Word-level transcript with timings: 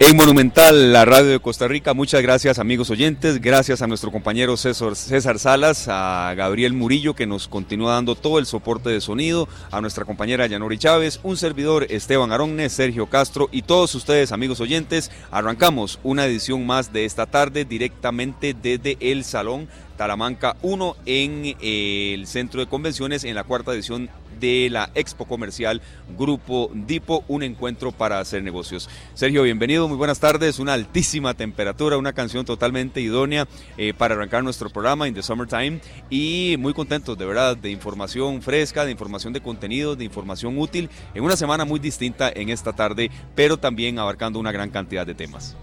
En 0.00 0.16
Monumental, 0.16 0.92
la 0.92 1.04
radio 1.04 1.30
de 1.30 1.40
Costa 1.40 1.68
Rica, 1.68 1.94
muchas 1.94 2.22
gracias 2.22 2.58
amigos 2.58 2.90
oyentes, 2.90 3.40
gracias 3.40 3.80
a 3.80 3.86
nuestro 3.86 4.10
compañero 4.10 4.56
César, 4.56 5.38
Salas, 5.38 5.86
a 5.88 6.34
Gabriel 6.36 6.72
Murillo 6.72 7.14
que 7.14 7.26
nos 7.26 7.46
continúa 7.46 7.94
dando 7.94 8.16
todo 8.16 8.38
el 8.38 8.46
soporte 8.46 8.90
de 8.90 9.00
sonido, 9.00 9.48
a 9.70 9.80
nuestra 9.80 10.04
compañera 10.04 10.46
Yanori 10.46 10.78
Chávez, 10.78 11.20
un 11.22 11.36
servidor 11.36 11.86
Esteban 11.90 12.32
Aronne, 12.32 12.68
Sergio 12.70 13.06
Castro 13.06 13.48
y 13.52 13.62
todos 13.62 13.94
ustedes 13.94 14.32
amigos 14.32 14.60
oyentes, 14.60 15.10
arrancamos 15.30 16.00
una 16.02 16.26
edición 16.26 16.66
más 16.66 16.92
de 16.92 17.04
esta 17.04 17.26
tarde 17.26 17.64
directamente 17.64 18.54
desde 18.60 18.96
el 19.00 19.22
Salón 19.22 19.68
Talamanca 19.96 20.56
1 20.62 20.96
en 21.04 21.56
eh, 21.60 22.14
el 22.14 22.26
centro 22.26 22.60
de 22.60 22.66
convenciones 22.66 23.22
en 23.24 23.34
la 23.34 23.44
cuarta 23.44 23.74
edición 23.74 24.08
de 24.40 24.68
la 24.70 24.90
Expo 24.94 25.26
Comercial 25.26 25.80
Grupo 26.18 26.70
Dipo, 26.74 27.24
un 27.28 27.42
encuentro 27.42 27.92
para 27.92 28.18
hacer 28.18 28.42
negocios. 28.42 28.88
Sergio, 29.14 29.42
bienvenido, 29.42 29.86
muy 29.86 29.96
buenas 29.96 30.18
tardes, 30.18 30.58
una 30.58 30.72
altísima 30.72 31.34
temperatura, 31.34 31.98
una 31.98 32.12
canción 32.12 32.44
totalmente 32.44 33.00
idónea 33.00 33.46
eh, 33.76 33.94
para 33.96 34.14
arrancar 34.14 34.42
nuestro 34.42 34.70
programa 34.70 35.06
In 35.06 35.14
the 35.14 35.22
Summertime 35.22 35.80
y 36.08 36.56
muy 36.58 36.72
contentos 36.72 37.16
de 37.16 37.26
verdad 37.26 37.56
de 37.56 37.70
información 37.70 38.42
fresca, 38.42 38.84
de 38.84 38.90
información 38.90 39.32
de 39.32 39.40
contenido, 39.40 39.94
de 39.94 40.04
información 40.04 40.58
útil 40.58 40.90
en 41.14 41.22
una 41.22 41.36
semana 41.36 41.64
muy 41.64 41.78
distinta 41.78 42.32
en 42.34 42.48
esta 42.48 42.72
tarde, 42.72 43.10
pero 43.34 43.58
también 43.58 43.98
abarcando 43.98 44.38
una 44.38 44.52
gran 44.52 44.70
cantidad 44.70 45.06
de 45.06 45.14
temas. 45.14 45.56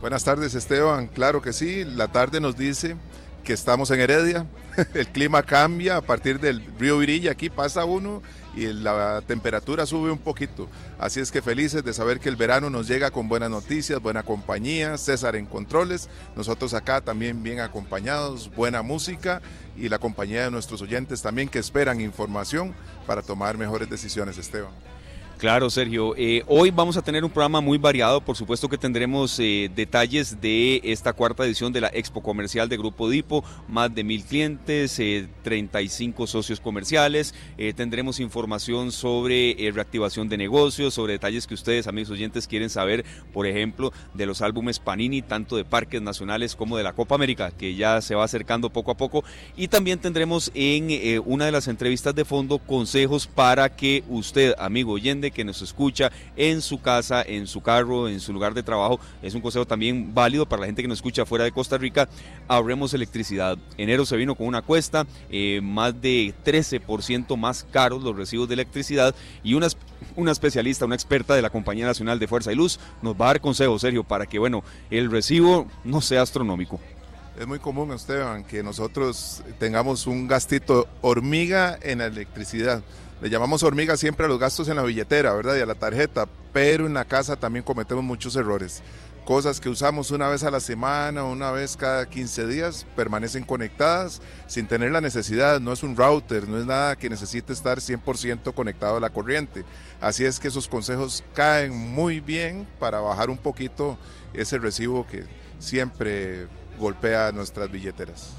Buenas 0.00 0.24
tardes 0.24 0.54
Esteban, 0.54 1.08
claro 1.08 1.42
que 1.42 1.52
sí, 1.52 1.84
la 1.84 2.08
tarde 2.08 2.40
nos 2.40 2.56
dice 2.56 2.96
que 3.42 3.52
estamos 3.52 3.90
en 3.90 4.00
Heredia. 4.00 4.46
El 4.94 5.08
clima 5.08 5.42
cambia 5.42 5.96
a 5.96 6.00
partir 6.00 6.40
del 6.40 6.64
río 6.78 6.98
Virilla, 6.98 7.32
aquí 7.32 7.50
pasa 7.50 7.84
uno 7.84 8.22
y 8.54 8.66
la 8.66 9.22
temperatura 9.26 9.86
sube 9.86 10.10
un 10.10 10.18
poquito. 10.18 10.68
Así 10.98 11.20
es 11.20 11.30
que 11.30 11.42
felices 11.42 11.84
de 11.84 11.92
saber 11.92 12.20
que 12.20 12.28
el 12.28 12.36
verano 12.36 12.68
nos 12.70 12.88
llega 12.88 13.10
con 13.10 13.28
buenas 13.28 13.50
noticias, 13.50 14.00
buena 14.00 14.22
compañía, 14.22 14.98
César 14.98 15.36
en 15.36 15.46
controles, 15.46 16.08
nosotros 16.36 16.74
acá 16.74 17.00
también 17.00 17.42
bien 17.42 17.60
acompañados, 17.60 18.50
buena 18.54 18.82
música 18.82 19.40
y 19.76 19.88
la 19.88 19.98
compañía 19.98 20.44
de 20.44 20.50
nuestros 20.50 20.82
oyentes 20.82 21.22
también 21.22 21.48
que 21.48 21.58
esperan 21.58 22.00
información 22.00 22.74
para 23.06 23.22
tomar 23.22 23.56
mejores 23.56 23.88
decisiones, 23.88 24.36
Esteban. 24.38 24.89
Claro, 25.40 25.70
Sergio. 25.70 26.14
Eh, 26.18 26.44
hoy 26.48 26.70
vamos 26.70 26.98
a 26.98 27.02
tener 27.02 27.24
un 27.24 27.30
programa 27.30 27.62
muy 27.62 27.78
variado. 27.78 28.20
Por 28.20 28.36
supuesto 28.36 28.68
que 28.68 28.76
tendremos 28.76 29.40
eh, 29.40 29.70
detalles 29.74 30.38
de 30.38 30.82
esta 30.84 31.14
cuarta 31.14 31.46
edición 31.46 31.72
de 31.72 31.80
la 31.80 31.88
Expo 31.94 32.22
Comercial 32.22 32.68
de 32.68 32.76
Grupo 32.76 33.08
Dipo. 33.08 33.42
Más 33.66 33.94
de 33.94 34.04
mil 34.04 34.22
clientes, 34.22 35.00
35 35.42 36.24
eh, 36.24 36.26
socios 36.26 36.60
comerciales. 36.60 37.34
tendremos 37.74 38.20
información 38.20 38.92
sobre 38.92 39.56
reactivación 39.72 40.28
de 40.28 40.36
negocios, 40.36 40.92
sobre 40.92 41.14
detalles 41.14 41.46
que 41.46 41.54
ustedes, 41.54 41.86
amigos 41.86 42.10
oyentes, 42.10 42.46
quieren 42.46 42.68
saber, 42.68 43.06
por 43.32 43.46
ejemplo, 43.46 43.94
de 44.12 44.26
los 44.26 44.42
álbumes 44.42 44.78
Panini, 44.78 45.22
tanto 45.22 45.56
de 45.56 45.64
parques 45.64 46.02
nacionales 46.02 46.54
como 46.54 46.76
de 46.76 46.82
la 46.82 46.92
Copa 46.92 47.14
América, 47.14 47.50
que 47.50 47.74
ya 47.76 48.02
se 48.02 48.14
va 48.14 48.24
acercando 48.24 48.68
poco 48.68 48.90
a 48.90 48.98
poco. 48.98 49.24
Y 49.56 49.68
también 49.68 50.00
tendremos 50.00 50.50
en 50.52 51.22
una 51.24 51.46
de 51.46 51.52
las 51.52 51.66
entrevistas 51.66 52.14
de 52.14 52.26
fondo 52.26 52.58
consejos 52.58 53.26
para 53.26 53.74
que 53.74 54.04
usted, 54.06 54.54
amigo 54.58 54.92
oyente, 54.92 55.29
que 55.30 55.44
nos 55.44 55.62
escucha 55.62 56.10
en 56.36 56.60
su 56.60 56.80
casa, 56.80 57.22
en 57.22 57.46
su 57.46 57.60
carro, 57.60 58.08
en 58.08 58.20
su 58.20 58.32
lugar 58.32 58.54
de 58.54 58.62
trabajo. 58.62 59.00
Es 59.22 59.34
un 59.34 59.40
consejo 59.40 59.66
también 59.66 60.14
válido 60.14 60.46
para 60.46 60.60
la 60.60 60.66
gente 60.66 60.82
que 60.82 60.88
nos 60.88 60.98
escucha 60.98 61.26
fuera 61.26 61.44
de 61.44 61.52
Costa 61.52 61.78
Rica. 61.78 62.08
Ahorremos 62.48 62.94
electricidad. 62.94 63.58
Enero 63.76 64.06
se 64.06 64.16
vino 64.16 64.34
con 64.34 64.46
una 64.46 64.62
cuesta, 64.62 65.06
eh, 65.30 65.60
más 65.62 66.00
de 66.00 66.34
13% 66.44 67.36
más 67.36 67.66
caros 67.70 68.02
los 68.02 68.16
recibos 68.16 68.48
de 68.48 68.54
electricidad 68.54 69.14
y 69.42 69.54
una, 69.54 69.68
una 70.16 70.32
especialista, 70.32 70.84
una 70.84 70.94
experta 70.94 71.34
de 71.34 71.42
la 71.42 71.50
Compañía 71.50 71.86
Nacional 71.86 72.18
de 72.18 72.26
Fuerza 72.26 72.52
y 72.52 72.56
Luz 72.56 72.78
nos 73.02 73.14
va 73.14 73.26
a 73.26 73.28
dar 73.28 73.40
consejos, 73.40 73.80
Sergio, 73.80 74.04
para 74.04 74.26
que 74.26 74.38
bueno, 74.38 74.62
el 74.90 75.10
recibo 75.10 75.66
no 75.84 76.00
sea 76.00 76.22
astronómico. 76.22 76.80
Es 77.38 77.46
muy 77.46 77.58
común, 77.58 77.92
Esteban, 77.92 78.44
que 78.44 78.62
nosotros 78.62 79.42
tengamos 79.58 80.06
un 80.06 80.28
gastito 80.28 80.86
hormiga 81.00 81.78
en 81.80 81.98
la 81.98 82.06
electricidad. 82.06 82.82
Le 83.20 83.28
llamamos 83.28 83.62
hormiga 83.62 83.98
siempre 83.98 84.24
a 84.24 84.28
los 84.28 84.38
gastos 84.38 84.68
en 84.68 84.76
la 84.76 84.82
billetera, 84.82 85.34
¿verdad? 85.34 85.56
Y 85.56 85.60
a 85.60 85.66
la 85.66 85.74
tarjeta, 85.74 86.26
pero 86.54 86.86
en 86.86 86.94
la 86.94 87.04
casa 87.04 87.36
también 87.36 87.62
cometemos 87.62 88.02
muchos 88.02 88.34
errores. 88.34 88.82
Cosas 89.26 89.60
que 89.60 89.68
usamos 89.68 90.10
una 90.10 90.26
vez 90.28 90.42
a 90.42 90.50
la 90.50 90.58
semana, 90.58 91.24
una 91.24 91.50
vez 91.50 91.76
cada 91.76 92.08
15 92.08 92.46
días, 92.46 92.86
permanecen 92.96 93.44
conectadas 93.44 94.22
sin 94.46 94.66
tener 94.66 94.90
la 94.90 95.02
necesidad. 95.02 95.60
No 95.60 95.74
es 95.74 95.82
un 95.82 95.96
router, 95.96 96.48
no 96.48 96.58
es 96.58 96.64
nada 96.64 96.96
que 96.96 97.10
necesite 97.10 97.52
estar 97.52 97.78
100% 97.78 98.54
conectado 98.54 98.96
a 98.96 99.00
la 99.00 99.10
corriente. 99.10 99.66
Así 100.00 100.24
es 100.24 100.40
que 100.40 100.48
esos 100.48 100.66
consejos 100.66 101.22
caen 101.34 101.76
muy 101.76 102.20
bien 102.20 102.66
para 102.78 103.00
bajar 103.00 103.28
un 103.28 103.38
poquito 103.38 103.98
ese 104.32 104.56
recibo 104.56 105.06
que 105.06 105.24
siempre 105.58 106.48
golpea 106.78 107.32
nuestras 107.32 107.70
billeteras. 107.70 108.32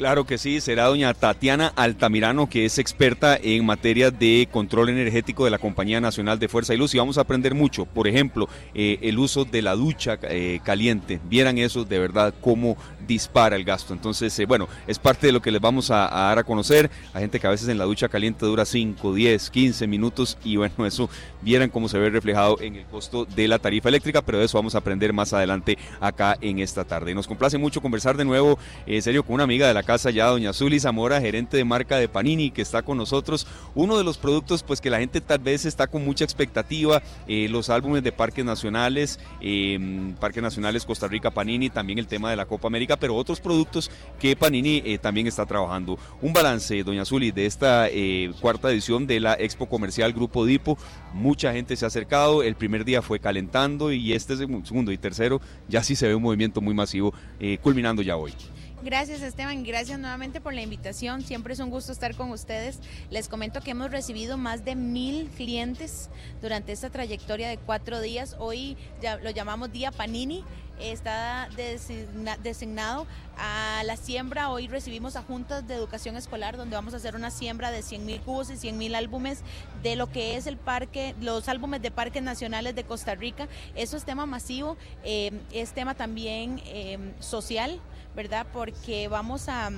Claro 0.00 0.24
que 0.24 0.38
sí, 0.38 0.62
será 0.62 0.86
doña 0.86 1.12
Tatiana 1.12 1.74
Altamirano, 1.76 2.48
que 2.48 2.64
es 2.64 2.78
experta 2.78 3.36
en 3.36 3.66
materia 3.66 4.10
de 4.10 4.48
control 4.50 4.88
energético 4.88 5.44
de 5.44 5.50
la 5.50 5.58
Compañía 5.58 6.00
Nacional 6.00 6.38
de 6.38 6.48
Fuerza 6.48 6.72
y 6.72 6.78
Luz 6.78 6.94
y 6.94 6.98
vamos 6.98 7.18
a 7.18 7.20
aprender 7.20 7.54
mucho. 7.54 7.84
Por 7.84 8.08
ejemplo, 8.08 8.48
eh, 8.72 8.98
el 9.02 9.18
uso 9.18 9.44
de 9.44 9.60
la 9.60 9.74
ducha 9.74 10.18
eh, 10.22 10.60
caliente. 10.64 11.20
Vieran 11.24 11.58
eso 11.58 11.84
de 11.84 11.98
verdad, 11.98 12.32
cómo 12.40 12.78
dispara 13.10 13.56
el 13.56 13.64
gasto. 13.64 13.92
Entonces, 13.92 14.38
eh, 14.38 14.46
bueno, 14.46 14.68
es 14.86 14.98
parte 15.00 15.26
de 15.26 15.32
lo 15.32 15.42
que 15.42 15.50
les 15.50 15.60
vamos 15.60 15.90
a, 15.90 16.08
dar 16.08 16.38
a 16.38 16.44
conocer. 16.44 16.88
Hay 17.12 17.22
gente 17.22 17.40
que 17.40 17.46
a 17.48 17.50
veces 17.50 17.68
en 17.68 17.76
la 17.76 17.84
ducha 17.84 18.08
caliente 18.08 18.46
dura 18.46 18.64
5, 18.64 19.12
10, 19.12 19.50
15 19.50 19.86
minutos 19.88 20.38
y 20.44 20.56
bueno, 20.56 20.86
eso 20.86 21.10
vieran 21.42 21.70
cómo 21.70 21.88
se 21.88 21.98
ve 21.98 22.08
reflejado 22.08 22.60
en 22.60 22.76
el 22.76 22.84
costo 22.84 23.24
de 23.24 23.48
la 23.48 23.58
tarifa 23.58 23.88
eléctrica, 23.88 24.22
pero 24.22 24.40
eso 24.40 24.58
vamos 24.58 24.76
a 24.76 24.78
aprender 24.78 25.12
más 25.12 25.32
adelante 25.32 25.76
acá 26.00 26.38
en 26.40 26.60
esta 26.60 26.84
tarde. 26.84 27.12
Nos 27.12 27.26
complace 27.26 27.58
mucho 27.58 27.80
conversar 27.80 28.16
de 28.16 28.24
nuevo, 28.24 28.58
en 28.86 29.02
serio, 29.02 29.24
con 29.24 29.34
una 29.34 29.44
amiga 29.44 29.66
de 29.66 29.74
la 29.74 29.82
casa 29.82 30.10
ya, 30.10 30.26
doña 30.26 30.52
Zuli 30.52 30.78
Zamora, 30.78 31.20
gerente 31.20 31.56
de 31.56 31.64
marca 31.64 31.96
de 31.96 32.08
Panini, 32.08 32.52
que 32.52 32.62
está 32.62 32.82
con 32.82 32.96
nosotros. 32.96 33.46
Uno 33.74 33.98
de 33.98 34.04
los 34.04 34.18
productos 34.18 34.62
pues 34.62 34.80
que 34.80 34.90
la 34.90 35.00
gente 35.00 35.20
tal 35.20 35.40
vez 35.40 35.64
está 35.64 35.88
con 35.88 36.04
mucha 36.04 36.22
expectativa, 36.24 37.02
eh, 37.26 37.48
los 37.50 37.70
álbumes 37.70 38.04
de 38.04 38.12
parques 38.12 38.44
nacionales, 38.44 39.18
Parques 40.20 40.42
Nacionales 40.42 40.84
Costa 40.84 41.08
Rica, 41.08 41.32
Panini, 41.32 41.70
también 41.70 41.98
el 41.98 42.06
tema 42.06 42.30
de 42.30 42.36
la 42.36 42.46
Copa 42.46 42.68
América, 42.68 42.96
pero 43.00 43.16
otros 43.16 43.40
productos 43.40 43.90
que 44.20 44.36
Panini 44.36 44.82
eh, 44.84 44.98
también 44.98 45.26
está 45.26 45.46
trabajando. 45.46 45.98
Un 46.22 46.32
balance, 46.32 46.84
doña 46.84 47.04
Zuli, 47.04 47.32
de 47.32 47.46
esta 47.46 47.88
eh, 47.88 48.32
cuarta 48.40 48.70
edición 48.70 49.06
de 49.06 49.18
la 49.18 49.34
Expo 49.34 49.68
Comercial 49.68 50.12
Grupo 50.12 50.44
Dipo. 50.44 50.78
Mucha 51.12 51.52
gente 51.52 51.74
se 51.74 51.84
ha 51.84 51.88
acercado, 51.88 52.42
el 52.42 52.54
primer 52.54 52.84
día 52.84 53.02
fue 53.02 53.18
calentando 53.18 53.90
y 53.90 54.12
este 54.12 54.36
segundo 54.36 54.92
y 54.92 54.98
tercero 54.98 55.40
ya 55.68 55.82
sí 55.82 55.96
se 55.96 56.06
ve 56.06 56.14
un 56.14 56.22
movimiento 56.22 56.60
muy 56.60 56.74
masivo, 56.74 57.12
culminando 57.62 58.02
ya 58.02 58.16
hoy. 58.16 58.32
Gracias 58.82 59.20
Esteban, 59.20 59.62
gracias 59.62 59.98
nuevamente 59.98 60.40
por 60.40 60.54
la 60.54 60.62
invitación. 60.62 61.20
Siempre 61.20 61.52
es 61.52 61.60
un 61.60 61.68
gusto 61.68 61.92
estar 61.92 62.16
con 62.16 62.30
ustedes. 62.30 62.80
Les 63.10 63.28
comento 63.28 63.60
que 63.60 63.72
hemos 63.72 63.90
recibido 63.90 64.38
más 64.38 64.64
de 64.64 64.74
mil 64.74 65.28
clientes 65.36 66.08
durante 66.40 66.72
esta 66.72 66.88
trayectoria 66.88 67.50
de 67.50 67.58
cuatro 67.58 68.00
días. 68.00 68.36
Hoy 68.38 68.78
lo 69.22 69.28
llamamos 69.30 69.70
Día 69.70 69.92
Panini 69.92 70.44
está 70.80 71.48
designado 72.42 73.06
a 73.36 73.82
la 73.84 73.96
siembra. 73.96 74.50
Hoy 74.50 74.68
recibimos 74.68 75.16
a 75.16 75.22
juntas 75.22 75.66
de 75.66 75.74
educación 75.74 76.16
escolar 76.16 76.56
donde 76.56 76.76
vamos 76.76 76.94
a 76.94 76.96
hacer 76.96 77.14
una 77.14 77.30
siembra 77.30 77.70
de 77.70 77.82
100 77.82 78.06
mil 78.06 78.20
cubos 78.20 78.50
y 78.50 78.56
100 78.56 78.78
mil 78.78 78.94
álbumes 78.94 79.42
de 79.82 79.96
lo 79.96 80.10
que 80.10 80.36
es 80.36 80.46
el 80.46 80.56
parque, 80.56 81.14
los 81.20 81.48
álbumes 81.48 81.82
de 81.82 81.90
parques 81.90 82.22
nacionales 82.22 82.74
de 82.74 82.84
Costa 82.84 83.14
Rica. 83.14 83.48
Eso 83.74 83.96
es 83.96 84.04
tema 84.04 84.26
masivo, 84.26 84.76
eh, 85.04 85.32
es 85.52 85.72
tema 85.72 85.94
también 85.94 86.60
eh, 86.66 86.98
social, 87.20 87.80
¿verdad? 88.14 88.46
Porque 88.52 89.08
vamos 89.08 89.48
a 89.48 89.70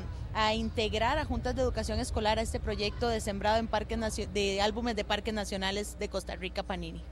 integrar 0.55 1.19
a 1.19 1.25
juntas 1.25 1.55
de 1.55 1.63
educación 1.63 1.99
escolar 2.01 2.39
a 2.39 2.43
este 2.43 2.59
proyecto 2.59 3.09
de 3.09 3.21
sembrado 3.21 3.59
en 3.59 3.67
parques 3.67 3.99
de 4.33 4.61
álbumes 4.61 4.97
de 4.97 5.05
parques 5.05 5.35
nacionales 5.35 5.99
de 5.99 6.09
Costa 6.09 6.37
Rica 6.37 6.63
Panini. 6.63 7.03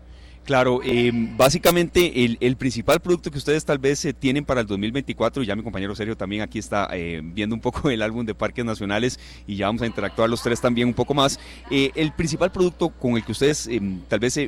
Claro, 0.45 0.81
eh, 0.83 1.13
básicamente 1.37 2.25
el, 2.25 2.57
principal 2.57 2.99
producto 3.01 3.31
que 3.31 3.39
ustedes 3.39 3.65
tal 3.65 3.79
vez 3.79 4.05
eh, 4.05 4.13
tienen 4.13 4.45
para 4.45 4.63
el 4.63 4.67
2024, 4.67 5.43
y 5.43 5.47
ya 5.47 5.55
mi 5.55 5.63
compañero 5.63 5.95
Sergio 5.95 6.17
también 6.17 6.43
aquí 6.43 6.59
está 6.59 6.89
eh, 6.93 7.21
viendo 7.23 7.55
un 7.55 7.61
poco 7.61 7.91
el 7.91 8.03
álbum 8.03 8.25
de 8.25 8.35
parques 8.35 8.65
nacionales 8.65 9.21
y 9.47 9.57
ya 9.57 9.67
vamos 9.67 9.83
a 9.83 9.87
interactuar 9.87 10.29
los 10.29 10.43
tres 10.43 10.61
también 10.61 10.89
un 10.89 10.95
poco 10.95 11.15
más, 11.15 11.39
el 11.71 12.13
principal 12.13 12.51
producto 12.51 12.89
con 12.89 13.17
el 13.17 13.25
que 13.25 13.33
ustedes 13.33 13.69
tal 14.09 14.19
vez 14.19 14.39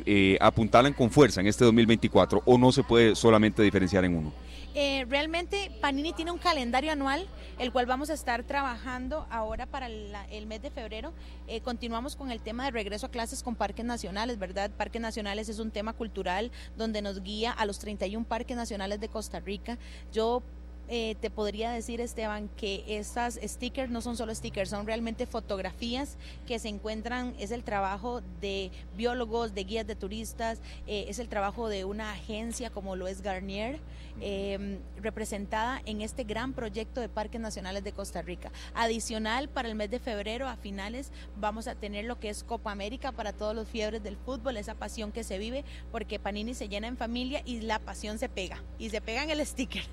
apuntalan 0.41 0.93
con 0.93 1.09
fuerza 1.09 1.41
en 1.41 1.47
este 1.47 1.63
2024 1.63 2.41
o 2.45 2.57
no 2.57 2.71
se 2.71 2.83
puede 2.83 3.15
solamente 3.15 3.61
diferenciar 3.61 4.03
en 4.03 4.15
uno. 4.15 4.33
Eh, 4.75 5.05
realmente 5.07 5.71
Panini 5.81 6.13
tiene 6.13 6.31
un 6.31 6.39
calendario 6.39 6.91
anual, 6.91 7.27
el 7.59 7.71
cual 7.71 7.85
vamos 7.85 8.09
a 8.09 8.13
estar 8.13 8.43
trabajando 8.43 9.27
ahora 9.29 9.67
para 9.67 9.85
el, 9.87 10.47
mes 10.47 10.63
de 10.63 10.71
febrero. 10.71 11.13
Eh, 11.47 11.61
continuamos 11.61 12.15
con 12.15 12.31
el 12.31 12.41
tema 12.41 12.65
de 12.65 12.71
regreso 12.71 13.05
a 13.05 13.11
clases 13.11 13.43
con 13.43 13.55
parques 13.55 13.85
nacionales, 13.85 14.39
¿verdad? 14.39 14.71
Parques 14.71 15.01
nacionales 15.01 15.47
es 15.47 15.59
un 15.59 15.69
tema 15.69 15.93
cultural 15.93 16.51
donde 16.75 17.03
nos 17.03 17.21
guía 17.21 17.51
a 17.51 17.65
los 17.67 17.77
31 17.77 18.25
parques 18.25 18.57
nacionales 18.57 18.99
de 18.99 19.09
Costa 19.09 19.39
Rica. 19.39 19.77
Yo 20.11 20.41
eh, 20.89 21.15
te 21.21 21.29
podría 21.29 21.71
decir, 21.71 22.01
Esteban, 22.01 22.49
que 22.57 22.83
estas 22.87 23.39
stickers 23.41 23.89
no 23.89 24.01
son 24.01 24.17
solo 24.17 24.35
stickers, 24.35 24.69
son 24.69 24.85
realmente 24.85 25.25
fotografías 25.25 26.17
que 26.45 26.59
se 26.59 26.67
encuentran, 26.67 27.33
es 27.39 27.51
el 27.51 27.63
trabajo 27.63 28.21
de 28.41 28.69
biólogos, 28.97 29.53
de 29.53 29.63
guías 29.63 29.87
de 29.87 29.95
turistas, 29.95 30.59
eh, 30.85 31.05
es 31.07 31.19
el 31.19 31.29
trabajo 31.29 31.69
de 31.69 31.85
una 31.85 32.11
agencia 32.11 32.69
como 32.69 32.97
lo 32.97 33.07
es 33.07 33.21
Garnier, 33.21 33.79
em, 34.19 34.79
representada 35.01 35.81
en 35.85 36.01
este 36.01 36.25
gran 36.25 36.53
proyecto 36.53 36.99
de 36.99 37.09
Parques 37.09 37.39
Nacionales 37.39 37.83
de 37.83 37.93
Costa 37.93 38.21
Rica. 38.21 38.51
Adicional, 38.75 39.47
para 39.47 39.69
el 39.69 39.75
mes 39.75 39.89
de 39.89 39.99
febrero, 39.99 40.47
a 40.47 40.57
finales, 40.57 41.11
vamos 41.37 41.67
a 41.67 41.75
tener 41.75 42.05
lo 42.05 42.19
que 42.19 42.29
es 42.29 42.43
Copa 42.43 42.71
América 42.71 43.13
para 43.13 43.31
todos 43.31 43.55
los 43.55 43.67
fiebres 43.69 44.03
del 44.03 44.17
fútbol, 44.17 44.57
esa 44.57 44.75
pasión 44.75 45.13
que 45.13 45.23
se 45.23 45.37
vive, 45.37 45.63
porque 45.91 46.19
Panini 46.19 46.53
se 46.53 46.67
llena 46.67 46.87
en 46.87 46.97
familia 46.97 47.41
y 47.45 47.61
la 47.61 47.79
pasión 47.79 48.19
se 48.19 48.27
pega, 48.27 48.61
y 48.77 48.89
se 48.89 48.99
pega 48.99 49.23
en 49.23 49.29
el 49.29 49.45
sticker 49.45 49.85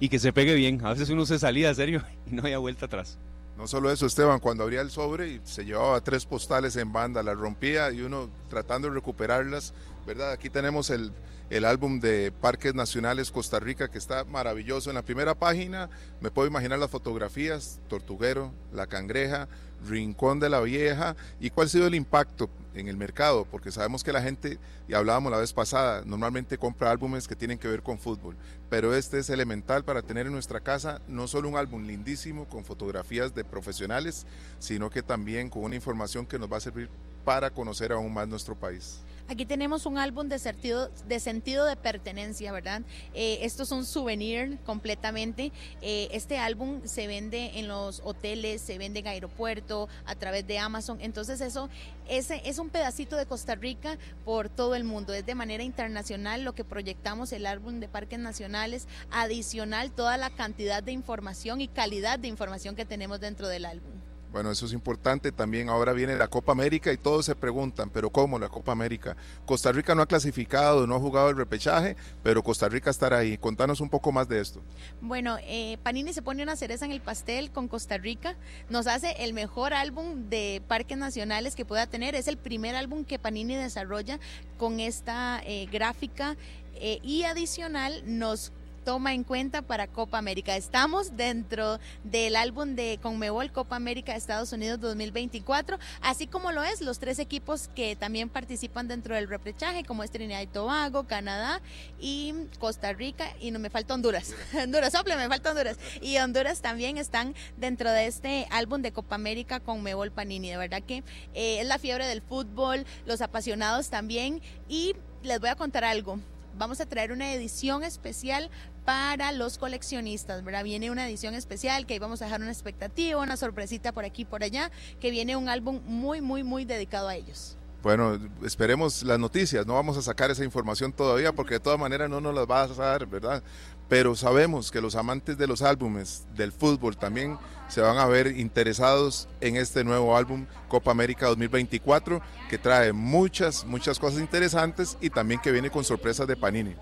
y 0.00 0.08
que 0.08 0.18
se 0.18 0.32
pegue 0.32 0.54
bien. 0.54 0.84
A 0.84 0.90
veces 0.90 1.10
uno 1.10 1.26
se 1.26 1.38
salía, 1.38 1.74
serio, 1.74 2.02
y 2.26 2.34
no 2.34 2.42
había 2.42 2.58
vuelta 2.58 2.86
atrás. 2.86 3.18
No 3.56 3.66
solo 3.66 3.90
eso, 3.90 4.06
Esteban, 4.06 4.38
cuando 4.38 4.62
abría 4.62 4.80
el 4.80 4.90
sobre 4.90 5.28
y 5.28 5.40
se 5.42 5.64
llevaba 5.64 6.00
tres 6.00 6.24
postales 6.26 6.76
en 6.76 6.92
banda, 6.92 7.24
las 7.24 7.36
rompía 7.36 7.90
y 7.90 8.02
uno 8.02 8.30
tratando 8.48 8.86
de 8.86 8.94
recuperarlas, 8.94 9.74
¿verdad? 10.06 10.30
Aquí 10.30 10.48
tenemos 10.48 10.90
el, 10.90 11.10
el 11.50 11.64
álbum 11.64 11.98
de 11.98 12.30
Parques 12.30 12.74
Nacionales 12.76 13.32
Costa 13.32 13.58
Rica 13.58 13.88
que 13.88 13.98
está 13.98 14.22
maravilloso. 14.24 14.90
En 14.90 14.94
la 14.94 15.02
primera 15.02 15.34
página 15.34 15.90
me 16.20 16.30
puedo 16.30 16.46
imaginar 16.46 16.78
las 16.78 16.90
fotografías, 16.90 17.80
Tortuguero, 17.88 18.52
La 18.72 18.86
Cangreja, 18.86 19.48
Rincón 19.86 20.40
de 20.40 20.48
la 20.48 20.60
Vieja 20.60 21.16
y 21.40 21.50
cuál 21.50 21.66
ha 21.66 21.70
sido 21.70 21.86
el 21.86 21.94
impacto 21.94 22.50
en 22.74 22.88
el 22.88 22.96
mercado, 22.96 23.44
porque 23.50 23.72
sabemos 23.72 24.04
que 24.04 24.12
la 24.12 24.22
gente, 24.22 24.58
y 24.88 24.94
hablábamos 24.94 25.32
la 25.32 25.38
vez 25.38 25.52
pasada, 25.52 26.02
normalmente 26.04 26.58
compra 26.58 26.90
álbumes 26.90 27.26
que 27.26 27.36
tienen 27.36 27.58
que 27.58 27.68
ver 27.68 27.82
con 27.82 27.98
fútbol, 27.98 28.36
pero 28.70 28.94
este 28.94 29.18
es 29.18 29.30
elemental 29.30 29.84
para 29.84 30.02
tener 30.02 30.26
en 30.26 30.32
nuestra 30.32 30.60
casa 30.60 31.00
no 31.08 31.26
solo 31.26 31.48
un 31.48 31.56
álbum 31.56 31.86
lindísimo 31.86 32.48
con 32.48 32.64
fotografías 32.64 33.34
de 33.34 33.44
profesionales, 33.44 34.26
sino 34.58 34.90
que 34.90 35.02
también 35.02 35.50
con 35.50 35.64
una 35.64 35.74
información 35.74 36.26
que 36.26 36.38
nos 36.38 36.50
va 36.52 36.58
a 36.58 36.60
servir 36.60 36.88
para 37.24 37.50
conocer 37.50 37.92
aún 37.92 38.12
más 38.14 38.28
nuestro 38.28 38.54
país. 38.54 39.00
Aquí 39.30 39.44
tenemos 39.44 39.84
un 39.84 39.98
álbum 39.98 40.26
de 40.28 40.38
sentido 40.38 40.90
de, 41.06 41.20
sentido 41.20 41.66
de 41.66 41.76
pertenencia, 41.76 42.50
¿verdad? 42.50 42.80
Eh, 43.12 43.40
esto 43.42 43.64
es 43.64 43.70
un 43.72 43.84
souvenir 43.84 44.58
completamente. 44.64 45.52
Eh, 45.82 46.08
este 46.12 46.38
álbum 46.38 46.80
se 46.84 47.06
vende 47.06 47.58
en 47.58 47.68
los 47.68 48.00
hoteles, 48.04 48.62
se 48.62 48.78
vende 48.78 49.00
en 49.00 49.08
aeropuerto, 49.08 49.86
a 50.06 50.14
través 50.14 50.46
de 50.46 50.58
Amazon. 50.58 50.96
Entonces 51.02 51.42
eso 51.42 51.68
ese 52.08 52.40
es 52.46 52.58
un 52.58 52.70
pedacito 52.70 53.16
de 53.16 53.26
Costa 53.26 53.54
Rica 53.54 53.98
por 54.24 54.48
todo 54.48 54.74
el 54.74 54.84
mundo. 54.84 55.12
Es 55.12 55.26
de 55.26 55.34
manera 55.34 55.62
internacional 55.62 56.42
lo 56.42 56.54
que 56.54 56.64
proyectamos 56.64 57.30
el 57.34 57.44
álbum 57.44 57.80
de 57.80 57.88
parques 57.88 58.18
nacionales, 58.18 58.88
adicional 59.10 59.92
toda 59.92 60.16
la 60.16 60.30
cantidad 60.30 60.82
de 60.82 60.92
información 60.92 61.60
y 61.60 61.68
calidad 61.68 62.18
de 62.18 62.28
información 62.28 62.76
que 62.76 62.86
tenemos 62.86 63.20
dentro 63.20 63.46
del 63.46 63.66
álbum. 63.66 64.07
Bueno, 64.32 64.50
eso 64.50 64.66
es 64.66 64.72
importante. 64.72 65.32
También 65.32 65.68
ahora 65.68 65.92
viene 65.92 66.16
la 66.16 66.28
Copa 66.28 66.52
América 66.52 66.92
y 66.92 66.98
todos 66.98 67.24
se 67.26 67.34
preguntan, 67.34 67.90
pero 67.90 68.10
¿cómo 68.10 68.38
la 68.38 68.48
Copa 68.48 68.72
América? 68.72 69.16
Costa 69.46 69.72
Rica 69.72 69.94
no 69.94 70.02
ha 70.02 70.06
clasificado, 70.06 70.86
no 70.86 70.96
ha 70.96 71.00
jugado 71.00 71.30
el 71.30 71.36
repechaje, 71.36 71.96
pero 72.22 72.42
Costa 72.42 72.68
Rica 72.68 72.90
estará 72.90 73.18
ahí. 73.18 73.38
Contanos 73.38 73.80
un 73.80 73.88
poco 73.88 74.12
más 74.12 74.28
de 74.28 74.40
esto. 74.40 74.60
Bueno, 75.00 75.38
eh, 75.42 75.78
Panini 75.82 76.12
se 76.12 76.22
pone 76.22 76.42
una 76.42 76.56
cereza 76.56 76.84
en 76.84 76.92
el 76.92 77.00
pastel 77.00 77.50
con 77.50 77.68
Costa 77.68 77.96
Rica. 77.96 78.36
Nos 78.68 78.86
hace 78.86 79.12
el 79.24 79.32
mejor 79.32 79.72
álbum 79.72 80.28
de 80.28 80.62
parques 80.68 80.98
nacionales 80.98 81.54
que 81.54 81.64
pueda 81.64 81.86
tener. 81.86 82.14
Es 82.14 82.28
el 82.28 82.36
primer 82.36 82.76
álbum 82.76 83.04
que 83.04 83.18
Panini 83.18 83.56
desarrolla 83.56 84.20
con 84.58 84.80
esta 84.80 85.40
eh, 85.44 85.66
gráfica 85.72 86.36
eh, 86.80 87.00
y 87.02 87.24
adicional 87.24 88.02
nos 88.06 88.52
toma 88.88 89.12
en 89.12 89.22
cuenta 89.22 89.60
para 89.60 89.86
Copa 89.86 90.16
América. 90.16 90.56
Estamos 90.56 91.14
dentro 91.14 91.78
del 92.04 92.36
álbum 92.36 92.74
de 92.74 92.98
Conmebol 93.02 93.52
Copa 93.52 93.76
América 93.76 94.12
de 94.12 94.18
Estados 94.18 94.50
Unidos 94.54 94.80
2024, 94.80 95.78
así 96.00 96.26
como 96.26 96.52
lo 96.52 96.64
es 96.64 96.80
los 96.80 96.98
tres 96.98 97.18
equipos 97.18 97.68
que 97.68 97.96
también 97.96 98.30
participan 98.30 98.88
dentro 98.88 99.14
del 99.14 99.28
repechaje, 99.28 99.84
como 99.84 100.04
es 100.04 100.10
Trinidad 100.10 100.40
y 100.40 100.46
Tobago, 100.46 101.06
Canadá 101.06 101.60
y 102.00 102.32
Costa 102.58 102.94
Rica, 102.94 103.26
y 103.38 103.50
no 103.50 103.58
me 103.58 103.68
falta 103.68 103.92
Honduras. 103.92 104.34
Honduras, 104.54 104.94
sople, 104.94 105.16
me 105.16 105.28
falta 105.28 105.50
Honduras. 105.50 105.76
Y 106.00 106.16
Honduras 106.16 106.62
también 106.62 106.96
están 106.96 107.34
dentro 107.58 107.90
de 107.90 108.06
este 108.06 108.46
álbum 108.50 108.80
de 108.80 108.92
Copa 108.92 109.16
América 109.16 109.60
Conmebol 109.60 110.12
Panini. 110.12 110.48
De 110.48 110.56
verdad 110.56 110.82
que 110.82 111.04
eh, 111.34 111.60
es 111.60 111.66
la 111.66 111.78
fiebre 111.78 112.06
del 112.06 112.22
fútbol, 112.22 112.86
los 113.04 113.20
apasionados 113.20 113.90
también. 113.90 114.40
Y 114.66 114.96
les 115.22 115.40
voy 115.40 115.50
a 115.50 115.56
contar 115.56 115.84
algo 115.84 116.18
vamos 116.58 116.80
a 116.80 116.86
traer 116.86 117.12
una 117.12 117.32
edición 117.32 117.84
especial 117.84 118.50
para 118.84 119.32
los 119.32 119.58
coleccionistas, 119.58 120.44
¿verdad? 120.44 120.64
Viene 120.64 120.90
una 120.90 121.08
edición 121.08 121.34
especial 121.34 121.86
que 121.86 121.94
ahí 121.94 121.98
vamos 121.98 122.20
a 122.22 122.26
dejar 122.26 122.40
una 122.40 122.50
expectativa, 122.50 123.20
una 123.20 123.36
sorpresita 123.36 123.92
por 123.92 124.04
aquí 124.04 124.22
y 124.22 124.24
por 124.24 124.42
allá, 124.42 124.70
que 125.00 125.10
viene 125.10 125.36
un 125.36 125.48
álbum 125.48 125.80
muy, 125.86 126.20
muy, 126.20 126.42
muy 126.42 126.64
dedicado 126.64 127.08
a 127.08 127.14
ellos. 127.14 127.56
Bueno, 127.82 128.18
esperemos 128.42 129.04
las 129.04 129.20
noticias, 129.20 129.64
no 129.64 129.74
vamos 129.74 129.96
a 129.96 130.02
sacar 130.02 130.32
esa 130.32 130.42
información 130.42 130.92
todavía 130.92 131.32
porque 131.32 131.54
de 131.54 131.60
todas 131.60 131.78
maneras 131.78 132.10
no 132.10 132.20
nos 132.20 132.34
las 132.34 132.46
vas 132.46 132.76
a 132.76 132.86
dar, 132.86 133.06
¿verdad? 133.06 133.42
Pero 133.88 134.14
sabemos 134.14 134.70
que 134.70 134.80
los 134.80 134.94
amantes 134.96 135.38
de 135.38 135.46
los 135.46 135.62
álbumes 135.62 136.24
del 136.36 136.52
fútbol 136.52 136.96
también 136.96 137.38
se 137.68 137.80
van 137.80 137.98
a 137.98 138.06
ver 138.06 138.38
interesados 138.38 139.28
en 139.40 139.56
este 139.56 139.84
nuevo 139.84 140.16
álbum 140.16 140.46
Copa 140.68 140.90
América 140.90 141.26
2024 141.26 142.20
que 142.48 142.58
trae 142.58 142.92
muchas, 142.92 143.64
muchas 143.64 143.98
cosas 143.98 144.20
interesantes 144.20 144.96
y 145.00 145.10
también 145.10 145.40
que 145.40 145.52
viene 145.52 145.70
con 145.70 145.84
sorpresas 145.84 146.26
de 146.26 146.36
Panini. 146.36 146.74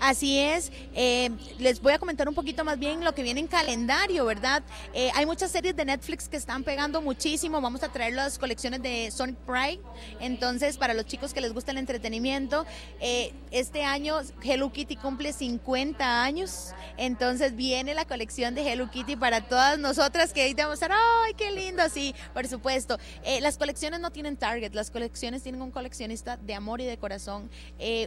Así 0.00 0.38
es, 0.38 0.72
eh, 0.94 1.30
les 1.58 1.80
voy 1.80 1.92
a 1.92 1.98
comentar 1.98 2.28
un 2.28 2.34
poquito 2.34 2.64
más 2.64 2.78
bien 2.78 3.04
lo 3.04 3.14
que 3.14 3.22
viene 3.22 3.40
en 3.40 3.46
calendario, 3.46 4.24
¿verdad? 4.24 4.62
Eh, 4.94 5.10
hay 5.14 5.26
muchas 5.26 5.50
series 5.50 5.76
de 5.76 5.84
Netflix 5.84 6.28
que 6.28 6.36
están 6.36 6.64
pegando 6.64 7.00
muchísimo, 7.00 7.60
vamos 7.60 7.82
a 7.82 7.88
traer 7.90 8.14
las 8.14 8.38
colecciones 8.38 8.82
de 8.82 9.10
Sonic 9.10 9.36
Pride, 9.46 9.80
entonces 10.20 10.76
para 10.76 10.94
los 10.94 11.06
chicos 11.06 11.32
que 11.32 11.40
les 11.40 11.52
gusta 11.52 11.70
el 11.70 11.78
entretenimiento, 11.78 12.66
eh, 13.00 13.32
este 13.50 13.84
año 13.84 14.20
Hello 14.42 14.72
Kitty 14.72 14.96
cumple 14.96 15.32
50 15.32 16.22
años, 16.22 16.74
entonces 16.96 17.54
viene 17.54 17.94
la 17.94 18.04
colección 18.04 18.54
de 18.54 18.70
Hello 18.70 18.90
Kitty 18.90 19.16
para 19.16 19.42
todas 19.42 19.78
nosotras 19.78 20.32
que 20.32 20.42
ahí 20.42 20.54
te 20.54 20.64
vamos 20.64 20.82
a 20.82 20.88
¡ay, 21.24 21.34
qué 21.34 21.50
lindo! 21.50 21.82
Sí, 21.92 22.14
por 22.34 22.46
supuesto. 22.48 22.98
las 23.40 23.56
colecciones 23.56 24.00
no 24.00 24.10
tienen 24.10 24.36
target, 24.36 24.74
las 24.74 24.90
colecciones 24.90 25.42
tienen 25.42 25.62
un 25.62 25.70
coleccionista 25.70 26.36
de 26.36 26.54
amor 26.54 26.80
y 26.80 26.86
de 26.86 26.96
corazón, 26.98 27.50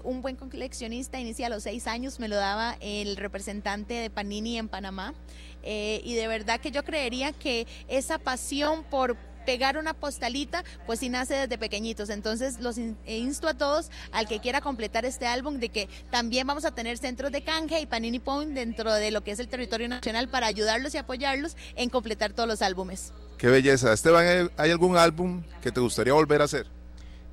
un 0.04 0.22
buen 0.22 0.36
coleccionista 0.36 1.20
inicia 1.20 1.50
los 1.50 1.65
seis 1.66 1.88
años 1.88 2.20
me 2.20 2.28
lo 2.28 2.36
daba 2.36 2.78
el 2.80 3.18
representante 3.18 3.96
de 3.96 4.12
Panini 4.12 4.60
en 4.60 4.70
Panamá. 4.70 5.16
Eh, 5.64 6.00
y 6.04 6.14
de 6.14 6.28
verdad 6.28 6.60
que 6.60 6.70
yo 6.70 6.84
creería 6.84 7.34
que 7.34 7.66
esa 7.88 8.20
pasión 8.20 8.84
por 8.84 9.18
pegar 9.48 9.80
una 9.80 9.96
postalita, 9.96 10.64
pues 10.86 11.00
sí 11.00 11.10
nace 11.10 11.34
desde 11.34 11.58
pequeñitos. 11.58 12.12
Entonces 12.12 12.60
los 12.60 12.78
eh, 12.78 12.94
insto 13.08 13.48
a 13.48 13.56
todos 13.56 13.90
al 14.12 14.28
que 14.28 14.40
quiera 14.40 14.62
completar 14.62 15.06
este 15.06 15.26
álbum 15.26 15.58
de 15.58 15.70
que 15.70 15.90
también 16.12 16.46
vamos 16.46 16.66
a 16.66 16.72
tener 16.72 17.00
centros 17.00 17.32
de 17.32 17.44
canje 17.44 17.80
y 17.80 17.88
Panini 17.88 18.20
Point 18.20 18.54
dentro 18.54 18.94
de 18.94 19.10
lo 19.10 19.24
que 19.24 19.32
es 19.32 19.40
el 19.40 19.48
territorio 19.48 19.88
nacional 19.88 20.30
para 20.30 20.46
ayudarlos 20.46 20.94
y 20.94 21.00
apoyarlos 21.00 21.58
en 21.76 21.90
completar 21.90 22.34
todos 22.34 22.48
los 22.48 22.62
álbumes. 22.62 23.12
Qué 23.40 23.48
belleza. 23.48 23.92
Esteban, 23.92 24.52
¿hay 24.56 24.70
algún 24.70 24.98
álbum 24.98 25.42
que 25.64 25.72
te 25.72 25.80
gustaría 25.80 26.14
volver 26.14 26.42
a 26.42 26.46
hacer? 26.46 26.75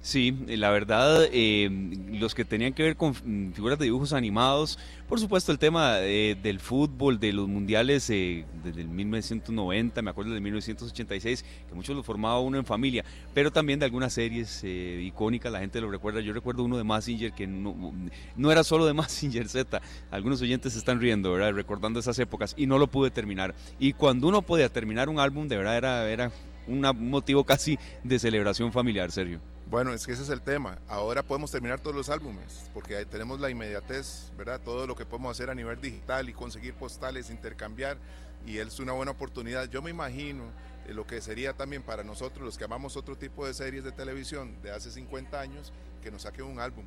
Sí, 0.04 0.36
la 0.48 0.70
verdad, 0.70 1.28
eh, 1.30 1.70
los 2.10 2.34
que 2.34 2.44
tenían 2.44 2.72
que 2.72 2.82
ver 2.82 2.96
con 2.96 3.14
figuras 3.14 3.78
de 3.78 3.84
dibujos 3.84 4.12
animados, 4.12 4.76
por 5.08 5.20
supuesto 5.20 5.52
el 5.52 5.60
tema 5.60 6.00
eh, 6.00 6.36
del 6.42 6.58
fútbol, 6.58 7.20
de 7.20 7.32
los 7.32 7.46
mundiales 7.46 8.10
eh, 8.10 8.44
desde 8.64 8.80
el 8.80 8.88
1990, 8.88 10.02
me 10.02 10.10
acuerdo 10.10 10.34
de 10.34 10.40
1986, 10.40 11.44
que 11.68 11.74
muchos 11.76 11.94
lo 11.94 12.02
formaba 12.02 12.40
uno 12.40 12.58
en 12.58 12.64
familia, 12.64 13.04
pero 13.32 13.52
también 13.52 13.78
de 13.78 13.84
algunas 13.84 14.12
series 14.12 14.64
icónicas, 14.64 15.52
la 15.52 15.60
gente 15.60 15.80
lo 15.80 15.88
recuerda, 15.88 16.20
yo 16.20 16.32
recuerdo 16.32 16.64
uno 16.64 16.78
de 16.78 16.82
Massinger 16.82 17.32
que 17.32 17.46
no, 17.46 17.94
no 18.34 18.50
era 18.50 18.64
solo 18.64 18.86
de 18.86 18.94
Massinger 18.94 19.48
Z, 19.48 19.80
algunos 20.10 20.42
oyentes 20.42 20.72
se 20.72 20.80
están 20.80 21.00
riendo. 21.00 21.38
Recordando 21.52 22.00
esas 22.00 22.18
épocas 22.18 22.54
y 22.56 22.66
no 22.66 22.76
lo 22.78 22.88
pude 22.88 23.12
terminar. 23.12 23.54
Y 23.78 23.92
cuando 23.92 24.26
uno 24.26 24.42
podía 24.42 24.68
terminar 24.68 25.08
un 25.08 25.20
álbum, 25.20 25.46
de 25.46 25.56
verdad 25.56 25.76
era, 25.76 26.10
era 26.10 26.32
un 26.66 26.80
motivo 27.08 27.44
casi 27.44 27.78
de 28.02 28.18
celebración 28.18 28.72
familiar, 28.72 29.12
serio. 29.12 29.51
Bueno, 29.72 29.94
es 29.94 30.04
que 30.04 30.12
ese 30.12 30.22
es 30.22 30.28
el 30.28 30.42
tema. 30.42 30.76
Ahora 30.86 31.22
podemos 31.22 31.50
terminar 31.50 31.80
todos 31.80 31.96
los 31.96 32.10
álbumes, 32.10 32.70
porque 32.74 33.06
tenemos 33.06 33.40
la 33.40 33.48
inmediatez, 33.48 34.30
¿verdad? 34.36 34.60
Todo 34.62 34.86
lo 34.86 34.94
que 34.94 35.06
podemos 35.06 35.30
hacer 35.34 35.48
a 35.48 35.54
nivel 35.54 35.80
digital 35.80 36.28
y 36.28 36.34
conseguir 36.34 36.74
postales, 36.74 37.30
intercambiar, 37.30 37.96
y 38.44 38.58
es 38.58 38.78
una 38.80 38.92
buena 38.92 39.12
oportunidad. 39.12 39.70
Yo 39.70 39.80
me 39.80 39.88
imagino 39.88 40.44
eh, 40.86 40.92
lo 40.92 41.06
que 41.06 41.22
sería 41.22 41.54
también 41.54 41.82
para 41.82 42.04
nosotros, 42.04 42.44
los 42.44 42.58
que 42.58 42.64
amamos 42.64 42.98
otro 42.98 43.16
tipo 43.16 43.46
de 43.46 43.54
series 43.54 43.82
de 43.82 43.92
televisión 43.92 44.60
de 44.60 44.72
hace 44.72 44.90
50 44.90 45.40
años, 45.40 45.72
que 46.02 46.10
nos 46.10 46.20
saquen 46.20 46.44
un 46.44 46.60
álbum. 46.60 46.84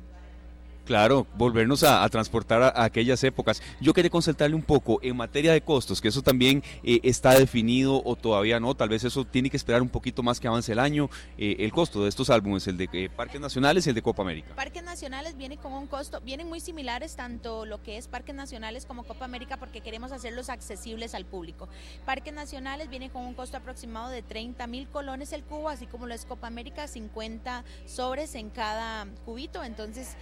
Claro, 0.86 1.26
volvernos 1.34 1.82
a, 1.82 2.08
transportar 2.08 2.62
a, 2.62 2.84
aquellas 2.84 3.24
épocas. 3.24 3.60
Yo 3.80 3.92
quería 3.92 4.08
consultarle 4.08 4.54
un 4.54 4.62
poco 4.62 5.00
en 5.02 5.16
materia 5.16 5.52
de 5.52 5.60
costos, 5.60 6.00
que 6.00 6.06
eso 6.06 6.22
también 6.22 6.62
eh, 6.84 7.00
está 7.02 7.32
definido 7.32 8.00
o 8.04 8.14
todavía 8.14 8.60
no, 8.60 8.72
tal 8.76 8.88
vez 8.88 9.02
eso 9.02 9.24
tiene 9.24 9.50
que 9.50 9.56
esperar 9.56 9.82
un 9.82 9.88
poquito 9.88 10.22
más 10.22 10.38
que 10.38 10.46
avance 10.46 10.70
el 10.70 10.78
año. 10.78 11.10
Eh, 11.38 11.56
el 11.58 11.72
costo 11.72 12.04
de 12.04 12.08
estos 12.08 12.30
álbumes, 12.30 12.68
el 12.68 12.76
de 12.76 12.88
eh, 12.92 13.08
Parques 13.08 13.40
Nacionales 13.40 13.84
y 13.84 13.88
el 13.88 13.96
de 13.96 14.02
Copa 14.02 14.22
América. 14.22 14.54
Parques 14.54 14.84
Nacionales 14.84 15.36
viene 15.36 15.56
con 15.56 15.72
un 15.72 15.88
costo, 15.88 16.20
vienen 16.20 16.48
muy 16.48 16.60
similares 16.60 17.16
tanto 17.16 17.66
lo 17.66 17.82
que 17.82 17.96
es 17.96 18.06
Parques 18.06 18.36
Nacionales 18.36 18.86
como 18.86 19.02
Copa 19.02 19.24
América 19.24 19.56
porque 19.56 19.80
queremos 19.80 20.12
hacerlos 20.12 20.50
accesibles 20.50 21.16
al 21.16 21.24
público. 21.24 21.68
Parques 22.04 22.32
Nacionales 22.32 22.88
viene 22.90 23.10
con 23.10 23.26
un 23.26 23.34
costo 23.34 23.56
aproximado 23.56 24.08
de 24.10 24.22
30 24.22 24.64
mil 24.68 24.86
colones 24.86 25.32
el 25.32 25.42
cubo, 25.42 25.68
así 25.68 25.88
como 25.88 26.06
lo 26.06 26.14
es 26.14 26.26
Copa 26.26 26.46
América, 26.46 26.86
50 26.86 27.64
sobres 27.86 28.36
en 28.36 28.50
cada 28.50 29.08
cubito, 29.24 29.64
entonces 29.64 30.16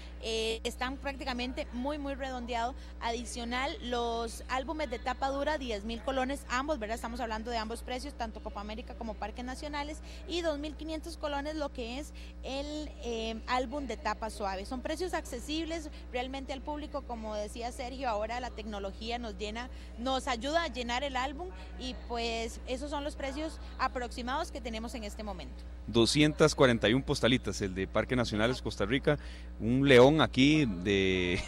están 0.64 0.96
prácticamente 0.96 1.66
muy, 1.72 1.98
muy 1.98 2.14
redondeados. 2.14 2.74
Adicional, 3.00 3.76
los 3.82 4.44
álbumes 4.48 4.90
de 4.90 4.98
tapa 4.98 5.28
dura, 5.28 5.58
10 5.58 5.84
mil 5.84 6.02
colones, 6.02 6.44
ambos, 6.48 6.78
¿verdad? 6.78 6.96
Estamos 6.96 7.20
hablando 7.20 7.50
de 7.50 7.58
ambos 7.58 7.82
precios, 7.82 8.14
tanto 8.14 8.42
Copa 8.42 8.60
América 8.60 8.94
como 8.94 9.14
Parques 9.14 9.44
Nacionales, 9.44 9.98
y 10.28 10.42
2.500 10.42 11.18
colones 11.18 11.56
lo 11.56 11.72
que 11.72 11.98
es 11.98 12.12
el 12.42 12.90
eh, 13.02 13.40
álbum 13.46 13.86
de 13.86 13.96
tapa 13.96 14.30
suave. 14.30 14.66
Son 14.66 14.80
precios 14.80 15.14
accesibles 15.14 15.90
realmente 16.12 16.52
al 16.52 16.60
público, 16.60 17.02
como 17.02 17.34
decía 17.34 17.72
Sergio, 17.72 18.08
ahora 18.08 18.40
la 18.40 18.50
tecnología 18.50 19.18
nos 19.18 19.36
llena, 19.38 19.70
nos 19.98 20.28
ayuda 20.28 20.64
a 20.64 20.68
llenar 20.68 21.04
el 21.04 21.16
álbum 21.16 21.48
y 21.78 21.94
pues 22.08 22.60
esos 22.66 22.90
son 22.90 23.04
los 23.04 23.16
precios 23.16 23.58
aproximados 23.78 24.50
que 24.50 24.60
tenemos 24.60 24.94
en 24.94 25.04
este 25.04 25.22
momento. 25.22 25.62
241 25.86 27.04
postalitas, 27.04 27.60
el 27.60 27.74
de 27.74 27.86
Parque 27.86 28.16
Nacionales 28.16 28.62
Costa 28.62 28.86
Rica, 28.86 29.18
un 29.60 29.86
león 29.86 30.20
aquí 30.20 30.43
de 30.66 31.40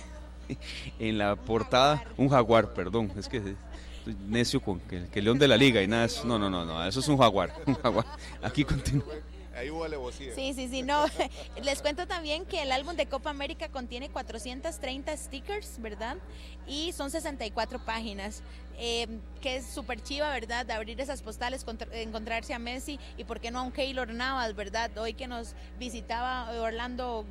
en 0.98 1.18
la 1.18 1.36
portada, 1.36 2.04
un 2.16 2.28
jaguar, 2.28 2.72
perdón, 2.72 3.12
es 3.16 3.28
que 3.28 3.38
estoy 3.38 4.16
necio 4.26 4.60
con 4.60 4.80
que, 4.80 5.08
el 5.12 5.24
león 5.24 5.38
de 5.38 5.48
la 5.48 5.56
liga 5.56 5.82
y 5.82 5.86
nada, 5.86 6.06
no, 6.24 6.38
no, 6.38 6.48
no, 6.48 6.64
no, 6.64 6.86
eso 6.86 7.00
es 7.00 7.08
un 7.08 7.18
jaguar, 7.18 7.52
un 7.66 7.74
jaguar. 7.74 8.06
Aquí 8.42 8.64
continúa. 8.64 9.14
Ahí 9.56 9.70
hubo 9.70 9.86
Sí, 10.12 10.52
sí, 10.52 10.68
sí, 10.68 10.82
no. 10.82 11.06
Les 11.64 11.80
cuento 11.80 12.06
también 12.06 12.44
que 12.44 12.60
el 12.60 12.72
álbum 12.72 12.94
de 12.94 13.06
Copa 13.06 13.30
América 13.30 13.70
contiene 13.70 14.10
430 14.10 15.16
stickers, 15.16 15.80
¿verdad? 15.80 16.18
Y 16.66 16.92
son 16.92 17.10
64 17.10 17.82
páginas. 17.82 18.42
Eh, 18.78 19.06
que 19.40 19.56
es 19.56 19.66
súper 19.66 20.02
chiva, 20.02 20.28
¿verdad? 20.28 20.66
De 20.66 20.74
abrir 20.74 21.00
esas 21.00 21.22
postales, 21.22 21.64
encontrarse 21.92 22.52
a 22.52 22.58
Messi 22.58 23.00
y 23.16 23.24
por 23.24 23.40
qué 23.40 23.50
no 23.50 23.60
a 23.60 23.62
un 23.62 23.72
Keylor 23.72 24.12
Navas, 24.12 24.54
¿verdad? 24.54 24.90
Hoy 24.98 25.14
que 25.14 25.26
nos 25.26 25.54
visitaba 25.78 26.50
Orlando 26.60 27.24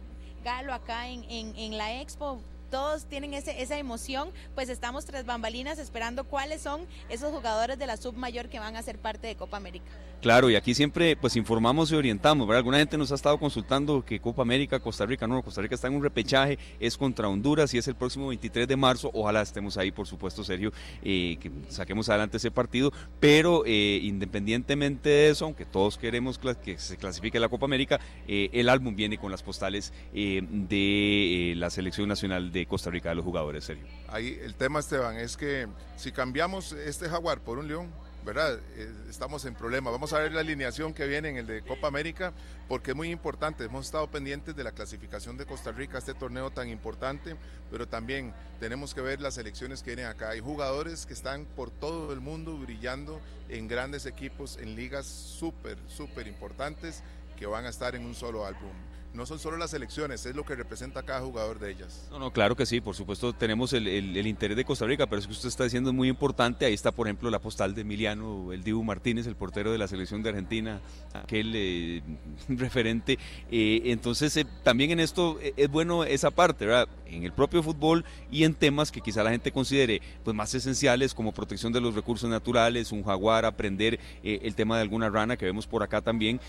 Acá 0.47 1.07
en, 1.07 1.23
en, 1.27 1.55
en 1.57 1.75
la 1.75 2.01
expo, 2.01 2.39
todos 2.69 3.05
tienen 3.05 3.33
ese, 3.33 3.61
esa 3.61 3.77
emoción, 3.77 4.29
pues 4.53 4.69
estamos 4.69 5.05
tras 5.05 5.25
bambalinas 5.25 5.79
esperando 5.79 6.23
cuáles 6.23 6.61
son 6.61 6.85
esos 7.09 7.31
jugadores 7.31 7.77
de 7.77 7.87
la 7.87 7.97
sub 7.97 8.15
mayor 8.15 8.49
que 8.49 8.59
van 8.59 8.75
a 8.75 8.81
ser 8.81 8.97
parte 8.99 9.27
de 9.27 9.35
Copa 9.35 9.57
América. 9.57 9.91
Claro, 10.21 10.49
y 10.49 10.55
aquí 10.55 10.73
siempre 10.73 11.15
pues 11.15 11.35
informamos 11.35 11.91
y 11.91 11.95
orientamos, 11.95 12.47
¿verdad? 12.47 12.59
Alguna 12.59 12.79
gente 12.79 12.97
nos 12.97 13.11
ha 13.11 13.15
estado 13.15 13.37
consultando 13.37 14.03
que 14.03 14.19
Copa 14.19 14.41
América, 14.41 14.79
Costa 14.79 15.05
Rica, 15.05 15.27
no, 15.27 15.43
Costa 15.43 15.61
Rica 15.61 15.75
está 15.75 15.87
en 15.87 15.93
un 15.93 16.01
repechaje, 16.01 16.57
es 16.79 16.97
contra 16.97 17.27
Honduras 17.27 17.73
y 17.75 17.77
es 17.77 17.87
el 17.87 17.93
próximo 17.93 18.29
23 18.29 18.67
de 18.67 18.75
marzo, 18.75 19.11
ojalá 19.13 19.43
estemos 19.43 19.77
ahí, 19.77 19.91
por 19.91 20.07
supuesto, 20.07 20.43
Sergio, 20.43 20.73
eh, 21.03 21.37
que 21.39 21.51
saquemos 21.69 22.09
adelante 22.09 22.37
ese 22.37 22.49
partido, 22.49 22.91
pero 23.19 23.63
eh, 23.67 23.99
independientemente 24.01 25.09
de 25.09 25.29
eso, 25.29 25.45
aunque 25.45 25.63
todos 25.63 25.97
queremos 25.99 26.39
que 26.39 26.79
se 26.79 26.97
clasifique 26.97 27.39
la 27.39 27.49
Copa 27.49 27.65
América, 27.65 27.99
eh, 28.27 28.49
el 28.51 28.69
álbum 28.69 28.95
viene 28.95 29.19
con 29.19 29.29
las 29.29 29.43
postales 29.43 29.93
de 30.11 31.53
la 31.55 31.69
selección 31.69 32.09
nacional 32.09 32.51
de 32.59 32.65
Costa 32.65 32.89
Rica 32.89 33.09
de 33.09 33.15
los 33.15 33.25
jugadores, 33.25 33.65
Sergio. 33.65 33.85
Ahí 34.07 34.39
el 34.41 34.55
tema, 34.55 34.79
Esteban, 34.79 35.17
es 35.17 35.35
que 35.35 35.67
si 35.97 36.11
cambiamos 36.11 36.71
este 36.71 37.09
jaguar 37.09 37.41
por 37.41 37.59
un 37.59 37.67
león, 37.67 37.91
¿verdad? 38.23 38.59
Eh, 38.75 38.91
estamos 39.09 39.45
en 39.45 39.53
problema. 39.53 39.91
Vamos 39.91 40.13
a 40.13 40.19
ver 40.19 40.31
la 40.31 40.39
alineación 40.39 40.93
que 40.93 41.05
viene 41.05 41.29
en 41.29 41.37
el 41.37 41.47
de 41.47 41.61
Copa 41.61 41.87
América, 41.87 42.33
porque 42.67 42.91
es 42.91 42.97
muy 42.97 43.11
importante. 43.11 43.65
Hemos 43.65 43.85
estado 43.85 44.07
pendientes 44.07 44.55
de 44.55 44.63
la 44.63 44.71
clasificación 44.71 45.37
de 45.37 45.45
Costa 45.45 45.71
Rica 45.71 45.97
a 45.97 45.99
este 45.99 46.13
torneo 46.13 46.49
tan 46.49 46.69
importante, 46.69 47.35
pero 47.69 47.87
también 47.87 48.33
tenemos 48.59 48.95
que 48.95 49.01
ver 49.01 49.21
las 49.21 49.37
elecciones 49.37 49.83
que 49.83 49.91
vienen 49.91 50.07
acá. 50.07 50.29
Hay 50.29 50.39
jugadores 50.39 51.05
que 51.05 51.13
están 51.13 51.45
por 51.45 51.69
todo 51.69 52.13
el 52.13 52.21
mundo 52.21 52.57
brillando 52.57 53.21
en 53.49 53.67
grandes 53.67 54.05
equipos, 54.05 54.57
en 54.57 54.75
ligas 54.75 55.05
súper, 55.05 55.77
súper 55.87 56.27
importantes, 56.27 57.03
que 57.37 57.45
van 57.45 57.65
a 57.65 57.69
estar 57.69 57.95
en 57.95 58.05
un 58.05 58.15
solo 58.15 58.45
álbum 58.45 58.71
no 59.15 59.25
son 59.25 59.39
solo 59.39 59.57
las 59.57 59.73
elecciones, 59.73 60.25
es 60.25 60.35
lo 60.35 60.43
que 60.43 60.55
representa 60.55 61.03
cada 61.03 61.21
jugador 61.21 61.59
de 61.59 61.71
ellas. 61.71 62.07
No, 62.11 62.19
no, 62.19 62.31
claro 62.31 62.55
que 62.55 62.65
sí, 62.65 62.81
por 62.81 62.95
supuesto 62.95 63.33
tenemos 63.33 63.73
el, 63.73 63.87
interés 64.27 64.57
de 64.57 64.65
Costa 64.65 64.85
Rica, 64.85 65.07
pero 65.07 65.19
es 65.19 65.27
que 65.27 65.33
usted 65.33 65.47
está 65.47 65.63
diciendo 65.63 65.89
es 65.89 65.95
muy 65.95 66.09
importante, 66.09 66.65
ahí 66.65 66.73
está 66.73 66.91
por 66.91 67.07
ejemplo 67.07 67.29
la 67.29 67.39
postal 67.39 67.73
de 67.73 67.81
Emiliano, 67.81 68.51
el 68.51 68.63
Dibu 68.63 68.83
Martínez, 68.83 69.27
el 69.27 69.35
portero 69.35 69.71
de 69.71 69.77
la 69.77 69.87
selección 69.87 70.21
de 70.21 70.29
Argentina, 70.29 70.81
aquel 71.13 71.53
eh, 71.55 72.01
referente, 72.49 73.17
eh, 73.51 73.81
entonces 73.85 74.35
eh, 74.37 74.45
también 74.63 74.91
en 74.91 74.99
esto 74.99 75.39
es 75.41 75.69
bueno 75.69 76.03
esa 76.03 76.31
parte, 76.31 76.65
¿verdad? 76.65 76.87
En 77.05 77.23
el 77.23 77.31
propio 77.31 77.63
fútbol 77.63 78.03
y 78.31 78.43
en 78.43 78.53
temas 78.53 78.91
que 78.91 78.99
quizá 78.99 79.23
la 79.23 79.29
gente 79.29 79.51
considere 79.51 80.01
pues 80.23 80.35
más 80.35 80.53
esenciales 80.53 81.13
como 81.13 81.31
protección 81.31 81.71
de 81.71 81.79
los 81.79 81.95
recursos 81.95 82.29
naturales, 82.29 82.91
un 82.91 83.03
jaguar, 83.03 83.45
aprender 83.45 83.99
el 84.23 84.55
tema 84.55 84.75
de 84.75 84.81
alguna 84.81 85.09
rana 85.09 85.37
que 85.37 85.45
vemos 85.45 85.67
por 85.67 85.83
acá 85.83 86.01
también, 86.01 86.41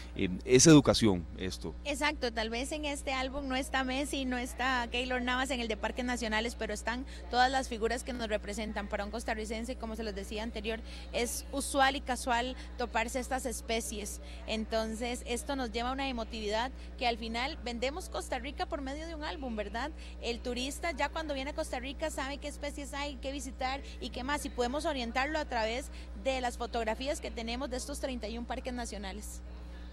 es 0.45 0.67
educación 0.67 1.25
esto. 1.39 1.75
Exacto, 1.85 2.33
tal 2.33 2.51
vez 2.51 2.56
en 2.57 2.87
este 2.87 3.13
álbum 3.13 3.49
no 3.49 3.55
está 3.55 3.85
Messi, 3.85 4.25
no 4.25 4.39
está 4.39 4.89
Keylor 4.91 5.21
Navas 5.21 5.51
en 5.51 5.61
el 5.61 5.69
de 5.69 5.77
Parques 5.77 6.07
Nacionales, 6.07 6.55
pero 6.55 6.73
están 6.73 7.05
todas 7.31 7.51
las 7.51 7.69
figuras 7.69 8.03
que 8.03 8.15
nos 8.15 8.29
representan. 8.29 8.89
Para 8.89 9.05
un 9.05 9.11
costarricense, 9.11 9.77
como 9.77 9.95
se 9.95 10.03
les 10.03 10.15
decía 10.15 10.43
anterior, 10.43 10.81
es 11.13 11.45
usual 11.53 11.97
y 11.97 12.01
casual 12.01 12.57
toparse 12.79 13.21
estas 13.21 13.45
especies. 13.45 14.23
Entonces, 14.47 15.23
esto 15.27 15.55
nos 15.55 15.71
lleva 15.71 15.91
a 15.91 15.93
una 15.93 16.09
emotividad 16.09 16.71
que 16.97 17.07
al 17.07 17.19
final 17.19 17.59
vendemos 17.63 18.09
Costa 18.09 18.39
Rica 18.39 18.65
por 18.65 18.81
medio 18.81 19.07
de 19.07 19.15
un 19.15 19.25
álbum, 19.25 19.55
¿verdad? 19.55 19.91
El 20.23 20.41
turista 20.41 20.93
ya 20.93 21.11
cuando 21.11 21.35
viene 21.35 21.51
a 21.51 21.55
Costa 21.55 21.79
Rica 21.79 22.11
sabe 22.11 22.39
qué 22.39 22.49
especies 22.49 22.95
hay, 22.95 23.17
qué 23.17 23.33
visitar 23.33 23.83
y 24.01 24.09
qué 24.09 24.25
más, 24.25 24.47
y 24.47 24.49
podemos 24.49 24.87
orientarlo 24.87 25.39
a 25.39 25.45
través 25.45 25.91
de 26.25 26.41
las 26.41 26.57
fotografías 26.57 27.21
que 27.21 27.31
tenemos 27.31 27.69
de 27.69 27.77
estos 27.77 28.01
31 28.01 28.47
parques 28.47 28.73
nacionales. 28.73 29.43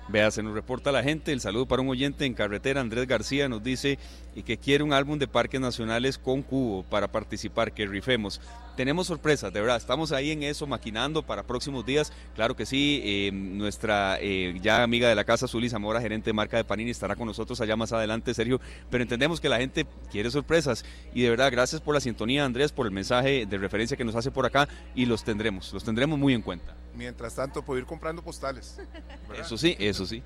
Vea, 0.10 0.30
se 0.32 0.44
nos 0.44 0.54
reporta 0.54 0.92
la 0.92 1.02
gente, 1.02 1.32
el 1.32 1.40
saludo 1.40 1.66
para 1.66 1.82
un 1.82 1.88
oyente 1.88 2.26
en 2.26 2.34
carretera, 2.34 2.82
Andrés 2.82 3.08
García 3.08 3.48
nos 3.48 3.64
dice 3.64 3.98
que 4.46 4.58
quiere 4.58 4.84
un 4.84 4.92
álbum 4.92 5.18
de 5.18 5.28
parques 5.28 5.62
nacionales 5.62 6.18
con 6.18 6.42
cubo 6.42 6.84
para 6.84 7.08
participar, 7.08 7.72
que 7.72 7.86
rifemos. 7.86 8.42
Tenemos 8.76 9.08
sorpresas, 9.08 9.54
de 9.54 9.62
verdad, 9.62 9.78
estamos 9.78 10.12
ahí 10.12 10.32
en 10.32 10.44
eso, 10.44 10.68
maquinando 10.68 11.24
para 11.24 11.44
próximos 11.44 11.86
días. 11.86 12.12
Claro 12.36 12.56
que 12.56 12.66
sí, 12.66 13.02
eh, 13.04 13.32
nuestra 13.32 14.18
eh, 14.20 14.60
ya 14.62 14.84
amiga 14.84 15.08
de 15.08 15.16
la 15.16 15.24
casa, 15.24 15.48
Zuli 15.48 15.70
Zamora, 15.70 16.02
gerente 16.02 16.32
de 16.32 16.34
marca 16.34 16.58
de 16.58 16.66
Panini, 16.66 16.92
estará 16.92 17.16
con 17.16 17.28
nosotros 17.28 17.62
allá 17.62 17.76
más 17.78 17.94
adelante, 17.94 18.34
Sergio. 18.34 18.60
Pero 18.90 19.04
entendemos 19.04 19.40
que 19.40 19.48
la 19.48 19.60
gente 19.60 19.86
quiere 20.12 20.30
sorpresas 20.32 20.84
y 21.14 21.22
de 21.22 21.30
verdad, 21.30 21.52
gracias 21.52 21.80
por 21.82 21.94
la 21.94 22.02
sintonía, 22.02 22.44
Andrés, 22.44 22.72
por 22.72 22.88
el 22.88 22.92
mensaje 22.92 23.46
de 23.46 23.58
referencia 23.58 23.96
que 23.96 24.04
nos 24.04 24.16
hace 24.16 24.32
por 24.32 24.46
acá 24.46 24.68
y 24.96 25.06
los 25.06 25.24
tendremos, 25.24 25.72
los 25.72 25.84
tendremos 25.84 26.20
muy 26.20 26.34
en 26.34 26.42
cuenta. 26.42 26.76
Mientras 26.96 27.36
tanto, 27.36 27.64
puedo 27.64 27.80
ir 27.80 27.86
comprando 27.86 28.22
postales. 28.24 28.80
Eso 29.38 29.58
sí, 29.58 29.76
eso 29.80 30.06
sí. 30.06 30.22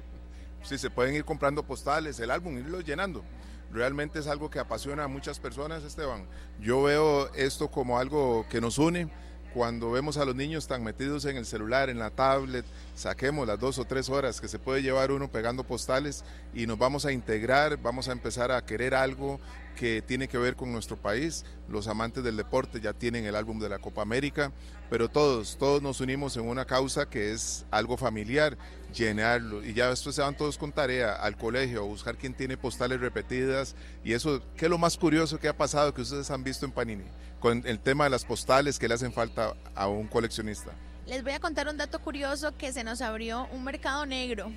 Sí, 0.64 0.78
se 0.78 0.90
pueden 0.90 1.16
ir 1.16 1.24
comprando 1.24 1.64
postales, 1.64 2.20
el 2.20 2.32
álbum, 2.32 2.58
irlo 2.58 2.82
llenando 2.82 3.24
realmente 3.72 4.20
es 4.20 4.28
algo 4.28 4.50
que 4.50 4.60
apasiona 4.60 5.04
a 5.04 5.08
muchas 5.08 5.40
personas, 5.40 5.84
Esteban. 5.84 6.26
Yo 6.60 6.84
veo 6.84 7.34
esto 7.34 7.70
como 7.70 8.00
algo 8.00 8.46
que 8.50 8.62
nos 8.62 8.78
une. 8.78 9.10
Cuando 9.54 9.92
vemos 9.92 10.18
a 10.18 10.26
los 10.26 10.36
niños 10.36 10.68
tan 10.68 10.84
metidos 10.84 11.26
en 11.26 11.38
el 11.38 11.46
celular, 11.46 11.90
en 11.90 11.98
la 11.98 12.12
tablet, 12.12 12.66
saquemos 12.96 13.48
las 13.48 13.60
dos 13.60 13.80
o 13.80 13.86
tres 13.86 14.10
horas 14.10 14.40
que 14.40 14.48
se 14.48 14.60
puede 14.60 14.84
llevar 14.84 15.12
uno 15.12 15.32
pegando 15.32 15.64
postales 15.64 16.24
y 16.54 16.68
nos 16.68 16.78
vamos 16.78 17.06
a 17.06 17.12
integrar, 17.12 17.78
vamos 17.78 18.08
a 18.08 18.12
empezar 18.12 18.52
a 18.52 18.64
querer 18.66 18.94
algo 18.94 19.40
que 19.78 20.02
tiene 20.02 20.28
que 20.28 20.38
ver 20.38 20.58
con 20.58 20.74
nuestro 20.74 20.98
país. 20.98 21.46
Los 21.70 21.88
amantes 21.88 22.24
del 22.24 22.36
deporte 22.36 22.82
ya 22.82 22.92
tienen 22.92 23.26
el 23.26 23.36
álbum 23.36 23.60
de 23.60 23.70
la 23.70 23.80
Copa 23.80 24.02
América, 24.02 24.52
pero 24.90 25.08
todos, 25.08 25.58
todos 25.58 25.82
nos 25.82 26.02
unimos 26.02 26.36
en 26.36 26.48
una 26.48 26.66
causa 26.66 27.08
que 27.10 27.32
es 27.32 27.66
algo 27.72 27.96
familiar, 27.96 28.58
llenarlo. 28.94 29.64
Y 29.64 29.74
ya 29.74 29.90
después 29.90 30.16
se 30.16 30.22
van 30.22 30.36
todos 30.36 30.58
con 30.58 30.74
tarea 30.74 31.14
al 31.14 31.38
colegio 31.38 31.86
buscar 31.86 32.18
quién 32.18 32.34
tiene 32.34 32.58
postales 32.58 33.00
repetidas. 33.00 33.76
Y 34.04 34.14
eso, 34.14 34.42
¿qué 34.58 34.66
es 34.66 34.72
lo 34.72 34.78
más 34.78 34.98
curioso 34.98 35.40
que 35.40 35.48
ha 35.48 35.56
pasado 35.56 35.94
que 35.94 36.02
ustedes 36.02 36.30
han 36.32 36.44
visto 36.44 36.66
en 36.66 36.72
Panini? 36.72 37.06
Con 37.40 37.62
el 37.66 37.80
tema 37.80 38.06
de 38.06 38.10
las 38.10 38.26
postales 38.26 38.80
que 38.80 38.88
le 38.88 38.96
hacen 38.96 39.14
falta 39.14 39.54
a 39.76 39.88
un 39.88 40.08
coleccionista. 40.08 40.72
Les 41.06 41.24
voy 41.24 41.34
a 41.34 41.40
contar 41.40 41.70
un 41.70 41.78
dato 41.78 42.00
curioso 42.00 42.58
que 42.58 42.74
se 42.74 42.84
nos 42.84 43.00
abrió 43.02 43.48
un 43.54 43.64
mercado 43.64 44.06
negro 44.06 44.52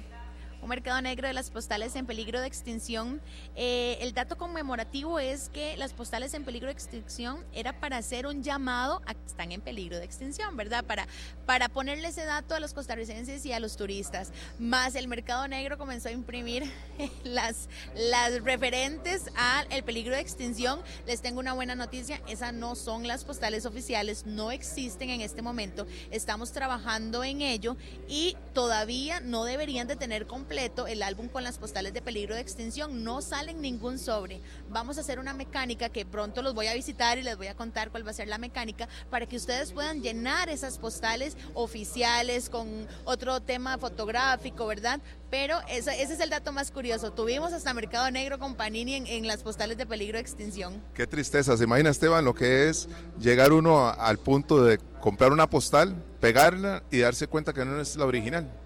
un 0.62 0.68
mercado 0.68 1.00
negro 1.00 1.28
de 1.28 1.34
las 1.34 1.50
postales 1.50 1.96
en 1.96 2.06
peligro 2.06 2.40
de 2.40 2.46
extinción. 2.46 3.20
Eh, 3.56 3.98
el 4.00 4.12
dato 4.12 4.36
conmemorativo 4.36 5.18
es 5.18 5.48
que 5.48 5.76
las 5.76 5.92
postales 5.92 6.34
en 6.34 6.44
peligro 6.44 6.66
de 6.66 6.72
extinción 6.72 7.44
era 7.52 7.78
para 7.80 7.96
hacer 7.96 8.26
un 8.26 8.42
llamado 8.42 9.02
a 9.06 9.14
que 9.14 9.26
están 9.26 9.52
en 9.52 9.60
peligro 9.60 9.98
de 9.98 10.04
extinción, 10.04 10.56
¿verdad? 10.56 10.84
Para, 10.84 11.06
para 11.46 11.68
ponerle 11.68 12.08
ese 12.08 12.24
dato 12.24 12.54
a 12.54 12.60
los 12.60 12.74
costarricenses 12.74 13.44
y 13.46 13.52
a 13.52 13.60
los 13.60 13.76
turistas. 13.76 14.32
Más 14.58 14.94
el 14.94 15.08
mercado 15.08 15.46
negro 15.48 15.78
comenzó 15.78 16.08
a 16.08 16.12
imprimir 16.12 16.70
las, 17.24 17.68
las 17.94 18.42
referentes 18.42 19.24
al 19.36 19.82
peligro 19.84 20.14
de 20.14 20.20
extinción. 20.20 20.80
Les 21.06 21.22
tengo 21.22 21.40
una 21.40 21.52
buena 21.52 21.74
noticia, 21.74 22.20
esas 22.26 22.52
no 22.52 22.74
son 22.74 23.06
las 23.06 23.24
postales 23.24 23.66
oficiales, 23.66 24.26
no 24.26 24.50
existen 24.50 25.10
en 25.10 25.20
este 25.20 25.42
momento. 25.42 25.86
Estamos 26.10 26.52
trabajando 26.52 27.24
en 27.24 27.40
ello 27.40 27.76
y 28.08 28.36
todavía 28.52 29.20
no 29.20 29.44
deberían 29.44 29.88
de 29.88 29.96
tener 29.96 30.26
el 30.50 31.02
álbum 31.02 31.28
con 31.28 31.44
las 31.44 31.58
postales 31.58 31.94
de 31.94 32.02
peligro 32.02 32.34
de 32.34 32.40
extinción. 32.40 33.04
No 33.04 33.22
salen 33.22 33.60
ningún 33.60 33.98
sobre. 33.98 34.40
Vamos 34.68 34.98
a 34.98 35.02
hacer 35.02 35.20
una 35.20 35.32
mecánica 35.32 35.90
que 35.90 36.04
pronto 36.04 36.42
los 36.42 36.54
voy 36.54 36.66
a 36.66 36.74
visitar 36.74 37.18
y 37.18 37.22
les 37.22 37.36
voy 37.36 37.46
a 37.46 37.54
contar 37.54 37.90
cuál 37.90 38.04
va 38.04 38.10
a 38.10 38.14
ser 38.14 38.26
la 38.26 38.38
mecánica 38.38 38.88
para 39.10 39.26
que 39.26 39.36
ustedes 39.36 39.72
puedan 39.72 40.02
llenar 40.02 40.48
esas 40.48 40.78
postales 40.78 41.36
oficiales 41.54 42.50
con 42.50 42.88
otro 43.04 43.40
tema 43.40 43.78
fotográfico, 43.78 44.66
¿verdad? 44.66 45.00
Pero 45.30 45.58
ese, 45.68 46.02
ese 46.02 46.14
es 46.14 46.20
el 46.20 46.30
dato 46.30 46.50
más 46.52 46.72
curioso. 46.72 47.12
Tuvimos 47.12 47.52
hasta 47.52 47.72
Mercado 47.72 48.10
Negro 48.10 48.40
con 48.40 48.56
Panini 48.56 48.94
en, 48.94 49.06
en, 49.06 49.28
las 49.28 49.44
postales 49.44 49.78
de 49.78 49.86
peligro 49.86 50.16
de 50.16 50.22
extinción. 50.22 50.82
Qué 50.94 51.06
tristeza. 51.06 51.56
¿Se 51.56 51.62
imagina, 51.62 51.90
Esteban, 51.90 52.24
lo 52.24 52.34
que 52.34 52.68
es 52.68 52.88
llegar 53.20 53.52
uno 53.52 53.86
a, 53.86 53.92
al 53.92 54.18
punto 54.18 54.64
de 54.64 54.78
comprar 55.00 55.32
una 55.32 55.48
postal, 55.48 55.94
pegarla 56.20 56.82
y 56.90 56.98
darse 56.98 57.28
cuenta 57.28 57.52
que 57.52 57.64
no 57.64 57.80
es 57.80 57.94
la 57.94 58.06
original? 58.06 58.59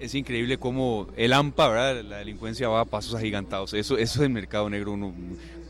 Es 0.00 0.14
increíble 0.14 0.58
cómo 0.58 1.08
el 1.16 1.32
AMPA, 1.34 1.68
¿verdad? 1.68 2.02
la 2.04 2.18
delincuencia 2.18 2.68
va 2.68 2.80
a 2.80 2.84
pasos 2.86 3.14
agigantados. 3.14 3.74
Eso, 3.74 3.98
eso 3.98 4.22
del 4.22 4.30
mercado 4.30 4.70
negro 4.70 4.92
uno 4.92 5.12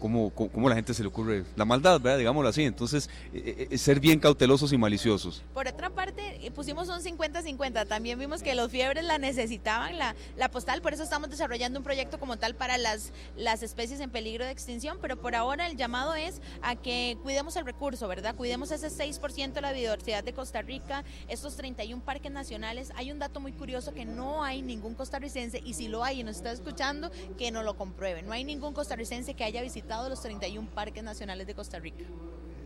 cómo, 0.00 0.30
cómo, 0.30 0.68
la 0.68 0.74
gente 0.74 0.94
se 0.94 1.02
le 1.02 1.08
ocurre 1.08 1.44
la 1.54 1.64
maldad, 1.64 2.00
¿verdad? 2.00 2.18
Digámoslo 2.18 2.48
así. 2.48 2.64
Entonces, 2.64 3.08
eh, 3.32 3.68
eh, 3.70 3.78
ser 3.78 4.00
bien 4.00 4.18
cautelosos 4.18 4.72
y 4.72 4.78
maliciosos. 4.78 5.44
Por 5.54 5.68
otra 5.68 5.90
parte, 5.90 6.44
eh, 6.44 6.50
pusimos 6.50 6.88
un 6.88 7.00
50-50. 7.00 7.86
También 7.86 8.18
vimos 8.18 8.42
que 8.42 8.54
los 8.54 8.70
fiebres 8.70 9.04
la 9.04 9.18
necesitaban, 9.18 9.98
la, 9.98 10.16
la 10.36 10.50
postal. 10.50 10.82
Por 10.82 10.94
eso 10.94 11.02
estamos 11.02 11.30
desarrollando 11.30 11.78
un 11.78 11.84
proyecto 11.84 12.18
como 12.18 12.38
tal 12.38 12.54
para 12.54 12.78
las, 12.78 13.12
las 13.36 13.62
especies 13.62 14.00
en 14.00 14.10
peligro 14.10 14.44
de 14.44 14.50
extinción. 14.50 14.98
Pero 15.00 15.20
por 15.20 15.34
ahora 15.34 15.66
el 15.66 15.76
llamado 15.76 16.14
es 16.14 16.40
a 16.62 16.74
que 16.74 17.18
cuidemos 17.22 17.56
el 17.56 17.66
recurso, 17.66 18.08
¿verdad? 18.08 18.34
Cuidemos 18.34 18.70
ese 18.70 18.88
6% 18.88 19.52
de 19.52 19.60
la 19.60 19.72
biodiversidad 19.72 20.24
de 20.24 20.32
Costa 20.32 20.62
Rica, 20.62 21.04
estos 21.28 21.56
31 21.56 22.02
parques 22.02 22.32
nacionales. 22.32 22.90
Hay 22.96 23.12
un 23.12 23.18
dato 23.18 23.38
muy 23.40 23.52
curioso 23.52 23.92
que 23.92 24.06
no 24.06 24.42
hay 24.42 24.62
ningún 24.62 24.94
costarricense, 24.94 25.60
y 25.64 25.74
si 25.74 25.88
lo 25.88 26.02
hay 26.02 26.20
y 26.20 26.24
nos 26.24 26.36
está 26.36 26.52
escuchando, 26.52 27.10
que 27.36 27.50
no 27.50 27.62
lo 27.62 27.76
compruebe. 27.76 28.22
No 28.22 28.32
hay 28.32 28.44
ningún 28.44 28.72
costarricense 28.72 29.34
que 29.34 29.44
haya 29.44 29.62
visitado 29.62 29.89
de 29.90 30.10
los 30.10 30.20
31 30.22 30.68
parques 30.70 31.02
nacionales 31.02 31.46
de 31.46 31.54
Costa 31.54 31.78
Rica. 31.78 32.04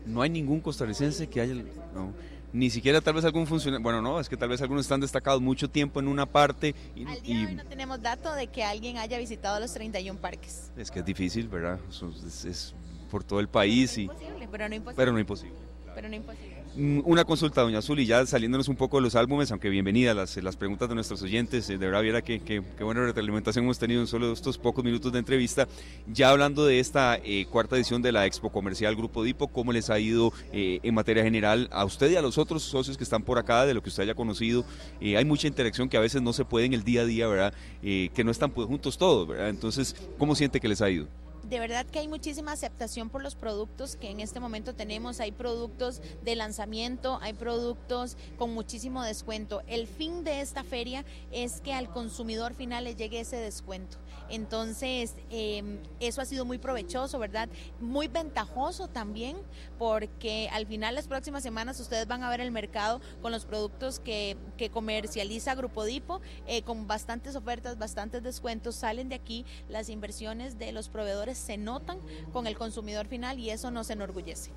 No 0.07 0.21
hay 0.23 0.31
ningún 0.31 0.61
costarricense 0.61 1.29
que 1.29 1.41
haya... 1.41 1.55
No 1.95 2.13
ni 2.55 2.71
siquiera 2.71 3.01
tal 3.01 3.15
vez 3.15 3.25
algún 3.25 3.49
funcionario, 3.49 3.83
bueno, 3.83 4.01
no, 4.01 4.21
es 4.21 4.29
que 4.29 4.37
tal 4.37 4.49
vez 4.49 4.63
algunos 4.63 4.85
están 4.85 5.01
destacados 5.01 5.43
mucho 5.43 5.69
tiempo 5.69 5.99
en 5.99 6.07
una 6.07 6.25
parte. 6.25 6.73
Y, 6.95 7.05
Al 7.05 7.21
día 7.21 7.39
de 7.39 7.47
hoy 7.47 7.55
no 7.57 7.65
tenemos 7.65 8.01
dato 8.01 8.33
de 8.33 8.47
que 8.47 8.63
alguien 8.63 8.97
haya 8.97 9.19
visitado 9.19 9.59
los 9.59 9.75
31 9.75 10.21
parques. 10.21 10.71
Es 10.77 10.89
que 10.89 11.01
es 11.01 11.05
difícil, 11.05 11.49
¿verdad? 11.49 11.81
Es, 12.25 12.45
es 12.45 12.75
por 13.11 13.25
todo 13.25 13.41
el 13.41 13.49
país. 13.49 13.95
Pero 13.97 14.09
no 14.09 14.13
imposible, 14.13 14.49
pero 14.49 14.69
no 14.69 14.75
imposible. 14.77 14.97
Pero 14.97 15.13
no 15.13 15.19
imposible. 15.19 15.59
Pero 15.97 16.09
no 16.09 16.15
imposible. 16.15 16.54
Mm, 16.77 17.03
una 17.05 17.25
consulta, 17.25 17.61
doña 17.61 17.79
Azul, 17.79 18.01
y 18.01 18.07
ya 18.07 18.27
saliéndonos 18.27 18.67
un 18.69 18.75
poco 18.75 18.97
de 18.97 19.03
los 19.03 19.15
álbumes, 19.15 19.49
aunque 19.53 19.69
bienvenida 19.69 20.13
las, 20.13 20.37
las 20.39 20.57
preguntas 20.57 20.89
de 20.89 20.97
nuestros 20.97 21.23
oyentes, 21.23 21.71
eh, 21.71 21.79
de 21.79 21.87
verdad 21.87 22.03
viera 22.03 22.21
que, 22.21 22.41
que, 22.41 22.59
buena 22.83 23.01
retroalimentación 23.03 23.65
hemos 23.65 23.79
tenido 23.79 24.01
en 24.01 24.09
solo 24.09 24.33
estos 24.33 24.59
pocos 24.59 24.85
minutos 24.85 25.13
de 25.13 25.21
entrevista. 25.21 25.69
Ya 26.09 26.31
hablando 26.31 26.67
de 26.67 26.81
esta 26.81 27.17
eh, 27.23 27.47
cuarta 27.49 27.77
edición 27.77 28.03
de 28.03 28.11
la 28.11 28.27
Expo 28.27 28.51
Comercial 28.51 28.97
Grupo 28.97 29.23
Dipo, 29.23 29.47
¿cómo 29.47 29.73
les 29.73 29.89
ha 29.89 30.01
ido 30.01 30.33
eh, 30.53 30.81
en 30.83 30.95
materia 30.95 31.23
general 31.23 31.69
a 31.71 31.85
usted 31.85 32.11
y 32.11 32.17
a 32.17 32.23
los 32.23 32.39
otros 32.39 32.65
socios 32.65 32.97
que 32.97 33.05
están 33.05 33.23
por 33.23 33.39
acá, 33.39 33.67
de 33.67 33.75
lo 33.75 33.81
que 33.81 33.91
usted 33.91 34.03
haya 34.03 34.15
conocido? 34.15 34.65
hay 35.01 35.25
mucha 35.25 35.47
interacción 35.47 35.89
que 35.89 35.97
a 35.97 36.01
veces 36.01 36.23
no 36.23 36.33
se 36.33 36.45
puede 36.45 36.67
en 36.67 36.73
el 36.73 36.83
día 36.83 37.03
a 37.03 37.05
día, 37.05 37.29
¿verdad? 37.29 37.55
que 37.83 38.23
no 38.25 38.31
están 38.31 38.51
pues, 38.51 38.67
juntos 38.67 38.99
todos, 38.99 39.29
¿verdad? 39.29 39.49
Entonces, 39.49 39.95
¿cómo 40.19 40.35
siente 40.35 40.61
que 40.61 40.69
les 40.69 40.81
ha 40.81 40.91
ido? 40.91 41.07
De 41.49 41.61
verdad 41.61 41.87
que 41.87 41.99
hay 41.99 42.09
muchísima 42.09 42.53
aceptación 42.53 43.11
por 43.11 43.23
los 43.23 43.35
productos 43.35 43.97
que 43.97 44.11
en 44.11 44.21
este 44.21 44.41
momento 44.41 44.75
tenemos. 44.75 45.21
Hay 45.21 45.33
productos 45.33 46.01
de 46.23 46.37
lanzamiento, 46.37 47.19
hay 47.23 47.33
productos 47.35 48.17
con 48.39 48.55
muchísimo 48.55 49.03
descuento. 49.03 49.63
El 49.67 49.87
fin 49.87 50.25
de 50.25 50.41
esta 50.41 50.65
feria 50.65 51.05
es 51.31 51.61
que 51.61 51.73
al 51.73 51.91
consumidor 51.91 52.55
final 52.55 52.85
le 52.85 52.95
llegue 52.95 53.21
ese 53.21 53.37
descuento. 53.37 53.99
Entonces, 54.29 55.15
eh, 55.31 55.81
eso 56.01 56.21
ha 56.21 56.25
sido 56.25 56.45
muy 56.45 56.59
provechoso, 56.59 57.19
¿verdad? 57.19 57.49
Muy 57.81 58.09
ventajoso 58.09 58.89
también, 58.89 59.37
porque 59.79 60.49
al 60.53 60.67
final 60.67 60.95
las 60.95 61.07
próximas 61.07 61.43
semanas 61.43 61.79
ustedes 61.81 62.07
van 62.07 62.23
a 62.23 62.31
ver 62.31 62.41
el 62.41 62.51
mercado 62.51 63.01
con 63.23 63.33
los 63.33 63.45
productos 63.45 64.01
que, 64.01 64.37
que 64.57 64.71
comercializa 64.71 65.55
Grupo 65.55 65.85
Dipo, 65.85 66.21
eh, 66.47 66.63
con 66.63 66.87
bastantes 66.87 67.37
ofertas, 67.37 67.79
bastantes 67.79 68.23
descuentos. 68.23 68.77
Salen 68.77 69.09
de 69.09 69.17
aquí 69.17 69.45
las 69.69 69.89
inversiones 69.89 70.59
de 70.59 70.73
los 70.73 70.89
proveedores 70.89 71.39
se 71.39 71.57
notan 71.57 71.99
con 72.33 72.47
el 72.47 72.57
consumidor 72.57 73.07
final 73.07 73.39
y 73.39 73.51
eso 73.51 73.71
nos 73.71 73.91
enorgullece. 73.91 74.51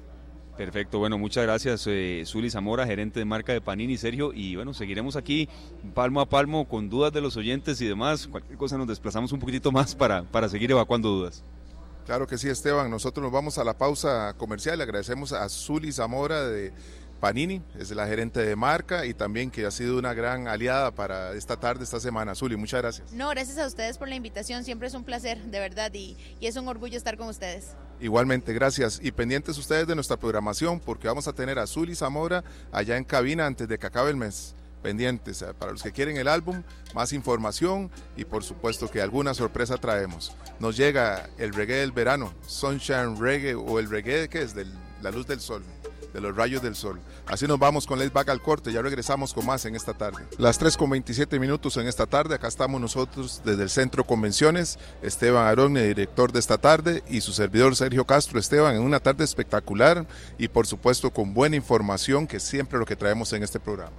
Perfecto, 0.58 0.98
bueno, 0.98 1.20
muchas 1.20 1.44
gracias, 1.44 1.86
eh, 1.86 2.24
Zuli 2.26 2.50
Zamora, 2.50 2.88
gerente 2.88 3.20
de 3.20 3.26
marca 3.26 3.54
de 3.54 3.62
Panini, 3.62 3.96
Sergio, 3.96 4.34
y 4.34 4.56
bueno, 4.56 4.74
seguiremos 4.74 5.16
aquí 5.16 5.48
palmo 5.94 6.20
a 6.20 6.26
palmo 6.26 6.68
con 6.68 6.90
dudas 6.90 7.14
de 7.14 7.22
los 7.22 7.38
oyentes 7.38 7.80
y 7.80 7.86
demás. 7.86 8.28
Cualquier 8.28 8.58
cosa 8.58 8.76
nos 8.76 8.88
desplazamos 8.88 9.32
un 9.32 9.40
poquitito 9.40 9.72
más 9.72 9.94
para, 9.94 10.24
para 10.24 10.50
seguir 10.50 10.72
evacuando 10.72 11.10
dudas. 11.10 11.44
Claro 12.08 12.26
que 12.26 12.40
sí, 12.40 12.50
Esteban. 12.50 12.90
Nosotros 12.90 13.22
nos 13.22 13.32
vamos 13.32 13.60
a 13.60 13.64
la 13.64 13.78
pausa 13.78 14.34
comercial. 14.38 14.82
Agradecemos 14.82 15.32
a 15.32 15.48
Zuli 15.50 15.92
Zamora 15.92 16.48
de 16.48 16.74
Panini, 17.20 17.62
es 17.78 17.92
la 17.92 18.08
gerente 18.08 18.40
de 18.46 18.56
marca 18.56 19.06
y 19.06 19.14
también 19.14 19.52
que 19.52 19.66
ha 19.66 19.72
sido 19.72 19.98
una 19.98 20.14
gran 20.14 20.48
aliada 20.48 20.92
para 20.92 21.34
esta 21.34 21.58
tarde, 21.58 21.84
esta 21.84 22.00
semana. 22.00 22.36
Zuli, 22.36 22.56
muchas 22.56 22.82
gracias. 22.82 23.12
No, 23.12 23.30
gracias 23.30 23.58
a 23.58 23.68
ustedes 23.68 23.98
por 23.98 24.08
la 24.08 24.16
invitación, 24.16 24.64
siempre 24.64 24.88
es 24.88 24.94
un 24.94 25.04
placer, 25.04 25.44
de 25.44 25.60
verdad, 25.60 25.92
y, 25.94 26.18
y 26.40 26.48
es 26.48 26.56
un 26.56 26.68
orgullo 26.68 26.98
estar 26.98 27.18
con 27.18 27.28
ustedes. 27.28 27.76
Igualmente, 28.00 28.54
gracias. 28.54 29.00
Y 29.02 29.12
pendientes 29.12 29.58
ustedes 29.58 29.88
de 29.88 29.96
nuestra 29.96 30.18
programación 30.18 30.80
porque 30.80 31.08
vamos 31.08 31.28
a 31.28 31.34
tener 31.34 31.58
a 31.58 31.66
Zuli 31.66 31.96
Zamora 31.96 32.44
allá 32.72 32.98
en 32.98 33.04
cabina 33.04 33.46
antes 33.46 33.68
de 33.68 33.78
que 33.80 33.88
acabe 33.88 34.12
el 34.12 34.18
mes 34.18 34.54
pendientes 34.82 35.42
eh, 35.42 35.54
para 35.58 35.72
los 35.72 35.84
que 35.84 35.92
quieren 35.92 36.18
el 36.18 36.28
álbum, 36.28 36.64
más 36.94 37.12
información 37.12 37.92
y 38.16 38.26
por 38.26 38.44
supuesto 38.44 38.90
que 38.90 39.02
alguna 39.02 39.34
sorpresa 39.34 39.78
traemos. 39.78 40.34
Nos 40.60 40.78
llega 40.78 41.30
el 41.38 41.54
reggae 41.54 41.78
del 41.78 41.92
verano, 41.92 42.34
Sunshine 42.46 43.20
Reggae 43.20 43.56
o 43.56 43.80
el 43.80 43.90
reggae 43.90 44.30
que 44.30 44.42
es 44.42 44.54
de 44.54 44.66
la 45.02 45.12
luz 45.12 45.28
del 45.28 45.40
sol 45.40 45.64
de 46.18 46.22
los 46.22 46.36
rayos 46.36 46.64
del 46.64 46.76
sol. 46.76 47.00
Así 47.28 47.46
nos 47.46 47.60
vamos 47.60 47.86
con 47.86 48.00
Let's 48.00 48.12
Back 48.12 48.30
al 48.30 48.42
corte, 48.42 48.72
ya 48.72 48.82
regresamos 48.82 49.36
con 49.36 49.46
más 49.46 49.64
en 49.66 49.76
esta 49.76 49.94
tarde. 49.94 50.26
Las 50.40 50.58
3 50.58 50.76
con 50.76 50.90
27 50.90 51.40
minutos 51.40 51.78
en 51.78 51.86
esta 51.86 52.08
tarde, 52.08 52.34
acá 52.34 52.48
estamos 52.48 52.82
nosotros 52.82 53.44
desde 53.46 53.62
el 53.62 53.70
Centro 53.70 54.04
Convenciones, 54.04 54.80
Esteban 55.04 55.46
Aronne, 55.46 55.84
director 55.84 56.32
de 56.32 56.40
esta 56.40 56.58
tarde, 56.58 57.04
y 57.08 57.22
su 57.22 57.34
servidor 57.34 57.76
Sergio 57.76 58.04
Castro. 58.04 58.40
Esteban, 58.40 58.76
en 58.76 58.82
una 58.82 59.00
tarde 59.00 59.24
espectacular 59.24 60.08
y 60.40 60.48
por 60.48 60.66
supuesto 60.66 61.12
con 61.12 61.36
buena 61.36 61.56
información, 61.56 62.26
que 62.26 62.38
es 62.38 62.44
siempre 62.44 62.80
lo 62.80 62.86
que 62.86 62.96
traemos 62.96 63.32
en 63.34 63.44
este 63.44 63.60
programa. 63.60 63.96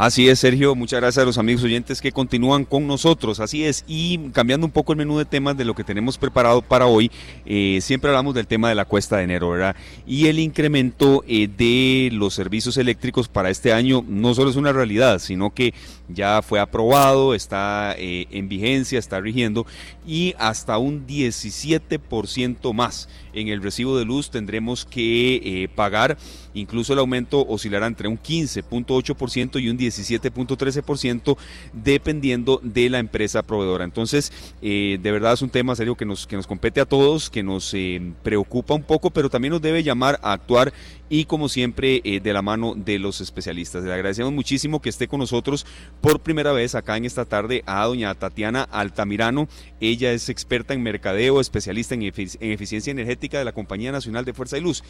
Así 0.00 0.30
es, 0.30 0.38
Sergio. 0.38 0.74
Muchas 0.74 0.98
gracias 0.98 1.22
a 1.22 1.26
los 1.26 1.36
amigos 1.36 1.62
oyentes 1.62 2.00
que 2.00 2.10
continúan 2.10 2.64
con 2.64 2.86
nosotros. 2.86 3.38
Así 3.38 3.66
es. 3.66 3.84
Y 3.86 4.30
cambiando 4.30 4.66
un 4.66 4.72
poco 4.72 4.92
el 4.92 4.96
menú 4.96 5.18
de 5.18 5.26
temas 5.26 5.58
de 5.58 5.66
lo 5.66 5.74
que 5.74 5.84
tenemos 5.84 6.16
preparado 6.16 6.62
para 6.62 6.86
hoy, 6.86 7.10
eh, 7.44 7.80
siempre 7.82 8.08
hablamos 8.08 8.34
del 8.34 8.46
tema 8.46 8.70
de 8.70 8.74
la 8.74 8.86
cuesta 8.86 9.18
de 9.18 9.24
enero, 9.24 9.50
¿verdad? 9.50 9.76
Y 10.06 10.28
el 10.28 10.38
incremento 10.38 11.22
eh, 11.28 11.50
de 11.54 12.08
los 12.14 12.32
servicios 12.32 12.78
eléctricos 12.78 13.28
para 13.28 13.50
este 13.50 13.74
año 13.74 14.02
no 14.08 14.32
solo 14.32 14.48
es 14.48 14.56
una 14.56 14.72
realidad, 14.72 15.18
sino 15.18 15.50
que 15.50 15.74
ya 16.08 16.40
fue 16.40 16.60
aprobado, 16.60 17.34
está 17.34 17.94
eh, 17.98 18.26
en 18.30 18.48
vigencia, 18.48 18.98
está 18.98 19.20
rigiendo 19.20 19.66
y 20.06 20.34
hasta 20.38 20.78
un 20.78 21.06
17% 21.06 22.72
más 22.72 23.06
en 23.32 23.48
el 23.48 23.62
recibo 23.62 23.98
de 23.98 24.04
luz 24.04 24.30
tendremos 24.30 24.84
que 24.84 25.68
pagar 25.74 26.16
Incluso 26.54 26.92
el 26.92 26.98
aumento 26.98 27.46
oscilará 27.46 27.86
entre 27.86 28.08
un 28.08 28.18
15.8% 28.18 29.62
y 29.62 29.68
un 29.68 29.78
17.13% 29.78 31.36
dependiendo 31.72 32.60
de 32.62 32.90
la 32.90 32.98
empresa 32.98 33.42
proveedora. 33.42 33.84
Entonces, 33.84 34.32
eh, 34.60 34.98
de 35.00 35.12
verdad 35.12 35.34
es 35.34 35.42
un 35.42 35.50
tema 35.50 35.76
serio 35.76 35.96
que 35.96 36.04
nos, 36.04 36.26
que 36.26 36.36
nos 36.36 36.46
compete 36.46 36.80
a 36.80 36.86
todos, 36.86 37.30
que 37.30 37.42
nos 37.42 37.72
eh, 37.74 38.00
preocupa 38.22 38.74
un 38.74 38.82
poco, 38.82 39.10
pero 39.10 39.30
también 39.30 39.52
nos 39.52 39.62
debe 39.62 39.82
llamar 39.82 40.18
a 40.22 40.32
actuar 40.32 40.72
y 41.08 41.24
como 41.24 41.48
siempre 41.48 42.00
eh, 42.04 42.20
de 42.20 42.32
la 42.32 42.42
mano 42.42 42.74
de 42.76 42.98
los 42.98 43.20
especialistas. 43.20 43.84
Le 43.84 43.92
agradecemos 43.92 44.32
muchísimo 44.32 44.80
que 44.80 44.88
esté 44.88 45.08
con 45.08 45.20
nosotros 45.20 45.66
por 46.00 46.20
primera 46.20 46.52
vez 46.52 46.74
acá 46.74 46.96
en 46.96 47.04
esta 47.04 47.24
tarde 47.24 47.62
a 47.66 47.84
doña 47.84 48.14
Tatiana 48.14 48.62
Altamirano. 48.62 49.48
Ella 49.80 50.12
es 50.12 50.28
experta 50.28 50.74
en 50.74 50.82
mercadeo, 50.82 51.40
especialista 51.40 51.94
en 51.94 52.02
eficiencia 52.02 52.90
energética 52.90 53.19
de 53.28 53.44
la 53.44 53.52
Compañía 53.52 53.92
Nacional 53.92 54.24
de 54.24 54.32
Fuerza 54.32 54.56
y 54.58 54.60
Luz. 54.60 54.82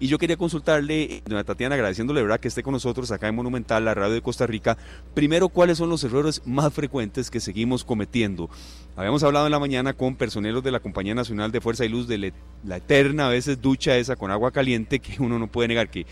Y 0.00 0.08
yo 0.08 0.18
quería 0.18 0.36
consultarle, 0.36 1.22
doña 1.26 1.44
Tatiana, 1.44 1.76
agradeciéndole 1.76 2.22
verdad 2.22 2.40
que 2.40 2.48
esté 2.48 2.62
con 2.62 2.72
nosotros 2.72 3.10
acá 3.12 3.28
en 3.28 3.34
Monumental, 3.34 3.84
la 3.84 3.94
radio 3.94 4.14
de 4.14 4.22
Costa 4.22 4.46
Rica. 4.46 4.76
Primero, 5.14 5.48
¿cuáles 5.48 5.78
son 5.78 5.88
los 5.88 6.02
errores 6.04 6.42
más 6.44 6.72
frecuentes 6.72 7.30
que 7.30 7.40
seguimos 7.40 7.84
cometiendo? 7.84 8.50
Habíamos 8.96 9.22
hablado 9.22 9.46
en 9.46 9.52
la 9.52 9.58
mañana 9.58 9.92
con 9.92 10.16
personeros 10.16 10.64
de 10.64 10.72
la 10.72 10.80
Compañía 10.80 11.14
Nacional 11.14 11.52
de 11.52 11.60
Fuerza 11.60 11.84
y 11.84 11.88
Luz 11.88 12.08
de 12.08 12.32
la 12.64 12.76
eterna 12.76 13.26
a 13.26 13.30
veces 13.30 13.60
ducha 13.60 13.96
esa 13.96 14.16
con 14.16 14.30
agua 14.30 14.50
caliente 14.50 14.98
que 14.98 15.16
uno 15.22 15.38
no 15.38 15.46
puede 15.46 15.68
negar 15.68 15.90
que, 15.90 16.06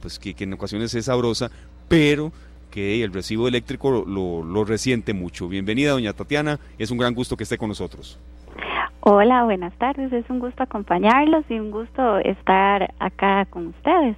pues, 0.00 0.18
que, 0.18 0.34
en 0.38 0.52
ocasiones 0.54 0.94
es 0.94 1.04
sabrosa, 1.04 1.50
pero 1.88 2.32
que 2.70 3.02
el 3.02 3.12
recibo 3.12 3.48
eléctrico 3.48 4.04
lo, 4.06 4.44
lo 4.44 4.64
resiente 4.64 5.12
mucho. 5.12 5.48
Bienvenida, 5.48 5.92
doña 5.92 6.12
Tatiana, 6.12 6.60
es 6.78 6.90
un 6.90 6.98
gran 6.98 7.14
gusto 7.14 7.36
que 7.36 7.44
esté 7.44 7.58
con 7.58 7.68
nosotros. 7.68 8.18
Hola, 9.00 9.44
buenas 9.44 9.72
tardes. 9.74 10.12
Es 10.12 10.28
un 10.28 10.40
gusto 10.40 10.62
acompañarlos 10.62 11.44
y 11.48 11.58
un 11.58 11.70
gusto 11.70 12.18
estar 12.18 12.92
acá 12.98 13.46
con 13.46 13.68
ustedes. 13.68 14.16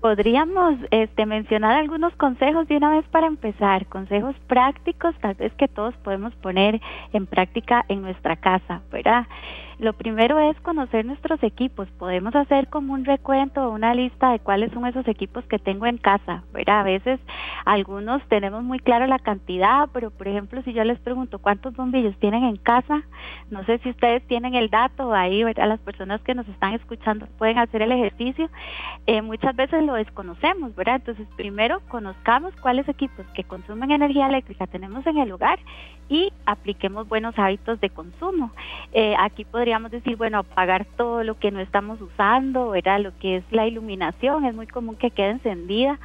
Podríamos 0.00 0.76
este, 0.90 1.26
mencionar 1.26 1.78
algunos 1.78 2.14
consejos 2.16 2.68
de 2.68 2.76
una 2.76 2.90
vez 2.90 3.04
para 3.08 3.26
empezar, 3.26 3.86
consejos 3.86 4.36
prácticos 4.46 5.14
tal 5.20 5.34
vez 5.34 5.52
que 5.54 5.66
todos 5.66 5.96
podemos 5.96 6.34
poner 6.36 6.80
en 7.12 7.26
práctica 7.26 7.84
en 7.88 8.02
nuestra 8.02 8.36
casa, 8.36 8.82
¿verdad? 8.92 9.26
Lo 9.78 9.92
primero 9.92 10.38
es 10.38 10.58
conocer 10.60 11.04
nuestros 11.04 11.42
equipos. 11.42 11.86
Podemos 11.98 12.34
hacer 12.34 12.68
como 12.68 12.94
un 12.94 13.04
recuento 13.04 13.62
o 13.62 13.74
una 13.74 13.94
lista 13.94 14.30
de 14.30 14.38
cuáles 14.38 14.72
son 14.72 14.86
esos 14.86 15.06
equipos 15.06 15.44
que 15.44 15.58
tengo 15.58 15.84
en 15.84 15.98
casa. 15.98 16.44
¿verdad? 16.52 16.80
A 16.80 16.82
veces 16.82 17.20
algunos 17.66 18.22
tenemos 18.28 18.64
muy 18.64 18.78
claro 18.78 19.06
la 19.06 19.18
cantidad, 19.18 19.90
pero 19.92 20.10
por 20.10 20.28
ejemplo 20.28 20.62
si 20.62 20.72
yo 20.72 20.82
les 20.84 20.98
pregunto 21.00 21.40
cuántos 21.40 21.74
bombillos 21.76 22.16
tienen 22.18 22.44
en 22.44 22.56
casa, 22.56 23.02
no 23.50 23.64
sé 23.64 23.78
si 23.78 23.90
ustedes 23.90 24.26
tienen 24.26 24.54
el 24.54 24.70
dato 24.70 25.12
ahí, 25.12 25.44
¿verdad? 25.44 25.68
las 25.68 25.80
personas 25.80 26.22
que 26.22 26.34
nos 26.34 26.48
están 26.48 26.72
escuchando 26.72 27.26
pueden 27.36 27.58
hacer 27.58 27.82
el 27.82 27.92
ejercicio. 27.92 28.48
Eh, 29.06 29.20
muchas 29.20 29.54
veces 29.54 29.82
lo 29.82 29.92
desconocemos, 29.94 30.74
¿verdad? 30.74 30.96
Entonces 30.96 31.28
primero 31.36 31.80
conozcamos 31.88 32.54
cuáles 32.62 32.88
equipos 32.88 33.26
que 33.34 33.44
consumen 33.44 33.90
energía 33.90 34.26
eléctrica 34.26 34.66
tenemos 34.66 35.06
en 35.06 35.18
el 35.18 35.28
lugar 35.28 35.58
y 36.08 36.32
apliquemos 36.44 37.08
buenos 37.08 37.38
hábitos 37.38 37.80
de 37.80 37.90
consumo. 37.90 38.52
Eh, 38.92 39.14
aquí 39.18 39.44
podríamos 39.44 39.90
decir, 39.90 40.16
bueno, 40.16 40.38
apagar 40.38 40.84
todo 40.96 41.24
lo 41.24 41.38
que 41.38 41.50
no 41.50 41.60
estamos 41.60 42.00
usando, 42.00 42.70
¿verdad? 42.70 43.00
Lo 43.00 43.16
que 43.18 43.36
es 43.36 43.44
la 43.50 43.66
iluminación, 43.66 44.44
es 44.44 44.54
muy 44.54 44.66
común 44.66 44.96
que 44.96 45.10
quede 45.10 45.30
encendida 45.30 45.98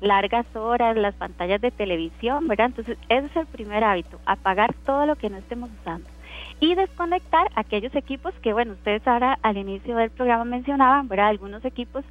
largas 0.00 0.46
horas, 0.54 0.96
las 0.96 1.14
pantallas 1.14 1.60
de 1.60 1.70
televisión, 1.70 2.46
¿verdad? 2.46 2.66
Entonces, 2.66 2.96
ese 3.08 3.26
es 3.26 3.36
el 3.36 3.46
primer 3.46 3.82
hábito, 3.84 4.18
apagar 4.26 4.72
todo 4.86 5.06
lo 5.06 5.16
que 5.16 5.30
no 5.30 5.38
estemos 5.38 5.70
usando. 5.80 6.08
Y 6.60 6.74
desconectar 6.74 7.48
aquellos 7.54 7.94
equipos 7.94 8.34
que, 8.42 8.52
bueno, 8.52 8.72
ustedes 8.72 9.06
ahora 9.06 9.38
al 9.42 9.56
inicio 9.56 9.96
del 9.96 10.10
programa 10.10 10.44
mencionaban, 10.44 11.08
¿verdad? 11.08 11.28
Algunos 11.28 11.64
equipos 11.64 12.04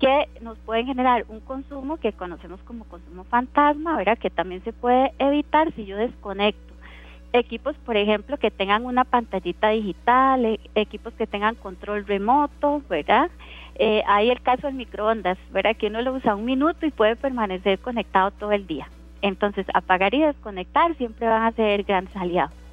que 0.00 0.28
nos 0.40 0.58
pueden 0.58 0.86
generar 0.86 1.24
un 1.28 1.40
consumo 1.40 1.98
que 1.98 2.12
conocemos 2.12 2.60
como 2.62 2.84
consumo 2.84 3.24
fantasma, 3.24 3.96
¿verdad? 3.96 4.18
Que 4.18 4.30
también 4.30 4.62
se 4.64 4.72
puede 4.72 5.12
evitar 5.18 5.72
si 5.72 5.86
yo 5.86 5.96
desconecto 5.96 6.73
equipos, 7.34 7.76
por 7.84 7.96
ejemplo, 7.96 8.38
que 8.38 8.50
tengan 8.50 8.84
una 8.84 9.04
pantallita 9.04 9.70
digital, 9.70 10.44
e, 10.44 10.60
equipos 10.74 11.12
que 11.14 11.26
tengan 11.26 11.56
control 11.56 12.06
remoto, 12.06 12.82
¿verdad? 12.88 13.30
Eh, 13.74 14.02
hay 14.06 14.30
el 14.30 14.40
caso 14.40 14.66
del 14.68 14.76
microondas, 14.76 15.36
¿verdad? 15.50 15.76
Que 15.76 15.88
uno 15.88 16.00
lo 16.02 16.14
usa 16.14 16.36
un 16.36 16.44
minuto 16.44 16.86
y 16.86 16.90
puede 16.90 17.16
permanecer 17.16 17.78
conectado 17.80 18.30
todo 18.30 18.52
el 18.52 18.66
día. 18.66 18.88
Entonces, 19.20 19.66
apagar 19.74 20.14
y 20.14 20.20
desconectar 20.20 20.96
siempre 20.96 21.26
van 21.26 21.42
a 21.42 21.52
ser 21.52 21.82
grandes 21.82 22.14
aliados. 22.16 22.63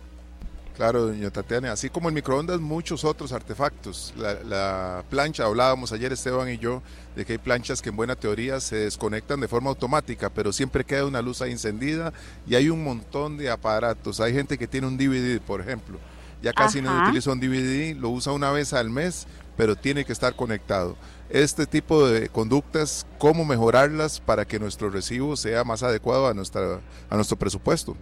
Claro, 0.81 1.05
doña 1.05 1.29
Tatiana, 1.29 1.71
así 1.71 1.91
como 1.91 2.09
el 2.09 2.15
microondas, 2.15 2.59
muchos 2.59 3.05
otros 3.05 3.31
artefactos. 3.33 4.15
La, 4.17 5.03
plancha, 5.11 5.45
hablábamos 5.45 5.91
ayer 5.91 6.11
Esteban 6.11 6.49
y 6.49 6.57
yo 6.57 6.81
de 7.15 7.23
que 7.23 7.33
hay 7.33 7.37
planchas 7.37 7.83
que 7.83 7.89
en 7.89 7.95
buena 7.95 8.15
teoría 8.15 8.59
se 8.59 8.77
desconectan 8.77 9.39
de 9.41 9.47
forma 9.47 9.69
automática, 9.69 10.31
pero 10.31 10.51
siempre 10.51 10.83
queda 10.83 11.05
una 11.05 11.21
luz 11.21 11.43
ahí 11.43 11.51
encendida 11.51 12.13
y 12.47 12.55
hay 12.55 12.69
un 12.69 12.83
montón 12.83 13.37
de 13.37 13.51
aparatos. 13.51 14.19
Hay 14.19 14.33
gente 14.33 14.57
que 14.57 14.65
tiene 14.65 14.87
un 14.87 14.97
DVD, 14.97 15.39
por 15.39 15.61
ejemplo. 15.61 15.99
Ya 16.41 16.51
casi 16.51 16.81
no 16.81 17.03
utiliza 17.03 17.31
un 17.31 17.39
DVD, 17.39 17.95
lo 17.95 18.09
usa 18.09 18.33
una 18.33 18.49
vez 18.49 18.73
al 18.73 18.89
mes, 18.89 19.27
pero 19.55 19.75
tiene 19.75 20.03
que 20.03 20.13
estar 20.13 20.35
conectado. 20.35 20.97
Este 21.29 21.67
tipo 21.67 22.07
de 22.07 22.27
conductas, 22.29 23.05
¿cómo 23.19 23.45
mejorarlas 23.45 24.19
para 24.19 24.45
que 24.45 24.57
nuestro 24.57 24.89
recibo 24.89 25.37
sea 25.37 25.63
más 25.63 25.83
adecuado 25.83 26.27
a, 26.27 26.33
nuestra, 26.33 26.79
a 27.07 27.15
nuestro 27.15 27.37
presupuesto? 27.37 27.95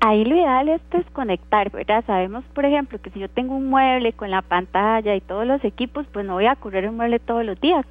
Ahí 0.00 0.24
lo 0.24 0.36
ideal 0.36 0.68
es 0.68 0.80
desconectar, 0.90 1.70
¿verdad? 1.70 2.04
Sabemos, 2.06 2.44
por 2.54 2.64
ejemplo, 2.64 3.00
que 3.00 3.10
si 3.10 3.20
yo 3.20 3.28
tengo 3.28 3.54
un 3.54 3.68
mueble 3.68 4.12
con 4.12 4.30
la 4.30 4.42
pantalla 4.42 5.14
y 5.14 5.20
todos 5.20 5.46
los 5.46 5.64
equipos, 5.64 6.06
pues 6.12 6.24
no 6.26 6.34
voy 6.34 6.46
a 6.46 6.56
correr 6.56 6.84
el 6.84 6.92
mueble 6.92 7.18
todos 7.18 7.44
los 7.44 7.60
días. 7.60 7.84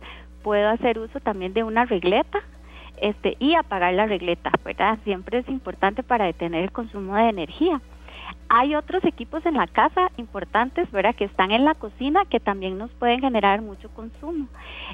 Puedo 0.43 0.69
hacer 0.69 0.99
uso 0.99 1.19
también 1.19 1.53
de 1.53 1.63
una 1.63 1.85
regleta 1.85 2.39
este, 3.01 3.37
y 3.39 3.55
apagar 3.55 3.93
la 3.93 4.05
regleta, 4.05 4.51
¿verdad? 4.63 4.97
Siempre 5.03 5.39
es 5.39 5.49
importante 5.49 6.03
para 6.03 6.25
detener 6.25 6.63
el 6.63 6.71
consumo 6.71 7.15
de 7.15 7.29
energía. 7.29 7.81
Hay 8.49 8.75
otros 8.75 9.03
equipos 9.03 9.45
en 9.45 9.55
la 9.55 9.67
casa 9.67 10.09
importantes, 10.17 10.89
¿verdad? 10.91 11.15
Que 11.15 11.25
están 11.25 11.51
en 11.51 11.65
la 11.65 11.75
cocina 11.75 12.25
que 12.25 12.39
también 12.39 12.77
nos 12.77 12.91
pueden 12.91 13.19
generar 13.19 13.61
mucho 13.61 13.89
consumo. 13.89 14.47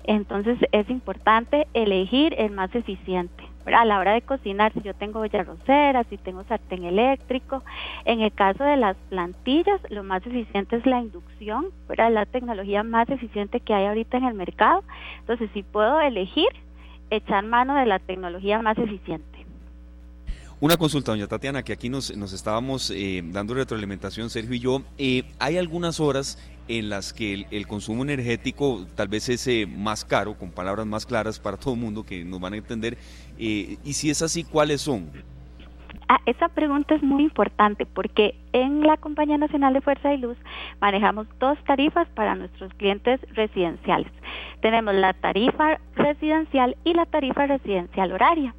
Entonces 0.03 0.57
es 0.71 0.89
importante 0.89 1.67
elegir 1.73 2.35
el 2.37 2.51
más 2.51 2.73
eficiente. 2.75 3.43
A 3.65 3.85
la 3.85 3.99
hora 3.99 4.13
de 4.13 4.21
cocinar, 4.21 4.73
si 4.73 4.81
yo 4.81 4.93
tengo 4.93 5.19
olla 5.19 5.43
rosera, 5.43 6.03
si 6.05 6.17
tengo 6.17 6.43
sartén 6.43 6.83
eléctrico, 6.83 7.63
en 8.05 8.21
el 8.21 8.31
caso 8.33 8.63
de 8.63 8.75
las 8.75 8.97
plantillas, 9.09 9.79
lo 9.89 10.03
más 10.03 10.25
eficiente 10.25 10.75
es 10.75 10.85
la 10.85 10.99
inducción, 10.99 11.67
¿verdad? 11.87 12.11
La 12.11 12.25
tecnología 12.25 12.83
más 12.83 13.09
eficiente 13.09 13.61
que 13.61 13.73
hay 13.73 13.85
ahorita 13.85 14.17
en 14.17 14.25
el 14.25 14.33
mercado. 14.33 14.83
Entonces, 15.19 15.49
si 15.53 15.63
puedo 15.63 16.01
elegir, 16.01 16.49
echar 17.09 17.45
mano 17.45 17.75
de 17.75 17.85
la 17.85 17.99
tecnología 17.99 18.61
más 18.61 18.77
eficiente. 18.77 19.33
Una 20.59 20.77
consulta, 20.77 21.11
doña 21.11 21.27
Tatiana, 21.27 21.61
que 21.61 21.73
aquí 21.73 21.89
nos, 21.89 22.15
nos 22.15 22.31
estábamos 22.31 22.89
eh, 22.89 23.21
dando 23.21 23.53
retroalimentación, 23.53 24.29
Sergio 24.29 24.53
y 24.53 24.59
yo. 24.59 24.81
Eh, 24.97 25.23
hay 25.37 25.57
algunas 25.57 25.99
horas 25.99 26.37
en 26.67 26.89
las 26.89 27.13
que 27.13 27.45
el, 27.49 27.67
consumo 27.67 28.03
energético 28.03 28.85
tal 28.95 29.07
vez 29.07 29.29
es 29.29 29.47
eh, 29.47 29.65
más 29.67 30.05
caro, 30.05 30.37
con 30.37 30.51
palabras 30.51 30.85
más 30.85 31.05
claras 31.05 31.39
para 31.39 31.57
todo 31.57 31.73
el 31.73 31.79
mundo 31.79 32.05
que 32.05 32.23
nos 32.23 32.39
van 32.39 32.53
a 32.53 32.57
entender. 32.57 32.97
y 33.37 33.77
si 33.93 34.09
es 34.09 34.21
así, 34.21 34.43
¿cuáles 34.43 34.81
son? 34.81 35.09
Ah, 36.09 36.19
esa 36.25 36.49
pregunta 36.49 36.95
es 36.95 37.03
muy 37.03 37.23
importante 37.23 37.85
porque 37.85 38.35
en 38.51 38.81
la 38.81 38.97
Compañía 38.97 39.37
Nacional 39.37 39.73
de 39.73 39.81
Fuerza 39.81 40.13
y 40.13 40.17
Luz 40.17 40.37
manejamos 40.81 41.27
dos 41.39 41.57
tarifas 41.63 42.07
para 42.09 42.35
nuestros 42.35 42.73
clientes 42.75 43.19
residenciales. 43.33 44.11
Tenemos 44.61 44.93
la 44.95 45.13
tarifa 45.13 45.79
residencial 45.95 46.75
y 46.83 46.93
la 46.93 47.05
tarifa 47.05 47.47
residencial 47.47 48.11
horaria. 48.11 48.53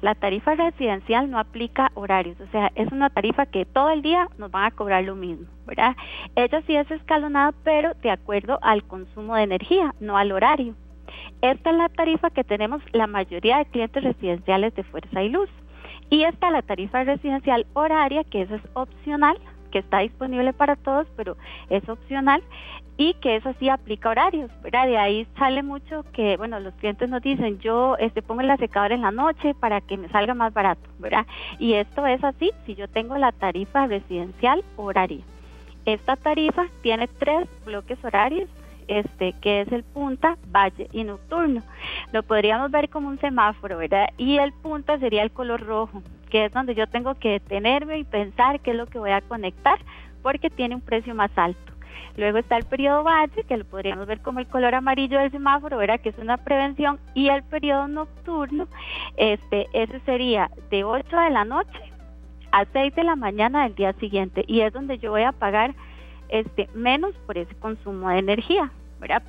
La 0.00 0.14
tarifa 0.14 0.54
residencial 0.54 1.30
no 1.30 1.38
aplica 1.38 1.90
horarios, 1.94 2.40
o 2.40 2.46
sea, 2.50 2.72
es 2.74 2.90
una 2.90 3.10
tarifa 3.10 3.44
que 3.44 3.66
todo 3.66 3.90
el 3.90 4.00
día 4.00 4.28
nos 4.38 4.50
van 4.50 4.64
a 4.64 4.70
cobrar 4.70 5.04
lo 5.04 5.14
mismo, 5.14 5.46
¿verdad? 5.66 5.94
Ella 6.36 6.62
sí 6.66 6.74
es 6.74 6.90
escalonada, 6.90 7.52
pero 7.64 7.92
de 8.02 8.10
acuerdo 8.10 8.58
al 8.62 8.82
consumo 8.84 9.34
de 9.34 9.42
energía, 9.42 9.94
no 10.00 10.16
al 10.16 10.32
horario. 10.32 10.74
Esta 11.42 11.70
es 11.70 11.76
la 11.76 11.88
tarifa 11.90 12.30
que 12.30 12.44
tenemos 12.44 12.82
la 12.92 13.06
mayoría 13.06 13.58
de 13.58 13.66
clientes 13.66 14.02
residenciales 14.02 14.74
de 14.74 14.84
Fuerza 14.84 15.22
y 15.22 15.28
Luz. 15.28 15.50
Y 16.08 16.24
esta 16.24 16.46
es 16.46 16.52
la 16.52 16.62
tarifa 16.62 17.04
residencial 17.04 17.66
horaria, 17.74 18.24
que 18.24 18.42
eso 18.42 18.54
es 18.54 18.62
opcional, 18.72 19.38
que 19.70 19.78
está 19.78 20.00
disponible 20.00 20.52
para 20.52 20.76
todos, 20.76 21.06
pero 21.16 21.36
es 21.68 21.88
opcional 21.88 22.42
y 22.96 23.14
que 23.14 23.36
eso 23.36 23.54
sí 23.58 23.70
aplica 23.70 24.10
horarios, 24.10 24.50
¿verdad? 24.62 24.86
De 24.86 24.98
ahí 24.98 25.26
sale 25.38 25.62
mucho 25.62 26.04
que, 26.12 26.36
bueno, 26.36 26.60
los 26.60 26.74
clientes 26.74 27.08
nos 27.08 27.22
dicen, 27.22 27.58
yo 27.58 27.96
este, 27.96 28.20
pongo 28.20 28.42
el 28.42 28.58
secador 28.58 28.92
en 28.92 29.00
la 29.00 29.10
noche 29.10 29.54
para 29.54 29.80
que 29.80 29.96
me 29.96 30.10
salga 30.10 30.34
más 30.34 30.52
barato, 30.52 30.86
¿verdad? 30.98 31.24
Y 31.58 31.72
esto 31.72 32.06
es 32.06 32.22
así 32.22 32.50
si 32.66 32.74
yo 32.74 32.88
tengo 32.88 33.16
la 33.16 33.32
tarifa 33.32 33.86
residencial 33.86 34.62
horaria. 34.76 35.24
Esta 35.86 36.16
tarifa 36.16 36.66
tiene 36.82 37.08
tres 37.08 37.48
bloques 37.64 37.98
horarios, 38.04 38.50
este, 38.86 39.32
que 39.40 39.62
es 39.62 39.72
el 39.72 39.82
punta, 39.82 40.36
valle 40.48 40.88
y 40.92 41.04
nocturno. 41.04 41.62
Lo 42.12 42.22
podríamos 42.22 42.70
ver 42.70 42.90
como 42.90 43.08
un 43.08 43.18
semáforo, 43.18 43.78
¿verdad? 43.78 44.10
Y 44.18 44.36
el 44.36 44.52
punta 44.52 44.98
sería 44.98 45.22
el 45.22 45.30
color 45.30 45.64
rojo, 45.64 46.02
que 46.30 46.46
es 46.46 46.52
donde 46.52 46.74
yo 46.74 46.86
tengo 46.86 47.14
que 47.14 47.32
detenerme 47.32 47.98
y 47.98 48.04
pensar 48.04 48.60
qué 48.60 48.70
es 48.70 48.76
lo 48.76 48.86
que 48.86 48.98
voy 48.98 49.10
a 49.10 49.20
conectar, 49.20 49.78
porque 50.22 50.50
tiene 50.50 50.74
un 50.74 50.80
precio 50.80 51.14
más 51.14 51.30
alto. 51.36 51.72
Luego 52.16 52.38
está 52.38 52.56
el 52.56 52.64
periodo 52.64 53.04
valle, 53.04 53.44
que 53.44 53.56
lo 53.56 53.64
podríamos 53.64 54.06
ver 54.06 54.20
como 54.20 54.40
el 54.40 54.46
color 54.46 54.74
amarillo 54.74 55.18
del 55.18 55.30
semáforo, 55.30 55.76
¿verdad? 55.76 56.00
que 56.00 56.10
es 56.10 56.18
una 56.18 56.36
prevención, 56.38 56.98
y 57.14 57.28
el 57.28 57.42
periodo 57.42 57.88
nocturno, 57.88 58.68
este, 59.16 59.68
ese 59.72 60.00
sería 60.00 60.50
de 60.70 60.84
8 60.84 61.16
de 61.16 61.30
la 61.30 61.44
noche 61.44 61.80
a 62.52 62.64
6 62.64 62.94
de 62.94 63.04
la 63.04 63.16
mañana 63.16 63.64
del 63.64 63.74
día 63.74 63.92
siguiente, 63.94 64.44
y 64.46 64.60
es 64.60 64.72
donde 64.72 64.98
yo 64.98 65.10
voy 65.10 65.22
a 65.22 65.32
pagar 65.32 65.74
este, 66.28 66.68
menos 66.74 67.14
por 67.26 67.38
ese 67.38 67.54
consumo 67.56 68.08
de 68.08 68.18
energía. 68.18 68.70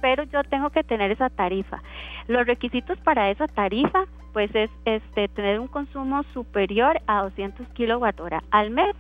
Pero 0.02 0.24
yo 0.24 0.44
tengo 0.44 0.70
que 0.70 0.84
tener 0.84 1.12
esa 1.12 1.30
tarifa. 1.30 1.82
Los 2.28 2.46
requisitos 2.46 2.98
para 3.00 3.30
esa 3.30 3.48
tarifa, 3.48 4.06
pues 4.34 4.54
es 4.56 4.70
este, 4.86 5.28
tener 5.30 5.60
un 5.60 5.68
consumo 5.68 6.24
superior 6.34 7.02
a 7.08 7.24
200 7.24 7.68
kilowatt 7.70 8.20
al 8.52 8.70
mes 8.72 8.96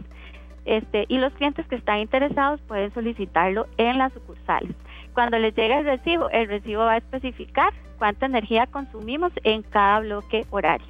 este, 0.65 1.05
y 1.07 1.17
los 1.17 1.33
clientes 1.33 1.65
que 1.67 1.75
están 1.75 1.99
interesados 1.99 2.61
pueden 2.61 2.93
solicitarlo 2.93 3.67
en 3.77 3.97
las 3.97 4.13
sucursales. 4.13 4.75
cuando 5.13 5.37
les 5.39 5.53
llega 5.55 5.79
el 5.79 5.85
recibo, 5.85 6.29
el 6.29 6.47
recibo 6.47 6.83
va 6.83 6.93
a 6.93 6.97
especificar 6.97 7.73
cuánta 7.97 8.25
energía 8.27 8.65
consumimos 8.67 9.33
en 9.43 9.61
cada 9.63 9.99
bloque 9.99 10.45
horario. 10.51 10.87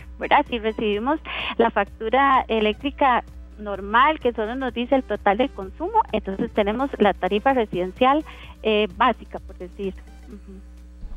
Si 0.48 0.60
recibimos 0.60 1.20
la 1.58 1.72
factura 1.72 2.46
eléctrica 2.48 3.24
normal 3.62 4.20
que 4.20 4.34
solo 4.34 4.56
nos 4.56 4.74
dice 4.74 4.96
el 4.96 5.04
total 5.04 5.38
del 5.38 5.52
consumo, 5.52 6.02
entonces 6.12 6.52
tenemos 6.54 6.90
la 7.00 7.14
tarifa 7.14 7.54
residencial 7.54 8.26
eh, 8.64 8.88
básica, 8.98 9.40
por 9.40 9.58
decir. 9.58 9.94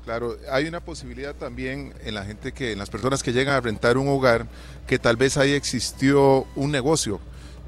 Claro, 0.04 0.37
hay 0.50 0.66
una 0.66 0.80
posibilidad 0.80 1.35
también 1.35 1.94
en 2.04 2.14
la 2.14 2.24
gente 2.24 2.52
que, 2.52 2.72
en 2.72 2.78
las 2.78 2.90
personas 2.90 3.22
que 3.22 3.33
llegan 3.33 3.54
a 3.54 3.61
rentar 3.61 3.96
un 3.96 4.09
hogar, 4.09 4.46
que 4.87 4.98
tal 4.98 5.16
vez 5.16 5.38
ahí 5.38 5.52
existió 5.52 6.46
un 6.54 6.70
negocio 6.70 7.20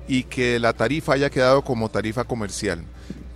y 0.06 0.24
que 0.24 0.58
la 0.58 0.74
tarifa 0.74 1.14
haya 1.14 1.30
quedado 1.30 1.62
como 1.62 1.88
tarifa 1.88 2.24
comercial. 2.24 2.84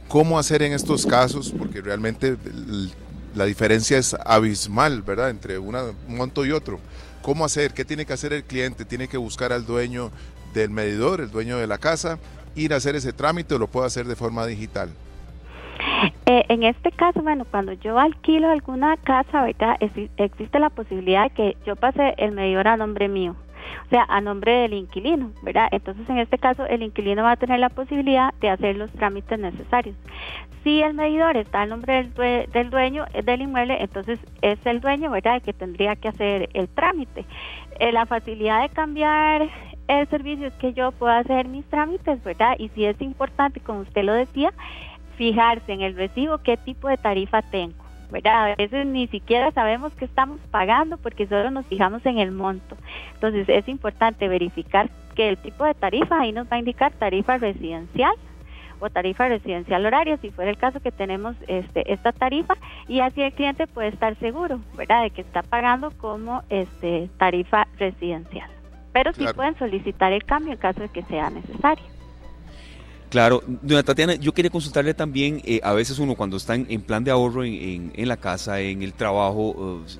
¿Cómo 0.09 0.39
hacer 0.39 0.63
en 0.63 0.73
estos 0.73 1.07
casos? 1.07 1.55
Porque 1.57 1.81
realmente 1.81 2.37
la 3.35 3.45
diferencia 3.45 3.97
es 3.97 4.15
abismal, 4.27 5.03
¿verdad? 5.03 5.31
Entre 5.31 5.59
un 5.59 5.77
monto 6.09 6.45
y 6.45 6.53
otro. 6.53 6.79
¿Cómo 7.23 7.45
hacer? 7.45 7.73
¿Qué 7.73 7.85
tiene 7.85 8.05
que 8.05 8.13
hacer 8.13 8.33
el 8.33 8.45
cliente? 8.45 8.85
¿Tiene 8.85 9.09
que 9.09 9.17
buscar 9.17 9.53
al 9.53 9.67
dueño 9.67 10.11
del 10.53 10.71
medidor, 10.71 11.21
el 11.21 11.31
dueño 11.31 11.59
de 11.59 11.67
la 11.67 11.79
casa, 11.79 12.19
ir 12.55 12.73
a 12.73 12.77
hacer 12.77 12.97
ese 12.97 13.13
trámite 13.13 13.55
o 13.55 13.59
lo 13.59 13.69
puede 13.69 13.87
hacer 13.87 14.07
de 14.07 14.17
forma 14.17 14.47
digital? 14.47 14.91
Eh, 16.27 16.45
en 16.49 16.63
este 16.63 16.93
caso, 16.93 17.23
bueno, 17.23 17.45
cuando 17.51 17.73
yo 17.73 17.99
alquilo 17.99 18.51
alguna 18.51 18.97
casa, 18.99 19.43
¿verdad? 19.43 19.77
existe 20.17 20.59
la 20.59 20.71
posibilidad 20.71 21.25
de 21.25 21.31
que 21.31 21.57
yo 21.67 21.77
pase 21.77 22.15
el 22.19 22.33
medidor 22.33 22.69
a 22.69 22.77
nombre 22.77 23.09
mío, 23.09 23.35
o 23.87 23.89
sea, 23.91 24.07
a 24.09 24.21
nombre 24.21 24.53
del 24.53 24.75
inquilino, 24.75 25.33
¿verdad? 25.43 25.69
Entonces, 25.73 26.09
en 26.09 26.19
este 26.19 26.39
caso, 26.39 26.67
el 26.67 26.83
inquilino 26.83 27.23
va 27.23 27.33
a 27.33 27.37
tener 27.37 27.59
la 27.59 27.71
posibilidad 27.71 28.33
de 28.41 28.51
hacer 28.51 28.77
los 28.77 28.91
trámites 28.93 29.39
necesarios. 29.39 29.97
Si 30.63 30.83
el 30.83 30.95
medidor 30.95 31.37
está 31.37 31.63
a 31.63 31.67
nombre 31.67 32.11
del, 32.53 32.71
dueño 32.71 33.07
del 33.25 33.41
inmueble, 33.41 33.79
entonces 33.81 34.19
es 34.43 34.59
el 34.67 34.81
dueño, 34.81 35.11
¿verdad?, 35.11 35.43
que 35.43 35.55
tendría 35.55 35.97
que 35.97 36.09
hacer 36.09 36.51
el 36.53 36.69
trámite. 36.69 37.25
Eh, 37.79 37.93
la 37.93 38.05
facilidad 38.05 38.61
de 38.63 38.69
cambiar 38.69 39.49
el 39.99 40.09
servicio 40.09 40.47
es 40.47 40.55
que 40.55 40.73
yo 40.73 40.93
pueda 40.93 41.19
hacer 41.19 41.49
mis 41.49 41.65
trámites, 41.67 42.23
¿verdad? 42.23 42.55
Y 42.59 42.69
si 42.71 42.85
es 42.85 43.01
importante, 43.01 43.61
como 43.61 43.81
usted 43.81 44.05
lo 44.05 44.13
decía, 44.13 44.53
fijarse 45.17 45.73
en 45.73 45.83
el 45.83 45.97
recibo 45.97 46.39
qué 46.39 46.57
tipo 46.57 46.89
de 46.89 46.97
tarifa 46.97 47.43
tengo. 47.43 47.75
¿verdad? 48.11 48.53
A 48.53 48.55
veces 48.57 48.87
ni 48.87 49.07
siquiera 49.07 49.53
sabemos 49.53 49.93
qué 49.95 50.05
estamos 50.05 50.41
pagando 50.51 50.97
porque 50.97 51.29
solo 51.29 51.51
nos 51.51 51.67
fijamos 51.67 52.05
en 52.07 52.19
el 52.19 52.33
monto. 52.33 52.77
Entonces 53.15 53.49
es 53.49 53.69
importante 53.69 54.27
verificar 54.27 54.91
que 55.15 55.29
el 55.29 55.39
tipo 55.39 55.65
de 55.65 55.75
tarifa 55.75 56.21
ahí 56.21 56.33
nos 56.33 56.47
va 56.47 56.57
a 56.57 56.59
indicar 56.59 56.93
tarifa 56.93 57.39
residencial 57.39 58.13
o 58.81 58.91
tarifa 58.91 59.29
residencial 59.29 59.85
horaria, 59.87 60.17
si 60.17 60.31
fuera 60.31 60.51
el 60.51 60.57
caso 60.57 60.81
que 60.81 60.91
tenemos 60.91 61.37
este, 61.47 61.93
esta 61.93 62.13
tarifa, 62.13 62.55
y 62.89 63.01
así 63.01 63.21
el 63.21 63.33
cliente 63.33 63.67
puede 63.67 63.89
estar 63.89 64.17
seguro, 64.17 64.61
¿verdad?, 64.75 65.03
de 65.03 65.11
que 65.11 65.21
está 65.21 65.43
pagando 65.43 65.91
como 65.99 66.43
este, 66.49 67.11
tarifa 67.19 67.69
residencial. 67.79 68.51
Pero 68.93 69.13
sí 69.13 69.25
pueden 69.35 69.57
solicitar 69.59 70.13
el 70.13 70.25
cambio 70.25 70.53
en 70.53 70.59
caso 70.59 70.81
de 70.81 70.89
que 70.89 71.03
sea 71.05 71.31
necesario. 71.31 71.85
Claro, 73.11 73.43
doña 73.47 73.83
Tatiana, 73.83 74.15
yo 74.15 74.33
quería 74.33 74.51
consultarle 74.51 74.95
también, 74.95 75.43
eh, 75.45 75.61
a 75.65 75.73
veces 75.73 75.99
uno 75.99 76.15
cuando 76.15 76.37
está 76.37 76.55
en, 76.55 76.81
plan 76.83 77.03
de 77.03 77.11
ahorro 77.11 77.43
en, 77.43 77.93
la 77.97 78.17
casa, 78.17 78.61
en 78.61 78.83
el 78.83 78.93
trabajo, 78.93 79.83
eh, 79.85 79.99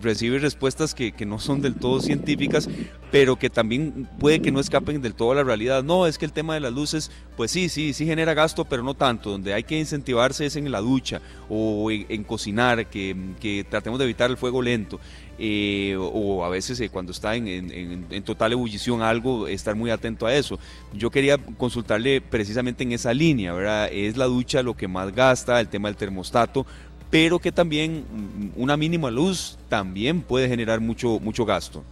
recibe 0.00 0.38
respuestas 0.38 0.94
que, 0.94 1.12
no 1.26 1.38
son 1.38 1.60
del 1.60 1.74
todo 1.74 2.00
científicas, 2.00 2.68
pero 3.10 3.36
que 3.36 3.50
también 3.50 4.08
puede 4.18 4.40
que 4.40 4.50
no 4.50 4.60
escapen 4.60 5.00
del 5.02 5.14
todo 5.14 5.32
a 5.32 5.36
la 5.36 5.44
realidad. 5.44 5.82
No, 5.82 6.06
es 6.06 6.18
que 6.18 6.24
el 6.24 6.32
tema 6.32 6.54
de 6.54 6.60
las 6.60 6.72
luces, 6.72 7.10
pues 7.36 7.50
sí, 7.50 7.68
sí, 7.68 7.92
sí 7.92 8.06
genera 8.06 8.34
gasto, 8.34 8.64
pero 8.64 8.82
no 8.82 8.94
tanto. 8.94 9.30
Donde 9.30 9.54
hay 9.54 9.64
que 9.64 9.78
incentivarse 9.78 10.46
es 10.46 10.56
en 10.56 10.70
la 10.70 10.80
ducha 10.80 11.20
o 11.48 11.90
en, 11.90 12.24
cocinar, 12.24 12.86
que, 12.86 13.16
que, 13.40 13.64
tratemos 13.68 13.98
de 13.98 14.04
evitar 14.04 14.30
el 14.30 14.36
fuego 14.36 14.62
lento. 14.62 15.00
Eh, 15.40 15.96
o 15.96 16.44
a 16.44 16.48
veces 16.48 16.80
eh, 16.80 16.88
cuando 16.88 17.12
está 17.12 17.36
en, 17.36 18.24
total 18.24 18.52
ebullición 18.52 19.02
algo, 19.02 19.46
estar 19.46 19.76
muy 19.76 19.90
atento 19.90 20.26
a 20.26 20.34
eso. 20.34 20.58
Yo 20.92 21.10
quería 21.10 21.38
consultarle 21.38 22.20
precisamente 22.20 22.82
en 22.82 22.90
esa 22.92 23.14
línea, 23.14 23.52
¿verdad? 23.52 23.88
Es 23.92 24.16
la 24.16 24.24
ducha 24.24 24.64
lo 24.64 24.76
que 24.76 24.88
más 24.88 25.14
gasta, 25.14 25.60
el 25.60 25.68
tema 25.68 25.88
del 25.88 25.96
termostato, 25.96 26.66
pero 27.10 27.38
que 27.38 27.52
también 27.52 28.04
mm, 28.10 28.60
una 28.60 28.76
mínima 28.76 29.10
luz 29.10 29.58
también 29.68 30.22
puede 30.22 30.48
generar 30.48 30.80
mucho, 30.80 31.18
mucho 31.20 31.44
gasto. 31.44 31.82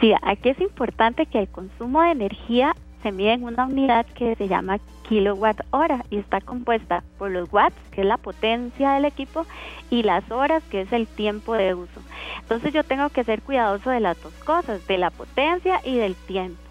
Sí, 0.00 0.12
aquí 0.22 0.48
es 0.48 0.60
importante 0.60 1.26
que 1.26 1.40
el 1.40 1.48
consumo 1.48 2.02
de 2.02 2.12
energía 2.12 2.74
se 3.02 3.12
mide 3.12 3.34
en 3.34 3.44
una 3.44 3.66
unidad 3.66 4.06
que 4.06 4.34
se 4.36 4.48
llama 4.48 4.78
kilowatt 5.08 5.60
hora 5.70 6.04
y 6.10 6.18
está 6.18 6.40
compuesta 6.40 7.02
por 7.18 7.30
los 7.30 7.52
watts, 7.52 7.76
que 7.90 8.02
es 8.02 8.06
la 8.06 8.16
potencia 8.16 8.92
del 8.92 9.04
equipo, 9.04 9.44
y 9.90 10.02
las 10.02 10.30
horas, 10.30 10.62
que 10.70 10.82
es 10.82 10.92
el 10.92 11.06
tiempo 11.06 11.54
de 11.54 11.74
uso. 11.74 12.00
Entonces 12.40 12.72
yo 12.72 12.84
tengo 12.84 13.08
que 13.08 13.24
ser 13.24 13.42
cuidadoso 13.42 13.90
de 13.90 14.00
las 14.00 14.22
dos 14.22 14.32
cosas, 14.44 14.86
de 14.86 14.98
la 14.98 15.10
potencia 15.10 15.80
y 15.84 15.96
del 15.96 16.14
tiempo. 16.14 16.69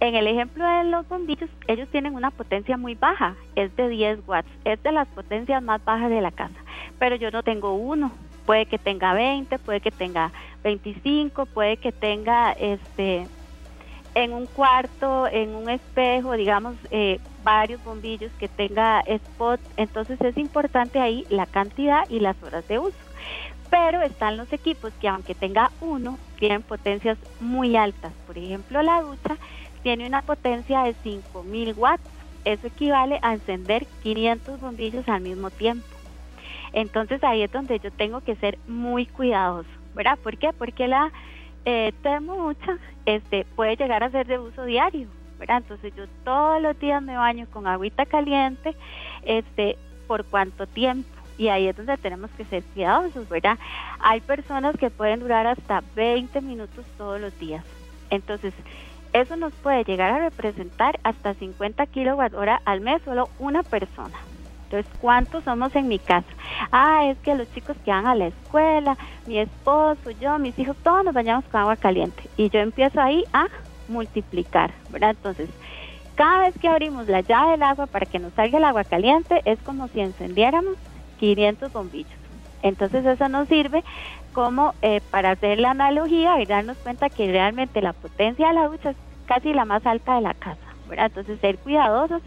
En 0.00 0.14
el 0.14 0.28
ejemplo 0.28 0.64
de 0.64 0.84
los 0.84 1.08
bombillos, 1.08 1.50
ellos 1.66 1.88
tienen 1.88 2.14
una 2.14 2.30
potencia 2.30 2.76
muy 2.76 2.94
baja, 2.94 3.34
es 3.56 3.74
de 3.74 3.88
10 3.88 4.20
watts, 4.28 4.48
es 4.64 4.80
de 4.84 4.92
las 4.92 5.08
potencias 5.08 5.60
más 5.60 5.84
bajas 5.84 6.08
de 6.08 6.20
la 6.20 6.30
casa, 6.30 6.54
pero 7.00 7.16
yo 7.16 7.32
no 7.32 7.42
tengo 7.42 7.74
uno, 7.74 8.12
puede 8.46 8.66
que 8.66 8.78
tenga 8.78 9.12
20, 9.12 9.58
puede 9.58 9.80
que 9.80 9.90
tenga 9.90 10.30
25, 10.62 11.46
puede 11.46 11.78
que 11.78 11.90
tenga 11.90 12.52
este 12.52 13.26
en 14.14 14.32
un 14.32 14.46
cuarto, 14.46 15.26
en 15.28 15.54
un 15.54 15.68
espejo, 15.68 16.32
digamos, 16.32 16.74
eh, 16.90 17.20
varios 17.44 17.82
bombillos 17.84 18.32
que 18.38 18.48
tenga 18.48 19.00
spot, 19.00 19.60
entonces 19.76 20.20
es 20.20 20.36
importante 20.36 20.98
ahí 20.98 21.24
la 21.28 21.46
cantidad 21.46 22.08
y 22.08 22.20
las 22.20 22.40
horas 22.42 22.66
de 22.68 22.78
uso. 22.78 22.96
Pero 23.70 24.00
están 24.00 24.36
los 24.36 24.50
equipos 24.52 24.92
que 25.00 25.08
aunque 25.08 25.34
tenga 25.34 25.70
uno, 25.80 26.18
tienen 26.38 26.62
potencias 26.62 27.18
muy 27.38 27.76
altas. 27.76 28.12
Por 28.26 28.38
ejemplo, 28.38 28.82
la 28.82 29.02
ducha 29.02 29.36
tiene 29.82 30.06
una 30.06 30.22
potencia 30.22 30.82
de 30.82 30.94
5000 31.02 31.74
watts. 31.74 32.02
Eso 32.44 32.66
equivale 32.66 33.18
a 33.22 33.34
encender 33.34 33.86
500 34.02 34.60
bombillos 34.60 35.08
al 35.08 35.20
mismo 35.20 35.50
tiempo. 35.50 35.86
Entonces 36.72 37.22
ahí 37.24 37.42
es 37.42 37.52
donde 37.52 37.78
yo 37.78 37.90
tengo 37.90 38.20
que 38.20 38.36
ser 38.36 38.58
muy 38.66 39.06
cuidadoso, 39.06 39.68
¿verdad? 39.94 40.18
¿Por 40.22 40.36
qué? 40.36 40.52
Porque 40.52 40.86
la 40.86 41.12
eh, 41.64 41.92
termoducha 42.02 42.78
este, 43.06 43.44
puede 43.56 43.76
llegar 43.76 44.04
a 44.04 44.10
ser 44.10 44.26
de 44.26 44.38
uso 44.38 44.64
diario, 44.64 45.08
¿verdad? 45.38 45.58
Entonces 45.58 45.94
yo 45.96 46.04
todos 46.24 46.60
los 46.60 46.78
días 46.78 47.02
me 47.02 47.16
baño 47.16 47.46
con 47.50 47.66
agüita 47.66 48.06
caliente, 48.06 48.74
este, 49.24 49.76
¿por 50.06 50.24
cuánto 50.24 50.66
tiempo? 50.66 51.08
Y 51.36 51.48
ahí 51.48 51.68
es 51.68 51.76
donde 51.76 51.96
tenemos 51.96 52.30
que 52.32 52.44
ser 52.44 52.62
cuidadosos, 52.74 53.28
¿verdad? 53.28 53.58
Hay 54.00 54.20
personas 54.20 54.76
que 54.76 54.90
pueden 54.90 55.20
durar 55.20 55.46
hasta 55.46 55.82
20 55.94 56.40
minutos 56.40 56.84
todos 56.96 57.20
los 57.20 57.38
días. 57.38 57.64
Entonces, 58.10 58.52
eso 59.12 59.36
nos 59.36 59.52
puede 59.54 59.84
llegar 59.84 60.10
a 60.12 60.18
representar 60.18 60.98
hasta 61.02 61.34
50 61.34 61.86
kilowatt 61.86 62.34
hora 62.34 62.60
al 62.64 62.80
mes 62.80 63.02
solo 63.02 63.28
una 63.38 63.62
persona. 63.62 64.16
Entonces, 64.64 64.92
¿cuántos 65.00 65.44
somos 65.44 65.74
en 65.76 65.88
mi 65.88 65.98
casa? 65.98 66.28
Ah, 66.70 67.06
es 67.06 67.16
que 67.18 67.34
los 67.34 67.50
chicos 67.54 67.74
que 67.84 67.90
van 67.90 68.06
a 68.06 68.14
la 68.14 68.26
escuela, 68.26 68.98
mi 69.26 69.38
esposo, 69.38 70.10
yo, 70.20 70.38
mis 70.38 70.58
hijos, 70.58 70.76
todos 70.82 71.04
nos 71.04 71.14
bañamos 71.14 71.46
con 71.46 71.62
agua 71.62 71.76
caliente. 71.76 72.22
Y 72.36 72.50
yo 72.50 72.60
empiezo 72.60 73.00
ahí 73.00 73.24
a 73.32 73.46
multiplicar, 73.88 74.72
¿verdad? 74.90 75.10
Entonces, 75.10 75.48
cada 76.16 76.40
vez 76.40 76.58
que 76.58 76.68
abrimos 76.68 77.08
la 77.08 77.22
llave 77.22 77.52
del 77.52 77.62
agua 77.62 77.86
para 77.86 78.04
que 78.04 78.18
nos 78.18 78.34
salga 78.34 78.58
el 78.58 78.64
agua 78.64 78.84
caliente, 78.84 79.40
es 79.46 79.58
como 79.60 79.88
si 79.88 80.00
encendiéramos 80.00 80.74
500 81.18 81.72
bombillos. 81.72 82.12
Entonces, 82.62 83.06
eso 83.06 83.28
nos 83.30 83.48
sirve 83.48 83.82
como 84.38 84.72
eh, 84.82 85.00
para 85.10 85.32
hacer 85.32 85.58
la 85.58 85.72
analogía 85.72 86.40
y 86.40 86.46
darnos 86.46 86.76
cuenta 86.76 87.10
que 87.10 87.26
realmente 87.26 87.82
la 87.82 87.92
potencia 87.92 88.46
de 88.46 88.54
la 88.54 88.68
ducha 88.68 88.90
es 88.90 88.96
casi 89.26 89.52
la 89.52 89.64
más 89.64 89.84
alta 89.84 90.14
de 90.14 90.20
la 90.20 90.32
casa, 90.32 90.60
¿verdad? 90.88 91.06
Entonces, 91.06 91.40
ser 91.40 91.58
cuidadosos. 91.58 92.22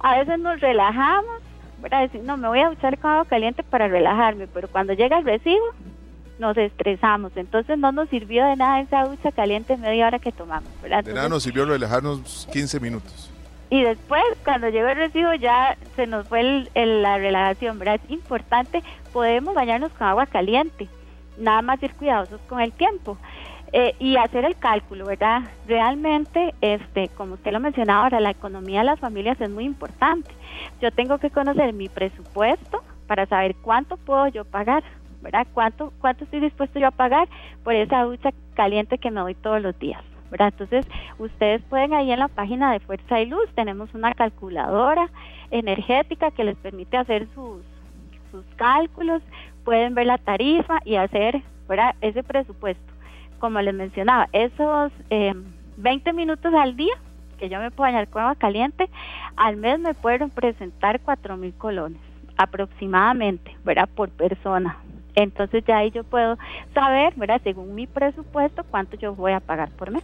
A 0.00 0.18
veces 0.18 0.40
nos 0.40 0.58
relajamos 0.60 1.36
¿verdad? 1.80 2.00
Decir, 2.00 2.22
no, 2.24 2.36
me 2.36 2.48
voy 2.48 2.58
a 2.58 2.70
duchar 2.70 2.98
con 2.98 3.12
agua 3.12 3.24
caliente 3.26 3.62
para 3.62 3.86
relajarme, 3.86 4.48
pero 4.48 4.66
cuando 4.66 4.94
llega 4.94 5.16
el 5.16 5.24
recibo, 5.24 5.64
nos 6.40 6.56
estresamos. 6.56 7.30
Entonces 7.36 7.78
no 7.78 7.92
nos 7.92 8.08
sirvió 8.08 8.44
de 8.44 8.56
nada 8.56 8.80
esa 8.80 9.04
ducha 9.04 9.30
caliente 9.30 9.76
media 9.76 10.08
hora 10.08 10.18
que 10.18 10.32
tomamos. 10.32 10.68
¿verdad? 10.82 11.04
de 11.04 11.14
nada 11.14 11.28
nos 11.28 11.44
sirvió 11.44 11.66
relajarnos 11.66 12.48
15 12.52 12.80
minutos. 12.80 13.30
Y 13.70 13.84
después, 13.84 14.24
cuando 14.42 14.70
llegó 14.70 14.88
el 14.88 14.96
recibo, 14.96 15.32
ya 15.34 15.78
se 15.94 16.08
nos 16.08 16.26
fue 16.26 16.66
la 16.74 17.18
relajación, 17.18 17.78
¿verdad? 17.78 18.00
Es 18.02 18.10
importante, 18.10 18.82
podemos 19.12 19.54
bañarnos 19.54 19.92
con 19.92 20.08
agua 20.08 20.26
caliente, 20.26 20.88
nada 21.38 21.62
más 21.62 21.82
ir 21.82 21.94
cuidadosos 21.94 22.40
con 22.48 22.60
el 22.60 22.72
tiempo. 22.72 23.16
Eh, 23.72 23.94
y 23.98 24.16
hacer 24.16 24.46
el 24.46 24.56
cálculo, 24.56 25.04
¿verdad? 25.04 25.42
Realmente, 25.66 26.54
este, 26.62 27.08
como 27.08 27.34
usted 27.34 27.52
lo 27.52 27.60
mencionaba 27.60 28.04
ahora, 28.04 28.18
la 28.18 28.30
economía 28.30 28.78
de 28.78 28.86
las 28.86 28.98
familias 28.98 29.38
es 29.42 29.50
muy 29.50 29.64
importante. 29.64 30.30
Yo 30.80 30.90
tengo 30.90 31.18
que 31.18 31.28
conocer 31.28 31.74
mi 31.74 31.90
presupuesto 31.90 32.82
para 33.06 33.26
saber 33.26 33.54
cuánto 33.56 33.98
puedo 33.98 34.26
yo 34.28 34.46
pagar, 34.46 34.82
¿verdad? 35.20 35.46
¿Cuánto, 35.52 35.92
cuánto 36.00 36.24
estoy 36.24 36.40
dispuesto 36.40 36.78
yo 36.78 36.86
a 36.86 36.92
pagar 36.92 37.28
por 37.62 37.74
esa 37.74 38.04
ducha 38.04 38.30
caliente 38.54 38.96
que 38.96 39.10
me 39.10 39.20
doy 39.20 39.34
todos 39.34 39.60
los 39.60 39.78
días? 39.78 40.02
¿verdad? 40.30 40.48
Entonces, 40.48 40.86
ustedes 41.18 41.62
pueden 41.70 41.94
ahí 41.94 42.10
en 42.10 42.18
la 42.18 42.28
página 42.28 42.72
de 42.72 42.80
Fuerza 42.80 43.20
y 43.20 43.26
Luz, 43.26 43.48
tenemos 43.54 43.94
una 43.94 44.12
calculadora 44.12 45.08
energética 45.50 46.30
que 46.30 46.44
les 46.44 46.56
permite 46.56 46.98
hacer 46.98 47.26
sus 47.34 47.62
sus 48.30 48.44
cálculos, 48.56 49.22
pueden 49.68 49.94
ver 49.94 50.06
la 50.06 50.16
tarifa 50.16 50.78
y 50.86 50.96
hacer 50.96 51.42
ese 52.00 52.22
presupuesto. 52.22 52.90
Como 53.38 53.60
les 53.60 53.74
mencionaba, 53.74 54.26
esos 54.32 54.90
20 55.10 56.08
eh, 56.08 56.12
minutos 56.14 56.54
al 56.54 56.74
día 56.74 56.94
que 57.38 57.50
yo 57.50 57.60
me 57.60 57.70
puedo 57.70 57.92
bañar 57.92 58.08
con 58.08 58.22
agua 58.22 58.34
caliente, 58.36 58.88
al 59.36 59.58
mes 59.58 59.78
me 59.78 59.92
pueden 59.92 60.30
presentar 60.30 61.00
4 61.00 61.36
mil 61.36 61.52
colones 61.52 62.00
aproximadamente, 62.38 63.58
¿verdad? 63.62 63.90
Por 63.94 64.08
persona. 64.08 64.78
Entonces 65.14 65.62
ya 65.66 65.76
ahí 65.76 65.90
yo 65.90 66.02
puedo 66.02 66.38
saber, 66.72 67.12
¿verdad? 67.16 67.42
Según 67.44 67.74
mi 67.74 67.86
presupuesto, 67.86 68.64
cuánto 68.70 68.96
yo 68.96 69.14
voy 69.14 69.32
a 69.32 69.40
pagar 69.40 69.68
por 69.72 69.90
mes. 69.90 70.02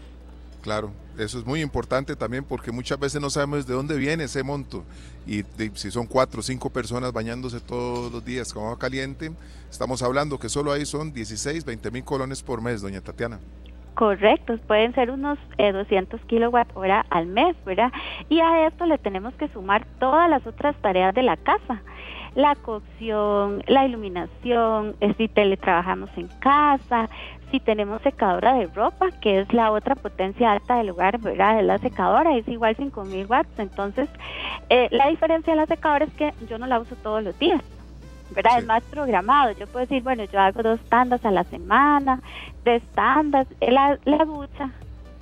Claro, 0.64 0.92
eso 1.18 1.38
es 1.38 1.44
muy 1.44 1.60
importante 1.60 2.16
también 2.16 2.42
porque 2.42 2.72
muchas 2.72 2.98
veces 2.98 3.20
no 3.20 3.28
sabemos 3.28 3.66
de 3.66 3.74
dónde 3.74 3.98
viene 3.98 4.24
ese 4.24 4.42
monto. 4.42 4.82
Y 5.26 5.42
si 5.74 5.90
son 5.90 6.06
cuatro 6.06 6.40
o 6.40 6.42
cinco 6.42 6.70
personas 6.70 7.12
bañándose 7.12 7.60
todos 7.60 8.10
los 8.10 8.24
días 8.24 8.50
con 8.50 8.62
agua 8.62 8.78
caliente, 8.78 9.30
estamos 9.70 10.02
hablando 10.02 10.38
que 10.38 10.48
solo 10.48 10.72
ahí 10.72 10.86
son 10.86 11.12
16, 11.12 11.66
20 11.66 11.90
mil 11.90 12.02
colones 12.02 12.42
por 12.42 12.62
mes, 12.62 12.80
doña 12.80 13.02
Tatiana. 13.02 13.40
Correcto, 13.94 14.56
pueden 14.66 14.94
ser 14.94 15.10
unos 15.10 15.38
200 15.58 16.18
eh, 16.18 16.24
kilowatt 16.26 16.74
hora 16.74 17.04
al 17.10 17.26
mes, 17.26 17.54
¿verdad? 17.66 17.92
Y 18.30 18.40
a 18.40 18.66
esto 18.66 18.86
le 18.86 18.96
tenemos 18.96 19.34
que 19.34 19.48
sumar 19.48 19.86
todas 20.00 20.30
las 20.30 20.46
otras 20.46 20.74
tareas 20.80 21.14
de 21.14 21.24
la 21.24 21.36
casa 21.36 21.82
la 22.34 22.54
cocción, 22.56 23.62
la 23.66 23.86
iluminación, 23.86 24.96
si 25.16 25.28
teletrabajamos 25.28 26.10
en 26.16 26.28
casa, 26.40 27.08
si 27.54 27.60
tenemos 27.60 28.02
secadora 28.02 28.54
de 28.54 28.66
ropa, 28.66 29.12
que 29.20 29.38
es 29.38 29.52
la 29.52 29.70
otra 29.70 29.94
potencia 29.94 30.50
alta 30.50 30.78
del 30.78 30.88
lugar, 30.88 31.20
¿verdad? 31.20 31.60
Es 31.60 31.64
la 31.64 31.78
secadora, 31.78 32.36
es 32.36 32.48
igual 32.48 32.74
5000 32.74 33.26
watts. 33.26 33.58
Entonces, 33.60 34.08
eh, 34.70 34.88
la 34.90 35.08
diferencia 35.08 35.52
de 35.52 35.60
la 35.60 35.66
secadora 35.66 36.04
es 36.04 36.12
que 36.14 36.34
yo 36.50 36.58
no 36.58 36.66
la 36.66 36.80
uso 36.80 36.96
todos 36.96 37.22
los 37.22 37.38
días. 37.38 37.62
¿verdad? 38.34 38.58
Es 38.58 38.66
más 38.66 38.82
programado. 38.84 39.52
Yo 39.52 39.68
puedo 39.68 39.86
decir, 39.86 40.02
bueno, 40.02 40.24
yo 40.24 40.40
hago 40.40 40.64
dos 40.64 40.80
tandas 40.88 41.24
a 41.24 41.30
la 41.30 41.44
semana, 41.44 42.20
tres 42.64 42.82
tandas, 42.92 43.46
la, 43.60 44.00
la 44.04 44.24
ducha, 44.24 44.70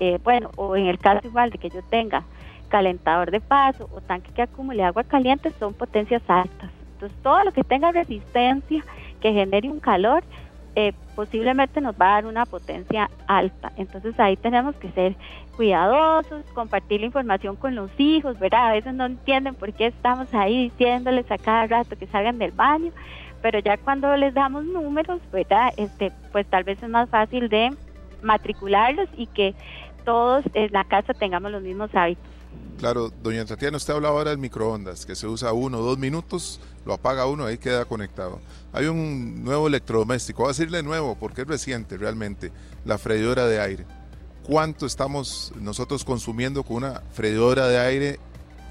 eh, 0.01 0.19
bueno, 0.25 0.51
o 0.57 0.75
en 0.75 0.87
el 0.87 0.99
caso 0.99 1.27
igual 1.27 1.51
de 1.51 1.59
que 1.59 1.69
yo 1.69 1.83
tenga 1.83 2.23
calentador 2.71 3.31
de 3.31 3.41
paso 3.41 3.91
o 3.93 4.01
tanque 4.01 4.33
que 4.33 4.41
acumule 4.41 4.83
agua 4.85 5.05
caliente, 5.05 5.53
son 5.59 5.75
potencias 5.75 6.23
altas. 6.29 6.71
Entonces, 6.95 7.19
todo 7.23 7.45
lo 7.45 7.53
que 7.53 7.63
tenga 7.63 7.93
resistencia, 7.93 8.83
que 9.21 9.33
genere 9.35 9.69
un 9.69 9.81
calor, 9.81 10.25
eh, 10.75 10.93
posiblemente 11.15 11.81
nos 11.81 11.95
va 11.95 12.07
a 12.07 12.15
dar 12.15 12.27
una 12.27 12.47
potencia 12.47 13.11
alta. 13.27 13.73
Entonces 13.77 14.19
ahí 14.19 14.37
tenemos 14.37 14.75
que 14.77 14.91
ser 14.93 15.17
cuidadosos, 15.57 16.45
compartir 16.55 17.01
la 17.01 17.07
información 17.07 17.57
con 17.57 17.75
los 17.75 17.91
hijos, 17.99 18.39
¿verdad? 18.39 18.69
A 18.69 18.73
veces 18.73 18.95
no 18.95 19.05
entienden 19.05 19.55
por 19.55 19.73
qué 19.75 19.87
estamos 19.87 20.33
ahí 20.35 20.71
diciéndoles 20.71 21.31
a 21.31 21.39
cada 21.39 21.67
rato 21.67 21.97
que 21.97 22.07
salgan 22.07 22.39
del 22.39 22.53
baño, 22.53 22.91
pero 23.43 23.59
ya 23.59 23.77
cuando 23.77 24.17
les 24.17 24.33
damos 24.33 24.65
números, 24.65 25.21
¿verdad? 25.31 25.73
Este, 25.77 26.11
pues 26.33 26.47
tal 26.47 26.65
vez 26.65 26.83
es 26.83 26.89
más 26.89 27.11
fácil 27.11 27.49
de 27.49 27.71
matricularlos 28.23 29.09
y 29.17 29.27
que 29.27 29.55
todos 30.05 30.45
en 30.55 30.73
la 30.73 30.85
casa 30.85 31.13
tengamos 31.13 31.53
los 31.53 31.63
mismos 31.63 31.95
hábitos. 31.95 32.32
Claro, 32.83 33.13
doña 33.23 33.45
Tatiana, 33.45 33.77
usted 33.77 33.95
hablaba 33.95 34.19
ahora 34.19 34.31
del 34.31 34.41
microondas, 34.41 35.07
que 35.07 35.15
se 35.15 35.29
usa 35.29 35.53
uno 35.53 35.79
o 35.79 35.83
dos 35.83 35.99
minutos, 35.99 36.61
lo 36.85 36.95
apaga 36.95 37.27
uno, 37.27 37.47
ahí 37.47 37.57
queda 37.57 37.85
conectado. 37.85 38.41
Hay 38.73 38.87
un 38.87 39.45
nuevo 39.45 39.69
electrodoméstico, 39.69 40.43
voy 40.43 40.49
a 40.49 40.53
decirle 40.53 40.83
nuevo 40.83 41.15
porque 41.15 41.43
es 41.43 41.47
reciente 41.47 41.97
realmente, 41.97 42.51
la 42.85 42.99
freidora 42.99 43.47
de 43.47 43.61
aire. 43.61 43.87
¿Cuánto 44.43 44.87
estamos 44.87 45.53
nosotros 45.61 46.05
consumiendo 46.05 46.65
con 46.65 46.79
una 46.79 47.03
freidora 47.13 47.69
de 47.69 47.79
aire, 47.79 48.19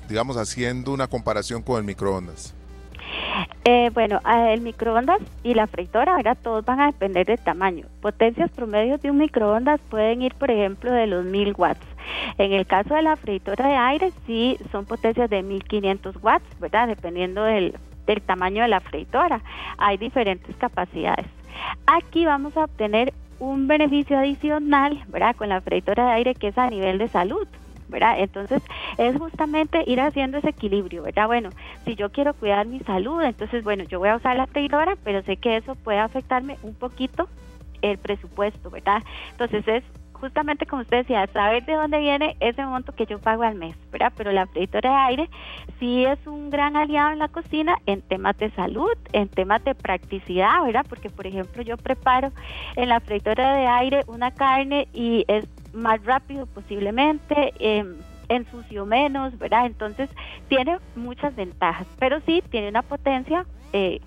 digamos, 0.09 0.35
haciendo 0.35 0.91
una 0.91 1.07
comparación 1.07 1.61
con 1.61 1.77
el 1.77 1.85
microondas? 1.85 2.53
Eh, 3.63 3.91
bueno, 3.93 4.19
el 4.49 4.59
microondas 4.59 5.19
y 5.41 5.53
la 5.53 5.67
freidora, 5.67 6.15
ahora 6.15 6.35
todos 6.35 6.65
van 6.65 6.81
a 6.81 6.87
depender 6.87 7.27
del 7.27 7.39
tamaño. 7.39 7.85
Potencias 8.01 8.51
promedios 8.51 9.01
de 9.01 9.09
un 9.09 9.19
microondas 9.19 9.79
pueden 9.89 10.21
ir, 10.21 10.33
por 10.35 10.51
ejemplo, 10.51 10.91
de 10.91 11.07
los 11.07 11.23
1000 11.23 11.53
watts 11.57 11.90
en 12.37 12.53
el 12.53 12.65
caso 12.65 12.95
de 12.95 13.01
la 13.01 13.15
freidora 13.15 13.67
de 13.67 13.75
aire, 13.75 14.11
sí 14.25 14.57
son 14.71 14.85
potencias 14.85 15.29
de 15.29 15.43
1500 15.43 16.15
watts, 16.21 16.59
¿verdad? 16.59 16.87
Dependiendo 16.87 17.43
del, 17.43 17.75
del 18.05 18.21
tamaño 18.21 18.63
de 18.63 18.69
la 18.69 18.79
freidora. 18.79 19.41
Hay 19.77 19.97
diferentes 19.97 20.55
capacidades. 20.57 21.27
Aquí 21.85 22.25
vamos 22.25 22.55
a 22.57 22.65
obtener 22.65 23.13
un 23.39 23.67
beneficio 23.67 24.17
adicional, 24.17 25.03
¿verdad? 25.07 25.35
Con 25.35 25.49
la 25.49 25.61
freidora 25.61 26.05
de 26.05 26.11
aire 26.11 26.35
que 26.35 26.49
es 26.49 26.57
a 26.57 26.69
nivel 26.69 26.97
de 26.97 27.07
salud. 27.07 27.47
¿verdad? 27.91 28.19
Entonces 28.19 28.63
es 28.97 29.17
justamente 29.17 29.83
ir 29.85 29.99
haciendo 29.99 30.37
ese 30.37 30.49
equilibrio, 30.49 31.03
¿verdad? 31.03 31.27
Bueno, 31.27 31.49
si 31.83 31.95
yo 31.95 32.09
quiero 32.09 32.33
cuidar 32.33 32.65
mi 32.65 32.79
salud, 32.79 33.21
entonces 33.21 33.63
bueno, 33.63 33.83
yo 33.83 33.99
voy 33.99 34.09
a 34.09 34.15
usar 34.15 34.37
la 34.37 34.47
freidora, 34.47 34.95
pero 35.03 35.21
sé 35.23 35.35
que 35.35 35.57
eso 35.57 35.75
puede 35.75 35.99
afectarme 35.99 36.57
un 36.63 36.73
poquito 36.73 37.27
el 37.81 37.97
presupuesto, 37.97 38.69
¿verdad? 38.69 39.03
Entonces 39.31 39.67
es 39.67 39.83
justamente 40.21 40.67
como 40.67 40.83
usted 40.83 40.99
decía, 40.99 41.27
saber 41.33 41.65
de 41.65 41.73
dónde 41.73 41.99
viene 41.99 42.37
ese 42.39 42.63
monto 42.63 42.93
que 42.93 43.07
yo 43.07 43.19
pago 43.19 43.43
al 43.43 43.55
mes, 43.55 43.75
¿verdad? 43.91 44.13
Pero 44.15 44.31
la 44.31 44.45
freidora 44.45 44.89
de 44.89 44.95
aire 44.95 45.29
sí 45.79 46.05
es 46.05 46.19
un 46.27 46.51
gran 46.51 46.77
aliado 46.77 47.11
en 47.11 47.19
la 47.19 47.27
cocina 47.27 47.77
en 47.87 48.01
temas 48.01 48.37
de 48.37 48.51
salud, 48.51 48.91
en 49.11 49.27
temas 49.27 49.63
de 49.65 49.73
practicidad, 49.73 50.63
¿verdad? 50.63 50.85
Porque, 50.87 51.09
por 51.09 51.25
ejemplo, 51.25 51.63
yo 51.63 51.75
preparo 51.75 52.31
en 52.75 52.87
la 52.87 52.99
freidora 52.99 53.55
de 53.55 53.65
aire 53.65 54.03
una 54.07 54.31
carne 54.31 54.87
y 54.93 55.25
es 55.27 55.45
más 55.73 56.03
rápido 56.05 56.45
posiblemente. 56.45 57.53
Eh, 57.59 57.83
ensucio 58.29 58.85
menos, 58.85 59.37
¿verdad? 59.37 59.65
Entonces 59.65 60.09
tiene 60.47 60.77
muchas 60.95 61.35
ventajas, 61.35 61.85
pero 61.99 62.21
sí 62.25 62.41
tiene 62.49 62.69
una 62.69 62.81
potencia 62.81 63.45
eh, 63.73 63.99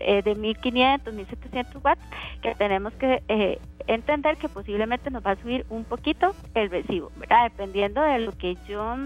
eh, 0.00 0.22
de 0.22 0.34
1500, 0.34 1.12
1700 1.14 1.84
watts 1.84 2.02
que 2.42 2.54
tenemos 2.54 2.92
que 2.94 3.22
eh, 3.28 3.58
entender 3.86 4.36
que 4.36 4.48
posiblemente 4.48 5.10
nos 5.10 5.24
va 5.24 5.32
a 5.32 5.36
subir 5.36 5.64
un 5.68 5.84
poquito 5.84 6.34
el 6.54 6.70
recibo, 6.70 7.10
¿verdad? 7.16 7.44
Dependiendo 7.44 8.02
de 8.02 8.18
lo 8.18 8.32
que 8.32 8.56
yo 8.68 8.96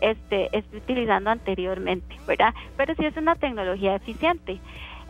estoy 0.00 0.48
utilizando 0.76 1.30
anteriormente, 1.30 2.16
¿verdad? 2.26 2.54
Pero 2.76 2.94
sí 2.94 3.06
es 3.06 3.16
una 3.16 3.34
tecnología 3.36 3.94
eficiente. 3.94 4.60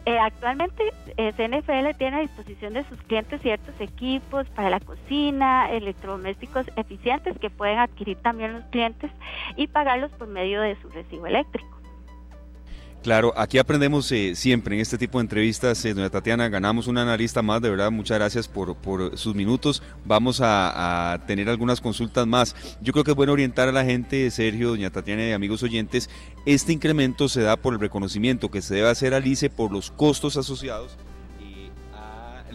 Eh, 0.06 0.18
actualmente 0.18 0.92
eh, 1.16 1.32
CNFL 1.32 1.96
tiene 1.96 2.18
a 2.18 2.20
disposición 2.20 2.74
de 2.74 2.84
sus 2.84 3.00
clientes 3.02 3.40
ciertos 3.40 3.74
equipos 3.80 4.46
para 4.50 4.68
la 4.68 4.80
cocina, 4.80 5.70
electrodomésticos 5.70 6.66
eficientes 6.76 7.38
que 7.38 7.48
pueden 7.48 7.78
adquirir 7.78 8.18
también 8.18 8.52
los 8.52 8.64
clientes 8.64 9.10
y 9.56 9.66
pagarlos 9.66 10.10
por 10.12 10.28
medio 10.28 10.60
de 10.60 10.76
su 10.82 10.90
recibo 10.90 11.26
eléctrico. 11.26 11.83
Claro, 13.04 13.34
aquí 13.36 13.58
aprendemos 13.58 14.10
eh, 14.12 14.34
siempre 14.34 14.76
en 14.76 14.80
este 14.80 14.96
tipo 14.96 15.18
de 15.18 15.24
entrevistas, 15.24 15.84
eh, 15.84 15.92
doña 15.92 16.08
Tatiana, 16.08 16.48
ganamos 16.48 16.86
una 16.86 17.02
analista 17.02 17.42
más, 17.42 17.60
de 17.60 17.68
verdad, 17.68 17.90
muchas 17.90 18.16
gracias 18.16 18.48
por, 18.48 18.78
sus 19.18 19.34
minutos. 19.34 19.82
Vamos 20.06 20.40
a, 20.42 21.22
tener 21.26 21.50
algunas 21.50 21.82
consultas 21.82 22.26
más. 22.26 22.56
Yo 22.80 22.94
creo 22.94 23.04
que 23.04 23.10
es 23.10 23.14
bueno 23.14 23.34
orientar 23.34 23.68
a 23.68 23.72
la 23.72 23.84
gente, 23.84 24.30
Sergio, 24.30 24.70
doña 24.70 24.88
Tatiana 24.88 25.28
y 25.28 25.32
amigos 25.32 25.62
oyentes, 25.62 26.08
este 26.46 26.72
incremento 26.72 27.28
se 27.28 27.42
da 27.42 27.58
por 27.58 27.74
el 27.74 27.80
reconocimiento 27.80 28.50
que 28.50 28.62
se 28.62 28.76
debe 28.76 28.88
hacer 28.88 29.12
al 29.12 29.26
ICE 29.26 29.50
por 29.50 29.70
los 29.70 29.90
costos 29.90 30.38
asociados 30.38 30.96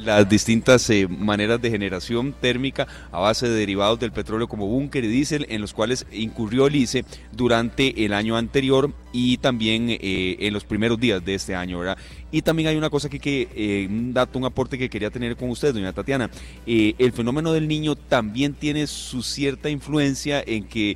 las 0.04 0.28
distintas 0.28 0.90
eh, 0.90 1.08
maneras 1.08 1.62
de 1.62 1.70
generación 1.70 2.34
térmica 2.40 2.88
a 3.12 3.20
base 3.20 3.48
de 3.48 3.56
derivados 3.56 4.00
del 4.00 4.12
petróleo 4.12 4.48
como 4.48 4.68
búnker 4.68 5.04
y 5.04 5.08
diésel 5.08 5.46
en 5.50 5.62
los 5.62 5.74
cuales 5.74 6.06
incurrió 6.12 6.68
el 6.68 6.76
ICE 6.76 7.06
durante 7.32 8.06
el 8.06 8.14
año 8.14 8.38
anterior 8.38 8.94
y 9.12 9.38
también 9.38 9.90
eh, 9.90 10.38
en 10.40 10.54
los 10.54 10.64
primeros 10.64 11.00
días 11.00 11.24
de 11.24 11.36
este 11.36 11.56
año, 11.56 11.80
¿verdad? 11.80 11.98
Y 12.32 12.44
también 12.44 12.70
hay 12.70 12.76
una 12.76 12.90
cosa 12.90 13.10
que, 13.10 13.20
que 13.20 13.48
eh, 13.56 13.88
un 13.90 14.14
dato, 14.14 14.38
un 14.38 14.46
aporte 14.46 14.78
que 14.78 14.90
quería 14.90 15.10
tener 15.10 15.36
con 15.36 15.50
usted, 15.50 15.74
doña 15.74 15.94
Tatiana. 15.94 16.30
el 16.66 17.12
fenómeno 17.12 17.52
del 17.52 17.68
niño 17.68 17.96
también 17.96 18.54
tiene 18.54 18.86
su 18.88 19.24
cierta 19.24 19.70
influencia 19.70 20.44
en 20.46 20.64
que 20.64 20.96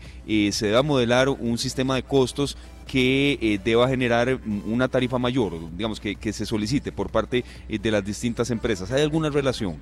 se 0.52 0.68
deba 0.68 0.84
modelar 0.84 1.30
un 1.30 1.58
sistema 1.58 1.96
de 1.96 2.04
costos 2.04 2.56
que 2.84 3.38
eh, 3.42 3.60
deba 3.64 3.88
generar 3.88 4.40
una 4.66 4.88
tarifa 4.88 5.18
mayor, 5.20 5.54
digamos, 5.76 6.00
que, 6.00 6.16
que 6.16 6.34
se 6.34 6.46
solicite 6.46 6.92
por 6.92 7.12
parte 7.12 7.44
eh, 7.70 7.80
de 7.80 7.92
las 7.92 8.04
distintas 8.04 8.52
empresas. 8.52 8.92
¿Hay 8.92 9.02
alguna 9.02 9.30
relación? 9.30 9.78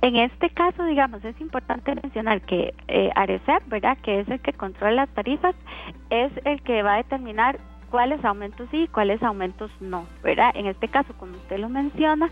En 0.00 0.16
este 0.16 0.50
caso, 0.50 0.84
digamos, 0.84 1.24
es 1.24 1.38
importante 1.40 1.94
mencionar 1.94 2.40
que 2.42 2.74
eh, 2.88 3.10
Arecep, 3.14 3.68
¿verdad?, 3.68 3.98
que 4.02 4.20
es 4.20 4.28
el 4.28 4.40
que 4.40 4.52
controla 4.52 5.06
las 5.06 5.08
tarifas, 5.10 5.54
es 6.10 6.32
el 6.44 6.62
que 6.62 6.82
va 6.82 6.94
a 6.94 6.96
determinar 6.98 7.58
cuáles 7.94 8.24
aumentos 8.24 8.66
sí 8.72 8.82
y 8.82 8.88
cuáles 8.88 9.22
aumentos 9.22 9.70
no, 9.78 10.04
¿verdad? 10.20 10.50
En 10.56 10.66
este 10.66 10.88
caso, 10.88 11.14
como 11.16 11.36
usted 11.36 11.58
lo 11.58 11.68
menciona, 11.68 12.28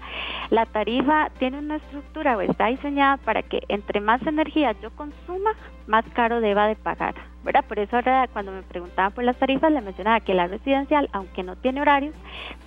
la 0.51 0.66
tarifa 0.66 1.31
tiene 1.38 1.59
una 1.59 1.77
estructura 1.77 2.37
o 2.37 2.40
está 2.40 2.66
diseñada 2.66 3.18
para 3.18 3.44
que 3.44 3.62
entre 3.68 4.01
más 4.01 4.20
energía 4.27 4.75
yo 4.83 4.90
consuma, 4.90 5.53
más 5.87 6.05
caro 6.14 6.40
deba 6.40 6.66
de 6.66 6.75
pagar, 6.75 7.14
¿verdad? 7.44 7.64
Por 7.64 7.79
eso 7.79 7.94
ahora 7.94 8.27
cuando 8.33 8.51
me 8.51 8.62
preguntaban 8.62 9.12
por 9.12 9.22
las 9.22 9.37
tarifas 9.37 9.70
le 9.70 9.81
mencionaba 9.81 10.18
que 10.18 10.35
la 10.35 10.48
residencial, 10.48 11.09
aunque 11.12 11.44
no 11.44 11.55
tiene 11.55 11.81
horarios, 11.81 12.16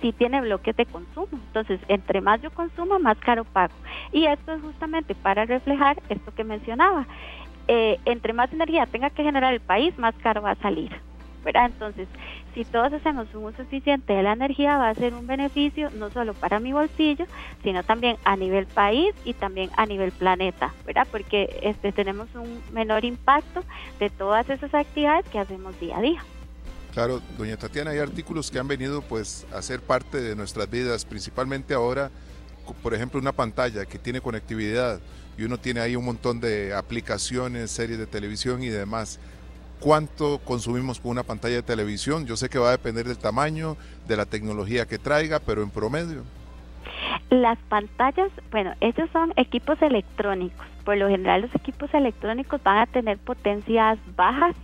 sí 0.00 0.14
tiene 0.14 0.40
bloques 0.40 0.74
de 0.74 0.86
consumo. 0.86 1.28
Entonces, 1.48 1.78
entre 1.88 2.22
más 2.22 2.40
yo 2.40 2.50
consumo, 2.50 2.98
más 2.98 3.18
caro 3.18 3.44
pago. 3.44 3.74
Y 4.10 4.24
esto 4.24 4.54
es 4.54 4.62
justamente 4.62 5.14
para 5.14 5.44
reflejar 5.44 6.00
esto 6.08 6.34
que 6.34 6.44
mencionaba. 6.44 7.06
Eh, 7.68 7.98
entre 8.06 8.32
más 8.32 8.50
energía 8.54 8.86
tenga 8.86 9.10
que 9.10 9.22
generar 9.22 9.52
el 9.52 9.60
país, 9.60 9.98
más 9.98 10.14
caro 10.14 10.40
va 10.40 10.52
a 10.52 10.56
salir. 10.56 10.98
¿verdad? 11.46 11.66
Entonces, 11.66 12.08
si 12.56 12.64
todos 12.64 12.90
hacemos 12.94 13.26
un 13.34 13.44
uso 13.44 13.60
eficiente 13.60 14.14
de 14.14 14.22
la 14.22 14.32
energía, 14.32 14.78
va 14.78 14.88
a 14.88 14.94
ser 14.94 15.12
un 15.12 15.26
beneficio 15.26 15.90
no 15.90 16.10
solo 16.10 16.32
para 16.32 16.58
mi 16.58 16.72
bolsillo, 16.72 17.26
sino 17.62 17.84
también 17.84 18.16
a 18.24 18.34
nivel 18.34 18.66
país 18.66 19.14
y 19.26 19.34
también 19.34 19.68
a 19.76 19.84
nivel 19.84 20.10
planeta, 20.10 20.72
¿verdad? 20.86 21.06
Porque 21.10 21.60
este, 21.62 21.92
tenemos 21.92 22.34
un 22.34 22.62
menor 22.72 23.04
impacto 23.04 23.62
de 24.00 24.08
todas 24.08 24.48
esas 24.48 24.72
actividades 24.72 25.26
que 25.28 25.38
hacemos 25.38 25.78
día 25.78 25.98
a 25.98 26.00
día. 26.00 26.24
Claro, 26.94 27.20
doña 27.36 27.58
Tatiana, 27.58 27.90
hay 27.90 27.98
artículos 27.98 28.50
que 28.50 28.58
han 28.58 28.68
venido 28.68 29.02
pues 29.02 29.46
a 29.52 29.60
ser 29.60 29.82
parte 29.82 30.22
de 30.22 30.34
nuestras 30.34 30.70
vidas, 30.70 31.04
principalmente 31.04 31.74
ahora, 31.74 32.10
por 32.82 32.94
ejemplo, 32.94 33.20
una 33.20 33.32
pantalla 33.32 33.84
que 33.84 33.98
tiene 33.98 34.22
conectividad 34.22 34.98
y 35.36 35.42
uno 35.42 35.58
tiene 35.58 35.80
ahí 35.80 35.94
un 35.94 36.06
montón 36.06 36.40
de 36.40 36.72
aplicaciones, 36.72 37.70
series 37.70 37.98
de 37.98 38.06
televisión 38.06 38.62
y 38.62 38.70
demás. 38.70 39.20
¿Cuánto 39.80 40.38
consumimos 40.38 41.00
por 41.00 41.12
una 41.12 41.22
pantalla 41.22 41.56
de 41.56 41.62
televisión? 41.62 42.26
Yo 42.26 42.36
sé 42.36 42.48
que 42.48 42.58
va 42.58 42.68
a 42.68 42.72
depender 42.72 43.06
del 43.06 43.18
tamaño, 43.18 43.76
de 44.06 44.16
la 44.16 44.26
tecnología 44.26 44.86
que 44.86 44.98
traiga, 44.98 45.38
pero 45.38 45.62
en 45.62 45.70
promedio. 45.70 46.22
Las 47.30 47.58
pantallas, 47.68 48.30
bueno, 48.50 48.72
ellos 48.80 49.08
son 49.12 49.32
equipos 49.36 49.80
electrónicos. 49.82 50.66
Por 50.84 50.96
lo 50.96 51.08
general 51.08 51.42
los 51.42 51.54
equipos 51.54 51.92
electrónicos 51.92 52.62
van 52.62 52.78
a 52.78 52.86
tener 52.86 53.18
potencias 53.18 53.98
bajas 54.16 54.54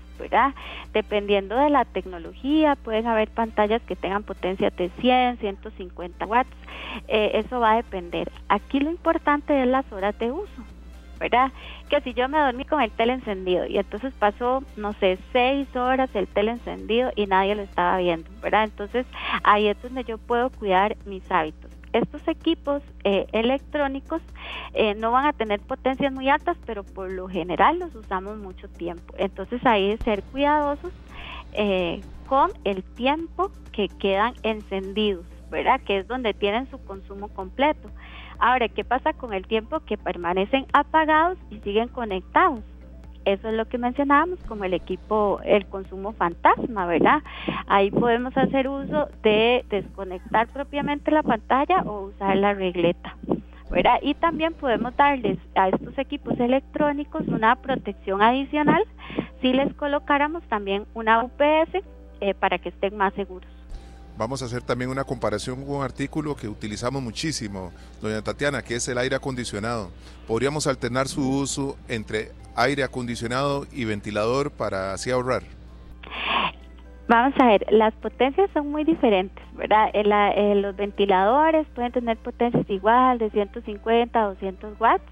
Dependiendo 0.93 1.57
de 1.57 1.71
la 1.71 1.85
tecnología, 1.85 2.77
pueden 2.77 3.07
haber 3.07 3.31
pantallas 3.31 3.83
que 3.83 3.97
tengan 3.97 4.23
potencia 4.23 4.71
de 4.71 4.91
100, 5.01 5.39
150 5.39 6.27
watts, 6.27 6.51
eh, 7.09 7.33
eso 7.35 7.61
va 7.61 7.73
a 7.73 7.77
depender. 7.77 8.31
Aquí 8.49 8.79
lo 8.79 8.91
importante 8.91 9.61
es 9.61 9.67
las 9.67 9.91
horas 9.91 10.19
de 10.19 10.31
uso. 10.31 10.63
¿Verdad? 11.23 11.53
Que 11.89 12.01
si 12.01 12.15
yo 12.15 12.29
me 12.29 12.39
dormí 12.39 12.65
con 12.65 12.83
el 12.83 12.91
tele 12.91 13.13
encendido 13.13 13.65
y 13.67 13.79
entonces 13.79 14.13
pasó, 14.19 14.65
no 14.77 14.93
sé, 14.95 15.19
seis 15.33 15.69
horas 15.77 16.11
el 16.15 16.27
tele 16.27 16.51
encendido 16.51 17.13
y 17.15 17.27
nadie 17.27 17.55
lo 17.55 17.63
estaba 17.63 17.99
viendo, 17.99 18.29
¿verdad? 18.43 18.65
Entonces 18.65 19.07
ahí 19.45 19.69
es 19.69 19.81
donde 19.81 20.03
yo 20.03 20.19
puedo 20.19 20.51
cuidar 20.51 20.97
mis 21.07 21.31
hábitos 21.31 21.71
estos 21.93 22.27
equipos 22.27 22.83
eh, 23.05 23.27
electrónicos 23.33 24.23
eh, 24.73 24.95
no 24.95 25.13
van 25.13 25.27
a 25.27 25.35
tener 25.35 25.61
potencias 25.61 26.11
muy 26.11 26.29
altas, 26.29 26.57
pero 26.65 26.85
por 26.85 27.13
lo 27.13 27.29
general 27.29 27.79
los 27.79 27.95
usamos 27.95 28.39
mucho 28.39 28.67
tiempo. 28.69 29.15
Entonces 29.19 29.61
hay 29.67 29.91
de 29.91 29.99
ser 29.99 30.23
cuidadosos 30.23 30.91
eh, 31.53 32.01
con 32.27 32.51
el 32.65 32.83
tiempo 32.83 33.51
que 33.73 33.89
quedan 33.89 34.33
encendidos, 34.43 35.27
¿verdad? 35.51 35.83
Que 35.83 35.99
es 35.99 36.09
donde 36.09 36.33
tienen 36.33 36.67
su 36.71 36.83
consumo 36.83 37.29
completo. 37.29 37.91
Ahora, 38.43 38.69
¿qué 38.69 38.83
pasa 38.83 39.13
con 39.13 39.33
el 39.33 39.47
tiempo 39.47 39.79
que 39.87 39.97
permanecen 39.97 40.67
apagados 40.73 41.39
y 41.49 41.61
siguen 41.61 41.87
conectados? 41.87 42.59
Eso 43.25 43.49
es 43.49 43.55
lo 43.55 43.67
que 43.67 43.79
mencionábamos 43.79 44.41
como 44.49 44.65
el 44.65 44.75
equipo, 44.75 45.39
el 45.45 45.65
consumo 45.67 46.13
fantasma, 46.15 46.87
¿verdad? 46.87 47.23
Ahí 47.69 47.93
podemos 47.93 48.37
hacer 48.37 48.67
uso 48.67 49.07
de 49.23 49.65
desconectar 49.71 50.49
propiamente 50.49 51.13
la 51.13 51.23
pantalla 51.23 51.83
o 51.83 52.07
usar 52.07 52.37
la 52.37 52.53
regleta. 52.53 53.17
¿verdad? 53.71 54.01
Y 54.03 54.15
también 54.15 54.55
podemos 54.55 54.97
darles 54.97 55.39
a 55.55 55.69
estos 55.69 55.97
equipos 55.97 56.39
electrónicos 56.41 57.29
una 57.29 57.55
protección 57.55 58.23
adicional 58.23 58.83
si 59.41 59.53
les 59.53 59.73
colocáramos 59.75 60.43
también 60.49 60.85
una 60.95 61.23
UPS 61.23 61.81
eh, 62.21 62.35
para 62.35 62.59
que 62.59 62.71
estén 62.71 62.97
más 62.97 63.15
seguros. 63.15 63.52
Vamos 64.17 64.43
a 64.43 64.45
hacer 64.45 64.63
también 64.63 64.91
una 64.91 65.05
comparación 65.05 65.65
con 65.65 65.77
un 65.77 65.83
artículo 65.83 66.37
que 66.37 66.49
utilizamos 66.49 67.03
muchísimo, 67.03 67.73
doña 68.01 68.23
Tatiana, 68.23 68.63
que 68.63 68.77
es 68.77 68.87
el 68.89 68.99
aire 68.99 69.17
acondicionado. 69.17 69.91
Podríamos 70.27 70.67
alternar 70.67 71.09
su 71.09 71.27
uso 71.29 71.77
entre 71.89 72.33
aire 72.57 72.83
acondicionado 72.85 73.67
y 73.73 73.85
ventilador 73.85 74.51
para 74.51 74.93
así 74.93 75.11
ahorrar? 75.11 75.43
Vamos 77.09 77.35
a 77.41 77.47
ver, 77.47 77.67
las 77.71 77.93
potencias 77.95 78.49
son 78.55 78.71
muy 78.71 78.85
diferentes, 78.85 79.45
¿verdad? 79.55 79.91
los 80.57 80.75
ventiladores 80.77 81.67
pueden 81.75 81.93
tener 81.93 82.17
potencias 82.17 82.65
igual 82.71 83.19
de 83.19 83.29
150 83.31 84.19
a 84.19 84.29
200 84.29 84.81
watts. 84.81 85.05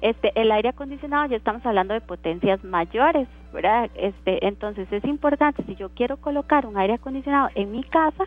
Este, 0.00 0.32
el 0.40 0.50
aire 0.50 0.70
acondicionado 0.70 1.26
ya 1.26 1.36
estamos 1.36 1.64
hablando 1.64 1.94
de 1.94 2.00
potencias 2.00 2.64
mayores, 2.64 3.28
¿verdad? 3.54 3.90
Este, 3.94 4.46
entonces 4.46 4.86
es 4.92 5.04
importante 5.04 5.62
si 5.62 5.76
yo 5.76 5.88
quiero 5.88 6.18
colocar 6.18 6.66
un 6.66 6.76
aire 6.76 6.94
acondicionado 6.94 7.48
en 7.54 7.72
mi 7.72 7.82
casa, 7.84 8.24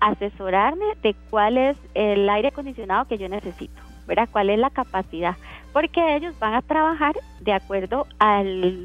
asesorarme 0.00 0.84
de 1.02 1.14
cuál 1.30 1.56
es 1.56 1.78
el 1.94 2.28
aire 2.28 2.48
acondicionado 2.48 3.06
que 3.06 3.16
yo 3.16 3.28
necesito, 3.30 3.80
¿verdad? 4.06 4.28
¿Cuál 4.30 4.50
es 4.50 4.58
la 4.58 4.68
capacidad? 4.68 5.36
porque 5.72 6.16
ellos 6.16 6.38
van 6.38 6.54
a 6.54 6.62
trabajar 6.62 7.14
de 7.40 7.52
acuerdo 7.52 8.06
al, 8.18 8.82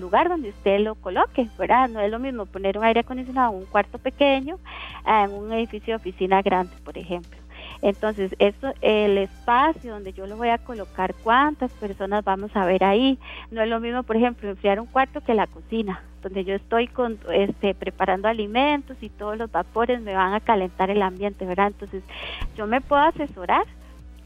lugar 0.00 0.28
donde 0.28 0.50
usted 0.50 0.80
lo 0.80 0.94
coloque, 0.94 1.48
¿verdad? 1.58 1.88
No 1.88 2.00
es 2.00 2.10
lo 2.10 2.18
mismo 2.18 2.46
poner 2.46 2.78
un 2.78 2.84
aire 2.84 3.00
acondicionado 3.00 3.52
en 3.52 3.58
un 3.58 3.66
cuarto 3.66 3.98
pequeño, 3.98 4.58
en 5.06 5.32
un 5.32 5.52
edificio 5.52 5.92
de 5.92 5.96
oficina 5.96 6.40
grande, 6.42 6.74
por 6.84 6.96
ejemplo. 6.96 7.38
Entonces, 7.82 8.34
eso, 8.38 8.72
el 8.80 9.18
espacio 9.18 9.92
donde 9.92 10.12
yo 10.12 10.26
lo 10.26 10.36
voy 10.36 10.48
a 10.48 10.58
colocar, 10.58 11.14
cuántas 11.22 11.70
personas 11.72 12.24
vamos 12.24 12.54
a 12.54 12.64
ver 12.64 12.84
ahí. 12.84 13.18
No 13.50 13.62
es 13.62 13.68
lo 13.68 13.80
mismo, 13.80 14.02
por 14.02 14.16
ejemplo, 14.16 14.48
enfriar 14.48 14.80
un 14.80 14.86
cuarto 14.86 15.20
que 15.20 15.34
la 15.34 15.46
cocina, 15.46 16.02
donde 16.22 16.44
yo 16.44 16.54
estoy 16.54 16.88
con, 16.88 17.18
este, 17.32 17.74
preparando 17.74 18.28
alimentos 18.28 18.96
y 19.00 19.08
todos 19.08 19.36
los 19.36 19.50
vapores 19.50 20.00
me 20.00 20.14
van 20.14 20.34
a 20.34 20.40
calentar 20.40 20.90
el 20.90 21.02
ambiente, 21.02 21.46
¿verdad? 21.46 21.68
Entonces, 21.68 22.02
yo 22.56 22.66
me 22.66 22.80
puedo 22.80 23.02
asesorar 23.02 23.64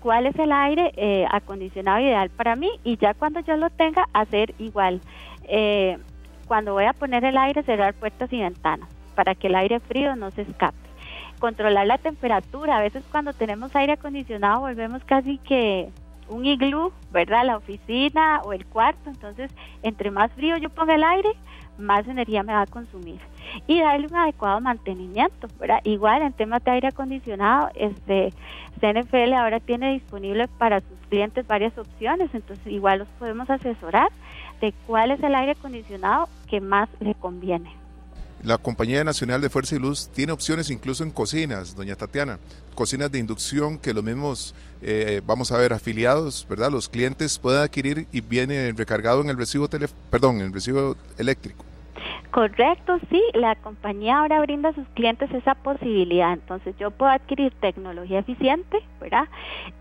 cuál 0.01 0.27
es 0.27 0.37
el 0.39 0.51
aire 0.51 0.93
eh, 0.97 1.27
acondicionado 1.31 2.01
ideal 2.01 2.31
para 2.31 2.57
mí 2.57 2.71
y 2.85 2.97
ya 2.97 3.15
cuando 3.15 3.41
yo 3.41 3.57
lo 3.57 3.71
tenga 3.71 4.07
hacer 4.13 4.55
igual. 4.59 5.01
Eh, 5.45 5.99
cuando 6.47 6.73
voy 6.73 6.85
a 6.85 6.93
poner 6.93 7.25
el 7.25 7.37
aire 7.37 7.63
cerrar 7.63 7.95
puertas 7.95 8.33
y 8.33 8.41
ventanas 8.41 8.89
para 9.15 9.35
que 9.35 9.47
el 9.49 9.55
aire 9.55 9.79
frío 9.81 10.17
no 10.17 10.31
se 10.31 10.43
escape. 10.43 10.90
Controlar 11.41 11.87
la 11.87 11.97
temperatura, 11.97 12.77
a 12.77 12.83
veces 12.83 13.03
cuando 13.11 13.33
tenemos 13.33 13.75
aire 13.75 13.95
acondicionado 13.95 14.61
volvemos 14.61 15.03
casi 15.05 15.39
que 15.39 15.89
un 16.29 16.45
iglú, 16.45 16.93
¿verdad? 17.11 17.47
La 17.47 17.57
oficina 17.57 18.43
o 18.45 18.53
el 18.53 18.67
cuarto, 18.67 19.09
entonces 19.09 19.51
entre 19.83 20.11
más 20.11 20.31
frío 20.33 20.59
yo 20.59 20.69
ponga 20.69 20.95
el 20.95 21.03
aire, 21.03 21.31
más 21.79 22.07
energía 22.07 22.43
me 22.43 22.53
va 22.53 22.63
a 22.63 22.67
consumir 22.67 23.19
y 23.67 23.81
darle 23.81 24.07
un 24.07 24.17
adecuado 24.17 24.61
mantenimiento, 24.61 25.49
¿verdad? 25.59 25.81
Igual 25.85 26.21
en 26.21 26.35
temas 26.35 26.63
de 26.63 26.73
aire 26.73 26.89
acondicionado, 26.89 27.71
este 27.75 28.35
CNFL 28.79 29.33
ahora 29.33 29.61
tiene 29.61 29.95
disponible 29.95 30.47
para 30.47 30.81
sus 30.81 30.99
clientes 31.09 31.47
varias 31.47 31.77
opciones, 31.79 32.29
entonces 32.35 32.67
igual 32.67 32.99
los 32.99 33.09
podemos 33.19 33.49
asesorar 33.49 34.11
de 34.61 34.75
cuál 34.87 35.11
es 35.11 35.23
el 35.23 35.35
aire 35.35 35.53
acondicionado 35.53 36.29
que 36.49 36.61
más 36.61 36.91
le 37.01 37.15
conviene. 37.15 37.80
La 38.43 38.57
Compañía 38.57 39.05
Nacional 39.05 39.43
de 39.43 39.51
Fuerza 39.51 39.77
y 39.77 39.79
Luz 39.79 40.09
tiene 40.15 40.33
opciones 40.33 40.71
incluso 40.71 41.05
en 41.05 41.11
cocinas, 41.11 41.77
doña 41.77 41.95
Tatiana, 41.95 42.39
cocinas 42.75 43.13
de 43.13 43.19
inducción 43.19 43.79
que 43.79 43.93
los 43.93 44.03
mismos, 44.03 44.55
eh, 44.81 45.21
vamos 45.27 45.53
a 45.53 45.59
ver, 45.59 45.75
afiliados, 45.75 46.47
¿verdad? 46.49 46.71
Los 46.71 46.89
clientes 46.89 47.39
pueden 47.39 47.61
adquirir 47.61 48.07
y 48.13 48.23
viene 48.23 48.73
recargado 48.73 49.21
en 49.21 49.29
el 49.29 49.37
recibo, 49.37 49.69
tele, 49.69 49.89
perdón, 50.11 50.37
en 50.37 50.47
el 50.47 50.53
recibo 50.55 50.97
eléctrico. 51.19 51.70
Correcto, 52.31 52.99
sí, 53.11 53.21
la 53.35 53.57
compañía 53.57 54.21
ahora 54.21 54.41
brinda 54.41 54.69
a 54.69 54.75
sus 54.75 54.87
clientes 54.91 55.33
esa 55.33 55.55
posibilidad. 55.57 56.33
Entonces 56.33 56.77
yo 56.79 56.91
puedo 56.91 57.11
adquirir 57.11 57.53
tecnología 57.61 58.21
eficiente, 58.21 58.79
¿verdad? 59.01 59.29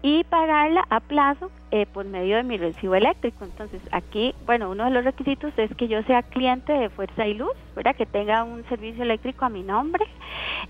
Y 0.02 0.24
pagarla 0.24 0.84
a 0.90 1.00
plazo 1.00 1.52
eh, 1.72 1.86
por 1.86 2.06
medio 2.06 2.38
de 2.38 2.44
mi 2.44 2.58
recibo 2.58 2.96
eléctrico. 2.96 3.46
Entonces 3.46 3.82
aquí, 3.92 4.34
bueno, 4.48 4.72
uno 4.72 4.86
de 4.86 4.92
los 4.92 5.04
requisitos 5.04 5.54
es 5.58 5.74
que 5.76 5.88
yo 5.88 6.02
sea 6.04 6.24
cliente 6.24 6.74
de 6.74 6.90
Fuerza 6.90 7.28
y 7.28 7.36
Luz, 7.36 7.54
¿verdad? 7.76 7.96
Que 7.96 8.08
tenga 8.08 8.44
un 8.44 8.64
servicio 8.68 9.04
eléctrico 9.04 9.46
a 9.46 9.50
mi 9.50 9.62
nombre. 9.62 10.06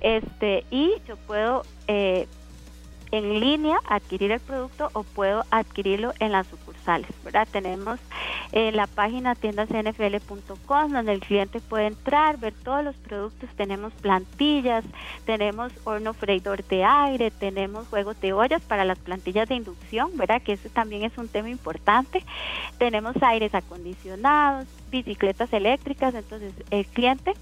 Este, 0.01 0.65
y 0.71 0.93
yo 1.07 1.15
puedo 1.27 1.63
eh, 1.87 2.27
en 3.11 3.39
línea 3.39 3.79
adquirir 3.87 4.31
el 4.31 4.39
producto 4.39 4.89
o 4.93 5.03
puedo 5.03 5.43
adquirirlo 5.51 6.13
en 6.19 6.31
las 6.31 6.47
sucursales, 6.47 7.09
¿verdad? 7.23 7.47
Tenemos 7.51 7.99
en 8.51 8.75
la 8.75 8.87
página 8.87 9.35
tiendasnfl.com 9.35 10.91
donde 10.91 11.13
el 11.13 11.19
cliente 11.19 11.59
puede 11.59 11.87
entrar, 11.87 12.37
ver 12.37 12.53
todos 12.53 12.83
los 12.83 12.95
productos, 12.95 13.49
tenemos 13.55 13.93
plantillas, 13.93 14.83
tenemos 15.25 15.71
horno 15.83 16.13
freidor 16.13 16.63
de 16.65 16.83
aire, 16.83 17.31
tenemos 17.31 17.87
juegos 17.87 18.19
de 18.21 18.33
ollas 18.33 18.61
para 18.61 18.85
las 18.85 18.99
plantillas 18.99 19.49
de 19.49 19.55
inducción, 19.55 20.15
¿verdad? 20.15 20.41
Que 20.41 20.53
ese 20.53 20.69
también 20.69 21.03
es 21.03 21.17
un 21.17 21.27
tema 21.27 21.49
importante. 21.49 22.23
Tenemos 22.77 23.15
aires 23.21 23.53
acondicionados, 23.53 24.67
bicicletas 24.91 25.51
eléctricas, 25.53 26.13
entonces 26.15 26.53
el 26.71 26.85
cliente 26.85 27.33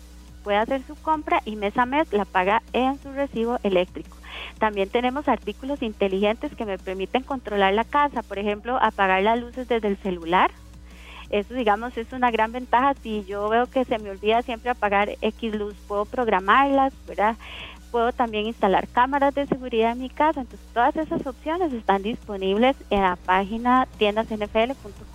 puede 0.43 0.57
hacer 0.57 0.82
su 0.84 0.95
compra 0.95 1.41
y 1.45 1.55
mes 1.55 1.78
a 1.78 1.86
mes 1.86 2.11
la 2.13 2.26
paga 2.26 2.63
en 2.74 2.97
su 3.01 3.11
recibo 3.11 3.59
eléctrico. 3.63 4.15
También 4.59 4.89
tenemos 4.89 5.27
artículos 5.27 5.81
inteligentes 5.81 6.55
que 6.55 6.65
me 6.65 6.77
permiten 6.77 7.23
controlar 7.23 7.73
la 7.73 7.83
casa, 7.83 8.23
por 8.23 8.39
ejemplo, 8.39 8.77
apagar 8.81 9.23
las 9.23 9.39
luces 9.39 9.67
desde 9.67 9.88
el 9.88 9.97
celular. 9.97 10.51
Eso, 11.29 11.53
digamos, 11.53 11.97
es 11.97 12.11
una 12.13 12.31
gran 12.31 12.51
ventaja. 12.51 12.93
Si 13.01 13.25
yo 13.25 13.49
veo 13.49 13.67
que 13.67 13.85
se 13.85 13.99
me 13.99 14.09
olvida 14.09 14.41
siempre 14.41 14.69
apagar 14.69 15.09
X 15.21 15.55
luz, 15.55 15.75
puedo 15.88 16.05
programarlas, 16.05 16.93
¿verdad? 17.05 17.35
Puedo 17.91 18.11
también 18.11 18.47
instalar 18.47 18.88
cámaras 18.88 19.33
de 19.35 19.45
seguridad 19.45 19.91
en 19.91 19.99
mi 19.99 20.09
casa. 20.09 20.41
Entonces, 20.41 20.65
todas 20.73 20.95
esas 20.95 21.25
opciones 21.25 21.73
están 21.73 22.03
disponibles 22.03 22.75
en 22.89 23.01
la 23.01 23.15
página 23.15 23.88
tiendasnfl.com. 23.97 25.07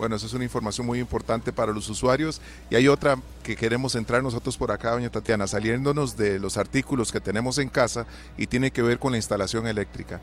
Bueno, 0.00 0.16
eso 0.16 0.24
es 0.24 0.32
una 0.32 0.44
información 0.44 0.86
muy 0.86 0.98
importante 0.98 1.52
para 1.52 1.72
los 1.72 1.86
usuarios. 1.90 2.40
Y 2.70 2.74
hay 2.74 2.88
otra 2.88 3.18
que 3.42 3.54
queremos 3.54 3.94
entrar 3.94 4.22
nosotros 4.22 4.56
por 4.56 4.72
acá, 4.72 4.92
doña 4.92 5.10
Tatiana, 5.10 5.46
saliéndonos 5.46 6.16
de 6.16 6.38
los 6.38 6.56
artículos 6.56 7.12
que 7.12 7.20
tenemos 7.20 7.58
en 7.58 7.68
casa 7.68 8.06
y 8.38 8.46
tiene 8.46 8.70
que 8.70 8.80
ver 8.80 8.98
con 8.98 9.12
la 9.12 9.18
instalación 9.18 9.66
eléctrica. 9.66 10.22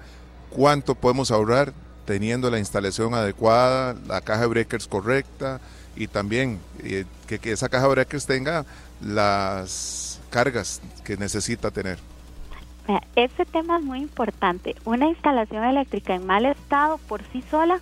¿Cuánto 0.50 0.96
podemos 0.96 1.30
ahorrar 1.30 1.74
teniendo 2.08 2.50
la 2.50 2.58
instalación 2.58 3.14
adecuada, 3.14 3.96
la 4.08 4.20
caja 4.22 4.42
de 4.42 4.48
breakers 4.48 4.88
correcta 4.88 5.62
y 5.96 6.08
también 6.08 6.58
eh, 6.80 7.06
que, 7.28 7.38
que 7.38 7.52
esa 7.52 7.70
caja 7.70 7.84
de 7.84 7.92
breakers 7.92 8.26
tenga 8.26 8.66
las 9.00 10.20
cargas 10.32 10.82
que 11.04 11.18
necesita 11.18 11.70
tener? 11.70 12.00
Este 13.16 13.46
tema 13.46 13.78
es 13.78 13.84
muy 13.84 14.00
importante. 14.00 14.76
Una 14.86 15.08
instalación 15.08 15.64
eléctrica 15.64 16.16
en 16.16 16.26
mal 16.26 16.46
estado 16.46 16.98
por 16.98 17.22
sí 17.32 17.42
sola 17.42 17.80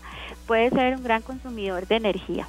puede 0.48 0.70
ser 0.72 0.96
un 0.96 1.04
gran 1.04 1.22
consumidor 1.22 1.88
de 1.88 1.98
energía. 1.98 2.48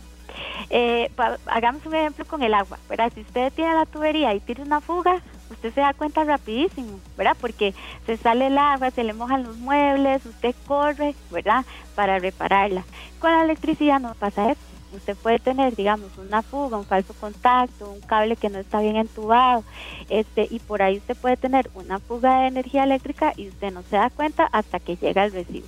Eh, 0.70 1.10
hagamos 1.46 1.84
un 1.86 1.94
ejemplo 1.94 2.24
con 2.24 2.42
el 2.42 2.54
agua, 2.54 2.78
¿verdad? 2.88 3.12
Si 3.14 3.20
usted 3.20 3.52
tiene 3.52 3.74
la 3.74 3.86
tubería 3.86 4.34
y 4.34 4.40
tiene 4.40 4.62
una 4.62 4.80
fuga, 4.80 5.22
usted 5.50 5.72
se 5.72 5.80
da 5.80 5.94
cuenta 5.94 6.24
rapidísimo, 6.24 7.00
¿verdad? 7.16 7.36
Porque 7.40 7.74
se 8.06 8.16
sale 8.16 8.48
el 8.48 8.58
agua, 8.58 8.90
se 8.90 9.04
le 9.04 9.12
mojan 9.12 9.44
los 9.44 9.56
muebles, 9.58 10.24
usted 10.26 10.54
corre, 10.66 11.14
¿verdad? 11.30 11.64
Para 11.94 12.18
repararla. 12.18 12.84
Con 13.18 13.32
la 13.32 13.44
electricidad 13.44 14.00
no 14.00 14.14
pasa 14.14 14.52
eso. 14.52 14.75
Usted 14.96 15.16
puede 15.16 15.38
tener, 15.38 15.76
digamos, 15.76 16.16
una 16.18 16.42
fuga, 16.42 16.76
un 16.76 16.84
falso 16.84 17.14
contacto, 17.14 17.90
un 17.90 18.00
cable 18.00 18.36
que 18.36 18.48
no 18.48 18.58
está 18.58 18.80
bien 18.80 18.96
entubado, 18.96 19.64
este, 20.08 20.46
y 20.50 20.58
por 20.58 20.82
ahí 20.82 20.98
usted 20.98 21.16
puede 21.16 21.36
tener 21.36 21.70
una 21.74 21.98
fuga 21.98 22.40
de 22.40 22.48
energía 22.48 22.84
eléctrica 22.84 23.32
y 23.36 23.48
usted 23.48 23.72
no 23.72 23.82
se 23.82 23.96
da 23.96 24.10
cuenta 24.10 24.48
hasta 24.52 24.80
que 24.80 24.96
llega 24.96 25.24
el 25.24 25.32
recibo. 25.32 25.66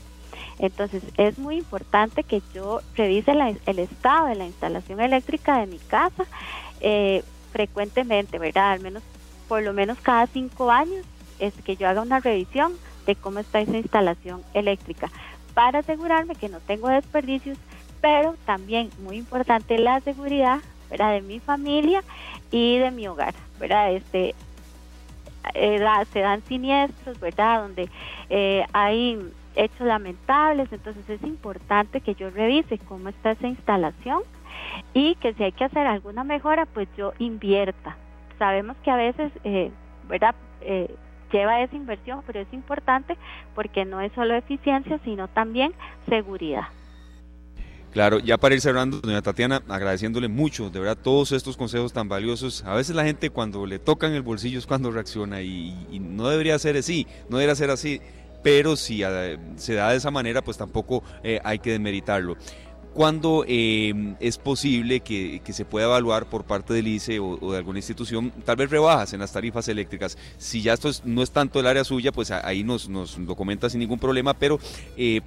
Entonces 0.58 1.02
es 1.16 1.38
muy 1.38 1.56
importante 1.56 2.24
que 2.24 2.42
yo 2.52 2.80
revise 2.96 3.32
el 3.66 3.78
estado 3.78 4.26
de 4.26 4.34
la 4.34 4.46
instalación 4.46 5.00
eléctrica 5.00 5.58
de 5.60 5.66
mi 5.66 5.78
casa 5.78 6.24
eh, 6.80 7.22
frecuentemente, 7.52 8.38
¿verdad? 8.38 8.72
Al 8.72 8.80
menos, 8.80 9.02
por 9.46 9.62
lo 9.62 9.72
menos 9.72 9.98
cada 10.00 10.26
cinco 10.26 10.70
años, 10.70 11.04
es 11.38 11.54
que 11.64 11.76
yo 11.76 11.88
haga 11.88 12.02
una 12.02 12.20
revisión 12.20 12.74
de 13.06 13.14
cómo 13.14 13.38
está 13.38 13.60
esa 13.60 13.76
instalación 13.76 14.42
eléctrica 14.52 15.10
para 15.54 15.80
asegurarme 15.80 16.34
que 16.34 16.48
no 16.48 16.60
tengo 16.60 16.88
desperdicios, 16.88 17.58
pero 18.00 18.34
también 18.44 18.90
muy 19.02 19.16
importante 19.16 19.78
la 19.78 20.00
seguridad, 20.00 20.58
¿verdad? 20.90 21.12
De 21.12 21.22
mi 21.22 21.40
familia 21.40 22.02
y 22.50 22.78
de 22.78 22.90
mi 22.90 23.08
hogar, 23.08 23.34
¿verdad? 23.58 23.92
Este, 23.92 24.34
eh, 25.54 25.80
se 26.12 26.20
dan 26.20 26.42
siniestros, 26.44 27.18
¿verdad? 27.20 27.62
Donde 27.62 27.88
eh, 28.30 28.64
hay 28.72 29.18
hechos 29.54 29.86
lamentables, 29.86 30.72
entonces 30.72 31.08
es 31.08 31.22
importante 31.22 32.00
que 32.00 32.14
yo 32.14 32.30
revise 32.30 32.78
cómo 32.78 33.08
está 33.08 33.32
esa 33.32 33.48
instalación 33.48 34.22
y 34.94 35.16
que 35.16 35.34
si 35.34 35.44
hay 35.44 35.52
que 35.52 35.64
hacer 35.64 35.86
alguna 35.86 36.24
mejora, 36.24 36.66
pues 36.66 36.88
yo 36.96 37.12
invierta. 37.18 37.96
Sabemos 38.38 38.76
que 38.84 38.90
a 38.90 38.96
veces, 38.96 39.32
eh, 39.44 39.70
¿verdad? 40.08 40.34
Eh, 40.60 40.94
lleva 41.32 41.60
esa 41.60 41.76
inversión, 41.76 42.22
pero 42.26 42.40
es 42.40 42.52
importante 42.52 43.16
porque 43.54 43.84
no 43.84 44.00
es 44.00 44.12
solo 44.12 44.34
eficiencia, 44.34 44.98
sino 45.04 45.28
también 45.28 45.72
seguridad. 46.08 46.68
Claro, 47.92 48.18
ya 48.18 48.36
para 48.36 48.54
ir 48.54 48.60
cerrando, 48.60 49.00
doña 49.00 49.22
Tatiana, 49.22 49.62
agradeciéndole 49.66 50.28
mucho, 50.28 50.68
de 50.70 50.78
verdad, 50.78 50.98
todos 51.02 51.32
estos 51.32 51.56
consejos 51.56 51.92
tan 51.92 52.08
valiosos. 52.08 52.62
A 52.64 52.74
veces 52.74 52.94
la 52.94 53.04
gente 53.04 53.30
cuando 53.30 53.64
le 53.66 53.78
tocan 53.78 54.12
el 54.12 54.22
bolsillo 54.22 54.58
es 54.58 54.66
cuando 54.66 54.90
reacciona 54.90 55.40
y, 55.40 55.74
y 55.90 55.98
no 55.98 56.28
debería 56.28 56.58
ser 56.58 56.76
así, 56.76 57.06
no 57.28 57.38
debería 57.38 57.54
ser 57.54 57.70
así 57.70 58.00
pero 58.42 58.76
si 58.76 59.02
eh, 59.02 59.38
se 59.56 59.74
da 59.74 59.90
de 59.90 59.96
esa 59.96 60.10
manera, 60.10 60.42
pues 60.42 60.56
tampoco 60.56 61.02
eh, 61.22 61.40
hay 61.44 61.58
que 61.58 61.72
demeritarlo. 61.72 62.36
¿Cuándo 62.98 63.44
eh, 63.46 64.16
es 64.18 64.38
posible 64.38 64.98
que, 64.98 65.40
se 65.44 65.64
pueda 65.64 65.86
evaluar 65.86 66.26
por 66.26 66.42
parte 66.42 66.74
del 66.74 66.88
ICE 66.88 67.20
o, 67.20 67.52
de 67.52 67.56
alguna 67.56 67.78
institución 67.78 68.32
tal 68.44 68.56
vez 68.56 68.70
rebajas 68.70 69.12
en 69.12 69.20
las 69.20 69.32
tarifas 69.32 69.68
eléctricas? 69.68 70.18
Si 70.36 70.62
ya 70.62 70.72
esto 70.72 70.90
no 71.04 71.22
es 71.22 71.30
tanto 71.30 71.60
el 71.60 71.68
área 71.68 71.84
suya, 71.84 72.10
pues 72.10 72.32
ahí 72.32 72.64
nos, 72.64 72.88
nos 72.88 73.16
lo 73.16 73.36
comenta 73.36 73.70
sin 73.70 73.78
ningún 73.78 74.00
problema, 74.00 74.34
pero 74.34 74.58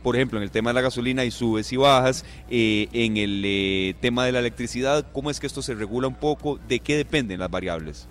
por 0.03 0.17
ejemplo 0.17 0.37
en 0.37 0.43
el 0.43 0.51
tema 0.51 0.71
de 0.71 0.73
la 0.73 0.81
gasolina 0.81 1.21
hay 1.21 1.31
subes 1.31 1.71
y 1.71 1.77
bajas, 1.77 2.25
en 2.49 3.15
el 3.15 3.95
tema 4.01 4.25
de 4.25 4.33
la 4.33 4.39
electricidad, 4.39 5.09
¿cómo 5.13 5.29
es 5.29 5.39
que 5.39 5.47
esto 5.47 5.61
se 5.61 5.73
regula 5.73 6.09
un 6.09 6.15
poco? 6.15 6.59
¿De 6.67 6.81
qué 6.81 6.97
dependen 6.97 7.39
las 7.39 7.49
variables? 7.49 8.09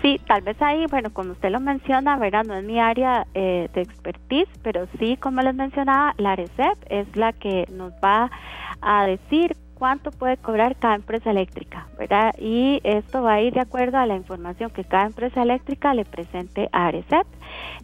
Sí, 0.00 0.20
tal 0.26 0.42
vez 0.42 0.56
ahí, 0.62 0.86
bueno, 0.86 1.10
como 1.12 1.32
usted 1.32 1.50
lo 1.50 1.58
menciona, 1.60 2.16
¿verdad? 2.16 2.44
No 2.44 2.54
es 2.54 2.64
mi 2.64 2.78
área 2.78 3.26
eh, 3.34 3.68
de 3.74 3.82
expertise, 3.82 4.48
pero 4.62 4.86
sí, 4.98 5.16
como 5.16 5.42
les 5.42 5.54
mencionaba, 5.54 6.14
la 6.18 6.36
RECEP 6.36 6.78
es 6.88 7.16
la 7.16 7.32
que 7.32 7.66
nos 7.72 7.92
va 7.94 8.30
a 8.80 9.06
decir 9.06 9.56
cuánto 9.74 10.10
puede 10.10 10.36
cobrar 10.36 10.76
cada 10.76 10.96
empresa 10.96 11.30
eléctrica, 11.30 11.86
¿verdad? 11.98 12.34
Y 12.38 12.80
esto 12.84 13.22
va 13.22 13.34
a 13.34 13.40
ir 13.40 13.54
de 13.54 13.60
acuerdo 13.60 13.98
a 13.98 14.06
la 14.06 14.16
información 14.16 14.70
que 14.70 14.84
cada 14.84 15.06
empresa 15.06 15.42
eléctrica 15.42 15.94
le 15.94 16.04
presente 16.04 16.68
a 16.72 16.86
ARECEP. 16.86 17.26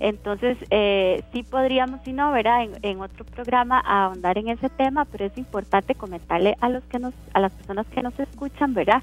Entonces, 0.01 0.57
eh, 0.71 1.23
sí 1.33 1.43
podríamos, 1.43 2.01
si 2.05 2.13
no, 2.13 2.33
¿verdad? 2.33 2.67
En, 2.83 3.01
otro 3.01 3.25
programa 3.25 3.81
ahondar 3.81 4.39
en 4.39 4.49
ese 4.49 4.69
tema, 4.71 5.05
pero 5.05 5.25
es 5.25 5.37
importante 5.37 5.95
comentarle 5.95 6.57
a 6.61 6.69
los 6.69 6.83
que 6.85 6.99
nos, 6.99 7.13
a 7.33 7.41
las 7.41 7.53
personas 7.53 7.87
que 7.89 8.03
nos 8.03 8.19
escuchan, 8.19 8.73
¿verdad? 8.73 9.03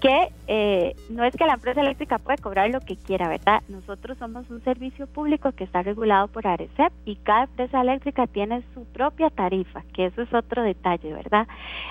Que 0.00 0.28
eh, 0.48 0.94
no 1.10 1.24
es 1.24 1.34
que 1.34 1.46
la 1.46 1.54
empresa 1.54 1.80
eléctrica 1.80 2.18
puede 2.18 2.38
cobrar 2.38 2.70
lo 2.70 2.80
que 2.80 2.96
quiera, 2.96 3.28
¿verdad? 3.28 3.62
Nosotros 3.68 4.18
somos 4.18 4.48
un 4.50 4.62
servicio 4.62 5.06
público 5.06 5.52
que 5.52 5.64
está 5.64 5.82
regulado 5.82 6.28
por 6.28 6.46
ARECEP 6.46 6.92
y 7.04 7.16
cada 7.16 7.44
empresa 7.44 7.80
eléctrica 7.80 8.26
tiene 8.26 8.62
su 8.74 8.84
propia 8.84 9.30
tarifa, 9.30 9.82
que 9.94 10.06
eso 10.06 10.22
es 10.22 10.34
otro 10.34 10.62
detalle, 10.62 11.12
¿verdad? 11.12 11.46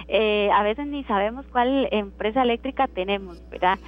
Eh, 0.07 0.49
a 0.53 0.63
veces 0.63 0.87
ni 0.87 1.03
sabemos 1.05 1.45
cuál 1.51 1.87
empresa 1.91 2.43
eléctrica 2.43 2.87
tenemos, 2.87 3.41
¿verdad? 3.49 3.79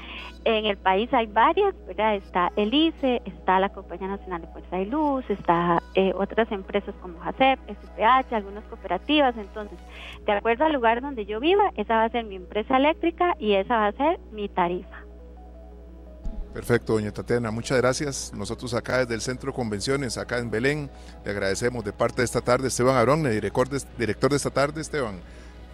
En 0.45 0.65
el 0.65 0.77
país 0.77 1.13
hay 1.13 1.27
varias, 1.27 1.73
¿verdad? 1.85 2.15
Está 2.15 2.51
el 2.55 2.73
ICE, 2.73 3.21
está 3.25 3.59
la 3.59 3.69
Compañía 3.69 4.07
Nacional 4.07 4.22
de 4.27 4.47
Fuerza 4.47 4.79
y 4.79 4.85
Luz, 4.85 5.25
está 5.29 5.81
eh, 5.95 6.13
otras 6.15 6.51
empresas 6.51 6.95
como 7.01 7.19
JACEP, 7.19 7.59
SPH, 7.69 8.33
algunas 8.33 8.63
cooperativas. 8.65 9.35
Entonces, 9.37 9.77
de 10.25 10.31
acuerdo 10.31 10.65
al 10.65 10.73
lugar 10.73 11.01
donde 11.01 11.25
yo 11.25 11.39
viva, 11.39 11.71
esa 11.75 11.97
va 11.97 12.05
a 12.05 12.09
ser 12.09 12.25
mi 12.25 12.35
empresa 12.35 12.77
eléctrica 12.77 13.35
y 13.37 13.53
esa 13.53 13.75
va 13.75 13.87
a 13.87 13.91
ser 13.91 14.19
mi 14.31 14.47
tarifa. 14.47 15.03
Perfecto, 16.53 16.93
doña 16.93 17.11
Tatiana, 17.11 17.51
muchas 17.51 17.79
gracias. 17.79 18.31
Nosotros 18.33 18.73
acá 18.75 18.99
desde 18.99 19.15
el 19.15 19.21
Centro 19.21 19.51
de 19.51 19.55
Convenciones, 19.55 20.17
acá 20.17 20.37
en 20.37 20.51
Belén, 20.51 20.89
le 21.25 21.31
agradecemos 21.31 21.83
de 21.83 21.91
parte 21.91 22.21
de 22.21 22.25
esta 22.25 22.41
tarde 22.41 22.67
Esteban 22.67 22.95
Arón, 22.95 23.23
director 23.23 23.67
de, 23.67 23.81
director 23.97 24.29
de 24.29 24.37
esta 24.37 24.51
tarde, 24.51 24.79
Esteban. 24.79 25.19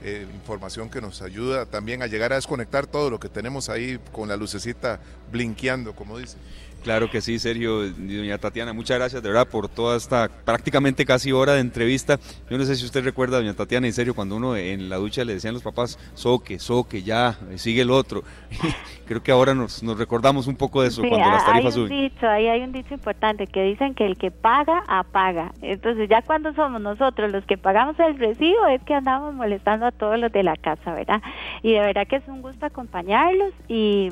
Eh, 0.02 0.26
información 0.34 0.89
que 0.89 1.02
nos 1.02 1.22
ayuda 1.22 1.66
también 1.66 2.02
a 2.02 2.08
llegar 2.08 2.32
a 2.32 2.36
desconectar 2.36 2.88
todo 2.88 3.10
lo 3.10 3.20
que 3.20 3.28
tenemos 3.28 3.68
ahí 3.68 4.00
con 4.14 4.30
la 4.30 4.38
lucecita 4.38 5.02
blinqueando, 5.30 5.93
como 5.93 6.18
dice. 6.18 6.38
Claro 6.84 7.09
que 7.09 7.21
sí, 7.21 7.39
Sergio, 7.39 7.89
doña 7.91 8.38
Tatiana, 8.38 8.73
muchas 8.73 8.97
gracias 8.97 9.21
de 9.21 9.30
verdad 9.30 9.47
por 9.47 9.67
toda 9.67 9.97
esta 9.97 10.30
prácticamente 10.45 11.05
casi 11.05 11.32
hora 11.32 11.53
de 11.53 11.59
entrevista. 11.59 12.19
Yo 12.49 12.57
no 12.57 12.63
sé 12.63 12.75
si 12.75 12.86
usted 12.86 13.03
recuerda, 13.03 13.38
doña 13.38 13.53
Tatiana, 13.53 13.88
en 13.88 13.93
serio, 13.93 14.15
cuando 14.15 14.36
uno 14.38 14.55
en 14.55 14.89
la 14.89 14.97
ducha 14.97 15.25
le 15.25 15.34
decían 15.34 15.53
los 15.53 15.63
papás, 15.63 15.99
soque, 16.13 16.57
soque, 16.59 17.03
ya, 17.03 17.38
sigue 17.55 17.82
el 17.82 17.91
otro. 17.91 18.23
Creo 19.05 19.21
que 19.21 19.32
ahora 19.32 19.53
nos, 19.53 19.84
nos 19.84 19.97
recordamos 19.97 20.47
un 20.47 20.55
poco 20.55 20.82
de 20.82 20.89
eso 20.89 21.01
cuando 21.01 21.30
las 21.30 21.45
tarifas 21.45 21.75
hay 21.75 21.82
un 21.82 21.89
Dicho, 21.89 22.27
ahí 22.27 22.47
hay 22.47 22.61
un 22.61 22.71
dicho 22.71 22.93
importante 22.93 23.47
que 23.47 23.63
dicen 23.63 23.95
que 23.95 24.05
el 24.05 24.17
que 24.17 24.32
paga, 24.32 24.84
apaga. 24.88 25.51
Entonces 25.61 26.07
ya 26.09 26.21
cuando 26.21 26.53
somos 26.53 26.80
nosotros 26.80 27.32
los 27.32 27.43
que 27.45 27.57
pagamos 27.57 27.99
el 27.99 28.17
recibo 28.17 28.65
es 28.67 28.82
que 28.84 28.93
andamos 28.93 29.34
molestando 29.34 29.88
a 29.88 29.91
todos 29.91 30.19
los 30.19 30.32
de 30.32 30.43
la 30.43 30.55
casa, 30.55 30.93
¿verdad? 30.93 31.21
Y 31.63 31.73
de 31.73 31.80
verdad 31.80 32.07
que 32.07 32.17
es 32.17 32.27
un 32.27 32.41
gusto 32.41 32.65
acompañarlos 32.65 33.53
y 33.67 34.09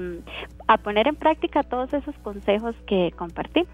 a 0.68 0.78
poner 0.78 1.08
en 1.08 1.16
práctica 1.16 1.64
todos 1.64 1.94
esos 1.94 2.16
consejos 2.24 2.76
que 2.86 3.12
compartimos. 3.18 3.70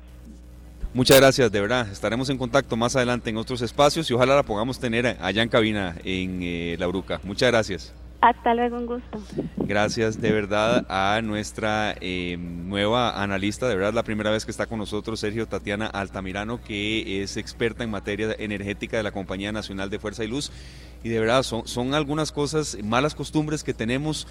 Muchas 0.94 1.20
gracias, 1.20 1.52
de 1.52 1.60
verdad. 1.60 1.88
Estaremos 1.92 2.30
en 2.30 2.38
contacto 2.38 2.76
más 2.78 2.96
adelante 2.96 3.32
en 3.32 3.38
otros 3.38 3.64
espacios 3.64 4.10
y 4.12 4.14
ojalá 4.14 4.36
la 4.36 4.44
podamos 4.44 4.80
tener 4.80 5.18
allá 5.20 5.42
en 5.42 5.50
cabina 5.50 5.96
en 6.04 6.40
eh, 6.44 6.76
La 6.78 6.86
Bruca. 6.86 7.20
Muchas 7.24 7.50
gracias. 7.50 7.94
Hasta 8.22 8.54
luego, 8.54 8.78
un 8.78 8.86
gusto. 8.86 9.20
Gracias 9.58 10.22
de 10.22 10.32
verdad 10.32 10.86
a 10.88 11.20
nuestra 11.22 11.94
eh, 12.00 12.38
nueva 12.40 13.22
analista, 13.22 13.68
de 13.68 13.76
verdad 13.76 13.94
la 13.94 14.04
primera 14.04 14.32
vez 14.32 14.46
que 14.46 14.52
está 14.52 14.66
con 14.66 14.80
nosotros, 14.80 15.20
Sergio 15.20 15.46
Tatiana 15.46 15.88
Altamirano, 15.88 16.62
que 16.62 17.22
es 17.22 17.36
experta 17.36 17.84
en 17.84 17.92
materia 17.92 18.34
energética 18.40 18.96
de 18.96 19.04
la 19.04 19.12
Compañía 19.12 19.52
Nacional 19.52 19.90
de 19.90 20.00
Fuerza 20.00 20.24
y 20.24 20.28
Luz. 20.28 20.54
Y 21.04 21.10
de 21.10 21.20
verdad 21.20 21.44
son, 21.44 21.68
son 21.68 21.96
algunas 21.96 22.32
cosas, 22.32 22.78
malas 22.82 23.14
costumbres 23.14 23.62
que 23.62 23.74
tenemos 23.74 24.26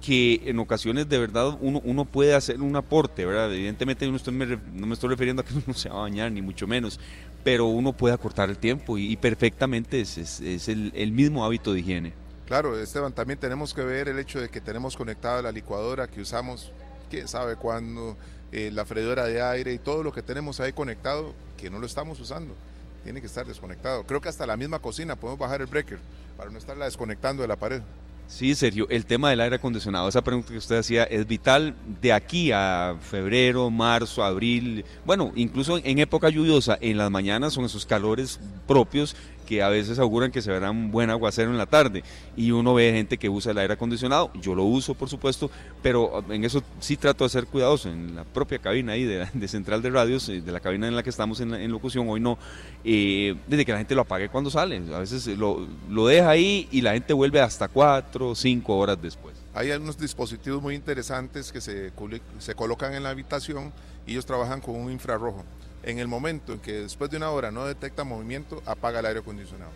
que 0.00 0.42
en 0.44 0.58
ocasiones 0.58 1.08
de 1.08 1.18
verdad 1.18 1.56
uno, 1.60 1.80
uno 1.84 2.04
puede 2.04 2.34
hacer 2.34 2.60
un 2.60 2.76
aporte, 2.76 3.24
¿verdad? 3.24 3.52
Evidentemente 3.52 4.06
no, 4.06 4.12
me, 4.32 4.94
estoy 4.94 5.10
refiriendo 5.10 5.42
a 5.42 5.44
que 5.44 5.54
uno 5.66 5.74
se 5.74 5.88
va 5.88 5.96
a 5.96 6.02
bañar, 6.02 6.30
ni 6.32 6.42
mucho 6.42 6.66
menos, 6.66 7.00
pero 7.44 7.66
uno 7.66 7.92
puede 7.92 8.14
acortar 8.14 8.50
el 8.50 8.58
tiempo 8.58 8.98
y, 8.98 9.16
perfectamente 9.16 10.00
es, 10.00 10.18
es, 10.18 10.68
el, 10.68 10.92
el 10.94 11.12
mismo 11.12 11.44
hábito 11.44 11.72
de 11.72 11.80
higiene. 11.80 12.12
Claro, 12.46 12.78
Esteban, 12.78 13.12
también 13.12 13.40
tenemos 13.40 13.74
que 13.74 13.82
ver 13.82 14.08
el 14.08 14.18
hecho 14.20 14.40
de 14.40 14.48
que 14.48 14.60
tenemos 14.60 14.96
conectada 14.96 15.42
la 15.42 15.50
licuadora 15.50 16.06
que 16.06 16.20
usamos, 16.20 16.70
quién 17.10 17.26
sabe 17.26 17.56
cuándo, 17.56 18.16
eh, 18.52 18.70
la 18.72 18.84
freidora 18.84 19.24
de 19.26 19.42
aire 19.42 19.72
y 19.72 19.78
todo 19.78 20.04
lo 20.04 20.12
que 20.12 20.22
tenemos 20.22 20.60
ahí 20.60 20.72
conectado, 20.72 21.34
que 21.56 21.70
no 21.70 21.80
lo 21.80 21.86
estamos 21.86 22.20
usando. 22.20 22.54
Tiene 23.02 23.20
que 23.20 23.26
estar 23.26 23.46
desconectado. 23.46 24.04
Creo 24.04 24.20
que 24.20 24.28
hasta 24.28 24.46
la 24.46 24.56
misma 24.56 24.78
cocina 24.78 25.16
podemos 25.16 25.40
bajar 25.40 25.60
el 25.60 25.66
breaker 25.66 25.98
para 26.36 26.50
no 26.50 26.58
estarla 26.58 26.84
desconectando 26.84 27.42
de 27.42 27.48
la 27.48 27.56
pared. 27.56 27.82
Sí, 28.28 28.56
Sergio, 28.56 28.88
el 28.90 29.06
tema 29.06 29.30
del 29.30 29.40
aire 29.40 29.56
acondicionado, 29.56 30.08
esa 30.08 30.22
pregunta 30.22 30.50
que 30.50 30.58
usted 30.58 30.78
hacía 30.78 31.04
es 31.04 31.28
vital 31.28 31.76
de 32.02 32.12
aquí 32.12 32.50
a 32.50 32.96
febrero, 33.00 33.70
marzo, 33.70 34.24
abril, 34.24 34.84
bueno, 35.04 35.32
incluso 35.36 35.78
en 35.78 35.98
época 36.00 36.28
lluviosa, 36.28 36.76
en 36.80 36.98
las 36.98 37.08
mañanas 37.08 37.52
son 37.52 37.66
esos 37.66 37.86
calores 37.86 38.40
propios 38.66 39.14
que 39.46 39.62
a 39.62 39.68
veces 39.68 39.98
auguran 39.98 40.30
que 40.30 40.42
se 40.42 40.50
verá 40.50 40.70
un 40.70 40.90
buen 40.90 41.08
aguacero 41.08 41.50
en 41.50 41.56
la 41.56 41.66
tarde 41.66 42.02
y 42.36 42.50
uno 42.50 42.74
ve 42.74 42.92
gente 42.92 43.16
que 43.16 43.28
usa 43.28 43.52
el 43.52 43.58
aire 43.58 43.74
acondicionado, 43.74 44.30
yo 44.34 44.54
lo 44.54 44.64
uso 44.64 44.94
por 44.94 45.08
supuesto, 45.08 45.50
pero 45.82 46.24
en 46.28 46.44
eso 46.44 46.62
sí 46.80 46.96
trato 46.96 47.24
de 47.24 47.30
ser 47.30 47.46
cuidadoso, 47.46 47.88
en 47.88 48.16
la 48.16 48.24
propia 48.24 48.58
cabina 48.58 48.92
ahí 48.92 49.04
de, 49.04 49.26
central 49.48 49.80
de 49.80 49.90
radios, 49.90 50.28
eh, 50.28 50.40
de 50.40 50.52
la 50.52 50.60
cabina 50.60 50.88
en 50.88 50.96
la 50.96 51.02
que 51.02 51.10
estamos 51.10 51.40
en, 51.40 51.70
locución, 51.70 52.08
hoy 52.08 52.20
no, 52.20 52.38
eh, 52.84 53.34
desde 53.46 53.64
que 53.64 53.72
la 53.72 53.78
gente 53.78 53.94
lo 53.94 54.02
apague 54.02 54.28
cuando 54.28 54.50
sale, 54.50 54.82
a 54.92 54.98
veces 54.98 55.26
lo, 55.38 55.66
lo 55.88 56.06
deja 56.06 56.28
ahí 56.28 56.68
y 56.70 56.80
la 56.80 56.92
gente 56.92 57.12
vuelve 57.12 57.40
hasta 57.40 57.68
cuatro 57.68 58.30
o 58.30 58.34
cinco 58.34 58.76
horas 58.76 59.00
después. 59.00 59.36
Hay 59.54 59.70
algunos 59.70 59.96
dispositivos 59.96 60.60
muy 60.60 60.74
interesantes 60.74 61.50
que 61.50 61.62
se, 61.62 61.90
se 62.38 62.54
colocan 62.54 62.92
en 62.92 63.02
la 63.02 63.10
habitación 63.10 63.72
y 64.06 64.12
ellos 64.12 64.26
trabajan 64.26 64.60
con 64.60 64.76
un 64.76 64.92
infrarrojo 64.92 65.44
en 65.86 66.00
el 66.00 66.08
momento 66.08 66.52
en 66.52 66.58
que 66.58 66.72
después 66.72 67.10
de 67.10 67.16
una 67.16 67.30
hora 67.30 67.50
no 67.50 67.64
detecta 67.64 68.04
movimiento, 68.04 68.60
apaga 68.66 69.00
el 69.00 69.06
aire 69.06 69.20
acondicionado. 69.20 69.70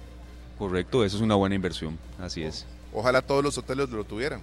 Correcto, 0.59 1.05
eso 1.05 1.17
es 1.17 1.23
una 1.23 1.37
buena 1.37 1.55
inversión, 1.55 1.97
así 2.19 2.43
es. 2.43 2.67
Ojalá 2.93 3.23
todos 3.23 3.43
los 3.43 3.57
hoteles 3.57 3.89
lo 3.89 4.05
tuvieran. 4.05 4.41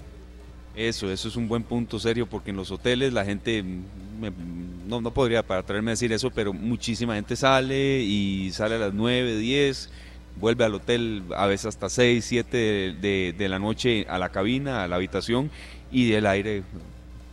Eso, 0.76 1.12
eso 1.12 1.28
es 1.28 1.36
un 1.36 1.48
buen 1.48 1.64
punto 1.64 2.00
serio, 2.00 2.26
porque 2.26 2.52
en 2.52 2.56
los 2.56 2.72
hoteles 2.72 3.12
la 3.12 3.26
gente, 3.26 3.62
mm, 3.62 4.88
no, 4.88 5.02
no 5.02 5.12
podría 5.12 5.46
para 5.46 5.62
traerme 5.62 5.92
a 5.92 5.94
decir 5.94 6.12
eso, 6.14 6.32
pero 6.32 6.54
muchísima 6.54 7.16
gente 7.16 7.36
sale 7.36 8.00
y 8.00 8.50
sale 8.54 8.76
a 8.76 8.80
las 8.80 8.94
9, 8.94 9.38
10, 9.38 9.90
vuelve 10.38 10.64
al 10.64 10.74
hotel 10.74 11.24
a 11.36 11.48
veces 11.48 11.66
hasta 11.66 11.90
6, 11.90 12.24
7 12.24 12.58
de, 12.58 13.36
de 13.38 13.50
la 13.50 13.60
noche 13.60 14.06
a 14.08 14.18
la 14.18 14.30
cabina, 14.30 14.84
a 14.84 14.88
la 14.88 14.96
habitación 14.96 15.52
y 15.92 16.14
el 16.14 16.26
aire 16.26 16.64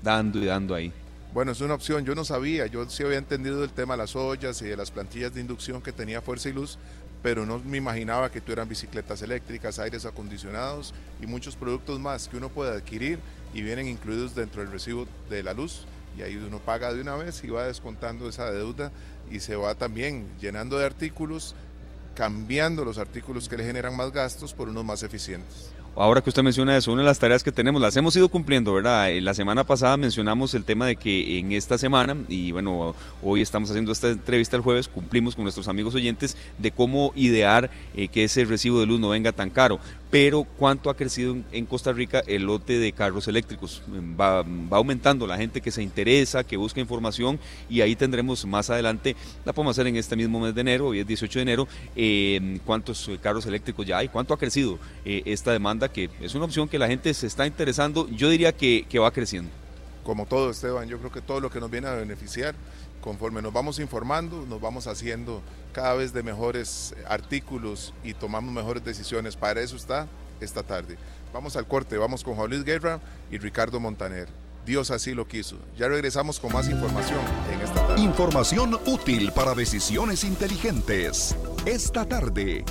dando 0.03 0.43
y 0.43 0.47
dando 0.47 0.75
ahí. 0.75 0.93
Bueno, 1.35 1.51
es 1.51 1.61
una 1.61 1.75
opción. 1.75 2.05
Yo 2.05 2.15
no 2.15 2.25
sabía, 2.25 2.67
yo 2.67 2.89
sí 2.89 3.03
había 3.03 3.19
entendido 3.19 3.65
el 3.65 3.71
tema 3.71 3.95
de 3.95 3.99
las 3.99 4.15
ollas 4.15 4.63
y 4.63 4.67
de 4.67 4.77
las 4.77 4.93
plantillas 4.93 5.35
de 5.35 5.41
inducción 5.41 5.83
que 5.83 5.91
tenía 5.91 6.23
Fuerza 6.23 6.49
y 6.49 6.53
Luz, 6.53 6.79
pero 7.25 7.45
no 7.45 7.59
me 7.59 7.77
imaginaba 7.77 8.31
que 8.31 8.41
tuvieran 8.41 8.69
bicicletas 8.69 9.21
eléctricas, 9.21 9.81
aires 9.81 10.07
acondicionados 10.07 10.95
y 11.21 11.27
muchos 11.27 11.57
productos 11.57 11.99
más 11.99 12.29
que 12.29 12.37
uno 12.37 12.51
puede 12.51 12.71
adquirir 12.71 13.19
y 13.53 13.63
vienen 13.63 13.89
incluidos 13.89 14.37
dentro 14.37 14.63
del 14.63 14.71
recibo 14.71 15.09
de 15.29 15.43
la 15.43 15.55
luz. 15.55 15.87
Y 16.17 16.23
ahí 16.23 16.37
uno 16.37 16.61
paga 16.61 16.93
de 16.93 17.01
una 17.01 17.17
vez 17.17 17.43
y 17.43 17.49
va 17.49 17.67
descontando 17.67 18.29
esa 18.29 18.53
deuda 18.53 18.93
y 19.29 19.41
se 19.41 19.57
va 19.57 19.75
también 19.75 20.29
llenando 20.41 20.79
de 20.79 20.87
artículos, 20.87 21.57
cambiando 22.15 22.85
los 22.85 22.97
artículos 22.97 23.49
que 23.49 23.57
le 23.57 23.65
generan 23.65 23.97
más 23.97 24.13
gastos 24.13 24.55
por 24.55 24.69
unos 24.69 24.85
más 24.85 25.03
eficientes. 25.03 25.74
Ahora 25.97 26.21
que 26.21 26.29
usted 26.29 26.43
menciona 26.43 26.77
eso, 26.77 26.93
una 26.93 27.03
de 27.03 27.07
las 27.07 27.21
tareas 27.21 27.45
que 27.45 27.53
tenemos, 27.53 27.81
las 27.81 27.97
hemos 27.97 28.17
ido 28.17 28.29
cumpliendo, 28.29 28.73
¿verdad? 28.73 29.11
Eh, 29.11 29.21
la 29.21 29.33
semana 29.33 29.63
pasada 29.63 29.97
mencionamos 29.97 30.53
el 30.55 30.65
tema 30.65 30.87
de 30.87 30.97
que 30.97 31.39
en 31.39 31.53
esta 31.53 31.79
semana, 31.79 32.17
y 32.29 32.51
bueno, 32.51 32.97
hoy 33.23 33.41
estamos 33.41 33.71
haciendo 33.71 33.93
esta 33.93 34.09
entrevista 34.09 34.57
el 34.57 34.63
jueves, 34.63 34.89
cumplimos 34.89 35.37
con 35.37 35.45
nuestros 35.45 35.69
amigos 35.69 35.95
oyentes 35.95 36.37
de 36.59 36.73
cómo 36.73 37.13
idear 37.15 37.71
eh, 37.95 38.09
que 38.09 38.25
ese 38.25 38.45
recibo 38.45 38.81
de 38.81 38.87
luz 38.87 38.99
no 38.99 39.11
venga 39.11 39.31
tan 39.31 39.51
caro 39.51 39.79
pero 40.15 40.45
cuánto 40.45 40.91
ha 40.91 40.97
crecido 40.97 41.37
en 41.51 41.67
Costa 41.67 41.93
Rica 41.93 42.23
el 42.29 42.45
lote 42.45 42.79
de 42.79 42.93
carros 42.93 43.27
eléctricos. 43.27 43.83
Va, 43.91 44.45
aumentando 44.71 45.27
la 45.27 45.37
gente 45.37 45.61
que 45.61 45.73
se 45.73 45.83
interesa, 45.83 46.45
que 46.45 46.57
busca 46.57 46.79
información 46.79 47.41
y 47.69 47.81
ahí 47.81 47.97
tendremos 47.97 48.47
más 48.47 48.71
adelante, 48.71 49.17
la 49.45 49.53
podemos 49.53 49.73
hacer 49.73 49.89
en 49.89 49.97
este 49.97 50.15
mismo 50.15 50.39
mes 50.39 50.55
de 50.55 50.61
enero, 50.61 50.87
hoy 50.87 51.01
es 51.01 51.07
18 51.09 51.41
de 51.41 51.43
enero, 51.43 51.69
eh, 51.97 52.61
cuántos 52.65 53.11
carros 53.21 53.45
eléctricos 53.47 53.85
ya 53.85 53.99
hay, 53.99 54.07
cuánto 54.07 54.33
ha 54.33 54.39
crecido 54.39 54.79
eh, 55.05 55.23
esta 55.25 55.51
demanda, 55.51 55.91
que 55.91 56.09
es 56.21 56.33
una 56.37 56.45
opción 56.45 56.69
que 56.69 56.79
la 56.79 56.87
gente 56.87 57.13
se 57.13 57.27
está 57.27 57.45
interesando, 57.45 58.09
yo 58.09 58.31
diría 58.31 58.53
que, 58.53 58.87
que 58.89 59.01
va 59.01 59.11
creciendo. 59.11 59.51
Como 60.05 60.27
todo, 60.27 60.51
Esteban, 60.51 60.87
yo 60.87 60.99
creo 60.99 61.11
que 61.11 61.23
todo 61.23 61.41
lo 61.41 61.51
que 61.51 61.59
nos 61.59 61.73
viene 61.73 61.89
a 61.89 61.95
beneficiar 61.95 62.55
conforme 63.05 63.43
nos 63.43 63.53
vamos 63.53 63.79
informando, 63.81 64.47
nos 64.49 64.63
vamos 64.63 64.87
haciendo 64.87 65.43
cada 65.75 65.93
vez 65.93 66.15
de 66.15 66.23
mejores 66.23 66.95
artículos 67.07 67.93
y 68.03 68.15
tomamos 68.15 68.51
mejores 68.51 68.83
decisiones. 68.83 69.37
Para 69.37 69.61
eso 69.61 69.77
está 69.77 70.09
esta 70.41 70.63
tarde. 70.63 70.97
Vamos 71.31 71.55
al 71.57 71.69
corte, 71.69 71.99
vamos 71.99 72.25
con 72.25 72.35
Juan 72.35 72.49
Luis 72.49 72.65
Guerra 72.65 73.01
y 73.31 73.37
Ricardo 73.37 73.79
Montaner. 73.79 74.29
Dios 74.65 74.91
así 74.91 75.13
lo 75.13 75.29
quiso. 75.29 75.59
Ya 75.77 75.87
regresamos 75.87 76.41
con 76.41 76.55
más 76.55 76.71
información 76.71 77.21
en 77.53 77.61
esta 77.61 77.87
tarde. 77.87 78.01
Información 78.01 78.81
útil 78.87 79.33
para 79.33 79.55
decisiones 79.55 80.25
inteligentes. 80.25 81.37
Esta 81.67 82.07
tarde. 82.07 82.65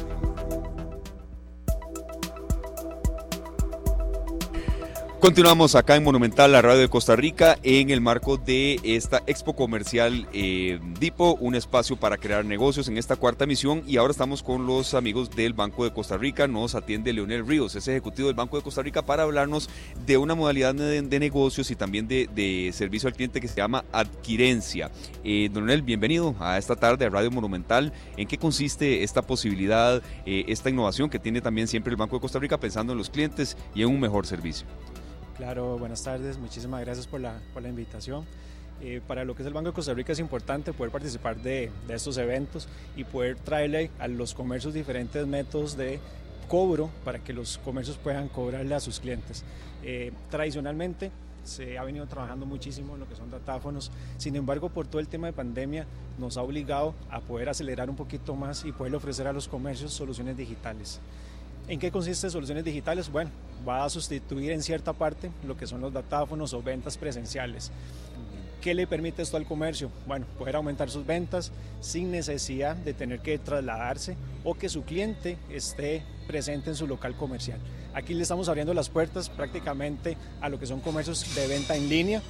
Continuamos 5.24 5.76
acá 5.76 5.96
en 5.96 6.04
Monumental, 6.04 6.52
la 6.52 6.62
radio 6.62 6.82
de 6.82 6.90
Costa 6.90 7.16
Rica, 7.16 7.58
en 7.64 7.92
el 7.92 8.02
marco 8.02 8.36
de 8.36 8.82
esta 8.84 9.24
Expo 9.26 9.56
Comercial 9.56 10.28
eh, 10.34 10.82
DIPO, 11.00 11.36
un 11.36 11.56
espacio 11.56 11.96
para 11.96 12.18
crear 12.18 12.44
negocios 12.44 12.90
en 12.90 12.98
esta 12.98 13.16
cuarta 13.16 13.46
misión. 13.46 13.84
Y 13.88 13.96
ahora 13.96 14.12
estamos 14.12 14.44
con 14.44 14.68
los 14.68 14.94
amigos 14.94 15.32
del 15.32 15.54
Banco 15.54 15.86
de 15.86 15.94
Costa 15.94 16.18
Rica. 16.18 16.46
Nos 16.50 16.76
atiende 16.76 17.14
Leonel 17.14 17.48
Ríos, 17.48 17.74
es 17.78 17.88
ejecutivo 17.88 18.28
del 18.28 18.36
Banco 18.36 18.58
de 18.58 18.64
Costa 18.64 18.82
Rica, 18.82 19.06
para 19.06 19.24
hablarnos 19.24 19.70
de 20.06 20.18
una 20.18 20.36
modalidad 20.36 20.76
de, 20.76 21.20
negocios 21.20 21.72
y 21.72 21.78
también 21.78 22.06
de, 22.06 22.72
servicio 22.74 23.08
al 23.08 23.16
cliente 23.16 23.40
que 23.40 23.48
se 23.48 23.56
llama 23.56 23.86
adquirencia. 23.94 24.92
Eh, 25.24 25.50
Leonel, 25.54 25.84
bienvenido 25.84 26.36
a 26.42 26.58
esta 26.58 26.76
tarde 26.76 27.06
a 27.06 27.10
Radio 27.10 27.32
Monumental. 27.32 27.94
¿En 28.18 28.28
qué 28.28 28.38
consiste 28.38 29.04
esta 29.04 29.22
posibilidad, 29.22 30.04
eh, 30.26 30.44
esta 30.50 30.70
innovación 30.70 31.10
que 31.10 31.18
tiene 31.18 31.40
también 31.40 31.70
siempre 31.70 31.92
el 31.92 31.98
Banco 31.98 32.18
de 32.18 32.22
Costa 32.22 32.40
Rica 32.40 32.60
pensando 32.60 32.92
en 32.92 32.98
los 32.98 33.10
clientes 33.10 33.56
y 33.74 33.84
en 33.84 33.88
un 33.88 34.02
mejor 34.02 34.28
servicio? 34.28 34.68
Claro, 35.44 35.78
buenas 35.78 36.02
tardes, 36.02 36.38
muchísimas 36.38 36.80
gracias 36.80 37.06
por 37.06 37.20
la, 37.20 37.38
por 37.54 37.62
la 37.62 37.68
invitación. 37.68 38.24
Eh, 38.82 39.02
para 39.06 39.26
lo 39.26 39.36
que 39.36 39.42
es 39.42 39.48
el 39.48 39.54
Banco 39.54 39.72
de 39.72 39.74
Costa 39.74 39.94
Rica 39.94 40.14
es 40.14 40.20
importante 40.20 40.72
poder 40.72 40.90
participar 40.90 41.36
de, 41.36 41.70
de, 41.86 41.94
estos 41.94 42.16
eventos 42.16 42.70
y 42.96 43.04
poder 43.04 43.36
traerle 43.36 43.92
a 44.00 44.08
los 44.08 44.34
comercios 44.34 44.74
diferentes 44.74 45.28
métodos 45.28 45.76
de 45.76 46.00
cobro 46.48 46.90
para 47.04 47.20
que 47.20 47.34
los 47.34 47.58
comercios 47.58 47.98
puedan 47.98 48.30
cobrarle 48.30 48.74
a 48.74 48.80
sus 48.80 49.02
clientes. 49.02 49.44
Eh, 49.84 50.14
tradicionalmente 50.32 51.12
se 51.44 51.78
ha 51.78 51.84
venido 51.84 52.08
trabajando 52.08 52.46
muchísimo 52.46 52.94
en 52.94 53.02
lo 53.02 53.10
que 53.10 53.18
son 53.18 53.30
datáfonos, 53.30 53.92
sin 54.16 54.38
embargo 54.38 54.70
por 54.70 54.88
todo 54.88 55.02
el 55.02 55.10
tema 55.10 55.28
de 55.28 55.34
pandemia 55.34 55.86
nos 56.20 56.38
ha 56.38 56.42
obligado 56.42 56.96
a 57.10 57.20
poder 57.20 57.50
acelerar 57.50 57.90
un 57.90 57.98
poquito 57.98 58.34
más 58.34 58.64
y 58.64 58.72
poder 58.72 58.96
ofrecer 58.96 59.28
a 59.28 59.34
los 59.34 59.50
comercios 59.50 59.92
soluciones 59.92 60.38
digitales. 60.38 61.02
¿En 61.68 61.80
qué 61.80 61.92
consiste 61.92 62.30
soluciones 62.30 62.66
digitales? 62.66 63.10
Bueno, 63.10 63.32
va 63.68 63.86
a 63.86 63.90
sustituir 63.90 64.52
en 64.52 64.62
cierta 64.62 64.92
parte 64.92 65.32
lo 65.48 65.56
que 65.56 65.66
son 65.66 65.80
los 65.80 65.94
datáfonos 65.94 66.54
o 66.54 66.62
ventas 66.62 66.98
presenciales. 66.98 67.72
¿Qué 68.62 68.74
le 68.74 68.88
permite 68.88 69.22
esto 69.22 69.38
al 69.38 69.46
comercio? 69.46 69.90
Bueno, 70.06 70.26
poder 70.38 70.56
aumentar 70.56 70.90
sus 70.90 71.06
ventas 71.06 71.52
sin 71.80 72.12
necesidad 72.12 72.76
de 72.76 72.94
tener 72.94 73.20
que 73.20 73.38
trasladarse 73.38 74.16
o 74.44 74.56
que 74.56 74.70
su 74.70 74.84
cliente 74.84 75.38
esté 75.50 76.04
presente 76.28 76.70
en 76.70 76.76
su 76.76 76.88
local 76.88 77.16
comercial. 77.16 77.60
Aquí 77.94 78.14
le 78.14 78.24
estamos 78.24 78.50
abriendo 78.50 78.74
las 78.74 78.90
puertas 78.90 79.30
prácticamente 79.30 80.18
a 80.42 80.50
lo 80.50 80.60
que 80.60 80.66
son 80.66 80.82
comercios 80.82 81.34
de 81.36 81.48
venta 81.48 81.76
en 81.76 81.90
línea, 81.90 82.22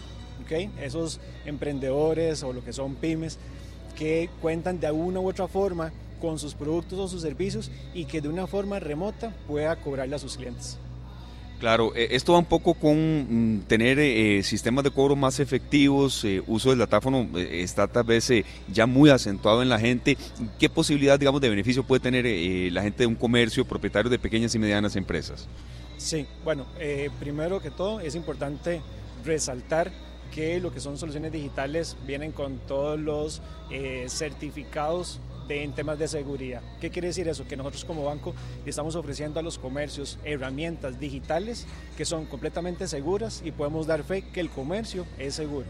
¿okay? 0.44 0.72
esos 0.82 1.20
emprendedores 1.46 2.44
o 2.44 2.54
lo 2.54 2.64
que 2.64 2.74
son 2.74 2.96
pymes 2.96 3.38
que 3.96 4.30
cuentan 4.42 4.80
de 4.80 4.88
alguna 4.88 5.20
u 5.20 5.30
otra 5.30 5.48
forma 5.48 5.92
con 6.24 6.40
sus 6.40 6.54
productos 6.54 6.98
o 7.00 7.08
sus 7.10 7.22
servicios 7.22 7.70
y 7.94 8.06
que 8.06 8.22
de 8.22 8.30
una 8.30 8.48
forma 8.48 8.80
remota 8.80 9.36
pueda 9.46 9.76
cobrarle 9.76 10.16
a 10.16 10.20
sus 10.20 10.38
clientes. 10.38 10.78
Claro, 11.60 11.94
eh, 11.98 12.08
esto 12.12 12.32
va 12.32 12.40
un 12.40 12.46
poco 12.46 12.76
con 12.76 13.58
mm, 13.58 13.64
tener 13.68 14.00
eh, 14.00 14.42
sistemas 14.42 14.86
de 14.86 14.92
cobro 14.92 15.18
más 15.18 15.42
efectivos, 15.42 16.24
eh, 16.24 16.42
uso 16.48 16.70
del 16.70 16.80
datáfono 16.80 17.28
está 17.38 17.90
tal 17.90 18.06
vez 18.06 18.32
ya 18.72 18.86
muy 18.86 19.10
acentuado 19.10 19.62
en 19.62 19.68
la 19.68 19.78
gente. 19.78 20.18
¿Qué 20.58 20.70
posibilidad, 20.70 21.20
digamos, 21.20 21.42
de 21.42 21.50
beneficio 21.50 21.84
puede 21.84 22.00
tener 22.00 22.72
la 22.72 22.82
gente 22.84 23.00
de 23.00 23.08
un 23.08 23.16
comercio, 23.16 23.66
propietario 23.66 24.10
de 24.10 24.18
pequeñas 24.18 24.56
y 24.56 24.60
medianas 24.60 24.96
empresas? 24.96 25.50
Sí, 25.98 26.26
bueno, 26.46 26.66
primero 27.20 27.62
que 27.62 27.70
todo 27.70 28.00
es 28.00 28.16
importante 28.16 28.82
resaltar 29.26 29.92
que 30.34 30.62
lo 30.62 30.74
que 30.74 30.80
son 30.80 30.98
soluciones 30.98 31.34
digitales 31.34 31.98
vienen 32.08 32.32
con 32.32 32.60
todos 32.60 32.98
los 32.98 33.42
certificados 34.08 35.20
de, 35.48 35.64
en 35.64 35.74
temas 35.74 36.00
de 36.00 36.08
seguridad. 36.08 36.62
¿Qué 36.80 36.90
quiere 36.90 37.10
decir 37.10 37.28
eso? 37.28 37.48
Que 37.48 37.58
nosotros 37.58 37.86
como 37.86 38.06
banco 38.06 38.34
estamos 38.66 38.96
ofreciendo 38.96 39.40
a 39.40 39.44
los 39.44 39.58
comercios 39.58 40.20
herramientas 40.24 41.00
digitales 41.00 41.66
que 41.98 42.06
son 42.06 42.26
completamente 42.26 42.88
seguras 42.88 43.42
y 43.44 43.52
podemos 43.52 43.88
dar 43.88 44.04
fe 44.04 44.24
que 44.34 44.40
el 44.40 44.50
comercio 44.50 45.06
es 45.18 45.36
seguro. 45.36 45.68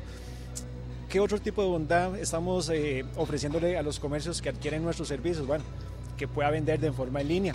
¿Qué 1.09 1.19
otro 1.19 1.39
tipo 1.39 1.61
de 1.61 1.69
bondad 1.69 2.17
estamos 2.17 2.69
eh, 2.69 3.05
ofreciéndole 3.17 3.78
a 3.78 3.84
los 3.84 3.99
comercios 3.99 4.41
que 4.41 4.49
adquieren 4.49 4.84
nuestros 4.84 5.07
servicios? 5.07 5.45
Bueno, 5.45 5.63
que 6.17 6.28
pueda 6.28 6.49
vender 6.49 6.80
de 6.80 6.91
forma 6.91 7.21
en 7.21 7.28
línea, 7.28 7.53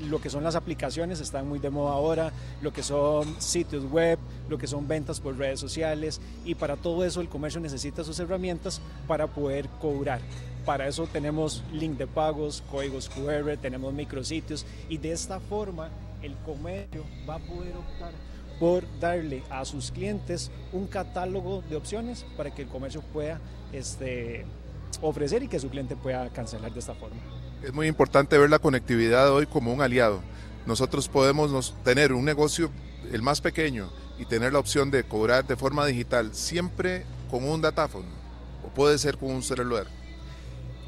lo 0.00 0.20
que 0.20 0.30
son 0.30 0.44
las 0.44 0.54
aplicaciones 0.54 1.20
están 1.20 1.48
muy 1.48 1.58
de 1.58 1.70
moda 1.70 1.92
ahora, 1.92 2.32
lo 2.62 2.72
que 2.72 2.82
son 2.82 3.40
sitios 3.40 3.84
web, 3.90 4.18
lo 4.48 4.58
que 4.58 4.66
son 4.66 4.86
ventas 4.86 5.20
por 5.20 5.36
redes 5.36 5.58
sociales 5.60 6.20
y 6.44 6.54
para 6.54 6.76
todo 6.76 7.04
eso 7.04 7.20
el 7.20 7.28
comercio 7.28 7.60
necesita 7.60 8.04
sus 8.04 8.18
herramientas 8.20 8.80
para 9.06 9.26
poder 9.26 9.68
cobrar. 9.80 10.20
Para 10.68 10.86
eso 10.86 11.08
tenemos 11.10 11.64
link 11.72 11.96
de 11.96 12.06
pagos, 12.06 12.62
códigos 12.70 13.08
QR, 13.08 13.56
tenemos 13.56 13.94
micrositios 13.94 14.66
y 14.90 14.98
de 14.98 15.12
esta 15.12 15.40
forma 15.40 15.88
el 16.20 16.36
comercio 16.44 17.04
va 17.26 17.36
a 17.36 17.38
poder 17.38 17.74
optar 17.74 18.12
por 18.60 18.84
darle 19.00 19.42
a 19.48 19.64
sus 19.64 19.90
clientes 19.90 20.50
un 20.74 20.86
catálogo 20.86 21.64
de 21.70 21.76
opciones 21.76 22.26
para 22.36 22.54
que 22.54 22.60
el 22.60 22.68
comercio 22.68 23.00
pueda 23.00 23.40
este, 23.72 24.44
ofrecer 25.00 25.42
y 25.42 25.48
que 25.48 25.58
su 25.58 25.70
cliente 25.70 25.96
pueda 25.96 26.28
cancelar 26.28 26.70
de 26.70 26.80
esta 26.80 26.94
forma. 26.94 27.16
Es 27.62 27.72
muy 27.72 27.86
importante 27.86 28.36
ver 28.36 28.50
la 28.50 28.58
conectividad 28.58 29.32
hoy 29.32 29.46
como 29.46 29.72
un 29.72 29.80
aliado. 29.80 30.20
Nosotros 30.66 31.08
podemos 31.08 31.74
tener 31.82 32.12
un 32.12 32.26
negocio, 32.26 32.70
el 33.10 33.22
más 33.22 33.40
pequeño, 33.40 33.88
y 34.18 34.26
tener 34.26 34.52
la 34.52 34.58
opción 34.58 34.90
de 34.90 35.02
cobrar 35.04 35.46
de 35.46 35.56
forma 35.56 35.86
digital 35.86 36.34
siempre 36.34 37.06
con 37.30 37.48
un 37.48 37.62
datáfono 37.62 38.08
o 38.62 38.68
puede 38.68 38.98
ser 38.98 39.16
con 39.16 39.30
un 39.30 39.42
celular. 39.42 39.86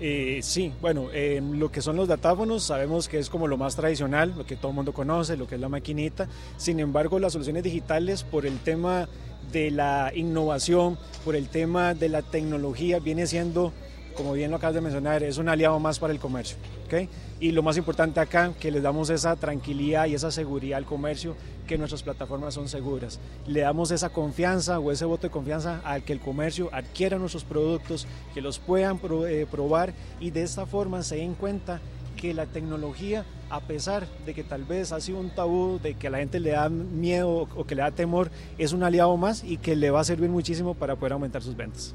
Eh, 0.03 0.41
sí, 0.43 0.73
bueno, 0.81 1.09
lo 1.53 1.71
que 1.71 1.83
son 1.83 1.97
los 1.97 2.09
datáfonos 2.09 2.63
sabemos 2.65 3.07
que 3.07 3.19
es 3.19 3.29
como 3.29 3.47
lo 3.47 3.59
más 3.59 3.77
tradicional, 3.77 4.33
lo 4.37 4.47
que 4.47 4.57
todo 4.57 4.71
el 4.71 4.75
mundo 4.75 4.95
conoce, 4.95 5.37
lo 5.37 5.47
que 5.47 5.57
es 5.57 5.61
la 5.61 5.69
maquinita. 5.69 6.27
Sin 6.57 6.81
embargo, 6.81 7.19
las 7.19 7.35
soluciones 7.35 7.63
digitales 7.63 8.25
por 8.25 8.47
el 8.47 8.59
tema 8.61 9.09
de 9.53 9.71
la 9.71 10.13
innovación, 10.15 10.97
por 11.25 11.37
el 11.37 11.49
tema 11.49 11.95
de 11.95 12.09
la 12.09 12.23
tecnología, 12.23 12.99
viene 12.99 13.27
siendo 13.27 13.73
como 14.15 14.33
bien 14.33 14.51
lo 14.51 14.57
acabas 14.57 14.75
de 14.75 14.81
mencionar, 14.81 15.23
es 15.23 15.39
un 15.39 15.49
aliado 15.49 15.79
más 15.79 15.99
para 15.99 16.13
el 16.13 16.19
comercio. 16.19 16.57
¿okay? 16.87 17.09
Y 17.41 17.53
lo 17.53 17.63
más 17.63 17.77
importante 17.77 18.21
acá, 18.21 18.53
que 18.59 18.71
les 18.71 18.83
damos 18.83 19.11
esa 19.11 19.37
tranquilidad 19.37 20.07
y 20.07 20.15
esa 20.15 20.31
seguridad 20.31 20.79
al 20.79 20.85
comercio, 20.85 21.37
que 21.67 21.79
nuestras 21.79 22.03
plataformas 22.03 22.55
son 22.55 22.69
seguras. 22.69 23.21
Le 23.47 23.61
damos 23.61 23.93
esa 23.93 24.11
confianza 24.11 24.79
o 24.79 24.91
ese 24.91 25.05
voto 25.05 25.29
de 25.29 25.31
confianza 25.31 25.81
al 25.85 26.03
que 26.03 26.13
el 26.13 26.21
comercio 26.21 26.69
adquiera 26.73 27.19
nuestros 27.19 27.45
productos, 27.45 28.07
que 28.35 28.41
los 28.41 28.59
puedan 28.59 29.01
eh, 29.27 29.47
probar 29.51 29.95
y 30.19 30.31
de 30.31 30.43
esta 30.43 30.67
forma 30.67 31.03
se 31.03 31.17
den 31.17 31.35
cuenta 31.35 31.81
que 32.17 32.35
la 32.35 32.47
tecnología, 32.47 33.25
a 33.49 33.61
pesar 33.61 34.07
de 34.27 34.35
que 34.35 34.45
tal 34.45 34.65
vez 34.65 34.93
ha 34.93 35.01
sido 35.01 35.19
un 35.19 35.31
tabú, 35.31 35.79
de 35.83 35.95
que 35.95 36.09
a 36.09 36.11
la 36.11 36.19
gente 36.19 36.39
le 36.39 36.51
da 36.51 36.69
miedo 36.69 37.49
o 37.57 37.65
que 37.65 37.75
le 37.75 37.83
da 37.83 37.91
temor, 37.91 38.31
es 38.59 38.73
un 38.73 38.83
aliado 38.83 39.17
más 39.17 39.43
y 39.43 39.57
que 39.57 39.75
le 39.75 39.91
va 39.91 40.01
a 40.01 40.05
servir 40.05 40.29
muchísimo 40.29 40.75
para 40.75 40.97
poder 40.97 41.15
aumentar 41.15 41.43
sus 41.43 41.57
ventas. 41.57 41.95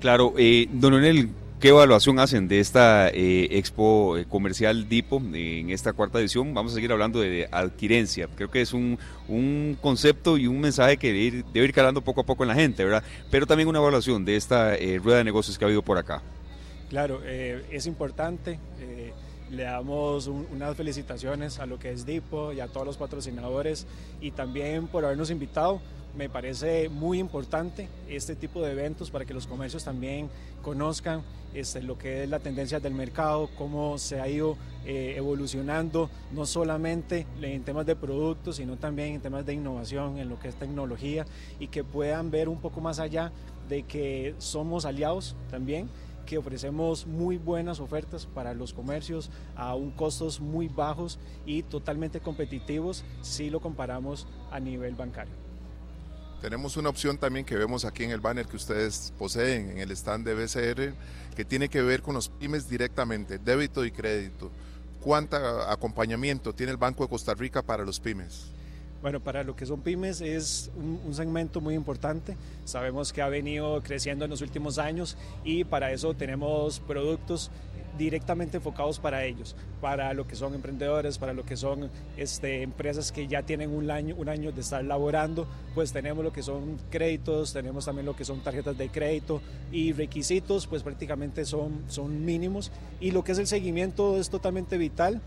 Claro, 0.00 0.34
eh, 0.38 0.68
don 0.70 0.92
Leonel, 0.92 1.30
¿qué 1.58 1.70
evaluación 1.70 2.20
hacen 2.20 2.46
de 2.46 2.60
esta 2.60 3.08
eh, 3.08 3.48
expo 3.58 4.16
eh, 4.16 4.26
comercial 4.26 4.88
DIPO 4.88 5.20
en 5.34 5.70
esta 5.70 5.92
cuarta 5.92 6.20
edición? 6.20 6.54
Vamos 6.54 6.70
a 6.70 6.74
seguir 6.76 6.92
hablando 6.92 7.18
de 7.18 7.48
adquirencia. 7.50 8.28
Creo 8.36 8.48
que 8.48 8.60
es 8.60 8.72
un, 8.72 8.96
concepto 9.82 10.38
y 10.38 10.46
un 10.46 10.60
mensaje 10.60 10.98
que 10.98 11.08
debe 11.08 11.18
ir, 11.18 11.44
debe 11.46 11.66
ir, 11.66 11.72
calando 11.72 12.00
poco 12.00 12.20
a 12.20 12.24
poco 12.24 12.44
en 12.44 12.48
la 12.48 12.54
gente, 12.54 12.84
¿verdad? 12.84 13.02
Pero 13.28 13.44
también 13.44 13.68
una 13.68 13.80
evaluación 13.80 14.24
de 14.24 14.36
esta 14.36 14.76
rueda 15.02 15.18
de 15.18 15.24
negocios 15.24 15.58
que 15.58 15.64
ha 15.64 15.66
habido 15.66 15.82
por 15.82 15.98
acá. 15.98 16.22
Claro, 16.90 17.20
es 17.24 17.86
importante. 17.86 18.60
Le 19.50 19.62
damos 19.64 20.28
unas 20.28 20.76
felicitaciones 20.76 21.58
a 21.58 21.66
lo 21.66 21.78
que 21.78 21.90
es 21.90 22.06
DIPO 22.06 22.52
y 22.52 22.60
a 22.60 22.68
todos 22.68 22.86
los 22.86 22.96
patrocinadores 22.96 23.86
y 24.20 24.30
también 24.30 24.86
por 24.86 25.04
habernos 25.04 25.30
invitado 25.30 25.80
me 26.16 26.28
parece 26.28 26.88
muy 26.88 27.18
importante 27.18 27.88
este 28.08 28.34
tipo 28.34 28.62
de 28.62 28.72
eventos 28.72 29.10
para 29.10 29.24
que 29.24 29.34
los 29.34 29.46
comercios 29.46 29.84
también 29.84 30.28
conozcan 30.62 31.22
este, 31.54 31.82
lo 31.82 31.96
que 31.96 32.24
es 32.24 32.28
la 32.28 32.40
tendencia 32.40 32.80
del 32.80 32.94
mercado, 32.94 33.48
cómo 33.56 33.98
se 33.98 34.20
ha 34.20 34.28
ido 34.28 34.56
eh, 34.84 35.14
evolucionando, 35.16 36.10
no 36.32 36.44
solamente 36.46 37.26
en 37.40 37.62
temas 37.62 37.86
de 37.86 37.96
productos, 37.96 38.56
sino 38.56 38.76
también 38.76 39.14
en 39.14 39.20
temas 39.20 39.46
de 39.46 39.54
innovación, 39.54 40.18
en 40.18 40.28
lo 40.28 40.38
que 40.38 40.48
es 40.48 40.56
tecnología, 40.56 41.24
y 41.58 41.68
que 41.68 41.84
puedan 41.84 42.30
ver 42.30 42.48
un 42.48 42.60
poco 42.60 42.80
más 42.80 42.98
allá 42.98 43.32
de 43.68 43.82
que 43.84 44.34
somos 44.38 44.84
aliados 44.84 45.36
también 45.50 45.88
que 46.28 46.36
ofrecemos 46.36 47.06
muy 47.06 47.38
buenas 47.38 47.80
ofertas 47.80 48.26
para 48.26 48.52
los 48.52 48.74
comercios 48.74 49.30
a 49.56 49.74
un 49.74 49.90
costos 49.90 50.40
muy 50.40 50.68
bajos 50.68 51.18
y 51.46 51.62
totalmente 51.62 52.20
competitivos 52.20 53.02
si 53.22 53.48
lo 53.48 53.60
comparamos 53.60 54.26
a 54.50 54.60
nivel 54.60 54.94
bancario. 54.94 55.47
Tenemos 56.40 56.76
una 56.76 56.88
opción 56.88 57.18
también 57.18 57.44
que 57.44 57.56
vemos 57.56 57.84
aquí 57.84 58.04
en 58.04 58.12
el 58.12 58.20
banner 58.20 58.46
que 58.46 58.56
ustedes 58.56 59.12
poseen 59.18 59.70
en 59.72 59.78
el 59.78 59.90
stand 59.90 60.24
de 60.24 60.34
BCR, 60.34 60.94
que 61.34 61.44
tiene 61.44 61.68
que 61.68 61.82
ver 61.82 62.00
con 62.00 62.14
los 62.14 62.28
pymes 62.28 62.68
directamente, 62.68 63.38
débito 63.38 63.84
y 63.84 63.90
crédito. 63.90 64.50
¿Cuánto 65.00 65.36
acompañamiento 65.36 66.54
tiene 66.54 66.70
el 66.70 66.78
Banco 66.78 67.02
de 67.02 67.10
Costa 67.10 67.34
Rica 67.34 67.60
para 67.62 67.84
los 67.84 67.98
pymes? 67.98 68.52
Bueno, 69.02 69.20
para 69.20 69.44
lo 69.44 69.54
que 69.54 69.64
son 69.64 69.80
pymes 69.80 70.20
es 70.20 70.70
un, 70.76 71.14
segmento 71.14 71.60
muy 71.60 71.74
importante. 71.74 72.36
Sabemos 72.64 73.12
que 73.12 73.22
ha 73.22 73.28
venido 73.28 73.80
creciendo 73.82 74.24
en 74.24 74.30
los 74.30 74.40
últimos 74.40 74.78
años 74.78 75.16
y 75.44 75.64
para 75.64 75.92
eso 75.92 76.14
tenemos 76.14 76.80
productos 76.80 77.50
directamente 77.98 78.56
enfocados 78.58 78.98
para 78.98 79.24
ellos, 79.24 79.56
para 79.80 80.14
lo 80.14 80.26
que 80.26 80.36
son 80.36 80.54
emprendedores, 80.54 81.18
para 81.18 81.32
lo 81.32 81.44
que 81.44 81.56
son 81.56 81.90
este, 82.16 82.62
empresas 82.62 83.12
que 83.12 83.26
ya 83.26 83.42
tienen 83.42 83.70
un 83.70 83.90
año, 83.90 84.14
un 84.16 84.28
año 84.28 84.52
de 84.52 84.60
estar 84.60 84.82
laborando, 84.84 85.46
pues 85.74 85.92
tenemos 85.92 86.24
lo 86.24 86.32
que 86.32 86.42
son 86.42 86.78
créditos, 86.90 87.52
tenemos 87.52 87.84
también 87.84 88.06
lo 88.06 88.16
que 88.16 88.24
son 88.24 88.40
tarjetas 88.40 88.78
de 88.78 88.88
crédito 88.88 89.42
y 89.72 89.92
requisitos, 89.92 90.66
pues 90.66 90.82
prácticamente 90.82 91.44
son, 91.44 91.82
son 91.88 92.24
mínimos. 92.24 92.70
Y 93.00 93.10
lo 93.10 93.24
que 93.24 93.32
es 93.32 93.38
el 93.38 93.46
seguimiento 93.46 94.16
es 94.18 94.30
totalmente 94.30 94.78
vital 94.78 95.20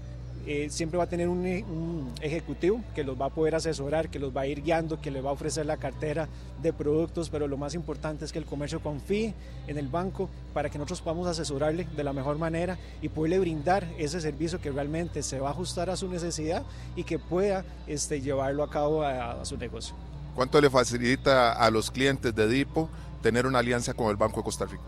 eh, 0.45 0.67
siempre 0.69 0.97
va 0.97 1.05
a 1.05 1.07
tener 1.07 1.27
un, 1.27 2.11
ejecutivo 2.21 2.83
que 2.95 3.03
los 3.03 3.19
va 3.19 3.27
a 3.27 3.29
poder 3.29 3.55
asesorar, 3.55 4.09
que 4.09 4.19
los 4.19 4.35
va 4.35 4.41
a 4.41 4.47
ir 4.47 4.63
guiando, 4.63 4.99
que 4.99 5.11
le 5.11 5.21
va 5.21 5.29
a 5.29 5.33
ofrecer 5.33 5.65
la 5.65 5.77
cartera 5.77 6.27
de 6.61 6.73
productos, 6.73 7.29
pero 7.29 7.47
lo 7.47 7.57
más 7.57 7.73
importante 7.73 8.25
es 8.25 8.31
que 8.31 8.39
el 8.39 8.45
comercio 8.45 8.81
confíe 8.81 9.33
en 9.67 9.77
el 9.77 9.87
banco 9.87 10.29
para 10.53 10.69
que 10.69 10.77
nosotros 10.77 11.01
podamos 11.01 11.27
asesorarle 11.27 11.87
de 11.95 12.03
la 12.03 12.13
mejor 12.13 12.37
manera 12.37 12.77
y 13.01 13.09
poderle 13.09 13.39
brindar 13.39 13.87
ese 13.97 14.21
servicio 14.21 14.61
que 14.61 14.71
realmente 14.71 15.23
se 15.23 15.39
va 15.39 15.49
a 15.49 15.51
ajustar 15.51 15.89
a 15.89 15.95
su 15.95 16.07
necesidad 16.09 16.63
y 16.95 17.03
que 17.03 17.19
pueda 17.19 17.65
este, 17.87 18.21
llevarlo 18.21 18.63
a 18.63 18.69
cabo 18.69 19.03
a, 19.03 19.41
a 19.41 19.45
su 19.45 19.57
negocio. 19.57 19.95
¿Cuánto 20.35 20.61
le 20.61 20.69
facilita 20.69 21.53
a 21.53 21.69
los 21.69 21.91
clientes 21.91 22.33
de 22.33 22.47
DIPO 22.47 22.89
tener 23.21 23.45
una 23.45 23.59
alianza 23.59 23.93
con 23.93 24.09
el 24.09 24.15
Banco 24.15 24.37
de 24.37 24.43
Costa 24.43 24.65
Rica? 24.65 24.83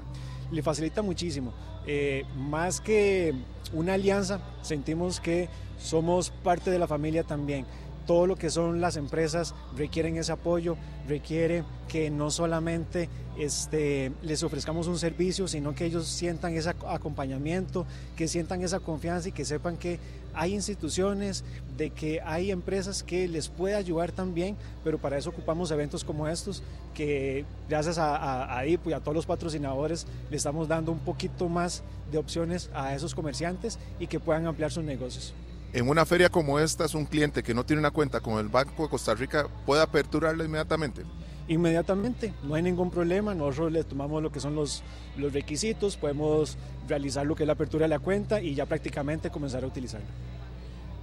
Le 0.51 0.63
facilita 0.63 1.01
muchísimo. 1.01 1.53
Eh, 1.85 2.25
más 2.35 2.79
que 2.81 3.33
una 3.73 3.93
alianza, 3.93 4.39
sentimos 4.61 5.19
que 5.19 5.49
somos 5.77 6.29
parte 6.29 6.71
de 6.71 6.79
la 6.79 6.87
familia 6.87 7.23
también. 7.23 7.65
Todo 8.05 8.27
lo 8.27 8.35
que 8.35 8.49
son 8.49 8.81
las 8.81 8.97
empresas 8.97 9.55
requieren 9.77 10.17
ese 10.17 10.31
apoyo, 10.31 10.75
requiere 11.07 11.63
que 11.87 12.09
no 12.09 12.31
solamente 12.31 13.09
este, 13.37 14.11
les 14.21 14.43
ofrezcamos 14.43 14.87
un 14.87 14.99
servicio, 14.99 15.47
sino 15.47 15.73
que 15.73 15.85
ellos 15.85 16.07
sientan 16.07 16.53
ese 16.53 16.69
acompañamiento, 16.69 17.85
que 18.15 18.27
sientan 18.27 18.61
esa 18.61 18.79
confianza 18.79 19.29
y 19.29 19.31
que 19.31 19.45
sepan 19.45 19.77
que 19.77 19.99
hay 20.33 20.53
instituciones, 20.53 21.43
de 21.77 21.91
que 21.91 22.21
hay 22.21 22.51
empresas 22.51 23.03
que 23.03 23.27
les 23.27 23.49
puede 23.49 23.75
ayudar 23.75 24.11
también, 24.11 24.55
pero 24.83 24.97
para 24.97 25.17
eso 25.17 25.29
ocupamos 25.29 25.71
eventos 25.71 26.03
como 26.03 26.27
estos, 26.27 26.63
que 26.93 27.45
gracias 27.69 27.97
a, 27.97 28.57
a, 28.57 28.65
y 28.65 28.75
a 28.93 28.99
todos 28.99 29.15
los 29.15 29.25
patrocinadores 29.25 30.05
le 30.29 30.37
estamos 30.37 30.67
dando 30.67 30.91
un 30.91 30.99
poquito 30.99 31.49
más 31.49 31.83
de 32.11 32.17
opciones 32.17 32.69
a 32.73 32.93
esos 32.95 33.15
comerciantes 33.15 33.79
y 33.99 34.07
que 34.07 34.19
puedan 34.19 34.45
ampliar 34.45 34.71
sus 34.71 34.83
negocios. 34.83 35.33
En 35.73 35.89
una 35.89 36.05
feria 36.05 36.29
como 36.29 36.59
esta, 36.59 36.85
es 36.85 36.93
un 36.93 37.05
cliente 37.05 37.41
que 37.41 37.55
no 37.55 37.65
tiene 37.65 37.79
una 37.79 37.89
cuenta 37.89 38.19
con 38.19 38.37
el 38.37 38.47
Banco 38.47 38.83
de 38.83 38.89
Costa 38.89 39.15
Rica, 39.15 39.47
¿puede 39.65 39.81
aperturarla 39.81 40.45
inmediatamente? 40.45 41.01
Inmediatamente, 41.47 42.31
no 42.43 42.53
hay 42.53 42.61
ningún 42.61 42.91
problema, 42.91 43.33
nosotros 43.33 43.71
le 43.71 43.83
tomamos 43.83 44.21
lo 44.21 44.31
que 44.31 44.39
son 44.39 44.53
los, 44.53 44.83
los 45.17 45.33
requisitos, 45.33 45.97
podemos 45.97 46.59
realizar 46.87 47.25
lo 47.25 47.35
que 47.35 47.41
es 47.41 47.47
la 47.47 47.53
apertura 47.53 47.85
de 47.85 47.89
la 47.89 47.97
cuenta 47.97 48.39
y 48.39 48.53
ya 48.53 48.67
prácticamente 48.67 49.31
comenzar 49.31 49.63
a 49.63 49.67
utilizarla. 49.67 50.05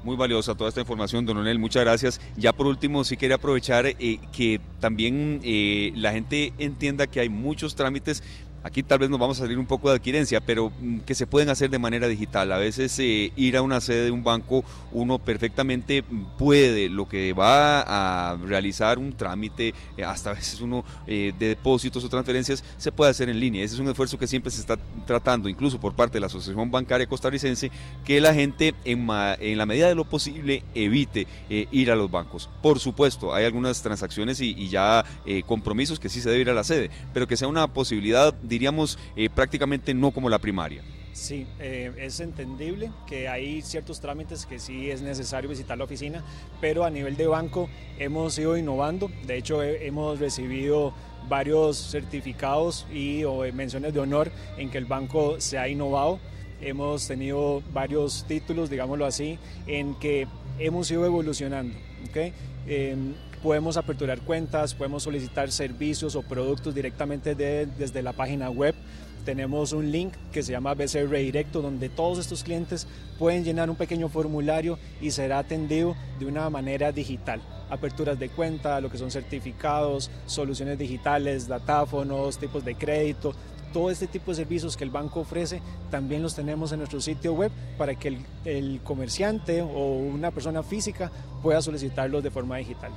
Muy 0.04 0.16
valiosa 0.16 0.54
toda 0.54 0.68
esta 0.68 0.80
información, 0.80 1.26
don 1.26 1.36
Onel, 1.36 1.58
muchas 1.58 1.82
gracias. 1.82 2.20
Ya 2.36 2.52
por 2.54 2.66
último, 2.66 3.02
sí 3.02 3.16
quería 3.16 3.36
aprovechar 3.36 3.86
eh, 3.86 4.18
que 4.32 4.60
también 4.78 5.40
eh, 5.42 5.92
la 5.96 6.12
gente 6.12 6.54
entienda 6.58 7.08
que 7.08 7.20
hay 7.20 7.28
muchos 7.28 7.74
trámites 7.74 8.22
Aquí 8.62 8.82
tal 8.82 8.98
vez 8.98 9.08
nos 9.08 9.18
vamos 9.18 9.38
a 9.38 9.42
salir 9.42 9.58
un 9.58 9.64
poco 9.64 9.88
de 9.88 9.96
adquirencia, 9.96 10.40
pero 10.40 10.70
mm, 10.80 11.00
que 11.00 11.14
se 11.14 11.26
pueden 11.26 11.48
hacer 11.48 11.70
de 11.70 11.78
manera 11.78 12.08
digital. 12.08 12.52
A 12.52 12.58
veces 12.58 12.98
eh, 12.98 13.32
ir 13.34 13.56
a 13.56 13.62
una 13.62 13.80
sede 13.80 14.04
de 14.04 14.10
un 14.10 14.22
banco, 14.22 14.64
uno 14.92 15.18
perfectamente 15.18 16.04
puede, 16.36 16.90
lo 16.90 17.08
que 17.08 17.32
va 17.32 17.80
a 17.80 18.36
realizar 18.36 18.98
un 18.98 19.14
trámite, 19.14 19.72
eh, 19.96 20.04
hasta 20.04 20.30
a 20.30 20.34
veces 20.34 20.60
uno 20.60 20.84
eh, 21.06 21.32
de 21.38 21.48
depósitos 21.48 22.04
o 22.04 22.08
transferencias, 22.10 22.62
se 22.76 22.92
puede 22.92 23.10
hacer 23.10 23.30
en 23.30 23.40
línea. 23.40 23.64
Ese 23.64 23.76
es 23.76 23.80
un 23.80 23.88
esfuerzo 23.88 24.18
que 24.18 24.26
siempre 24.26 24.50
se 24.50 24.60
está 24.60 24.76
tratando, 25.06 25.48
incluso 25.48 25.80
por 25.80 25.94
parte 25.94 26.14
de 26.14 26.20
la 26.20 26.26
Asociación 26.26 26.70
Bancaria 26.70 27.06
Costarricense, 27.06 27.70
que 28.04 28.20
la 28.20 28.34
gente 28.34 28.74
en, 28.84 29.08
en 29.10 29.56
la 29.56 29.64
medida 29.64 29.88
de 29.88 29.94
lo 29.94 30.04
posible 30.04 30.64
evite 30.74 31.26
ir 31.48 31.90
a 31.90 31.96
los 31.96 32.10
bancos. 32.10 32.50
Por 32.62 32.78
supuesto, 32.78 33.34
hay 33.34 33.44
algunas 33.44 33.82
transacciones 33.82 34.40
y 34.40 34.68
ya 34.68 35.04
compromisos 35.46 35.98
que 35.98 36.08
sí 36.08 36.20
se 36.20 36.28
debe 36.28 36.42
ir 36.42 36.50
a 36.50 36.54
la 36.54 36.64
sede, 36.64 36.90
pero 37.12 37.26
que 37.26 37.36
sea 37.36 37.48
una 37.48 37.66
posibilidad 37.68 38.34
diríamos 38.50 38.98
eh, 39.16 39.30
prácticamente 39.30 39.94
no 39.94 40.10
como 40.10 40.28
la 40.28 40.38
primaria. 40.38 40.82
Sí, 41.12 41.46
eh, 41.58 41.92
es 41.98 42.20
entendible 42.20 42.90
que 43.06 43.28
hay 43.28 43.62
ciertos 43.62 44.00
trámites 44.00 44.46
que 44.46 44.58
sí 44.58 44.90
es 44.90 45.02
necesario 45.02 45.48
visitar 45.48 45.78
la 45.78 45.84
oficina, 45.84 46.22
pero 46.60 46.84
a 46.84 46.90
nivel 46.90 47.16
de 47.16 47.26
banco 47.26 47.68
hemos 47.98 48.38
ido 48.38 48.56
innovando. 48.56 49.10
De 49.26 49.36
hecho, 49.36 49.62
hemos 49.62 50.18
recibido 50.18 50.92
varios 51.28 51.76
certificados 51.76 52.86
y 52.92 53.24
o 53.24 53.40
menciones 53.52 53.94
de 53.94 54.00
honor 54.00 54.30
en 54.56 54.70
que 54.70 54.78
el 54.78 54.84
banco 54.84 55.40
se 55.40 55.58
ha 55.58 55.68
innovado. 55.68 56.20
Hemos 56.60 57.06
tenido 57.08 57.62
varios 57.72 58.24
títulos, 58.26 58.68
digámoslo 58.68 59.06
así, 59.06 59.38
en 59.66 59.94
que 59.94 60.26
hemos 60.58 60.90
ido 60.90 61.04
evolucionando. 61.06 61.74
¿okay? 62.08 62.32
Em, 62.66 63.14
podemos 63.42 63.76
aperturar 63.76 64.20
cuentas, 64.20 64.74
podemos 64.74 65.02
solicitar 65.02 65.50
servicios 65.50 66.14
o 66.14 66.22
productos 66.22 66.74
directamente 66.74 67.34
desde 67.34 68.02
la 68.02 68.12
página 68.12 68.50
web. 68.50 68.74
Tenemos 69.24 69.72
un 69.72 69.92
link 69.92 70.14
que 70.32 70.42
se 70.42 70.52
llama 70.52 70.74
BCR 70.74 71.14
Directo, 71.16 71.60
donde 71.60 71.90
todos 71.90 72.18
estos 72.18 72.42
clientes 72.42 72.86
pueden 73.18 73.44
llenar 73.44 73.68
un 73.68 73.76
pequeño 73.76 74.08
formulario 74.08 74.78
y 75.00 75.10
será 75.10 75.38
atendido 75.38 75.94
de 76.18 76.26
una 76.26 76.48
manera 76.48 76.90
digital. 76.90 77.40
Aperturas 77.68 78.18
de 78.18 78.30
cuenta, 78.30 78.80
lo 78.80 78.90
que 78.90 78.98
son 78.98 79.10
certificados, 79.10 80.10
soluciones 80.26 80.78
digitales, 80.78 81.48
datáfonos, 81.48 82.38
tipos 82.38 82.64
de 82.64 82.74
crédito, 82.74 83.34
todo 83.74 83.90
este 83.90 84.06
tipo 84.06 84.32
de 84.32 84.36
servicios 84.36 84.76
que 84.76 84.84
el 84.84 84.90
banco 84.90 85.20
ofrece 85.20 85.62
también 85.90 86.22
los 86.22 86.34
tenemos 86.34 86.72
en 86.72 86.78
nuestro 86.78 87.00
sitio 87.00 87.34
web 87.34 87.52
para 87.78 87.94
que 87.94 88.18
el 88.44 88.80
comerciante 88.82 89.62
o 89.62 89.94
una 89.94 90.30
persona 90.30 90.62
física 90.62 91.12
pueda 91.42 91.62
solicitarlos 91.62 92.24
de 92.24 92.30
forma 92.30 92.56
digital. 92.56 92.90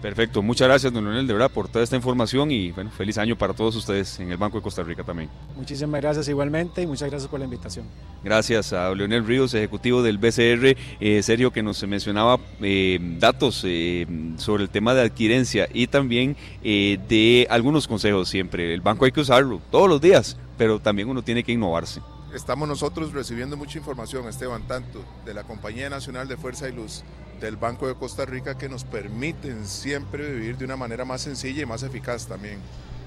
Perfecto, 0.00 0.42
muchas 0.42 0.68
gracias, 0.68 0.92
don 0.92 1.04
Leonel, 1.04 1.26
de 1.26 1.32
verdad, 1.32 1.50
por 1.50 1.66
toda 1.66 1.82
esta 1.82 1.96
información 1.96 2.52
y 2.52 2.70
bueno, 2.70 2.90
feliz 2.90 3.18
año 3.18 3.36
para 3.36 3.52
todos 3.52 3.74
ustedes 3.74 4.20
en 4.20 4.30
el 4.30 4.36
Banco 4.36 4.58
de 4.58 4.62
Costa 4.62 4.84
Rica 4.84 5.02
también. 5.02 5.28
Muchísimas 5.56 6.00
gracias 6.00 6.28
igualmente 6.28 6.82
y 6.82 6.86
muchas 6.86 7.10
gracias 7.10 7.28
por 7.28 7.40
la 7.40 7.46
invitación. 7.46 7.84
Gracias 8.22 8.72
a 8.72 8.94
Leonel 8.94 9.26
Ríos, 9.26 9.54
ejecutivo 9.54 10.02
del 10.02 10.18
BCR, 10.18 10.76
eh, 11.00 11.22
Sergio, 11.22 11.50
que 11.50 11.64
nos 11.64 11.82
mencionaba 11.82 12.38
eh, 12.60 12.98
datos 13.18 13.62
eh, 13.66 14.06
sobre 14.36 14.62
el 14.62 14.70
tema 14.70 14.94
de 14.94 15.02
adquirencia 15.02 15.68
y 15.72 15.88
también 15.88 16.36
eh, 16.62 16.98
de 17.08 17.48
algunos 17.50 17.88
consejos 17.88 18.28
siempre. 18.28 18.72
El 18.72 18.80
banco 18.80 19.04
hay 19.04 19.10
que 19.10 19.20
usarlo 19.20 19.60
todos 19.70 19.88
los 19.88 20.00
días, 20.00 20.36
pero 20.56 20.78
también 20.78 21.08
uno 21.08 21.22
tiene 21.22 21.42
que 21.42 21.52
innovarse. 21.52 22.00
Estamos 22.34 22.68
nosotros 22.68 23.12
recibiendo 23.12 23.56
mucha 23.56 23.78
información, 23.78 24.28
Esteban, 24.28 24.62
tanto 24.68 25.02
de 25.24 25.32
la 25.32 25.44
Compañía 25.44 25.88
Nacional 25.88 26.28
de 26.28 26.36
Fuerza 26.36 26.68
y 26.68 26.72
Luz 26.72 27.02
del 27.40 27.56
Banco 27.56 27.86
de 27.86 27.94
Costa 27.94 28.26
Rica 28.26 28.58
que 28.58 28.68
nos 28.68 28.84
permiten 28.84 29.66
siempre 29.66 30.30
vivir 30.32 30.58
de 30.58 30.64
una 30.64 30.76
manera 30.76 31.04
más 31.04 31.22
sencilla 31.22 31.62
y 31.62 31.66
más 31.66 31.82
eficaz 31.82 32.26
también. 32.26 32.58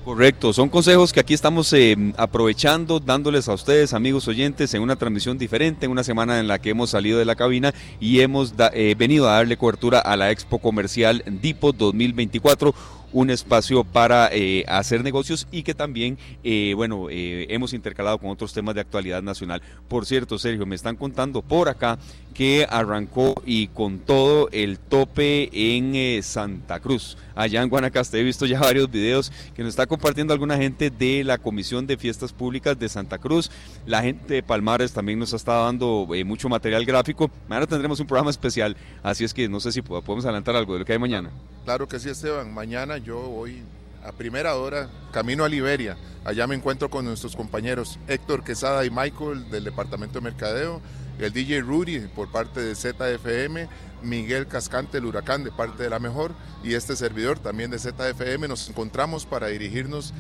Correcto, 0.04 0.52
son 0.52 0.70
consejos 0.70 1.14
que 1.14 1.20
aquí 1.20 1.36
estamos 1.36 1.72
eh, 1.74 1.96
aprovechando, 2.18 3.00
dándoles 3.00 3.48
a 3.48 3.54
ustedes, 3.54 3.94
amigos 3.94 4.28
oyentes, 4.28 4.74
en 4.74 4.82
una 4.82 4.96
transmisión 4.96 5.38
diferente, 5.38 5.86
en 5.86 5.92
una 5.92 6.04
semana 6.04 6.40
en 6.40 6.48
la 6.48 6.58
que 6.58 6.72
hemos 6.72 6.90
salido 6.90 7.20
de 7.20 7.26
la 7.26 7.36
cabina 7.36 7.72
y 8.00 8.22
hemos 8.22 8.56
eh, 8.74 8.96
venido 8.98 9.30
a 9.30 9.34
darle 9.34 9.58
cobertura 9.58 10.00
a 10.00 10.18
la 10.18 10.32
Expo 10.32 10.58
Comercial 10.58 11.24
Dipo 11.28 11.72
2024 11.72 12.74
un 13.14 13.30
espacio 13.30 13.84
para 13.84 14.30
eh, 14.32 14.64
hacer 14.68 15.04
negocios 15.04 15.48
y 15.52 15.64
que 15.64 15.74
también, 15.74 16.18
eh, 16.44 16.74
bueno, 16.76 17.08
eh, 17.10 17.48
hemos 17.50 17.74
intercalado 17.74 18.18
con 18.18 18.30
otros 18.30 18.54
temas 18.54 18.76
de 18.76 18.82
actualidad 18.82 19.22
nacional. 19.22 19.62
Por 19.88 20.06
cierto, 20.06 20.38
Sergio, 20.38 20.66
me 20.66 20.76
están 20.76 20.96
contando 20.96 21.42
por 21.42 21.70
acá 21.70 21.98
que 22.34 22.66
arrancó 22.70 23.36
y 23.46 23.68
con 23.68 24.00
todo 24.00 24.48
el 24.52 24.80
tope 24.80 25.50
en 25.52 26.24
Santa 26.24 26.80
Cruz, 26.80 27.18
allá 27.36 27.62
en 27.62 27.70
Guanacaste. 27.70 28.20
He 28.20 28.24
visto 28.24 28.46
ya 28.46 28.60
varios 28.62 28.90
videos 28.90 29.32
que 29.54 29.64
nos 29.64 29.72
está 29.72 29.86
compartiendo 29.86 30.34
alguna 30.34 30.58
gente 30.58 30.90
de 30.90 31.24
la 31.26 31.38
Comisión 31.38 31.86
de 31.88 31.98
Fiestas 31.98 32.32
Públicas 32.32 32.80
de 32.80 32.88
Santa 32.88 33.18
Cruz. 33.18 33.52
La 33.86 34.02
gente 34.02 34.36
de 34.36 34.44
Palmares 34.44 34.94
también 34.94 35.20
nos 35.20 35.34
ha 35.34 35.36
estado 35.36 35.66
dando 35.66 36.08
mucho 36.26 36.48
material 36.48 36.86
gráfico. 36.86 37.30
Mañana 37.50 37.68
tendremos 37.68 38.00
un 38.00 38.08
programa 38.08 38.32
especial, 38.32 38.78
así 39.04 39.26
es 39.26 39.34
que 39.34 39.50
no 39.50 39.60
sé 39.60 39.74
si 39.74 39.82
podemos 39.82 40.24
adelantar 40.24 40.56
algo 40.56 40.74
de 40.74 40.80
lo 40.80 40.86
que 40.86 40.94
hay 40.94 41.00
mañana. 41.00 41.32
Claro 41.66 41.88
que 41.88 42.00
sí, 42.00 42.10
Esteban. 42.10 42.54
Mañana 42.54 42.98
yo 43.04 43.20
voy 43.20 43.64
a 44.04 44.12
primera 44.12 44.56
hora, 44.56 44.90
camino 45.12 45.44
a 45.44 45.50
Liberia. 45.50 45.98
Allá 46.24 46.48
me 46.48 46.56
encuentro 46.56 46.90
con 46.90 47.06
nuestros 47.06 47.36
compañeros 47.36 48.00
Héctor 48.08 48.44
Quesada 48.44 48.86
y 48.86 48.90
Michael 48.90 49.50
del 49.50 49.64
Departamento 49.64 50.20
de 50.20 50.24
Mercadeo, 50.24 50.82
el 51.20 51.32
DJ 51.32 51.62
Rudy 51.62 52.00
por 52.16 52.32
parte 52.32 52.62
de 52.62 52.76
ZFM, 52.76 53.68
Miguel 54.04 54.48
Cascante, 54.48 54.98
el 54.98 55.06
Huracán 55.06 55.44
de 55.44 55.52
parte 55.52 55.84
de 55.84 55.90
La 55.90 56.00
Mejor 56.00 56.34
y 56.64 56.74
este 56.74 56.96
servidor 56.96 57.40
también 57.40 57.72
de 57.72 57.80
ZFM. 57.80 58.48
Nos 58.48 58.70
encontramos 58.70 59.26
para 59.26 59.48
dirigirnos 59.48 60.14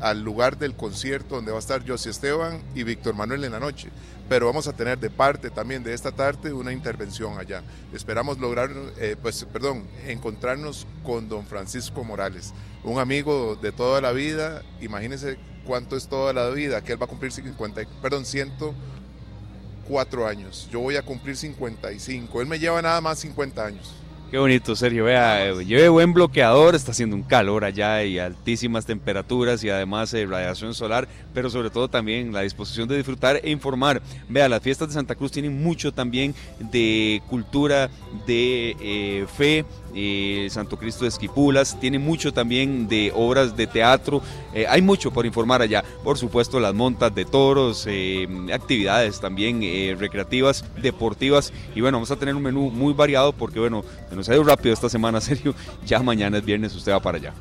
al 0.00 0.22
lugar 0.22 0.58
del 0.58 0.74
concierto 0.74 1.36
donde 1.36 1.52
va 1.52 1.58
a 1.58 1.60
estar 1.60 1.86
Josie 1.86 2.10
Esteban 2.10 2.62
y 2.74 2.82
Víctor 2.82 3.14
Manuel 3.14 3.44
en 3.44 3.52
la 3.52 3.60
noche. 3.60 3.88
Pero 4.28 4.46
vamos 4.46 4.66
a 4.66 4.72
tener 4.72 4.98
de 4.98 5.08
parte 5.08 5.50
también 5.50 5.84
de 5.84 5.94
esta 5.94 6.10
tarde 6.10 6.52
una 6.52 6.72
intervención 6.72 7.38
allá. 7.38 7.62
Esperamos 7.92 8.38
lograr, 8.38 8.70
eh, 8.98 9.14
pues, 9.20 9.44
perdón, 9.44 9.84
encontrarnos 10.06 10.86
con 11.04 11.28
don 11.28 11.46
Francisco 11.46 12.02
Morales, 12.02 12.52
un 12.82 12.98
amigo 12.98 13.54
de 13.56 13.70
toda 13.70 14.00
la 14.00 14.10
vida. 14.12 14.62
Imagínense 14.80 15.38
cuánto 15.64 15.96
es 15.96 16.08
toda 16.08 16.32
la 16.32 16.50
vida, 16.50 16.82
que 16.82 16.90
él 16.92 17.00
va 17.00 17.06
a 17.06 17.08
cumplir 17.08 17.30
50, 17.30 17.82
perdón, 18.02 18.24
104 18.24 20.26
años. 20.26 20.68
Yo 20.72 20.80
voy 20.80 20.96
a 20.96 21.02
cumplir 21.02 21.36
55. 21.36 22.40
Él 22.40 22.48
me 22.48 22.58
lleva 22.58 22.82
nada 22.82 23.00
más 23.00 23.20
50 23.20 23.64
años. 23.64 23.94
Qué 24.28 24.38
bonito, 24.38 24.74
Sergio. 24.74 25.04
Vea, 25.04 25.52
lleve 25.62 25.88
buen 25.88 26.12
bloqueador, 26.12 26.74
está 26.74 26.90
haciendo 26.90 27.14
un 27.14 27.22
calor 27.22 27.64
allá 27.64 28.02
y 28.02 28.18
altísimas 28.18 28.84
temperaturas 28.84 29.62
y 29.62 29.70
además 29.70 30.12
eh, 30.14 30.26
radiación 30.26 30.74
solar, 30.74 31.06
pero 31.32 31.48
sobre 31.48 31.70
todo 31.70 31.86
también 31.86 32.32
la 32.32 32.40
disposición 32.40 32.88
de 32.88 32.96
disfrutar 32.96 33.38
e 33.44 33.50
informar. 33.50 34.02
Vea, 34.28 34.48
las 34.48 34.62
fiestas 34.62 34.88
de 34.88 34.94
Santa 34.94 35.14
Cruz 35.14 35.30
tienen 35.30 35.62
mucho 35.62 35.92
también 35.92 36.34
de 36.58 37.22
cultura, 37.28 37.88
de 38.26 38.76
eh, 38.80 39.26
fe, 39.36 39.64
eh, 39.96 40.48
Santo 40.50 40.76
Cristo 40.76 41.04
de 41.04 41.08
Esquipulas, 41.08 41.80
tiene 41.80 41.98
mucho 41.98 42.32
también 42.32 42.86
de 42.86 43.10
obras 43.14 43.56
de 43.56 43.66
teatro, 43.66 44.22
eh, 44.54 44.66
hay 44.68 44.82
mucho 44.82 45.10
por 45.10 45.24
informar 45.24 45.62
allá, 45.62 45.82
por 46.04 46.18
supuesto 46.18 46.60
las 46.60 46.74
montas 46.74 47.14
de 47.14 47.24
toros, 47.24 47.86
eh, 47.88 48.28
actividades 48.52 49.18
también 49.20 49.62
recreativas, 49.98 50.64
deportivas 50.82 51.52
y 51.74 51.80
bueno, 51.80 51.96
vamos 51.96 52.10
a 52.10 52.16
tener 52.16 52.34
un 52.34 52.42
menú 52.42 52.70
muy 52.70 52.92
variado 52.92 53.32
porque 53.32 53.58
bueno, 53.58 53.84
nos 54.14 54.28
ha 54.28 54.34
ido 54.34 54.44
rápido 54.44 54.74
esta 54.74 54.90
semana, 54.90 55.20
serio, 55.22 55.54
ya 55.86 56.00
mañana 56.00 56.38
es 56.38 56.44
viernes, 56.44 56.74
usted 56.74 56.92
va 56.92 57.00
para 57.00 57.16
allá. 57.16 57.32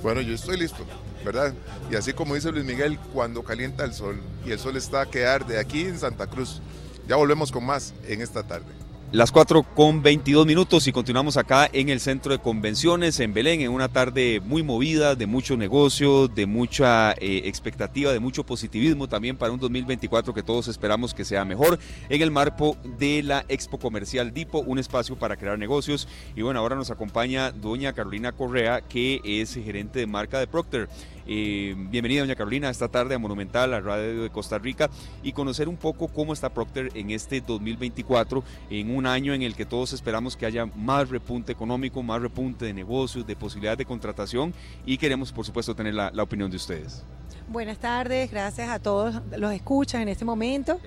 Bueno, 0.00 0.20
yo 0.20 0.34
estoy 0.34 0.56
listo, 0.56 0.84
¿verdad? 1.24 1.52
Y 1.90 1.96
así 1.96 2.12
como 2.12 2.36
dice 2.36 2.52
Luis 2.52 2.64
Miguel, 2.64 2.98
cuando 3.12 3.42
calienta 3.42 3.84
el 3.84 3.92
sol 3.92 4.20
y 4.46 4.52
el 4.52 4.58
sol 4.60 4.76
está 4.76 5.00
a 5.00 5.06
quedar 5.06 5.46
de 5.46 5.58
aquí 5.58 5.80
en 5.80 5.98
Santa 5.98 6.28
Cruz, 6.28 6.60
ya 7.08 7.16
volvemos 7.16 7.50
con 7.50 7.66
más 7.66 7.92
en 8.06 8.20
esta 8.20 8.42
tarde. 8.42 8.83
Las 9.12 9.30
4 9.30 9.62
con 9.62 10.02
22 10.02 10.44
minutos 10.44 10.88
y 10.88 10.92
continuamos 10.92 11.36
acá 11.36 11.70
en 11.72 11.88
el 11.88 12.00
centro 12.00 12.32
de 12.32 12.40
convenciones 12.40 13.20
en 13.20 13.32
Belén, 13.32 13.60
en 13.60 13.70
una 13.70 13.88
tarde 13.88 14.40
muy 14.44 14.64
movida, 14.64 15.14
de 15.14 15.26
mucho 15.26 15.56
negocio, 15.56 16.26
de 16.26 16.46
mucha 16.46 17.12
eh, 17.12 17.42
expectativa, 17.44 18.12
de 18.12 18.18
mucho 18.18 18.44
positivismo 18.44 19.08
también 19.08 19.36
para 19.36 19.52
un 19.52 19.60
2024 19.60 20.34
que 20.34 20.42
todos 20.42 20.66
esperamos 20.66 21.14
que 21.14 21.24
sea 21.24 21.44
mejor, 21.44 21.78
en 22.08 22.22
el 22.22 22.32
marco 22.32 22.76
de 22.98 23.22
la 23.22 23.44
Expo 23.48 23.78
Comercial 23.78 24.34
Dipo, 24.34 24.58
un 24.58 24.80
espacio 24.80 25.16
para 25.16 25.36
crear 25.36 25.60
negocios. 25.60 26.08
Y 26.34 26.42
bueno, 26.42 26.58
ahora 26.58 26.74
nos 26.74 26.90
acompaña 26.90 27.52
doña 27.52 27.92
Carolina 27.92 28.32
Correa, 28.32 28.80
que 28.80 29.20
es 29.24 29.54
gerente 29.54 30.00
de 30.00 30.08
marca 30.08 30.40
de 30.40 30.48
Procter. 30.48 30.88
Eh, 31.26 31.74
bienvenida, 31.76 32.20
doña 32.20 32.34
Carolina, 32.34 32.68
esta 32.68 32.88
tarde 32.88 33.14
a 33.14 33.18
Monumental, 33.18 33.72
a 33.72 33.80
Radio 33.80 34.22
de 34.22 34.30
Costa 34.30 34.58
Rica, 34.58 34.90
y 35.22 35.32
conocer 35.32 35.68
un 35.68 35.76
poco 35.76 36.08
cómo 36.08 36.32
está 36.32 36.50
Procter 36.50 36.90
en 36.94 37.10
este 37.10 37.40
2024, 37.40 38.44
en 38.70 38.94
un 38.94 39.06
año 39.06 39.32
en 39.32 39.42
el 39.42 39.54
que 39.54 39.64
todos 39.64 39.92
esperamos 39.92 40.36
que 40.36 40.46
haya 40.46 40.66
más 40.66 41.08
repunte 41.08 41.52
económico, 41.52 42.02
más 42.02 42.20
repunte 42.20 42.66
de 42.66 42.74
negocios, 42.74 43.26
de 43.26 43.36
posibilidades 43.36 43.78
de 43.78 43.86
contratación, 43.86 44.52
y 44.84 44.98
queremos, 44.98 45.32
por 45.32 45.46
supuesto, 45.46 45.74
tener 45.74 45.94
la, 45.94 46.10
la 46.10 46.22
opinión 46.22 46.50
de 46.50 46.56
ustedes. 46.56 47.02
Buenas 47.48 47.78
tardes, 47.78 48.30
gracias 48.30 48.68
a 48.68 48.78
todos 48.78 49.20
los 49.36 49.52
escuchas 49.52 50.02
en 50.02 50.08
este 50.08 50.24
momento. 50.24 50.78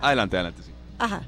Adelante, 0.00 0.36
adelante, 0.36 0.62
sí. 0.62 0.70
Ajá. 0.98 1.22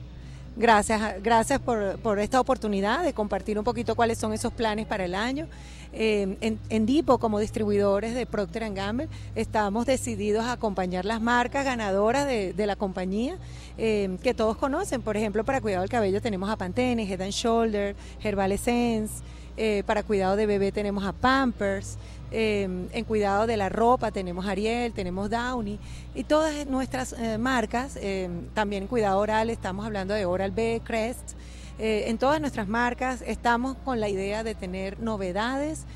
Gracias, 0.55 1.22
gracias 1.22 1.61
por, 1.61 1.99
por, 2.01 2.18
esta 2.18 2.38
oportunidad 2.38 3.03
de 3.03 3.14
compartir 3.14 3.59
un 3.59 3.64
poquito 3.64 3.95
cuáles 3.95 4.18
son 4.18 4.34
esos 4.34 4.53
planes 4.53 4.86
para 4.86 5.07
el 5.07 5.14
año. 5.14 5.49
Eh, 5.93 6.38
en, 6.40 6.59
en, 6.70 6.86
Dipo, 6.86 7.18
como 7.18 7.38
distribuidores 7.38 8.14
de 8.14 8.24
Procter 8.24 8.72
Gamble, 8.72 9.09
estamos 9.34 9.84
decididos 9.84 10.45
a 10.45 10.53
acompañar 10.53 11.05
las 11.05 11.20
marcas 11.20 11.64
ganadoras 11.64 12.26
de, 12.26 12.55
la 12.66 12.76
compañía 12.76 13.36
eh, 13.76 14.16
que 14.22 14.32
todos 14.32 14.57
conocen. 14.57 15.03
Por 15.03 15.16
ejemplo, 15.16 15.45
para 15.45 15.61
cuidado 15.61 15.82
del 15.82 15.90
cabello 15.90 16.22
tenemos 16.22 16.49
a 16.49 16.57
Pantene, 16.57 17.05
Head 17.05 17.20
and 17.20 17.32
Shoulder, 17.32 17.95
Herbal 18.22 18.53
Essence. 18.53 19.22
Eh, 19.59 19.82
para 19.84 20.03
cuidado 20.03 20.34
de 20.36 20.47
bebé 20.47 20.72
tenemos 20.72 21.05
a 21.05 21.12
Pampers. 21.12 21.99
En 22.34 23.05
cuidado 23.07 23.47
de 23.47 23.59
la 23.59 23.68
ropa 23.68 24.11
tenemos 24.11 24.47
Ariel, 24.47 24.95
tenemos 24.95 25.28
Downy 25.28 25.78
y 26.14 26.24
todas 26.24 26.66
nuestras 26.66 27.14
marcas, 27.38 27.99
también 28.55 28.84
en 28.84 28.88
cuidado 28.88 29.18
oral 29.18 29.51
estamos 29.51 29.84
hablando 29.84 30.14
de 30.14 30.24
Oral 30.24 30.51
B, 30.51 30.80
Crest. 30.82 31.34
Eh, 31.79 32.05
en 32.09 32.18
todas 32.18 32.41
nuestras 32.41 32.68
marcas 32.68 33.23
estamos 33.27 33.77
con 33.85 34.01
la 34.01 34.09
idea 34.09 34.45
de 34.45 34.55
tener 34.55 35.01
novedades, 35.01 35.87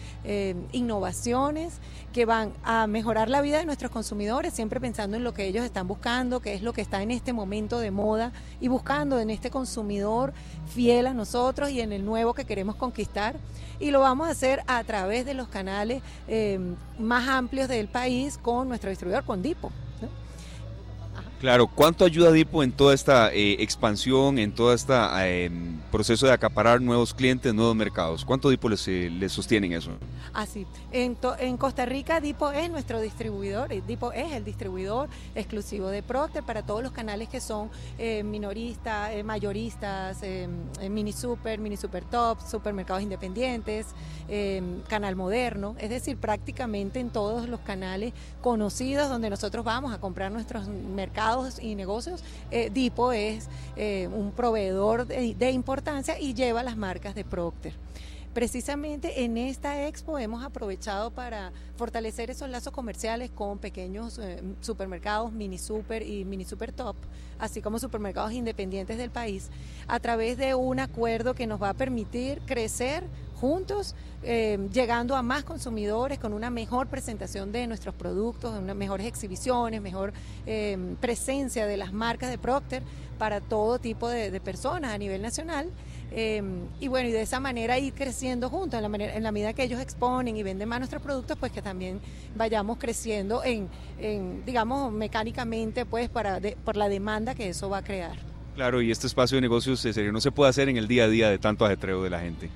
innovaciones 0.73 1.75
que 2.13 2.25
van 2.25 2.53
a 2.65 2.89
mejorar 2.89 3.29
la 3.29 3.41
vida 3.43 3.59
de 3.59 3.65
nuestros 3.65 3.93
consumidores, 3.93 4.53
siempre 4.53 4.81
pensando 4.81 5.17
en 5.17 5.23
lo 5.23 5.33
que 5.33 5.47
ellos 5.47 5.65
están 5.65 5.87
buscando, 5.87 6.41
que 6.41 6.55
es 6.55 6.63
lo 6.63 6.73
que 6.73 6.81
está 6.81 7.01
en 7.03 7.13
este 7.13 7.33
momento 7.33 7.79
de 7.79 7.93
moda 7.93 8.33
y 8.61 8.67
buscando 8.67 9.21
en 9.21 9.31
este 9.31 9.51
consumidor 9.51 10.33
fiel 10.67 11.07
a 11.07 11.15
nosotros 11.15 11.71
y 11.71 11.81
en 11.81 11.93
el 11.93 12.05
nuevo 12.05 12.35
que 12.35 12.45
queremos 12.45 12.75
conquistar 12.75 13.37
y 13.79 13.91
lo 13.91 14.01
vamos 14.01 14.29
a 14.29 14.31
hacer 14.31 14.63
a 14.67 14.83
través 14.85 15.27
de 15.27 15.35
los 15.35 15.49
canales 15.49 16.03
eh, 16.29 16.59
más 16.99 17.29
amplios 17.29 17.69
del 17.69 17.89
país 17.89 18.39
con 18.39 18.69
nuestro 18.69 18.91
distribuidor, 18.91 19.25
con 19.25 19.43
Dipo. 19.43 19.71
Claro, 21.41 21.67
¿cuánto 21.67 22.07
ayuda 22.07 22.33
Dipo 22.33 22.63
en 22.63 22.73
toda 22.73 22.95
esta 22.95 23.31
eh, 23.31 23.63
expansión, 23.63 24.39
en 24.39 24.55
todo 24.55 24.73
este 24.73 24.95
proceso 25.93 26.25
de 26.25 26.33
acaparar 26.33 26.81
nuevos 26.81 27.13
clientes, 27.13 27.53
nuevos 27.53 27.77
mercados? 27.77 28.25
¿Cuánto 28.25 28.49
Dipo 28.49 28.71
les, 28.71 28.89
eh, 28.89 29.11
les 29.11 29.33
sostienen 29.33 29.75
eso? 29.75 29.91
Así, 30.33 30.67
en, 30.93 31.19
en, 31.39 31.57
Costa 31.59 31.85
Rica 31.85 32.21
Dipo 32.21 32.51
es 32.53 32.71
nuestro 32.71 33.03
distribuidor, 33.03 33.69
Dipo 33.87 34.13
es 34.13 34.33
el 34.33 34.45
distribuidor 34.45 35.11
exclusivo 35.35 35.89
de 35.89 36.03
Procter 36.03 36.43
para 36.43 36.63
todos 36.63 36.83
los 36.83 36.93
canales 36.93 37.29
que 37.29 37.41
son 37.41 37.71
eh, 37.99 38.23
minoristas, 38.23 39.13
mayoristas, 39.23 40.21
mini 40.89 41.13
super, 41.13 41.59
mini 41.59 41.77
super 41.77 42.05
top, 42.05 42.39
supermercados 42.49 43.03
independientes, 43.03 43.89
canal 44.89 45.17
moderno, 45.17 45.77
es 45.79 45.91
decir, 45.91 46.17
prácticamente 46.17 46.99
en 46.99 47.11
todos 47.11 47.47
los 47.47 47.61
canales 47.61 48.15
conocidos 48.41 49.11
donde 49.11 49.29
nosotros 49.29 49.65
vamos 49.65 49.93
a 49.93 50.01
comprar 50.01 50.33
nuestros 50.33 50.67
mercados 50.69 51.26
y 51.61 51.75
negocios, 51.75 52.23
eh, 52.53 52.71
Dipo 52.73 53.11
es 53.11 53.49
eh, 53.75 54.09
un 54.13 54.31
proveedor 54.31 55.09
de, 55.09 55.51
importancia 55.51 56.21
y 56.21 56.35
lleva 56.35 56.63
las 56.63 56.77
marcas 56.77 57.17
de 57.17 57.25
Procter. 57.25 57.73
Precisamente 58.33 59.25
en 59.25 59.37
esta 59.37 59.89
expo 59.89 60.21
hemos 60.21 60.45
aprovechado 60.45 61.11
para 61.11 61.53
fortalecer 61.77 62.31
esos 62.31 62.49
lazos 62.49 62.73
comerciales 62.73 63.31
con 63.31 63.59
pequeños 63.59 64.21
eh, 64.21 64.41
supermercados, 64.61 65.33
mini 65.33 65.59
super 65.59 66.07
y 66.07 66.25
mini 66.25 66.45
super 66.45 66.71
top, 66.71 66.95
así 67.41 67.61
como 67.61 67.81
supermercados 67.81 68.33
independientes 68.33 68.97
del 68.97 69.11
país, 69.11 69.49
a 69.89 69.99
través 69.99 70.39
de 70.39 70.55
un 70.55 70.79
acuerdo 70.79 71.35
que 71.35 71.49
nos 71.49 71.61
va 71.61 71.71
a 71.71 71.75
permitir 71.75 72.41
crecer 72.47 73.03
juntos, 73.37 73.95
eh, 74.23 74.59
llegando 74.73 75.15
a 75.15 75.23
más 75.23 75.45
consumidores 75.45 76.19
con 76.19 76.33
una 76.33 76.51
mejor 76.51 76.89
presentación 76.89 77.53
de 77.53 77.67
nuestros 77.67 77.95
productos, 77.95 78.59
unas 78.59 78.75
mejores 78.75 79.07
exhibiciones, 79.07 79.81
mejor 79.81 80.13
eh, 80.47 80.77
presencia 81.01 81.67
de 81.67 81.77
las 81.77 81.93
marcas 81.93 82.31
de 82.31 82.39
Procter 82.39 82.83
para 83.19 83.41
todo 83.41 83.79
tipo 83.79 84.09
de, 84.09 84.41
personas 84.41 84.93
a 84.93 84.99
nivel 84.99 85.23
nacional. 85.23 85.71
Eh, 86.13 86.43
y 86.81 86.89
bueno, 86.89 87.09
y 87.09 87.13
de 87.13 87.23
esa 87.23 87.41
manera 87.41 87.79
ir 87.79 87.93
creciendo 87.93 88.49
juntos, 88.49 88.79
en 88.79 88.83
la, 88.83 88.89
manera, 88.89 89.15
en 89.15 89.23
la 89.23 89.33
medida 89.33 89.53
que 89.53 89.65
ellos 89.65 89.81
exponen 89.81 90.37
y 90.37 90.43
venden 90.43 90.69
más 90.69 90.79
nuestros 90.79 91.03
productos, 91.03 91.37
pues 91.39 91.53
que 91.53 91.63
también 91.63 92.01
vayamos 92.37 92.79
creciendo 92.79 93.43
en, 93.45 93.69
digamos, 94.45 94.93
mecánicamente, 94.93 95.85
pues 95.85 96.09
para 96.09 96.41
por 96.65 96.77
la 96.77 96.89
demanda 96.89 97.35
que 97.35 97.49
eso 97.49 97.69
va 97.69 97.79
a 97.79 97.83
crear. 97.83 98.17
Claro, 98.55 98.81
y 98.81 98.91
este 98.91 99.07
espacio 99.07 99.37
de 99.37 99.43
negocios 99.43 99.81
serio 99.81 100.13
no 100.13 100.21
se 100.21 100.33
puede 100.33 100.49
hacer 100.49 100.71
en 100.71 100.79
el 100.79 100.89
día 100.89 101.05
a 101.05 101.09
día 101.09 101.29
de 101.29 101.39
tanto 101.39 101.67
ajetreo 101.67 102.03
de 102.03 102.09
la 102.09 102.21
gente. 102.21 102.49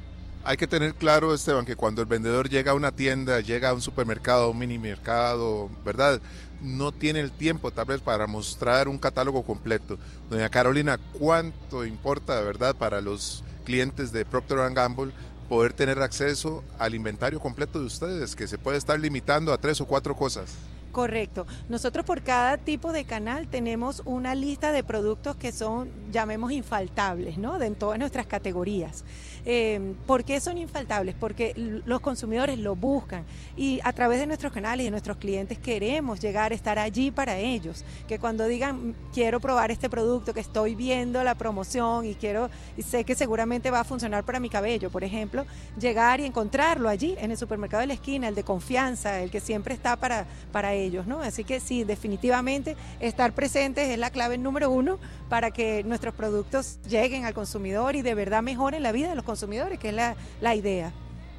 Hay 0.42 0.56
que 0.56 0.66
tener 0.66 0.94
claro, 0.94 1.34
Esteban, 1.34 1.66
que 1.66 1.76
cuando 1.76 2.00
el 2.00 2.08
vendedor 2.08 2.48
llega 2.48 2.72
a 2.72 2.74
una 2.74 2.92
tienda, 2.92 3.40
llega 3.40 3.68
a 3.68 3.74
un 3.74 3.82
supermercado, 3.82 4.50
un 4.50 4.58
mini 4.58 4.78
mercado, 4.78 5.68
¿verdad? 5.84 6.20
No 6.62 6.92
tiene 6.92 7.20
el 7.20 7.30
tiempo 7.30 7.70
tal 7.70 7.84
vez 7.84 8.00
para 8.00 8.26
mostrar 8.26 8.88
un 8.88 8.98
catálogo 8.98 9.42
completo. 9.42 9.98
Doña 10.30 10.48
Carolina, 10.48 10.98
¿cuánto 11.18 11.84
importa, 11.84 12.40
verdad, 12.40 12.74
para 12.74 13.02
los 13.02 13.44
clientes 13.64 14.12
de 14.12 14.24
Procter 14.24 14.72
Gamble 14.72 15.12
poder 15.50 15.74
tener 15.74 16.00
acceso 16.00 16.64
al 16.78 16.94
inventario 16.94 17.38
completo 17.38 17.78
de 17.78 17.86
ustedes, 17.86 18.34
que 18.34 18.48
se 18.48 18.56
puede 18.56 18.78
estar 18.78 18.98
limitando 18.98 19.52
a 19.52 19.58
tres 19.58 19.80
o 19.82 19.86
cuatro 19.86 20.16
cosas? 20.16 20.54
Correcto. 20.92 21.46
Nosotros 21.68 22.04
por 22.04 22.22
cada 22.22 22.56
tipo 22.58 22.92
de 22.92 23.04
canal 23.04 23.46
tenemos 23.46 24.02
una 24.04 24.34
lista 24.34 24.72
de 24.72 24.82
productos 24.82 25.36
que 25.36 25.52
son, 25.52 25.88
llamemos, 26.10 26.50
infaltables, 26.50 27.38
¿no? 27.38 27.58
De 27.58 27.66
en 27.66 27.76
todas 27.76 27.98
nuestras 27.98 28.26
categorías. 28.26 29.04
Eh, 29.44 29.94
¿Por 30.06 30.24
qué 30.24 30.40
son 30.40 30.58
infaltables? 30.58 31.14
Porque 31.18 31.54
los 31.56 32.00
consumidores 32.00 32.58
lo 32.58 32.76
buscan 32.76 33.24
y 33.56 33.80
a 33.84 33.92
través 33.92 34.20
de 34.20 34.26
nuestros 34.26 34.52
canales 34.52 34.82
y 34.82 34.84
de 34.84 34.90
nuestros 34.90 35.16
clientes 35.16 35.58
queremos 35.58 36.20
llegar 36.20 36.52
a 36.52 36.54
estar 36.54 36.78
allí 36.78 37.10
para 37.10 37.38
ellos. 37.38 37.84
Que 38.08 38.18
cuando 38.18 38.46
digan, 38.46 38.94
quiero 39.12 39.40
probar 39.40 39.70
este 39.70 39.88
producto, 39.88 40.34
que 40.34 40.40
estoy 40.40 40.74
viendo 40.74 41.22
la 41.24 41.34
promoción 41.34 42.06
y 42.06 42.14
quiero, 42.14 42.50
y 42.76 42.82
sé 42.82 43.04
que 43.04 43.14
seguramente 43.14 43.70
va 43.70 43.80
a 43.80 43.84
funcionar 43.84 44.24
para 44.24 44.40
mi 44.40 44.48
cabello, 44.48 44.90
por 44.90 45.04
ejemplo, 45.04 45.46
llegar 45.78 46.20
y 46.20 46.26
encontrarlo 46.26 46.88
allí 46.88 47.16
en 47.18 47.30
el 47.30 47.36
supermercado 47.36 47.80
de 47.80 47.86
la 47.86 47.94
esquina, 47.94 48.28
el 48.28 48.34
de 48.34 48.44
confianza, 48.44 49.20
el 49.20 49.30
que 49.30 49.40
siempre 49.40 49.74
está 49.74 49.96
para, 49.96 50.26
para 50.52 50.74
ellos, 50.74 51.06
¿no? 51.06 51.20
Así 51.20 51.44
que 51.44 51.60
sí, 51.60 51.84
definitivamente 51.84 52.76
estar 53.00 53.32
presentes 53.32 53.88
es 53.88 53.98
la 53.98 54.10
clave 54.10 54.38
número 54.38 54.70
uno 54.70 54.98
para 55.28 55.50
que 55.50 55.84
nuestros 55.84 56.14
productos 56.14 56.78
lleguen 56.88 57.24
al 57.24 57.34
consumidor 57.34 57.94
y 57.96 58.02
de 58.02 58.14
verdad 58.14 58.42
mejoren 58.42 58.82
la 58.82 58.92
vida 58.92 59.08
de 59.08 59.14
los 59.14 59.24
consumidores, 59.24 59.29
que 59.78 59.88
es 59.88 59.94
la, 59.94 60.16
la 60.40 60.54
idea. 60.54 60.92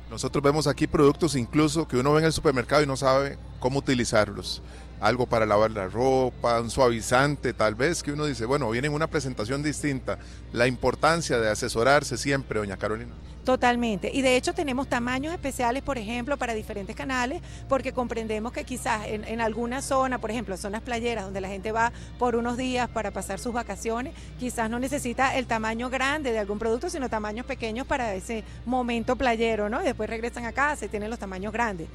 Nosotros 0.09 0.43
vemos 0.43 0.67
aquí 0.67 0.87
productos 0.87 1.35
incluso 1.35 1.87
que 1.87 1.97
uno 1.97 2.11
ve 2.13 2.19
en 2.19 2.25
el 2.25 2.33
supermercado 2.33 2.83
y 2.83 2.85
no 2.85 2.97
sabe 2.97 3.37
cómo 3.59 3.79
utilizarlos. 3.79 4.61
Algo 4.99 5.25
para 5.25 5.45
lavar 5.45 5.71
la 5.71 5.87
ropa, 5.87 6.59
un 6.59 6.69
suavizante, 6.69 7.53
tal 7.53 7.75
vez 7.75 8.03
que 8.03 8.11
uno 8.11 8.25
dice, 8.25 8.45
bueno, 8.45 8.69
viene 8.69 8.87
en 8.87 8.93
una 8.93 9.07
presentación 9.07 9.63
distinta. 9.63 10.19
La 10.51 10.67
importancia 10.67 11.39
de 11.39 11.49
asesorarse 11.49 12.17
siempre, 12.17 12.59
doña 12.59 12.77
Carolina. 12.77 13.13
Totalmente. 13.43 14.11
Y 14.13 14.21
de 14.21 14.35
hecho 14.35 14.53
tenemos 14.53 14.87
tamaños 14.87 15.33
especiales, 15.33 15.81
por 15.81 15.97
ejemplo, 15.97 16.37
para 16.37 16.53
diferentes 16.53 16.95
canales, 16.95 17.41
porque 17.67 17.91
comprendemos 17.91 18.51
que 18.51 18.63
quizás 18.63 19.07
en, 19.07 19.41
alguna 19.41 19.81
zona, 19.81 20.19
por 20.19 20.29
ejemplo, 20.29 20.55
zonas 20.57 20.81
playeras, 20.83 21.25
donde 21.25 21.41
la 21.41 21.47
gente 21.47 21.71
va 21.71 21.91
por 22.19 22.35
unos 22.35 22.55
días 22.55 22.87
para 22.89 23.09
pasar 23.09 23.39
sus 23.39 23.53
vacaciones, 23.53 24.13
quizás 24.39 24.69
no 24.69 24.77
necesita 24.77 25.35
el 25.35 25.47
tamaño 25.47 25.89
grande 25.89 26.31
de 26.31 26.39
algún 26.39 26.59
producto, 26.59 26.89
sino 26.89 27.09
tamaños 27.09 27.45
pequeños 27.45 27.87
para 27.87 28.13
ese 28.13 28.43
momento 28.65 29.15
playero, 29.15 29.69
¿no? 29.69 29.81
Y 29.81 29.85
después 29.85 30.09
regresan 30.09 30.45
a 30.45 30.51
casa 30.51 30.85
y 30.85 30.89
tienen 30.89 31.09
los 31.09 31.17
tamaños 31.17 31.51
grandes. 31.51 31.87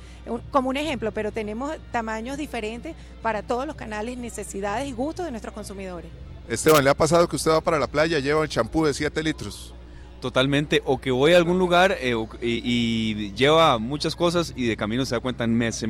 Como 0.50 0.70
un 0.70 0.76
ejemplo, 0.76 1.12
pero 1.12 1.30
tenemos 1.30 1.76
tamaños 1.92 2.36
diferentes 2.36 2.96
para 3.22 3.42
todos 3.42 3.66
los 3.66 3.76
canales, 3.76 4.18
necesidades 4.18 4.88
y 4.88 4.92
gustos 4.92 5.24
de 5.26 5.30
nuestros 5.30 5.54
consumidores. 5.54 6.10
Esteban, 6.48 6.82
¿le 6.82 6.90
ha 6.90 6.94
pasado 6.94 7.28
que 7.28 7.36
usted 7.36 7.52
va 7.52 7.60
para 7.60 7.78
la 7.78 7.86
playa, 7.86 8.18
lleva 8.18 8.42
el 8.42 8.48
champú 8.48 8.84
de 8.84 8.94
7 8.94 9.22
litros? 9.22 9.75
Totalmente, 10.20 10.82
o 10.86 10.98
que 10.98 11.10
voy 11.10 11.34
a 11.34 11.36
algún 11.36 11.58
lugar 11.58 11.96
eh, 12.00 12.14
y, 12.40 13.32
lleva 13.32 13.78
muchas 13.78 14.16
cosas 14.16 14.54
y 14.56 14.66
de 14.66 14.76
camino 14.76 15.04
se 15.04 15.14
da 15.14 15.20
cuenta, 15.20 15.46
me 15.46 15.70
se, 15.72 15.86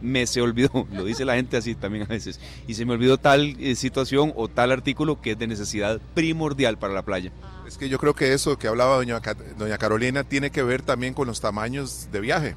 me, 0.00 0.26
se 0.26 0.42
olvidó, 0.42 0.88
lo 0.92 1.04
dice 1.04 1.24
la 1.24 1.36
gente 1.36 1.56
así 1.56 1.74
también 1.76 2.04
a 2.04 2.06
veces, 2.06 2.40
y 2.66 2.74
se 2.74 2.84
me 2.84 2.94
olvidó 2.94 3.18
tal 3.18 3.56
eh, 3.60 3.76
situación 3.76 4.32
o 4.34 4.48
tal 4.48 4.72
artículo 4.72 5.20
que 5.20 5.32
es 5.32 5.38
de 5.38 5.46
necesidad 5.46 6.00
primordial 6.14 6.78
para 6.78 6.94
la 6.94 7.02
playa. 7.02 7.32
Es 7.66 7.78
que 7.78 7.88
yo 7.88 7.98
creo 7.98 8.14
que 8.14 8.32
eso 8.32 8.58
que 8.58 8.66
hablaba 8.66 8.96
doña, 8.96 9.20
doña 9.56 9.78
Carolina 9.78 10.24
tiene 10.24 10.50
que 10.50 10.64
ver 10.64 10.82
también 10.82 11.14
con 11.14 11.28
los 11.28 11.40
tamaños 11.40 12.08
de 12.10 12.20
viaje. 12.20 12.56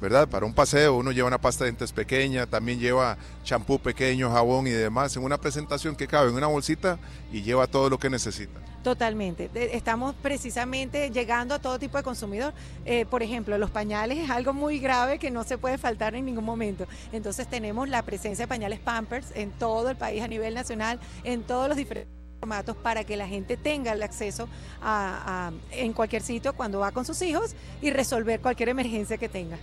¿verdad? 0.00 0.28
Para 0.28 0.44
un 0.44 0.52
paseo 0.52 0.96
uno 0.96 1.12
lleva 1.12 1.28
una 1.28 1.40
pasta 1.40 1.64
de 1.64 1.70
dientes 1.70 1.92
pequeña, 1.92 2.46
también 2.46 2.78
lleva 2.78 3.16
champú 3.42 3.78
pequeño, 3.78 4.30
jabón 4.30 4.66
y 4.66 4.70
demás, 4.70 5.16
en 5.16 5.22
una 5.24 5.38
presentación 5.38 5.96
que 5.96 6.06
cabe 6.06 6.28
en 6.28 6.36
una 6.36 6.46
bolsita 6.46 6.98
y 7.32 7.40
lleva 7.40 7.66
todo 7.66 7.88
lo 7.88 7.98
que 7.98 8.10
necesita. 8.10 8.60
Totalmente. 8.84 9.50
Estamos 9.74 10.14
precisamente 10.14 11.10
llegando 11.10 11.54
a 11.54 11.58
todo 11.58 11.78
tipo 11.78 11.96
de 11.96 12.02
consumidor. 12.02 12.52
Eh, 12.84 13.06
por 13.06 13.22
ejemplo, 13.22 13.56
los 13.56 13.70
pañales 13.70 14.18
es 14.18 14.28
algo 14.28 14.52
muy 14.52 14.78
grave 14.78 15.18
que 15.18 15.30
no 15.30 15.42
se 15.42 15.56
puede 15.56 15.78
faltar 15.78 16.14
en 16.14 16.26
ningún 16.26 16.44
momento. 16.44 16.86
Entonces 17.10 17.48
tenemos 17.48 17.88
la 17.88 18.02
presencia 18.02 18.44
de 18.44 18.48
pañales 18.48 18.80
Pampers 18.80 19.32
en 19.34 19.52
todo 19.52 19.88
el 19.88 19.96
país 19.96 20.22
a 20.22 20.28
nivel 20.28 20.54
nacional, 20.54 21.00
en 21.24 21.44
todos 21.44 21.66
los 21.68 21.78
diferentes 21.78 22.12
formatos 22.38 22.76
para 22.76 23.04
que 23.04 23.16
la 23.16 23.26
gente 23.26 23.56
tenga 23.56 23.92
el 23.92 24.02
acceso 24.02 24.50
a, 24.82 25.50
en 25.70 25.94
cualquier 25.94 26.20
sitio 26.20 26.52
cuando 26.52 26.80
va 26.80 26.92
con 26.92 27.06
sus 27.06 27.22
hijos 27.22 27.56
y 27.80 27.90
resolver 27.90 28.40
cualquier 28.40 28.68
emergencia 28.68 29.16
que 29.16 29.30
tenga. 29.30 29.56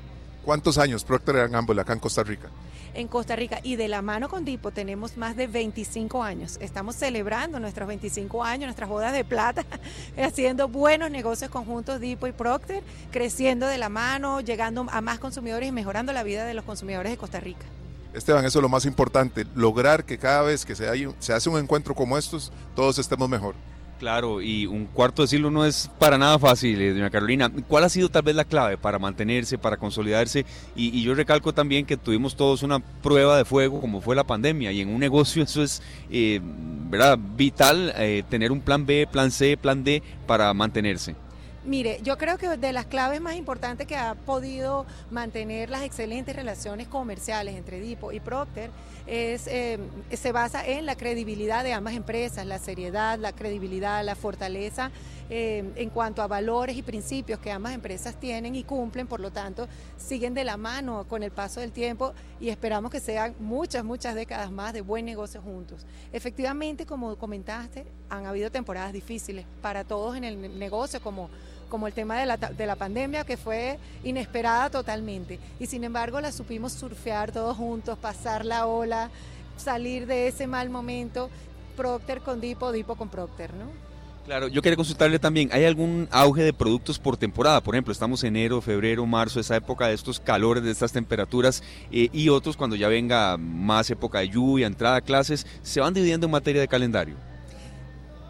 ¿Cuántos 0.43 0.79
años 0.79 1.03
Procter 1.03 1.49
Gamble 1.49 1.79
acá 1.79 1.93
en 1.93 1.99
Costa 1.99 2.23
Rica? 2.23 2.49
En 2.93 3.07
Costa 3.07 3.35
Rica 3.35 3.59
y 3.63 3.75
de 3.75 3.87
la 3.87 4.01
mano 4.01 4.27
con 4.27 4.43
Dipo 4.43 4.71
tenemos 4.71 5.15
más 5.15 5.35
de 5.35 5.47
25 5.47 6.23
años. 6.23 6.57
Estamos 6.59 6.95
celebrando 6.95 7.59
nuestros 7.59 7.87
25 7.87 8.43
años, 8.43 8.65
nuestras 8.65 8.89
bodas 8.89 9.13
de 9.13 9.23
plata, 9.23 9.63
haciendo 10.17 10.67
buenos 10.67 11.11
negocios 11.11 11.51
conjuntos 11.51 11.99
Dipo 11.99 12.25
y 12.27 12.31
Procter, 12.31 12.83
creciendo 13.11 13.67
de 13.67 13.77
la 13.77 13.89
mano, 13.89 14.41
llegando 14.41 14.87
a 14.91 14.99
más 14.99 15.19
consumidores 15.19 15.69
y 15.69 15.71
mejorando 15.71 16.11
la 16.11 16.23
vida 16.23 16.43
de 16.43 16.55
los 16.55 16.65
consumidores 16.65 17.11
de 17.11 17.17
Costa 17.17 17.39
Rica. 17.39 17.65
Esteban, 18.13 18.43
eso 18.43 18.59
es 18.59 18.63
lo 18.63 18.69
más 18.69 18.85
importante, 18.85 19.45
lograr 19.55 20.03
que 20.03 20.17
cada 20.17 20.41
vez 20.41 20.65
que 20.65 20.75
se, 20.75 20.85
se 21.19 21.33
hace 21.33 21.49
un 21.49 21.59
encuentro 21.59 21.95
como 21.95 22.17
estos, 22.17 22.51
todos 22.75 22.97
estemos 22.97 23.29
mejor. 23.29 23.55
Claro, 24.01 24.41
y 24.41 24.65
un 24.65 24.87
cuarto 24.87 25.21
de 25.21 25.27
siglo 25.27 25.51
no 25.51 25.63
es 25.63 25.87
para 25.99 26.17
nada 26.17 26.39
fácil, 26.39 26.81
eh, 26.81 26.91
doña 26.91 27.11
Carolina. 27.11 27.51
¿Cuál 27.67 27.83
ha 27.83 27.89
sido 27.89 28.09
tal 28.09 28.23
vez 28.23 28.35
la 28.35 28.45
clave 28.45 28.75
para 28.75 28.97
mantenerse, 28.97 29.59
para 29.59 29.77
consolidarse? 29.77 30.43
Y, 30.75 31.03
yo 31.03 31.13
recalco 31.13 31.53
también 31.53 31.85
que 31.85 31.97
tuvimos 31.97 32.35
todos 32.35 32.63
una 32.63 32.79
prueba 32.79 33.37
de 33.37 33.45
fuego 33.45 33.79
como 33.79 34.01
fue 34.01 34.15
la 34.15 34.23
pandemia 34.23 34.71
y 34.71 34.81
en 34.81 34.89
un 34.89 34.99
negocio 34.99 35.43
eso 35.43 35.61
es 35.61 35.83
eh, 36.09 36.41
¿verdad? 36.43 37.19
vital, 37.35 37.93
eh, 37.95 38.23
tener 38.27 38.51
un 38.51 38.61
plan 38.61 38.87
B, 38.87 39.05
plan 39.05 39.29
C, 39.29 39.55
plan 39.55 39.83
D 39.83 40.01
para 40.25 40.51
mantenerse. 40.55 41.15
Mire, 41.63 41.99
yo 42.01 42.17
creo 42.17 42.39
que 42.39 42.47
de 42.57 42.73
las 42.73 42.87
claves 42.87 43.21
más 43.21 43.35
importantes 43.35 43.85
que 43.85 43.95
ha 43.95 44.15
podido 44.15 44.87
mantener 45.11 45.69
las 45.69 45.83
excelentes 45.83 46.35
relaciones 46.35 46.87
comerciales 46.87 47.55
entre 47.55 47.79
Dipo 47.79 48.11
y 48.11 48.19
Procter 48.19 48.71
es, 49.05 49.45
eh, 49.45 49.77
se 50.11 50.31
basa 50.31 50.65
en 50.65 50.87
la 50.87 50.95
credibilidad 50.95 51.63
de 51.63 51.73
ambas 51.73 51.93
empresas, 51.93 52.47
la 52.47 52.57
seriedad, 52.57 53.19
la 53.19 53.33
credibilidad, 53.33 54.03
la 54.03 54.15
fortaleza 54.15 54.89
eh, 55.33 55.63
en 55.77 55.89
cuanto 55.91 56.21
a 56.21 56.27
valores 56.27 56.75
y 56.75 56.81
principios 56.81 57.39
que 57.39 57.53
ambas 57.53 57.73
empresas 57.73 58.19
tienen 58.19 58.53
y 58.53 58.65
cumplen, 58.65 59.07
por 59.07 59.21
lo 59.21 59.31
tanto, 59.31 59.65
siguen 59.95 60.33
de 60.33 60.43
la 60.43 60.57
mano 60.57 61.05
con 61.07 61.23
el 61.23 61.31
paso 61.31 61.61
del 61.61 61.71
tiempo 61.71 62.11
y 62.41 62.49
esperamos 62.49 62.91
que 62.91 62.99
sean 62.99 63.33
muchas, 63.39 63.85
muchas 63.85 64.13
décadas 64.13 64.51
más 64.51 64.73
de 64.73 64.81
buen 64.81 65.05
negocio 65.05 65.41
juntos. 65.41 65.85
Efectivamente, 66.11 66.85
como 66.85 67.15
comentaste, 67.15 67.85
han 68.09 68.25
habido 68.25 68.51
temporadas 68.51 68.91
difíciles 68.91 69.45
para 69.61 69.85
todos 69.85 70.17
en 70.17 70.25
el 70.25 70.59
negocio, 70.59 71.01
como 71.01 71.29
como 71.69 71.87
el 71.87 71.93
tema 71.93 72.19
de 72.19 72.25
la, 72.25 72.35
de 72.35 72.65
la 72.65 72.75
pandemia 72.75 73.23
que 73.23 73.37
fue 73.37 73.79
inesperada 74.03 74.69
totalmente. 74.69 75.39
Y 75.57 75.67
sin 75.67 75.85
embargo 75.85 76.19
la 76.19 76.33
supimos 76.33 76.73
surfear 76.73 77.31
todos 77.31 77.55
juntos, 77.55 77.97
pasar 77.97 78.43
la 78.43 78.67
ola, 78.67 79.09
salir 79.55 80.05
de 80.07 80.27
ese 80.27 80.45
mal 80.45 80.69
momento, 80.69 81.29
Procter 81.77 82.19
con 82.19 82.41
Dipo, 82.41 82.73
Dipo 82.73 82.97
con 82.97 83.07
Procter, 83.07 83.53
¿no? 83.53 83.90
Claro, 84.25 84.47
yo 84.47 84.61
quería 84.61 84.75
consultarle 84.75 85.17
también, 85.17 85.49
¿hay 85.51 85.65
algún 85.65 86.07
auge 86.11 86.43
de 86.43 86.53
productos 86.53 86.99
por 86.99 87.17
temporada? 87.17 87.61
Por 87.61 87.73
ejemplo, 87.73 87.91
estamos 87.91 88.23
enero, 88.23 88.61
febrero, 88.61 89.05
marzo, 89.07 89.39
esa 89.39 89.55
época 89.55 89.87
de 89.87 89.95
estos 89.95 90.19
calores, 90.19 90.63
de 90.63 90.69
estas 90.69 90.91
temperaturas, 90.91 91.63
eh, 91.91 92.07
y 92.13 92.29
otros 92.29 92.55
cuando 92.55 92.75
ya 92.75 92.87
venga 92.87 93.37
más 93.37 93.89
época 93.89 94.19
de 94.19 94.29
lluvia, 94.29 94.67
entrada 94.67 94.97
a 94.97 95.01
clases, 95.01 95.47
¿se 95.63 95.79
van 95.79 95.95
dividiendo 95.95 96.27
en 96.27 96.31
materia 96.31 96.61
de 96.61 96.67
calendario? 96.67 97.30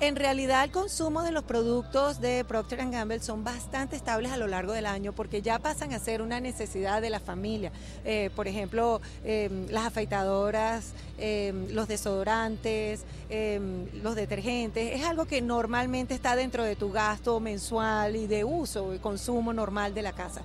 En 0.02 0.16
realidad 0.16 0.64
el 0.64 0.72
consumo 0.72 1.22
de 1.22 1.32
los 1.32 1.43
productos 1.43 2.20
de 2.20 2.43
Procter 2.43 2.89
Gamble 2.89 3.20
son 3.20 3.43
bastante 3.43 3.95
estables 3.95 4.32
a 4.32 4.38
lo 4.38 4.47
largo 4.47 4.74
del 4.74 4.88
año 4.88 5.14
porque 5.14 5.43
ya 5.43 5.60
pasan 5.60 5.93
a 5.93 5.99
ser 5.99 6.24
una 6.24 6.39
necesidad 6.39 7.04
de 7.04 7.12
la 7.12 7.20
familia. 7.20 7.72
Eh, 8.04 8.32
por 8.36 8.47
ejemplo, 8.47 8.99
em, 9.24 9.68
las 9.70 9.86
afeitadoras, 9.86 10.93
em, 11.20 11.72
los 11.72 11.88
desodorantes, 11.88 13.02
em, 13.30 13.86
los 14.02 14.16
detergentes, 14.16 14.91
es 14.99 15.06
algo 15.06 15.26
que 15.26 15.39
normalmente 15.39 16.16
está 16.16 16.36
dentro 16.36 16.64
de 16.64 16.76
tu 16.76 16.91
gasto 16.91 17.39
mensual 17.39 18.16
y 18.16 18.26
de 18.26 18.43
uso 18.43 18.95
y 18.95 18.97
consumo 18.97 19.54
normal 19.54 19.93
de 19.93 20.02
la 20.02 20.14
casa. 20.14 20.41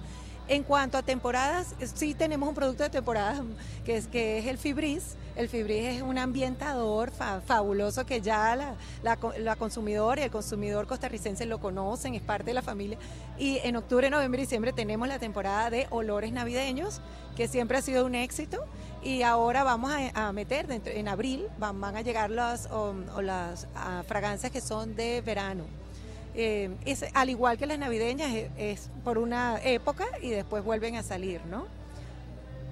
En 0.48 0.62
cuanto 0.62 0.96
a 0.96 1.02
temporadas, 1.02 1.74
sí 1.94 2.14
tenemos 2.14 2.48
un 2.48 2.54
producto 2.54 2.84
de 2.84 2.90
temporada 2.90 3.42
que 3.84 3.96
es, 3.96 4.06
que 4.06 4.38
es 4.38 4.46
el 4.46 4.58
Fibris. 4.58 5.16
El 5.34 5.48
Fibris 5.48 5.96
es 5.96 6.02
un 6.02 6.18
ambientador 6.18 7.10
fabuloso 7.10 8.06
que 8.06 8.20
ya 8.20 8.54
la, 8.54 8.76
la, 9.02 9.56
consumidora 9.56 10.20
y 10.20 10.24
el 10.24 10.30
consumidor 10.30 10.86
costarricense 10.86 11.46
lo 11.46 11.58
conocen, 11.58 12.14
es 12.14 12.22
parte 12.22 12.44
de 12.44 12.54
la 12.54 12.62
familia. 12.62 12.96
Y 13.38 13.58
en 13.64 13.74
octubre, 13.74 14.08
noviembre 14.08 14.40
y 14.40 14.44
diciembre 14.44 14.72
tenemos 14.72 15.08
la 15.08 15.18
temporada 15.18 15.68
de 15.68 15.88
olores 15.90 16.32
navideños, 16.32 17.00
que 17.36 17.48
siempre 17.48 17.78
ha 17.78 17.82
sido 17.82 18.06
un 18.06 18.14
éxito. 18.14 18.64
Y 19.02 19.22
ahora 19.22 19.64
vamos 19.64 19.92
a, 20.14 20.32
meter, 20.32 20.66
en 20.70 21.08
abril, 21.08 21.48
van, 21.58 21.82
a 21.84 22.02
llegar 22.02 22.30
las, 22.30 22.68
las 23.20 23.66
ah, 23.74 24.04
fragancias 24.06 24.52
que 24.52 24.60
son 24.60 24.94
de 24.94 25.22
verano. 25.22 25.64
Eh, 26.38 26.70
es, 26.84 27.04
al 27.14 27.30
igual 27.30 27.56
que 27.56 27.66
las 27.66 27.78
navideñas, 27.78 28.30
es, 28.58 28.90
por 29.02 29.16
una 29.16 29.58
época 29.64 30.04
y 30.20 30.28
después 30.28 30.62
vuelven 30.62 30.96
a 30.96 31.02
salir, 31.02 31.40
¿no? 31.50 31.66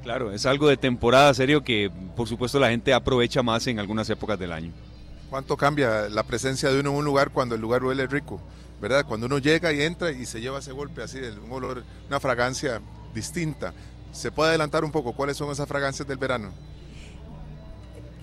Claro, 0.03 0.33
es 0.33 0.45
algo 0.45 0.69
de 0.69 0.77
temporada, 0.77 1.33
serio, 1.33 1.65
que 1.65 1.91
por 2.15 2.29
supuesto 2.29 2.61
la 2.61 2.69
gente 2.69 2.93
aprovecha 2.93 3.43
más 3.43 3.67
en 3.67 3.79
algunas 3.79 4.11
épocas 4.11 4.39
del 4.39 4.53
año. 4.53 4.71
¿Cuánto 5.31 5.57
cambia 5.57 6.11
la 6.11 6.25
presencia 6.25 6.71
de 6.71 6.81
uno 6.81 6.91
en 6.91 6.97
un 6.97 7.05
lugar 7.07 7.31
cuando 7.31 7.55
el 7.55 7.63
lugar 7.63 7.83
huele 7.83 8.07
rico? 8.07 8.39
¿Verdad? 8.83 9.07
Cuando 9.07 9.27
uno 9.27 9.39
llega 9.39 9.73
y 9.73 9.81
entra 9.81 10.11
y 10.11 10.27
se 10.27 10.43
lleva 10.43 10.59
ese 10.59 10.73
golpe 10.73 11.03
así, 11.03 11.19
un 11.19 11.51
olor, 11.51 11.85
una 12.07 12.21
fragancia 12.21 12.83
distinta. 13.15 13.73
¿Se 14.13 14.31
puede 14.31 14.51
adelantar 14.51 14.85
un 14.85 14.93
poco 14.93 15.15
cuáles 15.15 15.39
son 15.39 15.51
esas 15.51 15.67
fragancias 15.67 16.07
del 16.07 16.19
verano? 16.19 16.53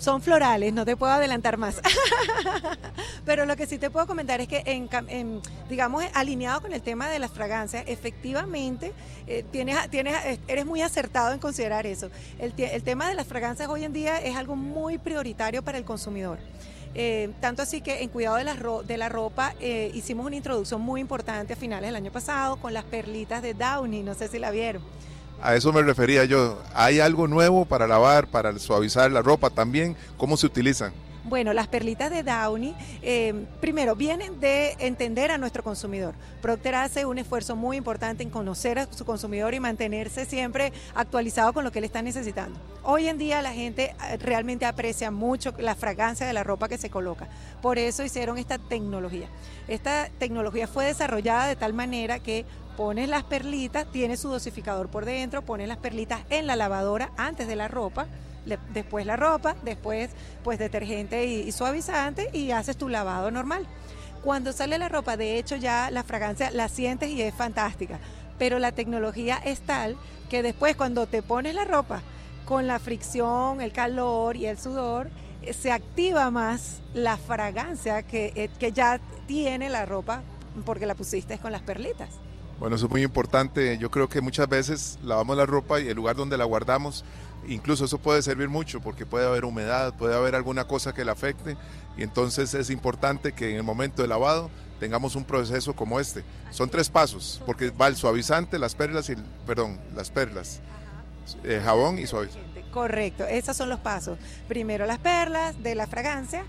Son 0.02 0.20
florales, 0.20 0.74
no 0.74 0.84
te 0.84 0.98
puedo 0.98 1.12
adelantar 1.12 1.58
más. 1.58 1.80
Pero 3.26 3.46
lo 3.46 3.56
que 3.56 3.68
sí 3.68 3.78
te 3.78 3.92
puedo 3.92 4.08
comentar 4.08 4.42
es 4.42 4.48
que, 4.48 4.64
en, 4.66 5.42
digamos, 5.70 6.04
alineado 6.16 6.60
con 6.60 6.74
el 6.74 6.82
tema 6.82 7.08
de 7.08 7.20
las 7.20 7.30
fragancias, 7.30 7.84
efectivamente 7.86 8.94
eh, 9.28 9.46
tienes, 9.52 9.78
tienes, 9.92 10.40
eres 10.48 10.66
muy 10.66 10.82
acertado 10.82 11.34
en 11.34 11.38
considerar 11.38 11.86
eso. 11.86 12.10
El, 12.40 12.52
el, 12.58 12.82
tema 12.82 13.08
de 13.10 13.14
las 13.14 13.28
fragancias 13.28 13.70
hoy 13.70 13.84
en 13.84 13.94
día 13.94 14.18
es 14.18 14.36
algo 14.36 14.56
muy 14.56 14.98
prioritario 14.98 15.62
para 15.62 15.78
el 15.78 15.86
consumidor. 15.86 16.40
Eh, 16.96 17.30
tanto 17.40 17.62
así 17.62 17.82
que 17.82 18.02
en 18.02 18.10
cuidado 18.10 18.38
de 18.38 18.44
la, 18.44 18.56
de 18.56 18.98
la 18.98 19.08
ropa 19.08 19.54
eh, 19.60 19.92
hicimos 19.94 20.26
una 20.26 20.36
introducción 20.36 20.82
muy 20.82 21.00
importante 21.00 21.54
a 21.54 21.56
finales 21.56 21.90
del 21.90 21.96
año 21.96 22.12
pasado 22.12 22.58
con 22.58 22.74
las 22.74 22.86
perlitas 22.86 23.44
de 23.44 23.54
Downy, 23.54 24.02
no 24.02 24.16
sé 24.16 24.30
si 24.30 24.40
la 24.40 24.50
vieron. 24.50 24.82
A 25.42 25.56
eso 25.56 25.74
me 25.74 25.82
refería 25.82 26.24
yo. 26.26 26.62
¿Hay 26.74 27.00
algo 27.00 27.28
nuevo 27.28 27.66
para 27.66 27.88
lavar, 27.88 28.28
para 28.28 28.58
suavizar 28.60 29.12
la 29.12 29.24
ropa 29.24 29.50
también? 29.50 29.96
¿Cómo 30.16 30.38
se 30.38 30.46
utilizan? 30.46 30.94
Bueno, 31.24 31.54
las 31.54 31.68
perlitas 31.68 32.10
de 32.10 32.24
Downy, 32.24 32.76
eh, 33.04 33.46
primero, 33.60 33.96
vienen 33.96 34.40
de 34.40 34.76
entender 34.80 35.30
a 35.30 35.38
nuestro 35.38 35.64
consumidor. 35.64 36.16
Procter 36.42 36.74
hace 36.76 37.06
un 37.06 37.20
esfuerzo 37.20 37.56
muy 37.56 37.78
importante 37.78 38.24
en 38.24 38.32
conocer 38.32 38.80
a 38.80 38.92
su 38.92 39.06
consumidor 39.06 39.54
y 39.54 39.60
mantenerse 39.60 40.26
siempre 40.26 40.74
actualizado 40.96 41.54
con 41.54 41.64
lo 41.64 41.72
que 41.72 41.78
él 41.78 41.86
está 41.86 42.02
necesitando. 42.02 42.60
Hoy 42.84 43.08
en 43.08 43.20
día 43.20 43.44
la 43.44 43.54
gente 43.54 43.96
eh, 44.10 44.18
realmente 44.18 44.66
aprecia 44.66 45.12
mucho 45.12 45.54
la 45.60 45.76
fragancia 45.76 46.26
de 46.26 46.34
la 46.34 46.44
ropa 46.44 46.68
que 46.68 46.80
se 46.80 46.90
coloca. 46.90 47.28
Por 47.62 47.78
eso 47.78 48.04
hicieron 48.04 48.40
esta 48.40 48.58
tecnología. 48.58 49.28
Esta 49.68 50.10
tecnología 50.18 50.68
fue 50.68 50.86
desarrollada 50.86 51.46
de 51.46 51.56
tal 51.56 51.74
manera 51.74 52.18
que 52.18 52.46
pones 52.72 53.10
las 53.10 53.24
perlitas, 53.24 53.86
tiene 53.92 54.18
su 54.18 54.30
dosificador 54.30 54.90
por 54.90 55.06
dentro, 55.06 55.42
pones 55.42 55.68
las 55.68 55.78
perlitas 55.78 56.22
en 56.30 56.48
la 56.48 56.56
lavadora 56.56 57.12
antes 57.18 57.48
de 57.48 57.56
la 57.56 57.68
ropa, 57.68 58.08
después 58.74 59.06
la 59.06 59.18
ropa, 59.18 59.56
después 59.64 60.10
pues 60.44 60.60
detergente 60.60 61.26
y, 61.26 61.52
suavizante 61.52 62.30
y 62.34 62.52
haces 62.52 62.78
tu 62.78 62.90
lavado 62.90 63.32
normal. 63.32 63.68
Cuando 64.24 64.54
sale 64.54 64.78
la 64.78 64.90
ropa, 64.90 65.18
de 65.18 65.38
hecho 65.38 65.56
ya 65.56 65.90
la 65.92 66.04
fragancia 66.04 66.52
la 66.52 66.70
sientes 66.70 67.10
y 67.10 67.22
es 67.22 67.34
fantástica, 67.34 68.00
pero 68.38 68.60
la 68.60 68.72
tecnología 68.72 69.40
es 69.44 69.62
tal 69.62 69.98
que 70.30 70.44
después 70.44 70.76
cuando 70.76 71.08
te 71.08 71.22
pones 71.22 71.56
la 71.56 71.66
ropa 71.66 72.02
con 72.46 72.68
la 72.68 72.80
fricción, 72.80 73.62
el 73.62 73.72
calor 73.72 74.36
y 74.36 74.46
el 74.46 74.58
sudor, 74.58 75.10
eh, 75.42 75.54
se 75.54 75.72
activa 75.72 76.32
más 76.32 76.82
la 76.94 77.18
fragancia 77.18 78.04
que, 78.04 78.32
eh, 78.36 78.50
que 78.60 78.72
ya 78.72 79.00
tiene 79.28 79.70
la 79.70 79.86
ropa 79.86 80.22
porque 80.66 80.86
la 80.86 80.96
pusiste 80.96 81.38
con 81.38 81.52
las 81.52 81.62
perlitas. 81.62 82.10
Bueno, 82.62 82.76
eso 82.76 82.86
es 82.86 82.92
muy 82.92 83.02
importante. 83.02 83.80
Yo 83.80 83.90
creo 83.90 84.08
que 84.08 84.22
muchas 84.22 84.48
veces 84.48 85.00
lavamos 85.04 85.36
la 85.36 85.48
ropa 85.48 85.82
y 85.82 85.88
el 85.88 85.96
lugar 85.96 86.16
donde 86.16 86.38
la 86.38 86.46
guardamos, 86.46 87.04
incluso 87.48 87.86
eso 87.86 87.98
puede 87.98 88.22
servir 88.22 88.50
mucho 88.50 88.82
porque 88.82 89.04
puede 89.04 89.26
haber 89.26 89.46
humedad, 89.46 89.96
puede 89.96 90.16
haber 90.16 90.36
alguna 90.36 90.66
cosa 90.66 90.94
que 90.94 91.04
la 91.04 91.14
afecte 91.14 91.58
y 91.98 92.04
entonces 92.04 92.54
es 92.54 92.70
importante 92.70 93.32
que 93.32 93.50
en 93.50 93.56
el 93.56 93.64
momento 93.64 94.04
de 94.04 94.08
lavado 94.08 94.52
tengamos 94.80 95.16
un 95.16 95.26
proceso 95.26 95.76
como 95.76 96.00
este. 96.00 96.24
Son 96.52 96.70
tres 96.70 96.88
pasos, 96.92 97.42
porque 97.48 97.72
va 97.72 97.88
el 97.88 97.96
suavizante, 97.96 98.60
las 98.60 98.76
perlas 98.76 99.10
y, 99.10 99.16
perdón, 99.48 99.80
las 99.96 100.12
perlas, 100.12 100.60
eh, 101.44 101.60
jabón 101.64 101.98
y 101.98 102.06
suavizante. 102.06 102.64
Correcto, 102.72 103.26
esos 103.26 103.58
son 103.58 103.70
los 103.70 103.80
pasos. 103.80 104.20
Primero 104.48 104.86
las 104.86 105.00
perlas 105.00 105.64
de 105.64 105.74
la 105.74 105.88
fragancia, 105.88 106.46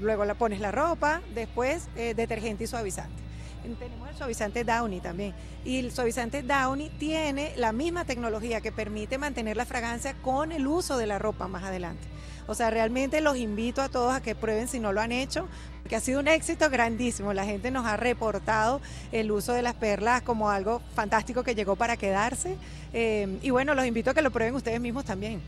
luego 0.00 0.24
la 0.24 0.34
pones 0.34 0.58
la 0.58 0.72
ropa, 0.72 1.22
después 1.36 1.86
eh, 1.94 2.14
detergente 2.14 2.64
y 2.64 2.66
suavizante 2.66 3.22
tenemos 3.62 4.08
el 4.08 4.16
suavizante 4.16 4.64
Downy 4.64 5.00
también. 5.00 5.34
Y 5.64 5.78
el 5.78 5.92
suavizante 5.92 6.42
Downy 6.42 6.90
tiene 6.90 7.52
la 7.56 7.72
misma 7.72 8.04
tecnología 8.04 8.60
que 8.60 8.72
permite 8.72 9.18
mantener 9.18 9.56
la 9.56 9.64
fragancia 9.64 10.14
con 10.22 10.52
el 10.52 10.66
uso 10.66 10.96
de 10.96 11.06
la 11.06 11.18
ropa 11.18 11.48
más 11.48 11.64
adelante. 11.64 12.06
O 12.46 12.54
sea, 12.54 12.70
realmente 12.70 13.20
los 13.20 13.36
invito 13.36 13.82
a 13.82 13.88
todos 13.88 14.12
a 14.12 14.20
que 14.20 14.34
prueben 14.34 14.66
si 14.66 14.80
no 14.80 14.92
lo 14.92 15.00
han 15.00 15.12
hecho, 15.12 15.46
que 15.88 15.96
ha 15.96 16.00
sido 16.00 16.20
un 16.20 16.28
éxito 16.28 16.68
grandísimo. 16.70 17.32
La 17.32 17.44
gente 17.44 17.70
nos 17.70 17.86
ha 17.86 17.96
reportado 17.96 18.80
el 19.12 19.30
uso 19.30 19.52
de 19.52 19.62
las 19.62 19.74
perlas 19.74 20.22
como 20.22 20.50
algo 20.50 20.82
fantástico 20.94 21.44
que 21.44 21.54
llegó 21.54 21.76
para 21.76 21.96
quedarse. 21.96 22.56
Eh, 22.92 23.38
y 23.42 23.50
bueno, 23.50 23.74
los 23.74 23.86
invito 23.86 24.10
a 24.10 24.14
que 24.14 24.22
lo 24.22 24.30
prueben 24.30 24.54
ustedes 24.54 24.80
mismos 24.80 25.04
también. 25.04 25.40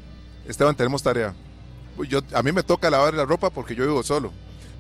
Esteban, 0.47 0.77
tenemos 0.77 1.03
tarea. 1.03 1.35
Yo, 2.09 2.21
a 2.33 2.43
mí 2.43 2.53
me 2.53 2.63
toca 2.63 2.91
lavar 2.91 3.15
la 3.15 3.25
ropa 3.25 3.51
porque 3.51 3.75
yo 3.75 3.85
vivo 3.85 4.03
solo. 4.03 4.33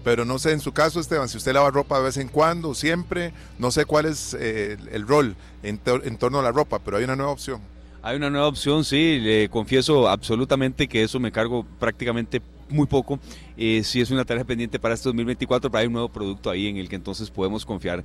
Pero 0.04 0.26
no 0.26 0.38
sé, 0.38 0.52
en 0.52 0.60
su 0.60 0.72
caso, 0.72 1.00
Esteban, 1.00 1.28
si 1.28 1.38
usted 1.38 1.54
lava 1.54 1.70
ropa 1.70 1.96
de 1.96 2.04
vez 2.04 2.18
en 2.18 2.28
cuando, 2.28 2.74
siempre, 2.74 3.32
no 3.58 3.70
sé 3.70 3.86
cuál 3.86 4.04
es 4.04 4.36
eh, 4.38 4.76
el 4.92 5.08
rol 5.08 5.34
en, 5.62 5.78
torno 5.78 6.38
a 6.38 6.42
la 6.42 6.52
ropa, 6.52 6.78
pero 6.78 6.98
hay 6.98 7.04
una 7.04 7.16
nueva 7.16 7.32
opción. 7.32 7.60
Hay 8.02 8.16
una 8.16 8.28
nueva 8.28 8.46
opción, 8.46 8.84
sí, 8.84 9.18
le 9.18 9.48
confieso 9.48 10.06
absolutamente 10.06 10.88
que 10.88 11.02
eso 11.02 11.18
me 11.18 11.32
cargo 11.32 11.64
prácticamente 11.80 12.42
muy 12.68 12.86
poco. 12.86 13.18
Eh, 13.56 13.82
sí 13.82 14.02
es 14.02 14.10
una 14.10 14.26
tarea 14.26 14.44
pendiente 14.44 14.78
para 14.78 14.92
este 14.92 15.08
2024, 15.08 15.70
pero 15.70 15.80
hay 15.80 15.86
un 15.86 15.94
nuevo 15.94 16.10
producto 16.10 16.50
ahí 16.50 16.66
en 16.66 16.76
el 16.76 16.90
que 16.90 16.96
entonces 16.96 17.30
podemos 17.30 17.64
confiar 17.64 18.04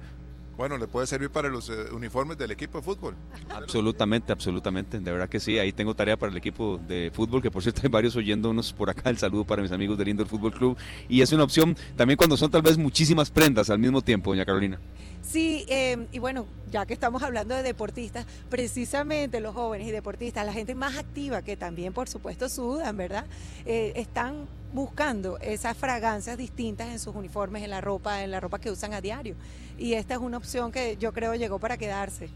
bueno, 0.59 0.77
le 0.77 0.87
puede 0.87 1.07
servir 1.07 1.29
para 1.29 1.47
los 1.47 1.69
eh, 1.69 1.85
uniformes 1.93 2.37
del 2.37 2.51
equipo 2.51 2.79
de 2.79 2.83
fútbol. 2.83 3.15
Absolutamente, 3.49 4.33
absolutamente, 4.33 4.99
de 4.99 5.09
verdad 5.09 5.29
que 5.29 5.39
sí, 5.39 5.57
ahí 5.57 5.71
tengo 5.71 5.95
tarea 5.95 6.17
para 6.17 6.33
el 6.33 6.37
equipo 6.37 6.77
de 6.85 7.11
fútbol, 7.13 7.41
que 7.41 7.49
por 7.49 7.63
cierto 7.63 7.79
hay 7.81 7.87
varios 7.87 8.17
oyéndonos 8.17 8.73
por 8.73 8.89
acá, 8.89 9.09
el 9.09 9.17
saludo 9.17 9.45
para 9.45 9.61
mis 9.61 9.71
amigos 9.71 9.97
del 9.97 10.09
Indoor 10.09 10.27
Fútbol 10.27 10.51
Club, 10.51 10.77
y 11.07 11.21
es 11.21 11.31
una 11.31 11.45
opción 11.45 11.77
también 11.95 12.17
cuando 12.17 12.35
son 12.35 12.51
tal 12.51 12.61
vez 12.61 12.77
muchísimas 12.77 13.31
prendas 13.31 13.69
al 13.69 13.79
mismo 13.79 14.01
tiempo, 14.01 14.31
doña 14.31 14.43
Carolina. 14.43 14.81
Sí, 15.21 15.65
eh, 15.67 16.07
y 16.11 16.19
bueno, 16.19 16.47
ya 16.71 16.85
que 16.85 16.93
estamos 16.93 17.21
hablando 17.23 17.53
de 17.55 17.61
deportistas, 17.61 18.25
precisamente 18.49 19.39
los 19.39 19.53
jóvenes 19.53 19.87
y 19.87 19.91
deportistas, 19.91 20.45
la 20.45 20.53
gente 20.53 20.75
más 20.75 20.97
activa, 20.97 21.41
que 21.41 21.57
también 21.57 21.93
por 21.93 22.07
supuesto 22.09 22.49
sudan, 22.49 22.97
¿verdad? 22.97 23.25
Eh, 23.65 23.93
están 23.95 24.47
buscando 24.73 25.37
esas 25.39 25.75
fragancias 25.75 26.37
distintas 26.37 26.89
en 26.89 26.99
sus 26.99 27.15
uniformes, 27.15 27.63
en 27.63 27.69
la 27.69 27.81
ropa, 27.81 28.23
en 28.23 28.31
la 28.31 28.39
ropa 28.39 28.59
que 28.59 28.71
usan 28.71 28.93
a 28.93 29.01
diario. 29.01 29.35
Y 29.77 29.93
esta 29.93 30.15
es 30.15 30.19
una 30.19 30.37
opción 30.37 30.71
que 30.71 30.97
yo 30.97 31.13
creo 31.13 31.35
llegó 31.35 31.59
para 31.59 31.77
quedarse. 31.77 32.29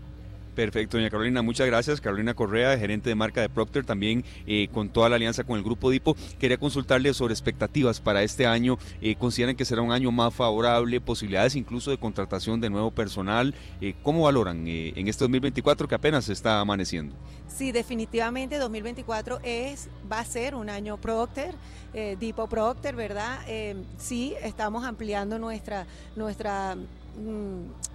Perfecto, 0.55 0.97
doña 0.97 1.09
Carolina, 1.09 1.41
muchas 1.41 1.65
gracias. 1.65 1.99
Carolina 1.99 2.35
Correa, 2.35 2.77
gerente 2.77 3.09
de 3.09 3.15
marca 3.15 3.41
de 3.41 3.49
Procter, 3.49 3.85
también 3.85 4.23
eh, 4.45 4.67
con 4.71 4.89
toda 4.89 5.09
la 5.09 5.15
alianza 5.15 5.43
con 5.43 5.57
el 5.57 5.63
Grupo 5.63 5.89
Dipo. 5.89 6.15
Quería 6.39 6.57
consultarle 6.57 7.11
sobre 7.15 7.33
expectativas 7.33 7.99
para 7.99 8.21
este 8.21 8.45
año. 8.45 8.77
Eh, 9.01 9.15
¿Consideran 9.15 9.55
que 9.55 9.65
será 9.65 9.81
un 9.81 9.91
año 9.91 10.11
más 10.11 10.33
favorable? 10.33 11.01
¿Posibilidades 11.01 11.55
incluso 11.55 11.89
de 11.89 11.97
contratación 11.97 12.61
de 12.61 12.69
nuevo 12.69 12.91
personal? 12.91 13.55
Eh, 13.81 13.95
¿Cómo 14.03 14.23
valoran 14.23 14.67
en 14.67 15.07
este 15.07 15.23
2024 15.23 15.87
que 15.87 15.95
apenas 15.95 16.29
está 16.29 16.59
amaneciendo? 16.59 17.15
Sí, 17.47 17.71
definitivamente 17.71 18.59
2024 18.59 19.39
es, 19.43 19.89
va 20.11 20.19
a 20.19 20.25
ser 20.25 20.53
un 20.53 20.69
año 20.69 20.97
Procter, 20.97 21.55
Dipo 22.19 22.47
Procter, 22.47 22.95
¿verdad? 22.95 23.39
sí, 23.97 24.33
estamos 24.41 24.83
ampliando 24.83 25.37
nuestra, 25.37 25.85
nuestra 26.15 26.75
mm, 26.75 27.93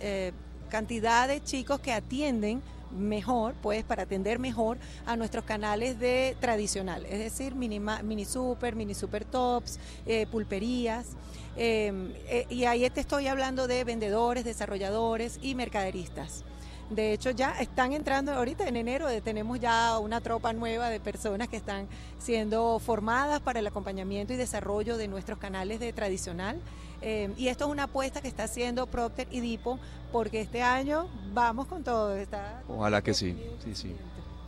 cantidad 0.68 1.28
de 1.28 1.42
chicos 1.42 1.80
que 1.80 1.92
atienden 1.92 2.62
mejor, 2.90 3.54
pues 3.62 3.84
para 3.84 4.04
atender 4.04 4.38
mejor 4.38 4.78
a 5.06 5.16
nuestros 5.16 5.44
canales 5.44 5.98
de 5.98 6.36
tradicional, 6.40 7.04
es 7.06 7.18
decir, 7.18 7.54
mini, 7.54 7.80
mini 7.80 8.24
super, 8.24 8.74
mini 8.76 8.94
super 8.94 9.24
tops, 9.24 9.78
eh, 10.06 10.26
pulperías. 10.30 11.08
Em, 11.56 12.12
eh, 12.28 12.46
y 12.50 12.64
ahí 12.64 12.88
te 12.90 13.00
estoy 13.00 13.26
hablando 13.26 13.66
de 13.66 13.82
vendedores, 13.84 14.44
desarrolladores 14.44 15.38
y 15.42 15.54
mercaderistas. 15.54 16.44
De 16.90 17.12
hecho, 17.12 17.30
ya 17.32 17.50
están 17.60 17.92
entrando 17.92 18.32
ahorita 18.32 18.66
en 18.66 18.76
enero, 18.76 19.08
eh, 19.10 19.20
tenemos 19.20 19.60
ya 19.60 19.98
una 19.98 20.22
tropa 20.22 20.54
nueva 20.54 20.88
de 20.88 21.00
personas 21.00 21.48
que 21.48 21.58
están 21.58 21.86
siendo 22.18 22.78
formadas 22.78 23.40
para 23.40 23.58
el 23.58 23.66
acompañamiento 23.66 24.32
y 24.32 24.36
desarrollo 24.36 24.96
de 24.96 25.08
nuestros 25.08 25.38
canales 25.38 25.80
de 25.80 25.92
tradicional. 25.92 26.58
Eh, 27.00 27.30
y 27.36 27.48
esto 27.48 27.66
es 27.66 27.70
una 27.70 27.84
apuesta 27.84 28.20
que 28.20 28.28
está 28.28 28.44
haciendo 28.44 28.86
Procter 28.86 29.28
y 29.30 29.40
Dipo, 29.40 29.78
porque 30.12 30.40
este 30.40 30.62
año 30.62 31.08
vamos 31.32 31.66
con 31.66 31.84
todo. 31.84 32.14
Está 32.16 32.62
Ojalá 32.68 33.02
que 33.02 33.14
sí, 33.14 33.36
sí, 33.64 33.74
sí. 33.74 33.96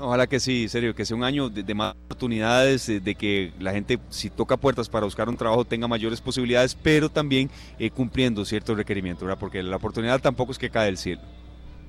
Ojalá 0.03 0.27
que 0.27 0.41
sí, 0.41 0.67
serio, 0.67 0.95
que 0.95 1.05
sea 1.05 1.15
un 1.15 1.25
año 1.25 1.51
de, 1.51 1.75
más 1.75 1.95
oportunidades, 2.07 2.87
de, 2.87 3.15
que 3.15 3.53
la 3.59 3.73
gente, 3.73 3.99
si 4.09 4.31
toca 4.31 4.57
puertas 4.57 4.89
para 4.89 5.05
buscar 5.05 5.29
un 5.29 5.37
trabajo, 5.37 5.67
tenga 5.67 5.87
mayores 5.89 6.23
posibilidades, 6.23 6.75
pero 6.75 7.11
también 7.11 7.51
eh, 7.79 7.91
cumpliendo 7.91 8.47
ciertos 8.47 8.79
requerimientos, 8.79 9.27
¿verdad? 9.27 9.39
Porque 9.39 9.63
la 9.63 9.77
oportunidad 9.77 10.19
tampoco 10.21 10.53
es 10.53 10.59
que 10.59 10.71
cae 10.71 10.87
del 10.87 10.97
cielo. 10.97 11.21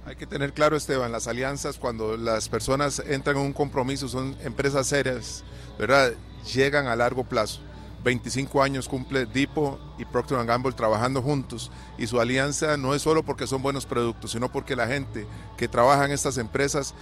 Hay 0.06 0.18
que 0.18 0.28
tener 0.28 0.52
claro, 0.52 0.76
Esteban, 0.76 1.14
las 1.14 1.28
alianzas, 1.28 1.78
cuando 1.78 2.18
las 2.18 2.50
personas 2.50 3.00
entran 3.08 3.38
en 3.38 3.44
un 3.44 3.54
compromiso, 3.54 4.10
son 4.10 4.36
empresas 4.44 4.88
serias, 4.88 5.46
¿verdad? 5.80 6.12
Llegan 6.54 6.88
a 6.88 6.98
largo 6.98 7.24
plazo. 7.24 7.62
25 8.04 8.64
años 8.64 8.88
cumple 8.88 9.26
Dipo 9.26 9.80
y 9.98 10.06
Procter 10.06 10.44
Gamble 10.46 10.72
trabajando 10.72 11.22
juntos 11.22 11.72
y 11.98 12.08
su 12.08 12.20
alianza 12.20 12.78
no 12.78 12.96
es 12.96 13.02
solo 13.02 13.24
porque 13.24 13.48
son 13.48 13.62
buenos 13.62 13.86
productos, 13.86 14.32
sino 14.32 14.52
porque 14.52 14.76
la 14.76 14.88
gente 14.88 15.28
que 15.58 15.68
trabaja 15.68 16.06
en 16.06 16.12
estas 16.12 16.38
empresas 16.38 16.94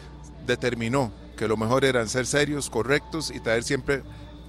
determinó 0.46 1.12
que 1.38 1.48
lo 1.48 1.56
mejor 1.56 1.86
era 1.86 2.06
ser 2.08 2.26
serios, 2.26 2.70
correctos 2.70 3.32
y 3.34 3.40
traer 3.40 3.64
siempre 3.64 4.04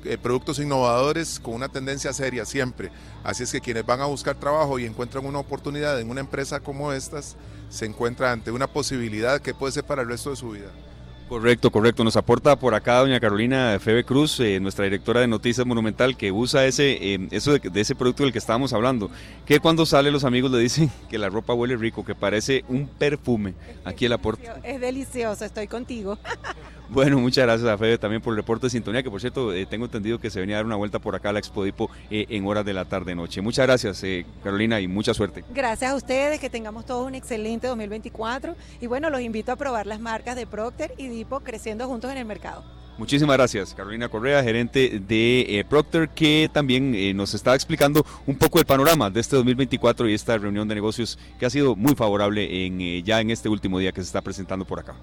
eh, 0.05 0.17
productos 0.17 0.59
innovadores 0.59 1.39
con 1.39 1.55
una 1.55 1.69
tendencia 1.69 2.13
seria 2.13 2.45
siempre. 2.45 2.91
Así 3.23 3.45
es 3.45 3.53
que 3.53 3.61
quienes 3.61 3.87
van 3.87 4.01
a 4.01 4.07
buscar 4.07 4.35
trabajo 4.35 4.79
y 4.79 4.87
encuentran 4.87 5.25
una 5.27 5.39
oportunidad 5.39 6.01
en 6.01 6.11
una 6.11 6.21
empresa 6.21 6.61
como 6.61 6.93
estas, 6.93 7.37
se 7.69 7.87
encuentran 7.87 8.33
ante 8.33 8.51
una 8.51 8.67
posibilidad 8.67 9.41
que 9.41 9.55
puede 9.55 9.73
ser 9.73 9.85
para 9.85 10.03
el 10.03 10.09
resto 10.09 10.31
de 10.31 10.37
su 10.37 10.51
vida. 10.51 10.71
Correcto, 11.31 11.71
correcto. 11.71 12.03
Nos 12.03 12.17
aporta 12.17 12.57
por 12.57 12.75
acá 12.75 12.99
doña 12.99 13.21
Carolina 13.21 13.79
Febe 13.79 14.03
Cruz, 14.03 14.41
eh, 14.41 14.59
nuestra 14.59 14.87
directora 14.87 15.21
de 15.21 15.29
Noticias 15.29 15.65
Monumental, 15.65 16.17
que 16.17 16.33
usa 16.33 16.67
ese, 16.67 17.15
eh, 17.15 17.29
eso 17.31 17.57
de, 17.57 17.81
ese 17.81 17.95
producto 17.95 18.25
del 18.25 18.33
que 18.33 18.41
estábamos 18.41 18.73
hablando. 18.73 19.13
Que 19.47 19.61
cuando 19.61 19.87
sale 19.87 20.11
los 20.11 20.25
amigos 20.25 20.51
le 20.51 20.59
dicen 20.59 20.91
que 21.09 21.19
la 21.19 21.29
ropa 21.29 21.55
huele 21.55 21.77
rico, 21.77 22.05
que 22.05 22.17
parece 22.17 22.65
un 22.67 22.89
perfume. 22.89 23.55
Aquí 23.85 24.07
el 24.07 24.13
aporte. 24.13 24.51
Es 24.65 24.81
delicioso, 24.81 25.45
estoy 25.45 25.69
contigo. 25.69 26.19
Bueno, 26.91 27.19
muchas 27.21 27.45
gracias 27.45 27.69
a 27.69 27.79
Fede 27.79 27.99
también 27.99 28.21
por 28.21 28.33
el 28.33 28.39
reporte 28.39 28.67
de 28.67 28.71
sintonía, 28.71 29.03
que 29.03 29.11
por 29.11 29.21
cierto 29.21 29.53
eh, 29.53 29.65
tengo 29.65 29.85
entendido 29.85 30.19
que 30.19 30.29
se 30.29 30.41
venía 30.41 30.57
a 30.57 30.59
dar 30.59 30.67
una 30.67 30.77
vuelta 30.77 30.99
por 30.99 31.15
acá 31.15 31.31
a 31.31 31.33
la 31.33 31.39
Expo 31.39 31.65
Dipo 31.65 31.89
en 32.11 32.47
horas 32.47 32.65
de 32.65 32.75
la 32.75 32.85
tarde-noche. 32.85 33.41
Muchas 33.41 33.67
gracias, 33.67 34.03
Carolina, 34.43 34.81
y 34.81 34.89
mucha 34.89 35.15
suerte. 35.15 35.45
Gracias 35.55 35.93
a 35.93 35.95
ustedes, 35.95 36.41
que 36.41 36.51
tengamos 36.51 36.87
todos 36.87 37.07
un 37.07 37.15
excelente 37.15 37.69
2024. 37.69 38.57
Y 38.81 38.87
bueno, 38.87 39.09
los 39.09 39.21
invito 39.21 39.53
a 39.53 39.57
probar 39.57 39.87
las 39.87 40.01
marcas 40.01 40.37
de 40.37 40.47
Procter 40.47 40.93
y 40.99 41.25
creciendo 41.45 41.87
juntos 41.87 42.11
en 42.11 42.19
el 42.19 42.25
mercado. 42.25 42.65
Muchísimas 43.01 43.39
gracias, 43.39 43.73
Carolina 43.73 44.11
Correa, 44.11 44.43
gerente 44.43 45.01
de 45.01 45.41
eh, 45.49 45.65
Procter, 45.65 46.11
que 46.11 46.51
también 46.53 46.95
eh, 46.95 47.15
nos 47.15 47.33
está 47.33 47.55
explicando 47.55 48.05
un 48.27 48.37
poco 48.37 48.59
el 48.59 48.67
panorama 48.67 49.09
de 49.09 49.21
este 49.21 49.37
2024 49.37 50.07
y 50.07 50.13
esta 50.13 50.37
reunión 50.37 50.69
de 50.69 50.75
negocios 50.75 51.19
que 51.39 51.47
ha 51.47 51.51
sido 51.51 51.75
muy 51.77 51.95
favorable 51.95 52.67
en, 52.67 52.79
eh, 52.83 53.03
ya 53.03 53.23
en 53.23 53.31
este 53.31 53.49
último 53.49 53.79
día 53.79 53.93
que 53.93 54.03
se 54.03 54.07
está 54.07 54.21
presentando 54.21 54.67
por 54.67 54.81
acá. 54.81 54.95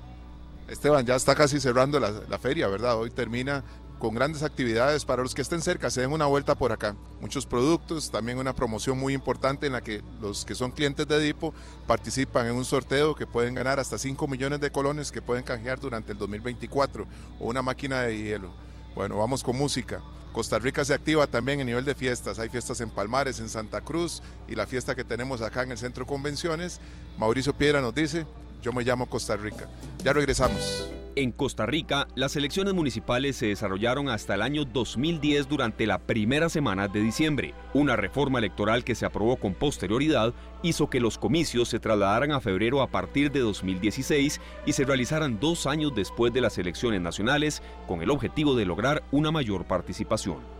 Esteban, 0.68 1.06
ya 1.06 1.16
está 1.16 1.34
casi 1.34 1.60
cerrando 1.60 2.00
la, 2.00 2.40
feria, 2.40 2.68
¿verdad? 2.68 2.98
Hoy 2.98 3.10
termina 3.10 3.64
con 4.00 4.14
grandes 4.14 4.44
actividades. 4.44 5.06
Para 5.06 5.24
los 5.24 5.34
que 5.34 5.42
estén 5.42 5.62
cerca, 5.62 5.90
se 5.90 6.02
den 6.02 6.12
una 6.12 6.26
vuelta 6.26 6.56
por 6.56 6.72
acá. 6.72 6.96
Muchos 7.22 7.46
productos, 7.46 8.12
también 8.12 8.38
una 8.38 8.54
promoción 8.54 9.00
muy 9.00 9.14
importante 9.14 9.68
en 9.68 9.74
la 9.74 9.82
que 9.82 10.04
los 10.22 10.46
que 10.46 10.56
son 10.56 10.72
clientes 10.72 11.08
de 11.08 11.20
Dipo 11.20 11.54
participan 11.88 12.48
en 12.48 12.56
un 12.56 12.66
sorteo 12.66 13.16
que 13.16 13.26
pueden 13.26 13.56
ganar 13.56 13.80
hasta 13.80 13.98
5 13.98 14.28
millones 14.28 14.60
de 14.60 14.72
colones 14.72 15.12
que 15.12 15.22
pueden 15.22 15.44
canjear 15.44 15.80
durante 15.80 16.12
el 16.12 16.18
2024 16.18 17.08
o 17.40 17.48
una 17.48 17.62
máquina 17.62 18.02
de 18.02 18.18
hielo. 18.18 18.52
Bueno, 18.94 19.18
vamos 19.18 19.44
con 19.44 19.58
música. 19.58 20.02
Costa 20.34 20.60
Rica 20.60 20.86
se 20.86 20.94
activa 20.94 21.26
también 21.26 21.62
en 21.62 21.68
nivel 21.68 21.86
de 21.86 21.96
fiestas. 21.96 22.38
Hay 22.40 22.50
fiestas 22.50 22.82
en 22.82 22.90
Palmares, 22.90 23.40
en 23.40 23.50
Santa 23.50 23.82
Cruz 23.82 24.22
y 24.48 24.56
la 24.56 24.68
fiesta 24.68 24.96
que 24.96 25.04
tenemos 25.04 25.42
acá 25.42 25.64
en 25.64 25.72
el 25.72 25.78
Centro 25.78 26.06
Convenciones. 26.06 26.80
Mauricio 27.18 27.54
Piedra 27.54 27.82
nos 27.82 27.96
dice, 27.96 28.28
yo 28.62 28.74
me 28.74 28.84
llamo 28.84 29.08
Costa 29.08 29.36
Rica. 29.36 29.68
Ya 30.04 30.14
regresamos. 30.14 30.92
En 31.18 31.32
Costa 31.32 31.66
Rica, 31.66 32.08
las 32.14 32.36
elecciones 32.36 32.76
municipales 32.76 33.38
se 33.38 33.48
desarrollaron 33.48 34.08
hasta 34.08 34.36
el 34.36 34.44
año 34.44 34.66
2010 34.66 35.50
durante 35.50 35.88
la 35.88 35.98
primera 35.98 36.48
semana 36.48 36.88
de 36.88 37.00
diciembre. 37.00 37.56
Una 37.74 37.96
reforma 37.96 38.38
electoral 38.38 38.84
que 38.84 38.94
se 38.94 39.04
aprobó 39.08 39.38
con 39.38 39.56
posterioridad 39.56 40.36
hizo 40.62 40.92
que 40.92 41.00
los 41.00 41.18
comicios 41.18 41.70
se 41.70 41.80
trasladaran 41.80 42.32
a 42.34 42.40
febrero 42.40 42.84
a 42.84 42.92
partir 42.92 43.32
de 43.32 43.40
2016 43.40 44.40
y 44.68 44.74
se 44.74 44.86
realizaran 44.86 45.40
dos 45.40 45.66
años 45.66 45.96
después 45.96 46.32
de 46.34 46.42
las 46.42 46.60
elecciones 46.60 47.02
nacionales 47.02 47.64
con 47.88 48.04
el 48.04 48.12
objetivo 48.12 48.56
de 48.56 48.66
lograr 48.66 49.04
una 49.12 49.32
mayor 49.32 49.66
participación. 49.66 50.57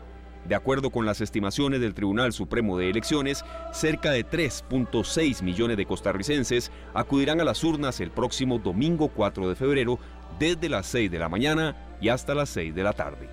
De 0.48 0.56
acuerdo 0.56 0.92
con 0.92 1.06
las 1.06 1.20
estimaciones 1.20 1.82
del 1.82 1.94
Tribunal 1.94 2.32
Supremo 2.32 2.78
de 2.78 2.90
Elecciones, 2.90 3.44
cerca 3.74 4.12
de 4.12 4.26
3.6 4.26 5.44
millones 5.44 5.76
de 5.76 5.86
costarricenses 5.86 6.72
acudirán 6.94 7.42
a 7.42 7.44
las 7.44 7.64
urnas 7.64 8.00
el 8.00 8.12
próximo 8.12 8.58
domingo 8.58 9.10
4 9.10 9.50
de 9.50 9.56
febrero 9.56 10.00
desde 10.40 10.70
las 10.70 10.86
6 10.88 11.12
de 11.12 11.20
la 11.20 11.28
mañana 11.28 11.98
y 12.00 12.10
hasta 12.10 12.34
las 12.34 12.50
6 12.50 12.74
de 12.74 12.84
la 12.84 12.94
tarde. 12.94 13.28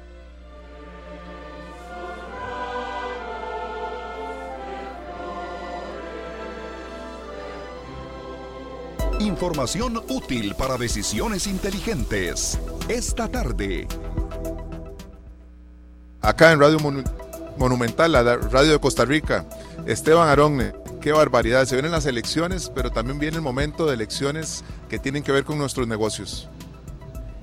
Información 9.21 10.03
útil 10.09 10.55
para 10.57 10.77
decisiones 10.77 11.47
inteligentes. 11.47 12.59
Esta 12.89 13.29
tarde. 13.29 13.87
Acá 16.25 16.53
en 16.53 16.59
Radio 16.59 16.79
Monumental, 17.59 18.13
la 18.13 18.23
radio 18.23 18.73
de 18.73 18.81
Costa 18.81 19.05
Rica, 19.05 19.45
Esteban 19.85 20.27
Aronne, 20.27 20.73
qué 21.03 21.13
barbaridad. 21.13 21.67
Se 21.67 21.75
vienen 21.75 21.93
las 21.93 22.07
elecciones, 22.07 22.73
pero 22.75 22.91
también 22.91 23.19
viene 23.19 23.37
el 23.37 23.43
momento 23.43 23.85
de 23.85 23.93
elecciones 23.93 24.65
que 24.89 24.99
tienen 24.99 25.23
que 25.23 25.33
ver 25.33 25.45
con 25.45 25.59
nuestros 25.59 25.87
negocios. 25.87 26.49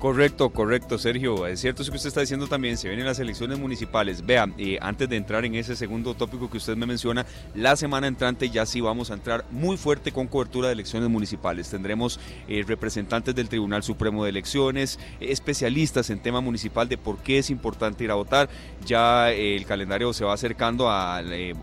Correcto, 0.02 0.50
correcto, 0.50 0.98
Sergio. 0.98 1.46
Es 1.46 1.60
cierto 1.60 1.82
eso 1.82 1.92
que 1.92 1.96
usted 1.96 2.08
está 2.08 2.22
diciendo 2.22 2.48
también, 2.48 2.76
se 2.76 2.88
vienen 2.88 3.06
las 3.06 3.20
elecciones 3.20 3.60
municipales. 3.60 4.26
Vea, 4.26 4.52
eh, 4.58 4.76
antes 4.82 5.08
de 5.08 5.14
entrar 5.14 5.44
en 5.44 5.54
ese 5.54 5.76
segundo 5.76 6.14
tópico 6.14 6.50
que 6.50 6.56
usted 6.56 6.76
me 6.76 6.86
menciona, 6.86 7.24
la 7.54 7.76
semana 7.76 8.08
entrante 8.08 8.50
ya 8.50 8.66
sí 8.66 8.80
vamos 8.80 9.12
a 9.12 9.14
entrar 9.14 9.44
muy 9.52 9.76
fuerte 9.76 10.10
con 10.10 10.26
cobertura 10.26 10.66
de 10.66 10.72
elecciones 10.72 11.08
municipales. 11.08 11.70
Tendremos 11.70 12.18
eh, 12.48 12.64
representantes 12.66 13.32
del 13.36 13.48
Tribunal 13.48 13.84
Supremo 13.84 14.24
de 14.24 14.30
Elecciones, 14.30 14.98
especialistas 15.20 16.10
en 16.10 16.18
tema 16.18 16.40
municipal 16.40 16.88
de 16.88 16.98
por 16.98 17.18
qué 17.18 17.38
es 17.38 17.48
importante 17.48 18.02
ir 18.02 18.10
a 18.10 18.14
votar. 18.14 18.48
Ya 18.84 19.30
eh, 19.30 19.54
el 19.54 19.66
calendario 19.66 20.12
se 20.12 20.24
va 20.24 20.34
acercando 20.34 20.90
a, 20.90 21.22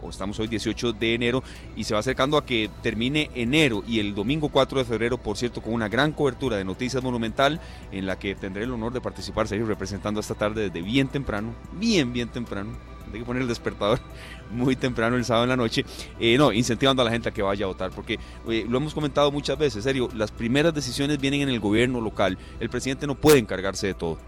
estamos 0.10 0.40
hoy 0.40 0.48
18 0.48 0.94
de 0.94 1.14
enero, 1.14 1.44
y 1.76 1.84
se 1.84 1.94
va 1.94 2.00
acercando 2.00 2.38
a 2.38 2.46
que 2.46 2.70
termine 2.82 3.32
enero 3.36 3.84
y 3.86 4.00
el 4.00 4.16
domingo 4.16 4.48
4 4.48 4.80
de 4.80 4.86
febrero, 4.86 5.18
por 5.18 5.36
cierto, 5.36 5.62
con 5.62 5.74
una 5.74 5.90
gran 5.90 6.14
cobertura 6.14 6.56
de 6.56 6.64
Noticias 6.64 7.04
Monumental 7.04 7.60
en 7.92 8.06
la 8.06 8.18
que 8.18 8.29
tendré 8.36 8.64
el 8.64 8.72
honor 8.72 8.94
de 8.94 9.02
participar, 9.02 9.48
seguir 9.48 9.66
representando 9.66 10.20
esta 10.20 10.36
tarde 10.36 10.70
desde 10.70 10.82
bien 10.82 11.08
temprano, 11.08 11.54
bien, 11.74 12.14
bien 12.14 12.30
temprano. 12.30 12.72
Hay 13.12 13.20
que 13.20 13.26
poner 13.26 13.42
el 13.42 13.48
despertador 13.48 14.00
muy 14.52 14.76
temprano 14.76 15.16
el 15.16 15.26
sábado 15.26 15.46
en 15.46 15.50
la 15.50 15.58
noche. 15.58 15.84
Eh, 16.20 16.38
no, 16.38 16.52
incentivando 16.52 17.02
a 17.02 17.06
la 17.06 17.12
gente 17.12 17.30
a 17.30 17.32
que 17.32 17.42
vaya 17.42 17.66
a 17.66 17.68
votar, 17.68 17.92
porque 17.92 18.20
eh, 18.48 18.66
lo 18.70 18.78
hemos 18.78 18.94
comentado 18.94 19.32
muchas 19.32 19.58
veces, 19.58 19.84
serio, 19.84 20.10
las 20.14 20.32
primeras 20.32 20.74
decisiones 20.74 21.20
vienen 21.20 21.42
en 21.42 21.50
el 21.50 21.60
gobierno 21.60 22.02
local. 22.02 22.38
El 22.60 22.70
presidente 22.70 23.08
no 23.08 23.16
puede 23.16 23.40
encargarse 23.40 23.88
de 23.88 23.94
todo. 23.94 24.20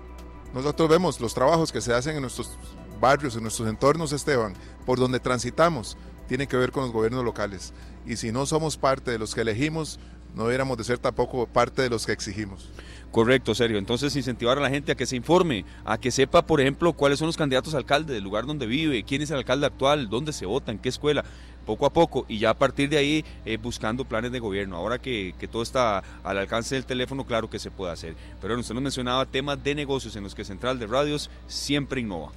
Nosotros 0.53 0.89
vemos 0.89 1.21
los 1.21 1.33
trabajos 1.33 1.71
que 1.71 1.79
se 1.79 1.93
hacen 1.93 2.15
en 2.15 2.21
nuestros 2.21 2.57
barrios, 2.99 3.35
en 3.35 3.43
nuestros 3.43 3.67
entornos, 3.69 4.11
Esteban, 4.11 4.53
por 4.85 4.99
donde 4.99 5.19
transitamos, 5.19 5.97
tienen 6.27 6.47
que 6.47 6.57
ver 6.57 6.71
con 6.71 6.83
los 6.83 6.91
gobiernos 6.91 7.23
locales. 7.23 7.73
Y 8.05 8.17
si 8.17 8.31
no 8.31 8.45
somos 8.45 8.77
parte 8.77 9.11
de 9.11 9.19
los 9.19 9.33
que 9.33 9.41
elegimos, 9.41 9.99
no 10.35 10.43
deberíamos 10.43 10.77
de 10.77 10.83
ser 10.83 10.97
tampoco 10.97 11.47
parte 11.47 11.81
de 11.81 11.89
los 11.89 12.05
que 12.05 12.11
exigimos. 12.11 12.69
Correcto, 13.11 13.53
Sergio. 13.53 13.77
Entonces, 13.77 14.15
incentivar 14.15 14.57
a 14.57 14.61
la 14.61 14.69
gente 14.69 14.93
a 14.93 14.95
que 14.95 15.05
se 15.05 15.17
informe, 15.17 15.65
a 15.83 15.97
que 15.97 16.11
sepa, 16.11 16.45
por 16.45 16.61
ejemplo, 16.61 16.93
cuáles 16.93 17.19
son 17.19 17.27
los 17.27 17.35
candidatos 17.35 17.73
a 17.73 17.77
alcalde 17.77 18.13
del 18.13 18.23
lugar 18.23 18.45
donde 18.45 18.65
vive, 18.65 19.03
quién 19.03 19.21
es 19.21 19.29
el 19.31 19.37
alcalde 19.37 19.65
actual, 19.65 20.09
dónde 20.09 20.31
se 20.31 20.45
vota, 20.45 20.71
en 20.71 20.79
qué 20.79 20.87
escuela, 20.87 21.25
poco 21.65 21.85
a 21.85 21.89
poco, 21.91 22.25
y 22.29 22.39
ya 22.39 22.51
a 22.51 22.53
partir 22.53 22.87
de 22.87 22.97
ahí 22.97 23.25
eh, 23.45 23.57
buscando 23.57 24.05
planes 24.05 24.31
de 24.31 24.39
gobierno. 24.39 24.77
Ahora 24.77 24.97
que, 24.97 25.35
todo 25.51 25.61
está 25.61 26.01
al 26.23 26.37
alcance 26.37 26.75
del 26.75 26.85
teléfono, 26.85 27.25
claro 27.25 27.49
que 27.49 27.59
se 27.59 27.69
puede 27.69 27.91
hacer. 27.91 28.15
Pero 28.41 28.57
usted 28.57 28.73
nos 28.73 28.83
mencionaba 28.83 29.25
temas 29.25 29.61
de 29.61 29.75
negocios 29.75 30.15
en 30.15 30.23
los 30.23 30.33
que 30.33 30.45
Central 30.45 30.79
de 30.79 30.87
Radios 30.87 31.29
siempre 31.47 31.99
innova. 31.99 32.31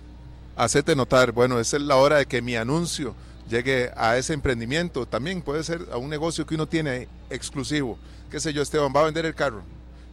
Hacete 0.56 0.96
notar, 0.96 1.30
bueno, 1.30 1.60
es 1.60 1.72
la 1.72 1.96
hora 1.96 2.16
de 2.16 2.26
que 2.26 2.42
mi 2.42 2.56
anuncio 2.56 3.14
llegue 3.48 3.92
a 3.96 4.16
ese 4.16 4.34
emprendimiento. 4.34 5.06
También 5.06 5.40
puede 5.40 5.62
ser 5.62 5.86
a 5.92 5.98
un 5.98 6.10
negocio 6.10 6.46
que 6.46 6.56
uno 6.56 6.66
tiene 6.66 7.06
exclusivo. 7.30 7.96
Qué 8.28 8.40
sé 8.40 8.52
yo, 8.52 8.62
Esteban, 8.62 8.92
va 8.94 9.02
a 9.02 9.04
vender 9.04 9.24
el 9.26 9.36
carro 9.36 9.62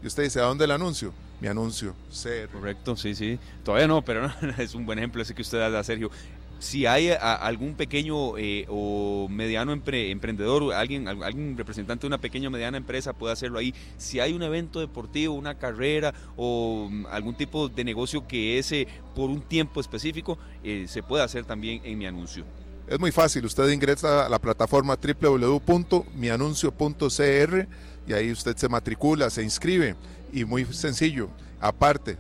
y 0.02 0.07
usted 0.07 0.23
dice, 0.23 0.40
¿a 0.40 0.44
dónde 0.44 0.65
el 0.65 0.72
anuncio? 0.72 1.14
Mi 1.40 1.48
anuncio, 1.48 1.95
ser. 2.10 2.49
Correcto, 2.49 2.95
sí, 2.95 3.15
sí. 3.15 3.40
Todavía 3.64 3.88
no, 3.88 4.03
pero 4.03 4.30
es 4.57 4.76
un 4.76 4.86
buen 4.86 4.99
ejemplo 4.99 5.22
ese 5.22 5.34
que 5.34 5.41
usted 5.41 5.60
da, 5.60 5.84
Sergio. 5.84 6.11
Si 6.60 6.86
hay 6.86 7.10
algún 7.10 7.73
pequeño 7.73 8.38
eh, 8.38 8.68
o 8.69 9.28
mediano 9.28 9.73
emprendedor, 9.73 10.76
alguien, 10.76 11.07
alguien 11.07 11.57
representante 11.57 12.02
de 12.02 12.07
una 12.07 12.19
pequeña 12.19 12.49
o 12.49 12.52
mediana 12.52 12.78
empresa 12.78 13.14
puede 13.14 13.34
hacerlo 13.34 13.57
ahí. 13.57 13.73
Si 13.98 14.19
hay 14.19 14.34
un 14.34 14.44
evento 14.44 14.80
deportivo, 14.80 15.34
una 15.34 15.57
carrera 15.57 16.14
o 16.38 16.88
mm, 16.91 17.07
algún 17.07 17.34
tipo 17.34 17.68
de 17.68 17.84
negocio 17.84 18.28
que 18.28 18.60
ese 18.60 18.88
por 19.15 19.32
un 19.32 19.41
tiempo 19.41 19.82
específico, 19.82 20.38
eh, 20.64 20.86
se 20.88 21.02
puede 21.02 21.23
hacer 21.23 21.45
también 21.45 21.82
en 21.84 21.98
mi 21.98 22.06
anuncio. 22.06 22.45
Es 22.88 22.99
muy 22.99 23.11
fácil, 23.11 23.44
usted 23.45 23.68
ingresa 23.69 24.28
a 24.28 24.30
la 24.30 24.38
plataforma 24.38 24.95
www.mianuncio.cr 24.95 27.68
y 28.07 28.14
ahí 28.14 28.32
usted 28.32 28.56
se 28.57 28.69
matricula, 28.69 29.30
se 29.30 29.44
inscribe 29.44 29.95
y 30.32 30.45
muy 30.45 30.65
sencillo. 30.65 31.30
Aparte, 31.60 32.18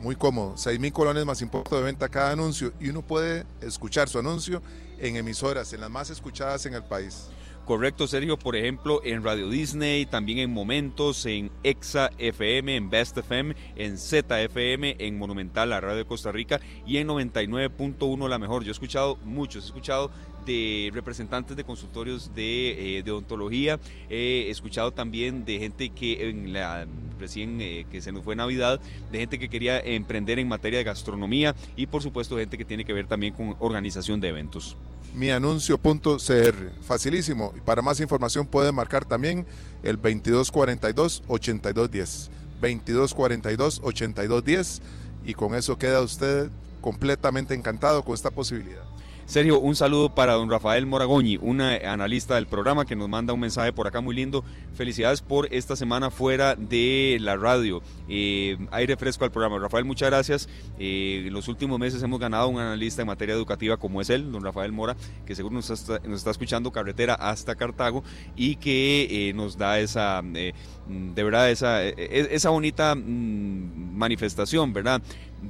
muy 0.00 0.16
cómodo, 0.16 0.56
6 0.56 0.78
mil 0.78 0.92
colones 0.92 1.24
más 1.24 1.40
impuesto 1.42 1.76
de 1.76 1.82
venta 1.82 2.08
cada 2.08 2.32
anuncio 2.32 2.72
y 2.80 2.90
uno 2.90 3.02
puede 3.02 3.44
escuchar 3.60 4.08
su 4.08 4.18
anuncio 4.18 4.62
en 4.98 5.16
emisoras, 5.16 5.72
en 5.72 5.80
las 5.80 5.90
más 5.90 6.10
escuchadas 6.10 6.66
en 6.66 6.74
el 6.74 6.84
país. 6.84 7.28
Correcto, 7.64 8.06
Sergio, 8.06 8.38
por 8.38 8.56
ejemplo, 8.56 9.00
en 9.04 9.24
Radio 9.24 9.48
Disney, 9.48 10.04
también 10.04 10.38
en 10.38 10.52
Momentos, 10.52 11.24
en 11.24 11.50
Exa 11.62 12.10
FM, 12.18 12.76
en 12.76 12.90
Best 12.90 13.16
FM, 13.16 13.56
en 13.76 13.96
ZFM, 13.96 14.96
en 14.98 15.16
Monumental, 15.16 15.70
la 15.70 15.80
radio 15.80 15.96
de 15.96 16.04
Costa 16.04 16.30
Rica 16.30 16.60
y 16.86 16.98
en 16.98 17.08
99.1 17.08 18.28
la 18.28 18.38
mejor. 18.38 18.64
Yo 18.64 18.68
he 18.68 18.72
escuchado 18.72 19.16
muchos, 19.24 19.64
he 19.64 19.66
escuchado 19.68 20.10
de 20.44 20.90
representantes 20.92 21.56
de 21.56 21.64
consultorios 21.64 22.34
de, 22.34 22.98
eh, 22.98 23.10
odontología, 23.10 23.78
he 24.08 24.50
escuchado 24.50 24.92
también 24.92 25.44
de 25.44 25.58
gente 25.58 25.90
que 25.90 26.28
en 26.28 26.52
la 26.52 26.86
recién 27.18 27.60
eh, 27.60 27.86
que 27.90 28.00
se 28.00 28.12
nos 28.12 28.22
fue 28.24 28.36
Navidad, 28.36 28.80
de 29.10 29.18
gente 29.18 29.38
que 29.38 29.48
quería 29.48 29.80
emprender 29.80 30.38
en 30.38 30.46
materia 30.48 30.78
de 30.78 30.84
gastronomía 30.84 31.56
y 31.76 31.86
por 31.86 32.02
supuesto 32.02 32.36
gente 32.36 32.58
que 32.58 32.64
tiene 32.64 32.84
que 32.84 32.92
ver 32.92 33.06
también 33.06 33.34
con 33.34 33.56
organización 33.60 34.20
de 34.20 34.28
eventos. 34.28 34.76
Mianuncio.cr, 35.14 36.72
facilísimo. 36.82 37.52
Para 37.64 37.80
más 37.82 38.00
información 38.00 38.46
puede 38.46 38.72
marcar 38.72 39.04
también 39.04 39.46
el 39.82 40.00
2242-8210. 40.00 42.30
2242-8210 42.60 44.80
y 45.24 45.34
con 45.34 45.54
eso 45.54 45.78
queda 45.78 46.00
usted 46.00 46.50
completamente 46.80 47.54
encantado 47.54 48.04
con 48.04 48.14
esta 48.14 48.30
posibilidad. 48.30 48.82
Sergio, 49.26 49.58
un 49.58 49.74
saludo 49.74 50.14
para 50.14 50.34
don 50.34 50.50
Rafael 50.50 50.84
Moragoñi, 50.84 51.38
un 51.40 51.62
analista 51.62 52.34
del 52.34 52.46
programa 52.46 52.84
que 52.84 52.94
nos 52.94 53.08
manda 53.08 53.32
un 53.32 53.40
mensaje 53.40 53.72
por 53.72 53.86
acá 53.86 54.02
muy 54.02 54.14
lindo. 54.14 54.44
Felicidades 54.74 55.22
por 55.22 55.48
esta 55.50 55.76
semana 55.76 56.10
fuera 56.10 56.54
de 56.56 57.16
la 57.20 57.36
radio. 57.36 57.82
Eh, 58.06 58.58
aire 58.70 58.98
fresco 58.98 59.24
al 59.24 59.32
programa. 59.32 59.58
Rafael, 59.58 59.86
muchas 59.86 60.10
gracias. 60.10 60.48
Eh, 60.78 61.24
en 61.26 61.32
los 61.32 61.48
últimos 61.48 61.78
meses 61.78 62.02
hemos 62.02 62.20
ganado 62.20 62.48
un 62.48 62.60
analista 62.60 63.00
en 63.00 63.08
materia 63.08 63.34
educativa 63.34 63.78
como 63.78 64.02
es 64.02 64.10
él, 64.10 64.30
don 64.30 64.44
Rafael 64.44 64.72
Mora, 64.72 64.94
que 65.24 65.34
seguro 65.34 65.54
nos 65.54 65.70
está, 65.70 66.00
nos 66.00 66.18
está 66.18 66.30
escuchando 66.30 66.70
carretera 66.70 67.14
hasta 67.14 67.54
Cartago 67.54 68.04
y 68.36 68.56
que 68.56 69.08
eh, 69.10 69.32
nos 69.32 69.56
da 69.56 69.80
esa, 69.80 70.20
de 70.22 71.24
verdad, 71.24 71.50
esa, 71.50 71.82
e, 71.82 71.94
e, 71.96 72.28
esa 72.30 72.50
bonita 72.50 72.94
mm, 72.94 73.96
manifestación, 73.96 74.74
¿verdad? 74.74 75.00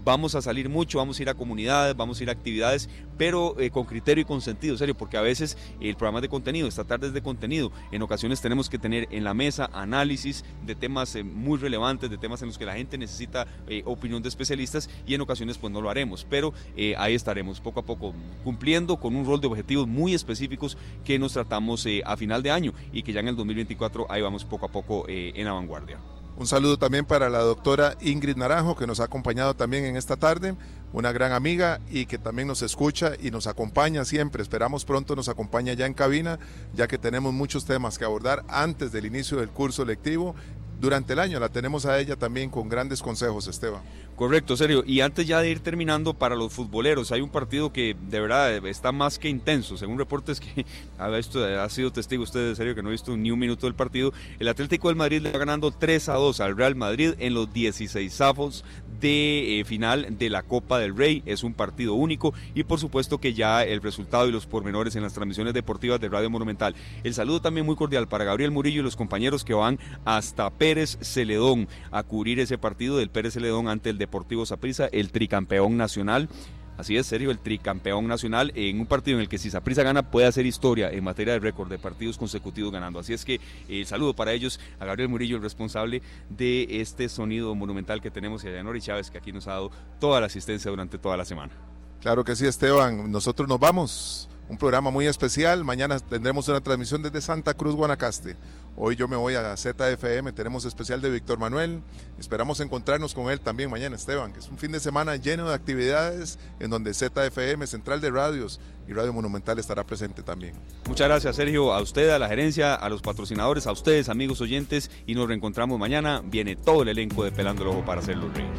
Vamos 0.03 0.35
a 0.35 0.43
salir 0.43 0.69
mucho, 0.69 0.99
vamos 0.99 1.19
a 1.19 1.23
ir 1.23 1.29
a 1.29 1.35
comunidades, 1.35 1.97
vamos 1.97 2.19
a 2.19 2.23
ir 2.23 2.29
a 2.29 2.33
actividades, 2.33 2.89
pero 3.17 3.59
eh, 3.61 3.71
con 3.71 3.85
criterio 3.85 4.23
y 4.23 4.25
con 4.25 4.41
sentido, 4.41 4.77
serio, 4.77 4.97
porque 4.97 5.17
a 5.17 5.21
veces 5.21 5.57
el 5.81 5.95
programa 5.97 6.21
de 6.21 6.29
contenido, 6.29 6.67
esta 6.67 6.85
tarde 6.85 7.09
es 7.09 7.13
de 7.13 7.23
contenido, 7.23 7.71
en 7.93 8.03
ocasiones 8.03 8.41
tenemos 8.41 8.69
que 8.69 8.79
tener 8.79 9.09
en 9.11 9.25
la 9.25 9.35
mesa 9.35 9.71
análisis 9.73 10.45
de 10.65 10.75
temas 10.75 11.15
eh, 11.15 11.23
muy 11.23 11.59
relevantes, 11.59 12.11
de 12.11 12.19
temas 12.19 12.43
en 12.43 12.49
los 12.49 12.59
que 12.59 12.67
la 12.67 12.75
gente 12.75 12.99
necesita 12.99 13.47
eh, 13.69 13.83
opinión 13.85 14.23
de 14.23 14.29
especialistas 14.29 14.89
y 15.07 15.15
en 15.15 15.21
ocasiones 15.21 15.59
pues 15.59 15.73
no 15.73 15.81
lo 15.81 15.91
haremos, 15.91 16.27
pero 16.29 16.53
ahí 16.99 17.15
estaremos 17.15 17.61
poco 17.61 17.81
a 17.81 17.85
poco 17.85 18.15
cumpliendo 18.43 18.97
con 18.97 19.15
un 19.17 19.25
rol 19.25 19.41
de 19.41 19.47
objetivos 19.47 19.87
muy 19.87 20.15
específicos 20.15 20.77
que 21.05 21.19
nos 21.19 21.33
tratamos 21.33 21.87
a 22.05 22.17
final 22.17 22.43
de 22.43 22.51
año 22.51 22.73
y 22.93 23.03
que 23.03 23.13
ya 23.13 23.21
en 23.21 23.29
el 23.29 23.37
2024 23.37 24.07
ahí 24.11 24.23
vamos 24.23 24.45
poco 24.45 24.67
a 24.67 24.69
poco 24.69 25.05
en 25.09 25.45
la 25.45 25.53
vanguardia. 25.53 26.14
Un 26.37 26.49
saludo 26.49 26.79
también 26.79 27.05
para 27.05 27.31
la 27.31 27.39
doctora 27.39 27.97
Ingrid 28.01 28.37
Naranjo, 28.37 28.75
que 28.75 28.89
nos 28.89 28.99
ha 28.99 29.05
acompañado 29.05 29.55
también 29.55 29.85
en 29.85 29.97
esta 29.97 30.17
tarde, 30.17 30.57
una 30.93 31.13
gran 31.13 31.31
amiga 31.31 31.81
y 31.89 32.07
que 32.07 32.19
también 32.19 32.49
nos 32.49 32.61
escucha 32.63 33.13
y 33.21 33.31
nos 33.31 33.47
acompaña 33.47 34.05
siempre. 34.05 34.43
Esperamos 34.43 34.85
pronto 34.85 35.15
nos 35.15 35.29
acompañe 35.29 35.77
ya 35.77 35.87
en 35.87 35.95
cabina, 35.95 36.41
ya 36.75 36.89
que 36.89 36.99
tenemos 36.99 37.33
muchos 37.33 37.67
temas 37.67 37.99
que 37.99 38.05
abordar 38.05 38.45
antes 38.49 38.91
del 38.91 39.07
inicio 39.07 39.39
del 39.39 39.51
curso 39.51 39.85
lectivo 39.85 40.35
durante 40.81 41.13
el 41.13 41.19
año. 41.19 41.41
La 41.41 41.49
tenemos 41.49 41.87
a 41.87 41.99
ella 41.99 42.17
también 42.17 42.51
con 42.51 42.69
grandes 42.69 43.03
consejos, 43.03 43.47
Esteban. 43.47 43.83
Correcto, 44.17 44.57
serio. 44.57 44.85
Y 44.87 45.01
antes 45.01 45.27
ya 45.27 45.41
de 45.41 45.51
ir 45.51 45.61
terminando, 45.61 46.15
para 46.15 46.37
los 46.37 46.53
futboleros, 46.53 47.11
hay 47.11 47.21
un 47.21 47.31
partido 47.31 47.73
que 47.73 47.97
de 48.09 48.21
verdad 48.21 48.65
está 48.67 48.93
más 48.93 49.19
que 49.19 49.29
intenso. 49.29 49.77
Según 49.77 49.99
reportes 49.99 50.39
que 50.39 50.65
ha, 50.99 51.07
ha 51.07 51.69
sido 51.69 51.93
testigo 51.93 52.23
usted, 52.23 52.49
de 52.49 52.55
serio, 52.55 52.75
que 52.75 52.83
no 52.83 52.91
ha 52.91 52.93
visto 52.93 53.17
ni 53.17 53.31
un 53.31 53.39
minuto 53.39 53.67
del 53.67 53.75
partido. 53.75 54.13
El 54.39 54.49
Atlético 54.49 54.89
del 54.89 54.97
Madrid 54.97 55.21
le 55.21 55.33
va 55.33 55.39
ganando 55.39 55.73
3 55.73 56.09
a 56.11 56.15
2 56.15 56.41
al 56.41 56.57
Real 56.57 56.77
Madrid 56.77 57.15
en 57.19 57.35
los 57.35 57.53
16 57.53 58.21
avos 58.21 58.65
de 59.01 59.61
eh, 59.61 59.65
final 59.65 60.19
de 60.19 60.31
la 60.31 60.43
Copa 60.43 60.79
del 60.79 60.97
Rey. 60.97 61.23
Es 61.27 61.45
un 61.45 61.55
partido 61.55 61.95
único 61.95 62.35
y 62.55 62.65
por 62.65 62.79
supuesto 62.79 63.19
que 63.19 63.35
ya 63.35 63.65
el 63.65 63.83
resultado 63.83 64.29
y 64.29 64.33
los 64.33 64.47
pormenores 64.47 64.97
en 64.97 65.03
las 65.03 65.15
transmisiones 65.15 65.55
deportivas 65.55 66.01
de 66.01 66.09
Radio 66.09 66.31
Monumental. 66.31 66.75
El 67.03 67.15
saludo 67.15 67.41
también 67.41 67.67
muy 67.67 67.77
cordial 67.77 68.09
para 68.09 68.25
Gabriel 68.25 68.51
Murillo 68.51 68.81
y 68.81 68.85
los 68.85 68.97
compañeros 68.97 69.45
que 69.45 69.55
van 69.55 69.79
hasta 70.05 70.51
Pérez 70.51 70.99
Celedón 71.01 71.69
a 71.91 72.03
cubrir 72.03 72.41
ese 72.41 72.59
partido 72.59 72.97
del 72.97 73.11
Pérez 73.11 73.35
Celedón 73.35 73.69
ante 73.69 73.91
el 73.91 73.99
Deportivo 73.99 74.47
Saprissa, 74.47 74.89
el 74.93 75.11
tricampeón 75.11 75.77
nacional. 75.77 76.29
Así 76.77 76.97
es, 76.97 77.07
serio, 77.07 77.31
el 77.31 77.39
tricampeón 77.39 78.07
nacional 78.07 78.53
en 78.55 78.81
un 78.81 78.87
partido 78.87 79.17
en 79.19 79.23
el 79.23 79.29
que 79.29 79.39
si 79.39 79.51
Saprissa 79.51 79.83
gana 79.83 80.11
puede 80.11 80.27
hacer 80.27 80.45
historia 80.45 80.91
en 80.91 81.05
materia 81.05 81.35
de 81.35 81.39
récord 81.39 81.69
de 81.69 81.79
partidos 81.79 82.19
consecutivos 82.19 82.73
ganando. 82.73 82.99
Así 82.99 83.13
es 83.13 83.25
que 83.25 83.41
el 83.69 83.83
eh, 83.83 83.85
saludo 83.85 84.15
para 84.15 84.33
ellos 84.33 84.59
a 84.81 84.85
Gabriel 84.85 85.09
Murillo, 85.09 85.37
el 85.37 85.43
responsable 85.43 86.03
de 86.29 86.81
este 86.81 87.09
sonido 87.09 87.55
monumental 87.55 88.01
que 88.01 88.11
tenemos 88.11 88.45
y 88.45 88.49
a 88.49 88.53
Yanori 88.53 88.81
Chávez 88.81 89.11
que 89.11 89.19
aquí 89.19 89.33
nos 89.33 89.47
ha 89.47 89.53
dado 89.53 89.71
toda 90.01 90.21
la 90.21 90.27
asistencia 90.27 90.71
durante 90.71 90.99
toda 90.99 91.17
la 91.17 91.25
semana. 91.25 91.53
Claro 92.01 92.25
que 92.25 92.37
sí, 92.37 92.47
Esteban. 92.47 93.11
Nosotros 93.11 93.49
nos 93.49 93.61
vamos 93.61 94.29
un 94.49 94.59
programa 94.59 94.91
muy 94.91 95.07
especial. 95.07 95.65
Mañana 95.65 95.99
tendremos 95.99 96.49
una 96.49 96.61
transmisión 96.61 97.03
desde 97.03 97.21
Santa 97.21 97.55
Cruz, 97.55 97.75
Guanacaste. 97.75 98.37
Hoy 98.77 98.97
yo 98.97 99.07
me 99.07 99.17
voy 99.17 99.37
a 99.37 99.57
ZFM, 99.57 100.33
tenemos 100.33 100.65
especial 100.65 101.01
de 101.01 101.09
Víctor 101.09 101.39
Manuel. 101.39 101.81
Esperamos 102.19 102.59
encontrarnos 102.59 103.15
con 103.15 103.31
él 103.31 103.41
también 103.41 103.71
mañana, 103.71 103.95
Esteban, 103.95 104.33
que 104.33 104.41
es 104.41 104.49
un 104.49 104.59
fin 104.59 104.73
de 104.73 104.81
semana 104.81 105.15
lleno 105.15 105.49
de 105.49 105.55
actividades 105.55 106.41
en 106.59 106.71
donde 106.71 106.93
ZFM, 106.93 107.67
Central 107.69 108.01
de 108.01 108.11
Radios 108.11 108.61
y 108.89 108.93
Radio 108.93 109.13
Monumental 109.13 109.59
estará 109.61 109.85
presente 109.85 110.23
también. 110.23 110.55
Muchas 110.89 111.07
gracias, 111.07 111.37
Sergio, 111.37 111.73
a 111.73 111.81
usted, 111.81 112.11
a 112.11 112.19
la 112.19 112.29
gerencia, 112.29 112.75
a 112.75 112.89
los 112.89 113.01
patrocinadores, 113.01 113.69
a 113.69 113.73
ustedes, 113.73 114.09
amigos 114.09 114.41
oyentes, 114.41 114.91
y 115.07 115.15
nos 115.15 115.29
reencontramos 115.29 115.79
mañana. 115.79 116.21
Viene 116.25 116.57
todo 116.57 116.83
el 116.83 116.89
elenco 116.89 117.23
de 117.23 117.31
Pelando 117.31 117.63
el 117.63 117.69
Ojo 117.69 117.85
para 117.85 118.01
hacerlo 118.01 118.29
reír. 118.35 118.51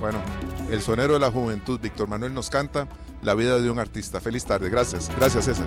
Bueno, 0.00 0.20
el 0.70 0.82
sonero 0.82 1.14
de 1.14 1.20
la 1.20 1.30
juventud, 1.30 1.80
Víctor 1.80 2.08
Manuel 2.08 2.34
nos 2.34 2.50
canta 2.50 2.88
La 3.22 3.34
vida 3.34 3.60
de 3.60 3.70
un 3.70 3.78
artista. 3.78 4.20
Feliz 4.20 4.44
tarde, 4.44 4.68
gracias. 4.68 5.10
Gracias, 5.16 5.44
César. 5.44 5.66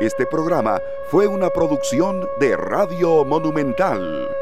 Este 0.00 0.26
programa 0.26 0.80
fue 1.10 1.26
una 1.26 1.50
producción 1.50 2.28
de 2.38 2.56
Radio 2.56 3.24
Monumental. 3.24 4.37